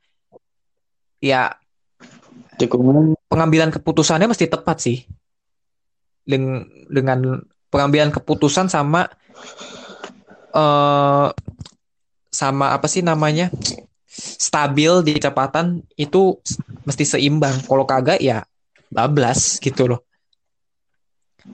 ya 1.23 1.55
Tikungan 2.61 3.17
pengambilan 3.25 3.73
keputusannya 3.73 4.29
mesti 4.29 4.45
tepat 4.45 4.77
sih. 4.85 5.01
Deng- 6.31 6.71
dengan 6.87 7.43
pengambilan 7.75 8.15
keputusan 8.15 8.71
sama 8.71 9.11
eh 10.55 11.29
sama 12.31 12.67
apa 12.71 12.87
sih 12.87 13.03
namanya? 13.03 13.51
stabil 14.21 15.07
di 15.07 15.17
kecepatan 15.17 15.87
itu 15.95 16.35
mesti 16.83 17.05
seimbang. 17.07 17.63
Kalau 17.63 17.87
kagak 17.87 18.19
ya 18.19 18.43
bablas 18.91 19.63
gitu 19.63 19.87
loh. 19.87 20.03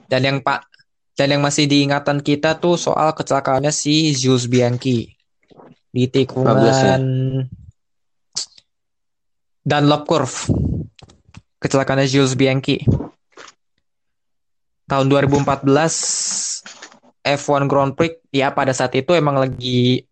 Dan 0.09 0.25
yang 0.25 0.37
Pak 0.41 0.65
dan 1.17 1.33
yang 1.33 1.41
masih 1.41 1.65
diingatan 1.69 2.21
kita 2.21 2.57
tuh 2.57 2.77
soal 2.77 3.13
kecelakaannya 3.13 3.73
si 3.73 4.13
Jules 4.13 4.45
Bianchi 4.49 5.17
di 5.89 6.05
Bablas 6.09 6.77
ya? 6.77 6.97
tikungan 6.97 7.03
Dunlop 9.65 10.03
Curve. 10.05 10.37
Kecelakaannya 11.57 12.05
Jules 12.05 12.37
Bianchi. 12.37 13.06
Tahun 14.87 15.05
2014 15.11 15.67
F1 17.27 17.61
Grand 17.67 17.91
Prix 17.91 18.23
ya 18.31 18.55
pada 18.55 18.71
saat 18.71 18.95
itu 18.95 19.11
emang 19.11 19.35
lagi 19.35 20.07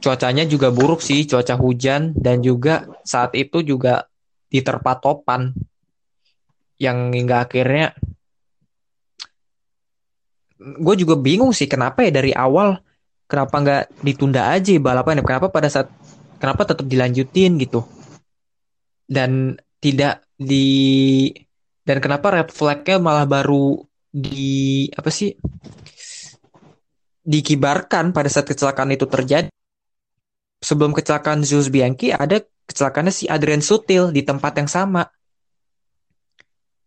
cuacanya 0.00 0.48
juga 0.48 0.72
buruk 0.72 1.04
sih, 1.04 1.28
cuaca 1.28 1.60
hujan 1.60 2.16
dan 2.16 2.40
juga 2.40 2.88
saat 3.04 3.36
itu 3.36 3.60
juga 3.60 4.08
diterpa 4.48 4.96
topan 4.96 5.52
yang 6.80 7.12
hingga 7.12 7.44
akhirnya 7.44 7.92
gue 10.60 10.94
juga 10.96 11.20
bingung 11.20 11.52
sih 11.52 11.68
kenapa 11.68 12.04
ya 12.04 12.12
dari 12.12 12.32
awal 12.32 12.80
kenapa 13.28 13.54
nggak 13.60 13.84
ditunda 14.00 14.48
aja 14.48 14.72
balapan 14.80 15.20
kenapa 15.20 15.52
pada 15.52 15.68
saat 15.68 15.92
kenapa 16.40 16.64
tetap 16.64 16.88
dilanjutin 16.88 17.60
gitu. 17.60 17.84
Dan 19.04 19.60
tidak 19.78 20.24
di 20.40 21.28
dan 21.90 21.98
kenapa 21.98 22.30
red 22.30 22.54
flagnya 22.54 23.02
malah 23.02 23.26
baru 23.26 23.82
di 24.14 24.86
apa 24.94 25.10
sih 25.10 25.34
dikibarkan 27.26 28.14
pada 28.14 28.30
saat 28.30 28.46
kecelakaan 28.46 28.94
itu 28.94 29.10
terjadi? 29.10 29.50
Sebelum 30.62 30.94
kecelakaan 30.94 31.42
Jules 31.42 31.66
Bianchi 31.66 32.14
ada 32.14 32.38
kecelakaannya 32.70 33.10
si 33.10 33.26
Adrian 33.26 33.58
Sutil 33.58 34.14
di 34.14 34.22
tempat 34.22 34.62
yang 34.62 34.70
sama. 34.70 35.02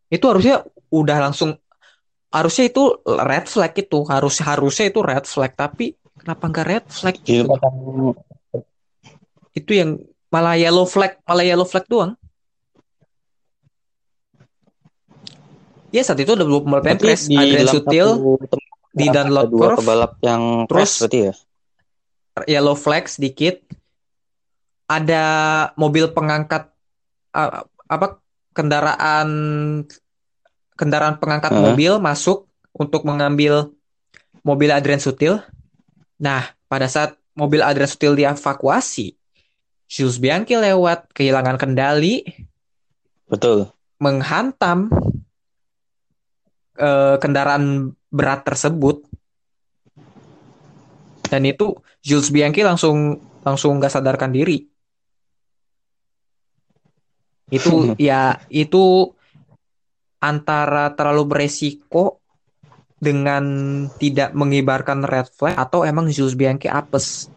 Itu 0.08 0.32
harusnya 0.32 0.64
udah 0.88 1.18
langsung 1.20 1.52
harusnya 2.32 2.72
itu 2.72 3.04
red 3.04 3.52
flag 3.52 3.76
itu 3.76 4.08
harus 4.08 4.40
harusnya 4.40 4.88
itu 4.88 5.04
red 5.04 5.28
flag. 5.28 5.52
Tapi 5.52 6.00
kenapa 6.16 6.48
nggak 6.48 6.68
red 6.72 6.86
flag? 6.88 7.16
Gitu. 7.20 7.44
gitu 7.44 8.16
itu 9.52 9.72
yang 9.76 10.00
malah 10.32 10.56
yellow 10.56 10.88
flag 10.88 11.20
malah 11.28 11.44
yellow 11.44 11.68
flag 11.68 11.84
doang 11.92 12.16
ya 15.94 16.02
saat 16.02 16.18
itu 16.20 16.34
udah 16.34 16.46
belum 16.46 16.62
pembalap 16.66 16.86
yang 16.90 17.00
di 17.30 17.36
Adrian 17.38 17.70
Sutil 17.70 18.08
di 18.94 19.06
ada 19.10 19.14
Dunlop 19.22 19.48
dua 19.50 19.60
Curve 19.62 19.78
pebalap 19.80 20.12
yang 20.26 20.42
Terus- 20.66 20.82
crash 20.82 20.96
berarti 21.06 21.20
ya? 21.22 21.34
yellow 22.50 22.74
flag 22.74 23.06
sedikit 23.06 23.62
ada 24.90 25.24
mobil 25.78 26.10
pengangkat 26.10 26.74
uh, 27.32 27.62
apa 27.86 28.18
kendaraan 28.58 29.30
kendaraan 30.74 31.22
pengangkat 31.22 31.54
Hah? 31.54 31.62
mobil 31.62 32.02
masuk 32.02 32.50
untuk 32.74 33.06
mengambil 33.06 33.70
mobil 34.42 34.74
Adrian 34.74 35.00
Sutil. 35.02 35.38
Nah, 36.18 36.52
pada 36.66 36.90
saat 36.90 37.14
mobil 37.38 37.62
Adrian 37.62 37.90
Sutil 37.90 38.18
dievakuasi, 38.18 39.14
Jules 39.86 40.18
Bianchi 40.18 40.58
lewat 40.58 41.14
kehilangan 41.14 41.62
kendali, 41.62 42.26
Betul. 43.30 43.70
menghantam 44.02 44.90
eh, 46.78 47.16
kendaraan 47.22 47.94
berat 48.14 48.46
tersebut. 48.46 49.06
Dan 51.28 51.50
itu 51.50 51.74
Jules 52.06 52.30
Bianchi 52.30 52.62
langsung 52.62 53.18
langsung 53.42 53.82
nggak 53.82 53.94
sadarkan 53.94 54.30
diri. 54.30 54.70
Itu 57.50 57.98
ya 57.98 58.38
itu 58.50 59.14
antara 60.24 60.96
terlalu 60.96 61.24
beresiko 61.28 62.24
dengan 63.04 63.44
tidak 64.00 64.32
mengibarkan 64.32 65.04
red 65.04 65.28
flag 65.28 65.60
atau 65.60 65.84
emang 65.84 66.08
Jules 66.08 66.40
Bianchi 66.40 66.72
apes. 66.72 67.28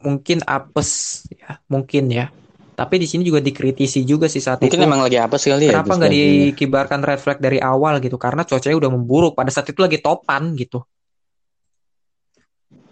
Mungkin 0.00 0.40
apes 0.48 1.22
ya, 1.28 1.60
mungkin 1.68 2.08
ya. 2.08 2.32
Tapi 2.78 2.94
di 3.02 3.10
sini 3.10 3.26
juga 3.26 3.42
dikritisi 3.42 4.06
juga 4.06 4.30
sih 4.30 4.38
saat 4.38 4.62
Mungkin 4.62 4.78
itu. 4.78 4.86
emang 4.86 5.02
lagi 5.02 5.18
apa 5.18 5.34
sekali 5.34 5.66
ya? 5.66 5.82
Kenapa 5.82 5.98
nggak 5.98 6.14
dikibarkan 6.14 7.00
red 7.02 7.18
flag 7.18 7.42
dari 7.42 7.58
awal 7.58 7.98
gitu? 7.98 8.14
Karena 8.14 8.46
cuacanya 8.46 8.78
udah 8.78 8.90
memburuk 8.94 9.34
pada 9.34 9.50
saat 9.50 9.66
itu 9.66 9.82
lagi 9.82 9.98
topan 9.98 10.54
gitu. 10.54 10.86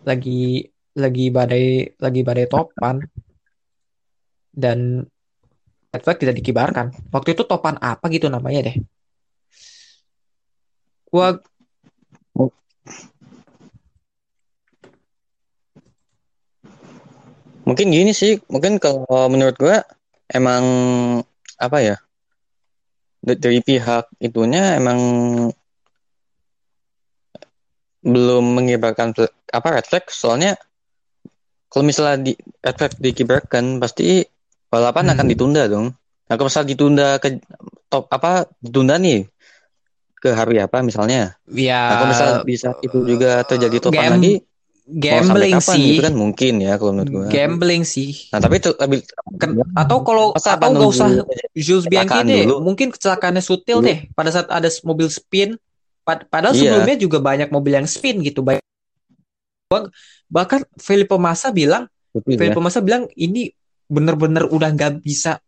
lagi 0.07 0.63
lagi 0.97 1.27
badai 1.35 1.99
lagi 1.99 2.21
badai 2.23 2.47
topan 2.47 3.03
dan 4.55 5.03
red 5.91 6.03
flag 6.07 6.19
tidak 6.23 6.39
dikibarkan. 6.39 6.95
Waktu 7.11 7.35
itu 7.35 7.43
topan 7.45 7.77
apa 7.83 8.07
gitu 8.09 8.31
namanya 8.31 8.71
deh. 8.71 8.77
Gua 11.11 11.37
Mungkin 17.67 17.91
gini 17.91 18.15
sih, 18.15 18.39
mungkin 18.47 18.79
kalau 18.79 19.27
menurut 19.27 19.59
gua 19.59 19.83
emang 20.31 20.65
apa 21.59 21.79
ya? 21.83 21.97
da- 23.27 23.35
Dari 23.35 23.59
pihak 23.59 24.07
itunya 24.23 24.79
emang 24.79 24.99
belum 28.07 28.55
mengibarkan 28.55 29.11
apa 29.51 29.69
red 29.75 29.87
flag 29.91 30.07
soalnya 30.07 30.55
kalau 31.67 31.83
misalnya 31.83 32.23
di 32.23 32.33
red 32.63 32.77
flag 32.79 32.95
dikibarkan 33.03 33.83
pasti 33.83 34.23
balapan 34.71 35.11
Hmm. 35.11 35.13
akan 35.19 35.27
ditunda 35.27 35.63
dong. 35.67 35.91
Nah, 36.27 36.35
kalau 36.39 36.47
misalnya 36.47 36.71
ditunda 36.71 37.09
ke 37.19 37.29
top 37.91 38.07
apa 38.11 38.47
ditunda 38.63 38.95
nih 38.99 39.27
ke 40.23 40.31
hari 40.31 40.63
apa 40.63 40.87
misalnya. 40.87 41.35
ya 41.51 41.75
Nah, 41.91 41.95
kalau 41.99 42.11
misalnya 42.15 42.37
bisa 42.47 42.69
itu 42.79 42.99
juga 43.03 43.43
terjadi 43.43 43.77
topan 43.83 44.19
lagi, 44.19 44.39
gambling 44.87 45.59
kapan 45.59 45.75
sih. 45.75 45.87
gitu 45.93 46.03
kan 46.07 46.15
mungkin 46.15 46.53
ya 46.63 46.79
kalau 46.79 46.95
menurut 46.95 47.11
gua. 47.11 47.25
Gambling 47.27 47.83
sih. 47.83 48.31
Nah, 48.31 48.39
tapi 48.39 48.63
itu 48.63 48.71
atau 49.75 49.99
kalau 50.07 50.31
atau 50.31 50.69
nggak 50.71 50.91
usah 50.95 51.09
Jules 51.59 51.91
Bianchi 51.91 52.23
deh, 52.23 52.47
dulu? 52.47 52.63
mungkin 52.63 52.95
kecelakaannya 52.95 53.43
sutil 53.43 53.83
Dulu. 53.83 53.89
deh. 53.91 53.99
Pada 54.15 54.31
saat 54.31 54.47
ada 54.47 54.71
mobil 54.87 55.11
spin, 55.11 55.59
pad- 56.07 56.31
padahal 56.31 56.55
Iya. 56.55 56.63
sebelumnya 56.71 56.97
juga 56.97 57.19
banyak 57.19 57.51
mobil 57.51 57.75
yang 57.75 57.89
spin 57.91 58.23
gitu. 58.23 58.47
Baik- 58.47 58.63
Bahkan 60.27 60.61
Felipe 60.79 61.19
Massa 61.19 61.51
bilang, 61.51 61.91
Betul 62.15 62.39
ya. 62.39 62.47
Felipe 62.47 62.61
Massa 62.63 62.79
bilang 62.79 63.11
ini 63.15 63.51
bener-bener 63.87 64.47
udah 64.47 64.71
nggak 64.71 65.03
bisa 65.03 65.39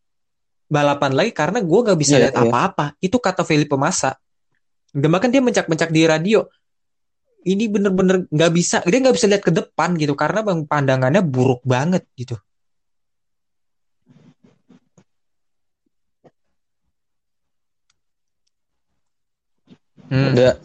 balapan 0.66 1.15
lagi 1.15 1.31
karena 1.31 1.62
gue 1.62 1.81
nggak 1.86 1.98
bisa 1.98 2.15
Iya, 2.19 2.23
lihat 2.27 2.35
iya. 2.36 2.43
apa-apa. 2.47 2.86
Itu 2.98 3.23
kata 3.23 3.47
Felipe 3.47 3.78
Massa. 3.78 4.19
Dan 4.90 5.15
bahkan 5.15 5.31
dia 5.31 5.39
mencak-mencak 5.39 5.90
di 5.90 6.02
radio. 6.05 6.43
Ini 7.47 7.65
bener-bener 7.70 8.27
nggak 8.28 8.52
bisa, 8.52 8.77
dia 8.82 8.98
nggak 8.98 9.16
bisa 9.16 9.31
lihat 9.31 9.43
ke 9.47 9.52
depan 9.55 9.94
gitu 9.94 10.19
karena 10.19 10.43
bang 10.43 10.66
pandangannya 10.66 11.23
buruk 11.23 11.62
banget 11.62 12.02
gitu. 12.19 12.35
Hmm. 20.09 20.32
Da- 20.32 20.59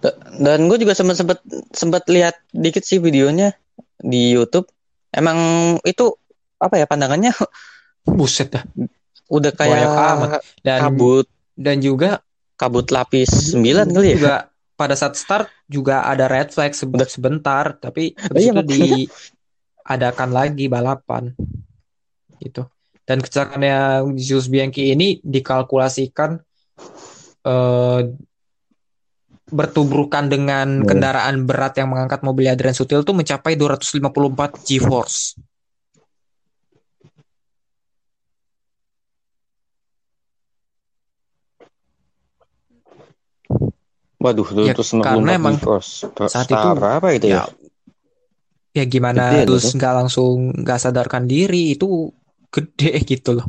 da- 0.00 0.18
dan 0.38 0.70
gue 0.70 0.78
juga 0.78 0.94
sempat 0.94 1.18
sempat 1.18 1.38
sempat 1.74 2.02
lihat 2.06 2.38
dikit 2.54 2.86
sih 2.86 3.02
videonya 3.02 3.52
di 3.98 4.30
YouTube. 4.32 4.70
Emang 5.10 5.38
itu 5.82 6.14
apa 6.56 6.80
ya 6.80 6.86
pandangannya 6.88 7.34
Buset 8.06 8.54
dah. 8.54 8.64
udah 9.26 9.50
kayak 9.50 9.90
amat. 9.90 10.30
Dan 10.62 10.78
kabut 10.86 11.26
dan 11.58 11.82
juga 11.82 12.22
kabut 12.54 12.86
lapis 12.94 13.52
9 13.52 13.90
kali 13.90 14.14
ya. 14.14 14.16
juga 14.16 14.36
pada 14.76 14.92
saat 14.92 15.16
start 15.16 15.48
juga 15.66 16.04
ada 16.04 16.28
red 16.28 16.52
flag 16.52 16.76
se- 16.76 16.84
Udah. 16.84 17.08
sebentar 17.08 17.74
tapi 17.74 18.12
habis 18.14 18.44
Iya, 18.44 18.52
itu 18.52 18.60
makanya. 18.60 18.68
diadakan 18.68 20.30
lagi 20.30 20.64
balapan 20.68 21.24
gitu 22.38 22.68
dan 23.08 23.24
kecelakaannya 23.24 23.78
Jules 24.14 24.52
Bianchi 24.52 24.92
ini 24.92 25.18
dikalkulasikan 25.24 26.36
eh, 27.42 28.00
bertubrukan 29.46 30.26
dengan 30.26 30.82
kendaraan 30.82 31.46
berat 31.46 31.78
yang 31.78 31.94
mengangkat 31.94 32.20
mobil 32.26 32.50
Adrian 32.50 32.74
Sutil 32.74 33.06
itu 33.06 33.14
mencapai 33.14 33.54
254 33.54 34.66
G-force 34.66 35.38
Waduh, 44.26 44.48
Ya, 44.66 44.74
254 44.74 45.06
karena 45.06 45.30
emang 45.38 45.54
saat 46.26 46.50
itu, 46.50 46.68
apa 46.82 47.06
gitu 47.14 47.26
ya? 47.30 47.46
ya 47.46 47.66
ya 48.76 48.84
gimana 48.84 49.40
Gede 49.40 49.48
terus 49.48 49.72
nggak 49.72 49.94
langsung 50.04 50.52
nggak 50.52 50.76
sadarkan 50.82 51.24
diri 51.24 51.72
itu 51.72 52.12
gede 52.52 53.00
gitu 53.16 53.40
loh 53.40 53.48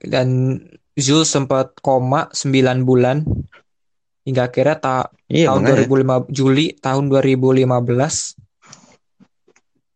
dan 0.00 0.56
Jules 0.96 1.28
sempat 1.28 1.76
koma 1.84 2.32
9 2.32 2.88
bulan 2.88 3.20
hingga 4.24 4.48
akhirnya 4.48 4.80
tak 4.80 5.12
Iya, 5.28 5.50
tahun 5.52 5.62
makanya. 5.66 5.90
2005 5.90 6.30
Juli 6.32 6.72
tahun 6.78 7.10
2015 7.10 8.38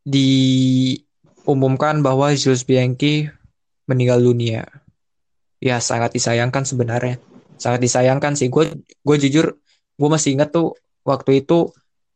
diumumkan 0.05 2.03
bahwa 2.03 2.35
Jules 2.35 2.67
Bianchi 2.67 3.31
meninggal 3.87 4.21
dunia. 4.21 4.67
Ya 5.63 5.79
sangat 5.79 6.13
disayangkan 6.19 6.67
sebenarnya. 6.67 7.23
Sangat 7.61 7.79
disayangkan 7.79 8.33
sih. 8.35 8.49
Gue 8.49 8.73
gue 8.81 9.17
jujur 9.21 9.61
gue 9.95 10.09
masih 10.09 10.33
ingat 10.33 10.49
tuh 10.49 10.73
waktu 11.05 11.45
itu 11.45 11.69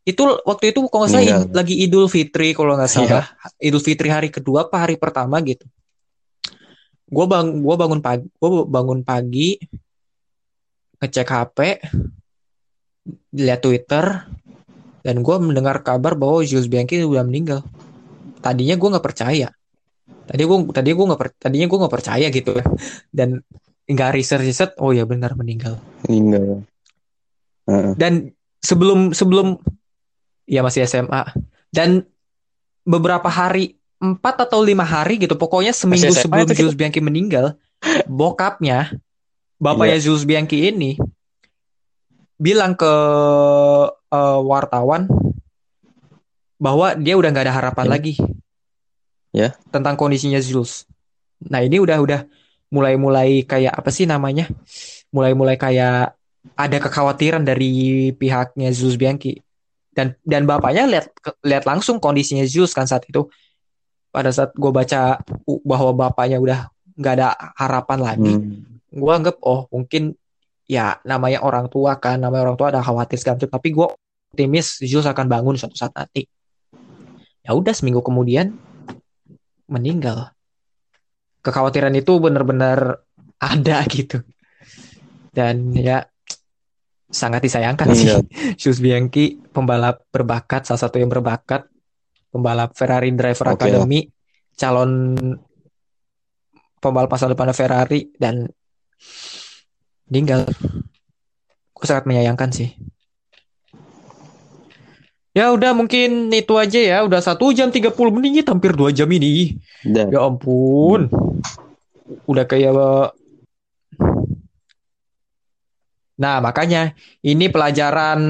itu 0.04 0.20
waktu 0.44 0.72
itu 0.72 0.84
kalau 0.88 1.04
nggak 1.04 1.12
salah 1.12 1.24
id- 1.44 1.52
lagi 1.52 1.74
Idul 1.80 2.08
Fitri 2.08 2.52
kalau 2.52 2.76
nggak 2.76 2.88
Iya. 2.88 2.96
salah 2.98 3.24
Idul 3.56 3.80
Fitri 3.80 4.08
hari 4.08 4.28
kedua 4.28 4.64
apa 4.64 4.84
hari 4.84 4.96
pertama 4.96 5.40
gitu. 5.40 5.64
Gue 7.04 7.24
bang 7.24 7.60
gue 7.60 7.74
bangun 7.76 8.00
pagi 8.00 8.24
gue 8.26 8.50
bangun 8.64 9.00
pagi 9.00 9.60
ngecek 10.98 11.28
HP 11.28 11.58
lihat 13.36 13.60
Twitter 13.60 14.24
dan 15.04 15.20
gue 15.20 15.36
mendengar 15.36 15.84
kabar 15.84 16.16
bahwa 16.16 16.40
Jules 16.40 16.64
Bianchi 16.64 17.04
udah 17.04 17.20
meninggal. 17.20 17.60
Tadinya 18.40 18.76
gue 18.76 18.88
nggak 18.88 19.04
percaya. 19.04 19.48
Tadi 20.24 20.40
gue 20.40 20.58
tadi 20.72 20.88
gue 20.92 21.04
nggak 21.04 21.20
tadinya 21.36 21.66
gue 21.68 21.78
nggak 21.84 21.94
percaya 21.94 22.26
gitu 22.28 22.52
dan 23.12 23.44
nggak 23.84 24.10
research 24.12 24.44
research 24.44 24.74
oh 24.78 24.90
ya 24.90 25.04
benar 25.04 25.36
meninggal. 25.36 25.76
Meninggal. 26.06 26.64
Heeh. 27.68 27.92
Dan 27.96 28.32
sebelum 28.60 29.12
sebelum 29.12 29.60
ya 30.44 30.60
masih 30.60 30.84
SMA 30.84 31.24
dan 31.68 32.04
beberapa 32.82 33.28
hari 33.28 33.76
empat 33.96 34.44
atau 34.44 34.60
lima 34.60 34.84
hari 34.84 35.16
gitu 35.16 35.32
pokoknya 35.34 35.72
seminggu 35.72 36.12
SMA 36.12 36.20
sebelum 36.20 36.46
kita- 36.48 36.58
Jules 36.60 36.76
Bianchi 36.76 37.00
meninggal 37.00 37.56
bokapnya 38.04 38.92
bapaknya 39.56 39.96
Jules 39.96 40.24
Bianchi 40.24 40.68
ini 40.68 41.00
bilang 42.36 42.76
ke 42.76 42.92
eh, 44.10 44.40
wartawan 44.44 45.08
bahwa 46.56 46.92
dia 46.94 47.16
udah 47.16 47.28
nggak 47.28 47.44
ada 47.48 47.54
harapan 47.54 47.86
Ya. 47.86 47.92
lagi 47.92 48.12
Ya. 49.34 49.48
tentang 49.68 49.96
kondisinya 49.96 50.38
Jules. 50.38 50.86
Nah 51.42 51.60
ini 51.60 51.80
udah 51.80 51.98
udah 51.98 52.20
mulai-mulai 52.72 53.44
kayak 53.44 53.74
apa 53.74 53.90
sih 53.92 54.08
namanya? 54.08 54.48
Mulai-mulai 55.10 55.58
kayak 55.58 56.14
ada 56.54 56.76
kekhawatiran 56.76 57.42
dari 57.42 58.12
pihaknya 58.12 58.68
Jules 58.70 59.00
Bianchi. 59.00 59.40
Dan 59.94 60.18
dan 60.26 60.44
bapaknya 60.44 60.90
lihat 60.90 61.06
lihat 61.46 61.64
langsung 61.64 62.02
kondisinya 62.02 62.44
Jules 62.44 62.74
kan 62.74 62.84
saat 62.86 63.06
itu. 63.06 63.26
Pada 64.14 64.30
saat 64.30 64.54
gue 64.54 64.70
baca 64.70 65.18
bahwa 65.66 65.90
bapaknya 65.94 66.38
udah 66.38 66.70
nggak 66.94 67.14
ada 67.18 67.34
harapan 67.58 67.98
lagi 67.98 68.34
Hmm. 68.38 68.78
gue 68.94 69.10
anggap 69.10 69.42
oh 69.42 69.66
mungkin 69.74 70.14
ya 70.70 71.02
namanya 71.02 71.42
orang 71.42 71.66
tua 71.66 71.98
kan 71.98 72.22
namanya 72.22 72.46
orang 72.46 72.54
tua 72.54 72.70
ada 72.70 72.78
khawatir 72.78 73.18
segala 73.18 73.42
macam. 73.42 73.50
Tapi 73.58 73.68
gue 73.74 73.86
optimis 74.34 74.78
Jules 74.82 75.06
akan 75.06 75.26
bangun 75.26 75.54
suatu 75.58 75.74
saat 75.74 75.90
nanti. 75.98 76.30
Ya 77.42 77.52
udah 77.52 77.74
seminggu 77.74 78.00
kemudian 78.00 78.54
meninggal 79.66 80.34
kekhawatiran 81.44 81.92
itu 81.92 82.16
benar-benar 82.16 83.04
ada 83.36 83.84
gitu 83.92 84.24
dan 85.36 85.74
ya 85.76 86.08
sangat 87.10 87.46
disayangkan 87.46 87.94
sih. 87.94 88.10
Jules 88.60 88.82
Bianchi 88.82 89.38
pembalap 89.38 90.02
berbakat 90.10 90.66
salah 90.66 90.82
satu 90.82 90.98
yang 90.98 91.10
berbakat 91.12 91.66
pembalap 92.34 92.74
Ferrari 92.74 93.14
Driver 93.14 93.54
Oke 93.54 93.70
lah. 93.70 93.78
Academy 93.78 94.10
calon 94.58 95.14
pembalap 96.82 97.10
masa 97.10 97.30
depan 97.30 97.54
Ferrari 97.54 98.10
dan 98.18 98.50
meninggal. 100.10 100.46
Aku 101.74 101.86
sangat 101.86 102.06
menyayangkan 102.10 102.50
sih. 102.50 102.74
Ya 105.34 105.50
udah 105.50 105.74
mungkin 105.74 106.30
itu 106.30 106.54
aja 106.54 106.78
ya. 106.78 106.98
Udah 107.02 107.18
satu 107.18 107.50
jam 107.50 107.74
30 107.74 107.90
menit, 108.14 108.46
hampir 108.46 108.70
dua 108.70 108.94
jam 108.94 109.10
ini. 109.10 109.58
Dan 109.82 110.14
Ya 110.14 110.22
ampun. 110.22 111.10
Udah 112.30 112.46
kayak 112.46 112.70
Nah, 116.14 116.38
makanya 116.38 116.94
ini 117.26 117.50
pelajaran 117.50 118.22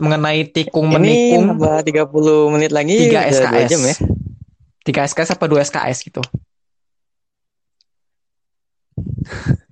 mengenai 0.00 0.48
tikung 0.48 0.88
ini 0.96 0.96
menikung 0.96 1.52
nambah 1.52 1.84
30 1.84 2.48
menit 2.56 2.72
lagi 2.72 2.96
3 2.96 3.12
udah 3.12 3.22
dua 3.28 3.60
SKS. 3.60 3.68
jam 3.68 3.80
ya. 3.84 3.94
3 4.88 5.08
SKS 5.12 5.30
apa 5.36 5.44
2 5.44 5.60
SKS 5.68 5.98
gitu. 6.08 6.22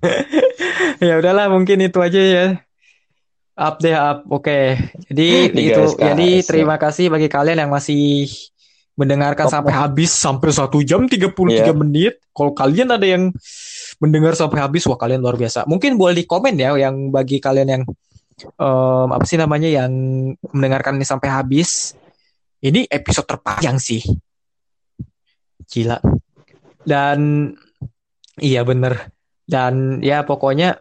ya 1.09 1.17
udahlah 1.17 1.49
mungkin 1.49 1.81
itu 1.81 1.97
aja 2.05 2.21
ya. 2.21 2.47
Up 3.53 3.77
deh 3.79 3.93
up. 3.93 4.25
Oke. 4.33 4.81
Jadi 5.13 5.53
Di 5.53 5.63
itu 5.69 5.83
garis 5.85 5.95
jadi 5.95 6.29
ya. 6.41 6.45
terima 6.45 6.77
kasih 6.81 7.13
bagi 7.13 7.29
kalian 7.29 7.69
yang 7.69 7.73
masih 7.73 8.29
mendengarkan 8.97 9.49
Top 9.49 9.55
sampai 9.61 9.73
habis 9.73 10.11
sampai 10.13 10.49
satu 10.53 10.81
jam 10.81 11.05
33 11.05 11.49
Iya. 11.49 11.73
menit. 11.77 12.15
Kalau 12.33 12.53
kalian 12.53 12.97
ada 12.97 13.05
yang 13.05 13.29
mendengar 14.01 14.33
sampai 14.33 14.61
habis, 14.61 14.89
wah 14.89 14.97
kalian 14.97 15.21
luar 15.21 15.37
biasa. 15.37 15.69
Mungkin 15.69 16.01
boleh 16.01 16.17
di 16.17 16.25
komen 16.25 16.57
ya 16.57 16.73
yang 16.77 17.13
bagi 17.13 17.41
kalian 17.41 17.69
yang 17.69 17.83
em, 18.57 19.09
apa 19.13 19.25
sih 19.29 19.37
namanya 19.37 19.69
yang 19.69 19.93
mendengarkan 20.53 20.97
ini 20.97 21.05
sampai 21.05 21.29
habis. 21.29 21.93
Ini 22.63 22.89
episode 22.89 23.29
terpanjang 23.29 23.77
sih. 23.77 24.01
Gila. 25.67 25.99
Dan 26.83 27.51
iya 28.39 28.63
bener. 28.63 29.13
Dan 29.45 29.99
ya 30.01 30.23
pokoknya 30.23 30.79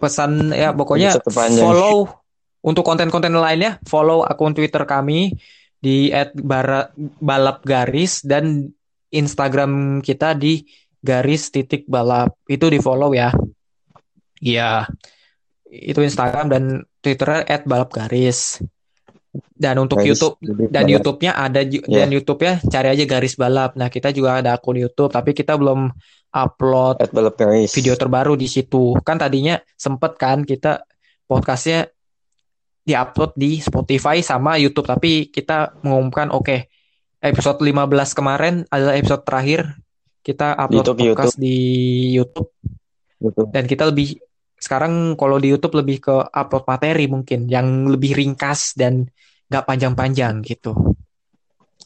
pesan 0.00 0.56
ya 0.56 0.72
pokoknya 0.72 1.12
Episode 1.12 1.26
terpanjang. 1.28 1.64
follow 1.68 1.96
untuk 2.64 2.84
konten-konten 2.84 3.36
lainnya 3.36 3.76
follow 3.84 4.24
akun 4.24 4.56
Twitter 4.56 4.88
kami 4.88 5.36
di 5.80 6.12
@balap 7.20 7.60
garis 7.64 8.24
dan 8.24 8.68
Instagram 9.12 10.00
kita 10.00 10.36
di 10.36 10.64
garis 11.00 11.48
titik 11.48 11.88
balap 11.88 12.36
itu 12.48 12.68
di 12.68 12.80
follow 12.80 13.12
ya. 13.16 13.32
Iya. 14.40 14.88
Itu 15.70 16.04
Instagram 16.04 16.46
dan 16.52 16.64
Twitternya 17.00 17.64
@balap 17.64 17.92
garis. 17.92 18.60
Dan 19.30 19.78
untuk 19.78 20.02
Garis 20.02 20.10
YouTube 20.18 20.34
titik 20.42 20.68
dan. 20.74 20.86
YouTube-nya 20.90 21.32
ada 21.38 21.60
Ya. 21.62 22.02
dan 22.02 22.08
YouTube-nya 22.10 22.52
cari 22.66 22.88
aja 22.90 23.04
garis 23.06 23.34
balap. 23.38 23.78
Nah, 23.78 23.86
kita 23.86 24.10
juga 24.10 24.42
ada 24.42 24.58
akun 24.58 24.74
YouTube 24.74 25.12
tapi 25.12 25.30
kita 25.30 25.54
belum 25.54 25.86
upload 26.30 26.98
garis. 27.38 27.70
video 27.70 27.94
terbaru 27.94 28.34
di 28.34 28.50
situ. 28.50 28.98
Kan 29.06 29.22
tadinya 29.22 29.54
sempet 29.78 30.18
kan 30.18 30.42
kita 30.42 30.82
podcastnya 31.26 31.86
diupload 32.82 33.38
di 33.38 33.62
Spotify 33.62 34.18
sama 34.18 34.58
YouTube, 34.58 34.88
tapi 34.88 35.30
kita 35.30 35.78
mengumumkan 35.86 36.34
oke 36.34 36.66
episode 37.20 37.60
15 37.60 38.16
kemarin 38.16 38.54
adalah 38.66 38.96
episode 38.96 39.22
terakhir 39.22 39.76
kita 40.20 40.56
upload 40.56 40.84
YouTube, 40.90 40.98
podcast 41.12 41.36
di 41.36 41.56
YouTube 42.16 42.50
Gitu. 43.20 43.52
dan 43.52 43.68
kita 43.68 43.84
lebih 43.84 44.16
sekarang 44.60 45.16
kalau 45.16 45.40
di 45.40 45.48
YouTube 45.48 45.80
lebih 45.80 46.04
ke 46.04 46.14
upload 46.30 46.68
materi 46.68 47.08
mungkin 47.08 47.48
yang 47.48 47.88
lebih 47.88 48.12
ringkas 48.12 48.76
dan 48.76 49.08
nggak 49.48 49.64
panjang-panjang 49.66 50.44
gitu. 50.44 50.76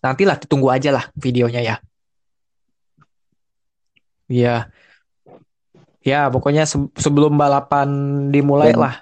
Nantilah 0.02 0.36
ditunggu 0.36 0.68
aja 0.68 0.90
lah 0.92 1.06
videonya 1.16 1.62
ya. 1.62 1.76
Iya. 4.28 4.68
Ya, 6.05 6.28
pokoknya 6.28 6.68
se- 6.68 6.92
sebelum 7.01 7.40
balapan 7.40 7.88
dimulai 8.28 8.76
Dan- 8.76 8.82
lah. 8.84 8.94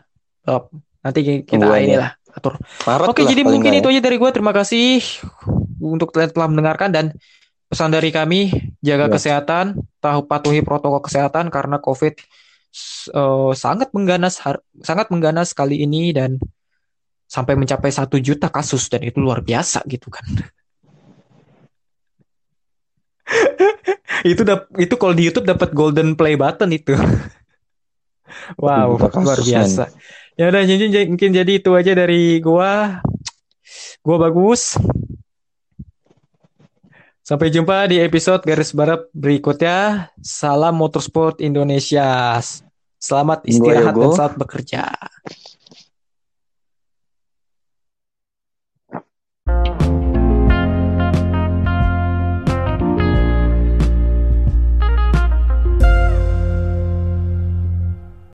Eh, 0.47 0.63
nanti 1.03 1.43
kita 1.43 1.67
inilah 1.83 2.15
atur. 2.31 2.59
Maret 2.87 3.07
Oke, 3.11 3.23
lah 3.27 3.31
jadi 3.35 3.43
mungkin 3.43 3.75
itu 3.75 3.89
ya. 3.91 3.99
aja 3.99 4.01
dari 4.03 4.17
gue. 4.19 4.31
Terima 4.31 4.55
kasih 4.55 5.03
untuk 5.83 6.15
telah 6.15 6.47
mendengarkan 6.47 6.95
dan 6.95 7.05
pesan 7.67 7.91
dari 7.91 8.15
kami 8.15 8.53
jaga 8.79 9.11
Ya. 9.11 9.13
kesehatan, 9.19 9.83
tahu 9.99 10.29
patuhi 10.31 10.63
protokol 10.63 11.03
kesehatan 11.03 11.51
karena 11.51 11.83
COVID 11.83 12.15
eh, 13.13 13.53
sangat 13.53 13.93
mengganas 13.93 14.41
har- 14.43 14.65
sangat 14.81 15.13
mengganas 15.13 15.53
kali 15.53 15.85
ini 15.85 16.13
dan 16.17 16.41
sampai 17.29 17.57
mencapai 17.57 17.89
satu 17.89 18.21
juta 18.21 18.53
kasus 18.53 18.93
dan 18.93 19.01
itu 19.05 19.17
luar 19.21 19.41
biasa 19.41 19.81
gitu 19.89 20.13
kan. 20.13 20.25
itu 24.23 24.43
dap- 24.45 24.69
itu 24.77 24.95
kalau 25.01 25.15
di 25.17 25.29
YouTube 25.29 25.49
dapat 25.49 25.73
golden 25.73 26.13
play 26.13 26.37
button 26.37 26.71
itu. 26.77 26.93
wow, 28.61 29.01
luar 29.01 29.41
biasa. 29.41 29.89
Ya 30.37 30.49
udah 30.49 30.63
mungkin 31.09 31.31
jadi 31.33 31.53
itu 31.61 31.71
aja 31.73 31.93
dari 31.97 32.41
gua. 32.41 33.01
Gua 34.05 34.17
bagus. 34.29 34.77
Sampai 37.23 37.55
jumpa 37.55 37.87
di 37.87 38.03
episode 38.03 38.43
garis 38.43 38.75
barat 38.75 39.07
berikutnya. 39.15 40.11
Salam 40.19 40.75
motorsport 40.75 41.39
Indonesia. 41.39 42.43
Selamat 42.99 43.47
istirahat 43.47 43.95
dan 43.95 44.11
selamat 44.11 44.37
bekerja. 44.43 44.91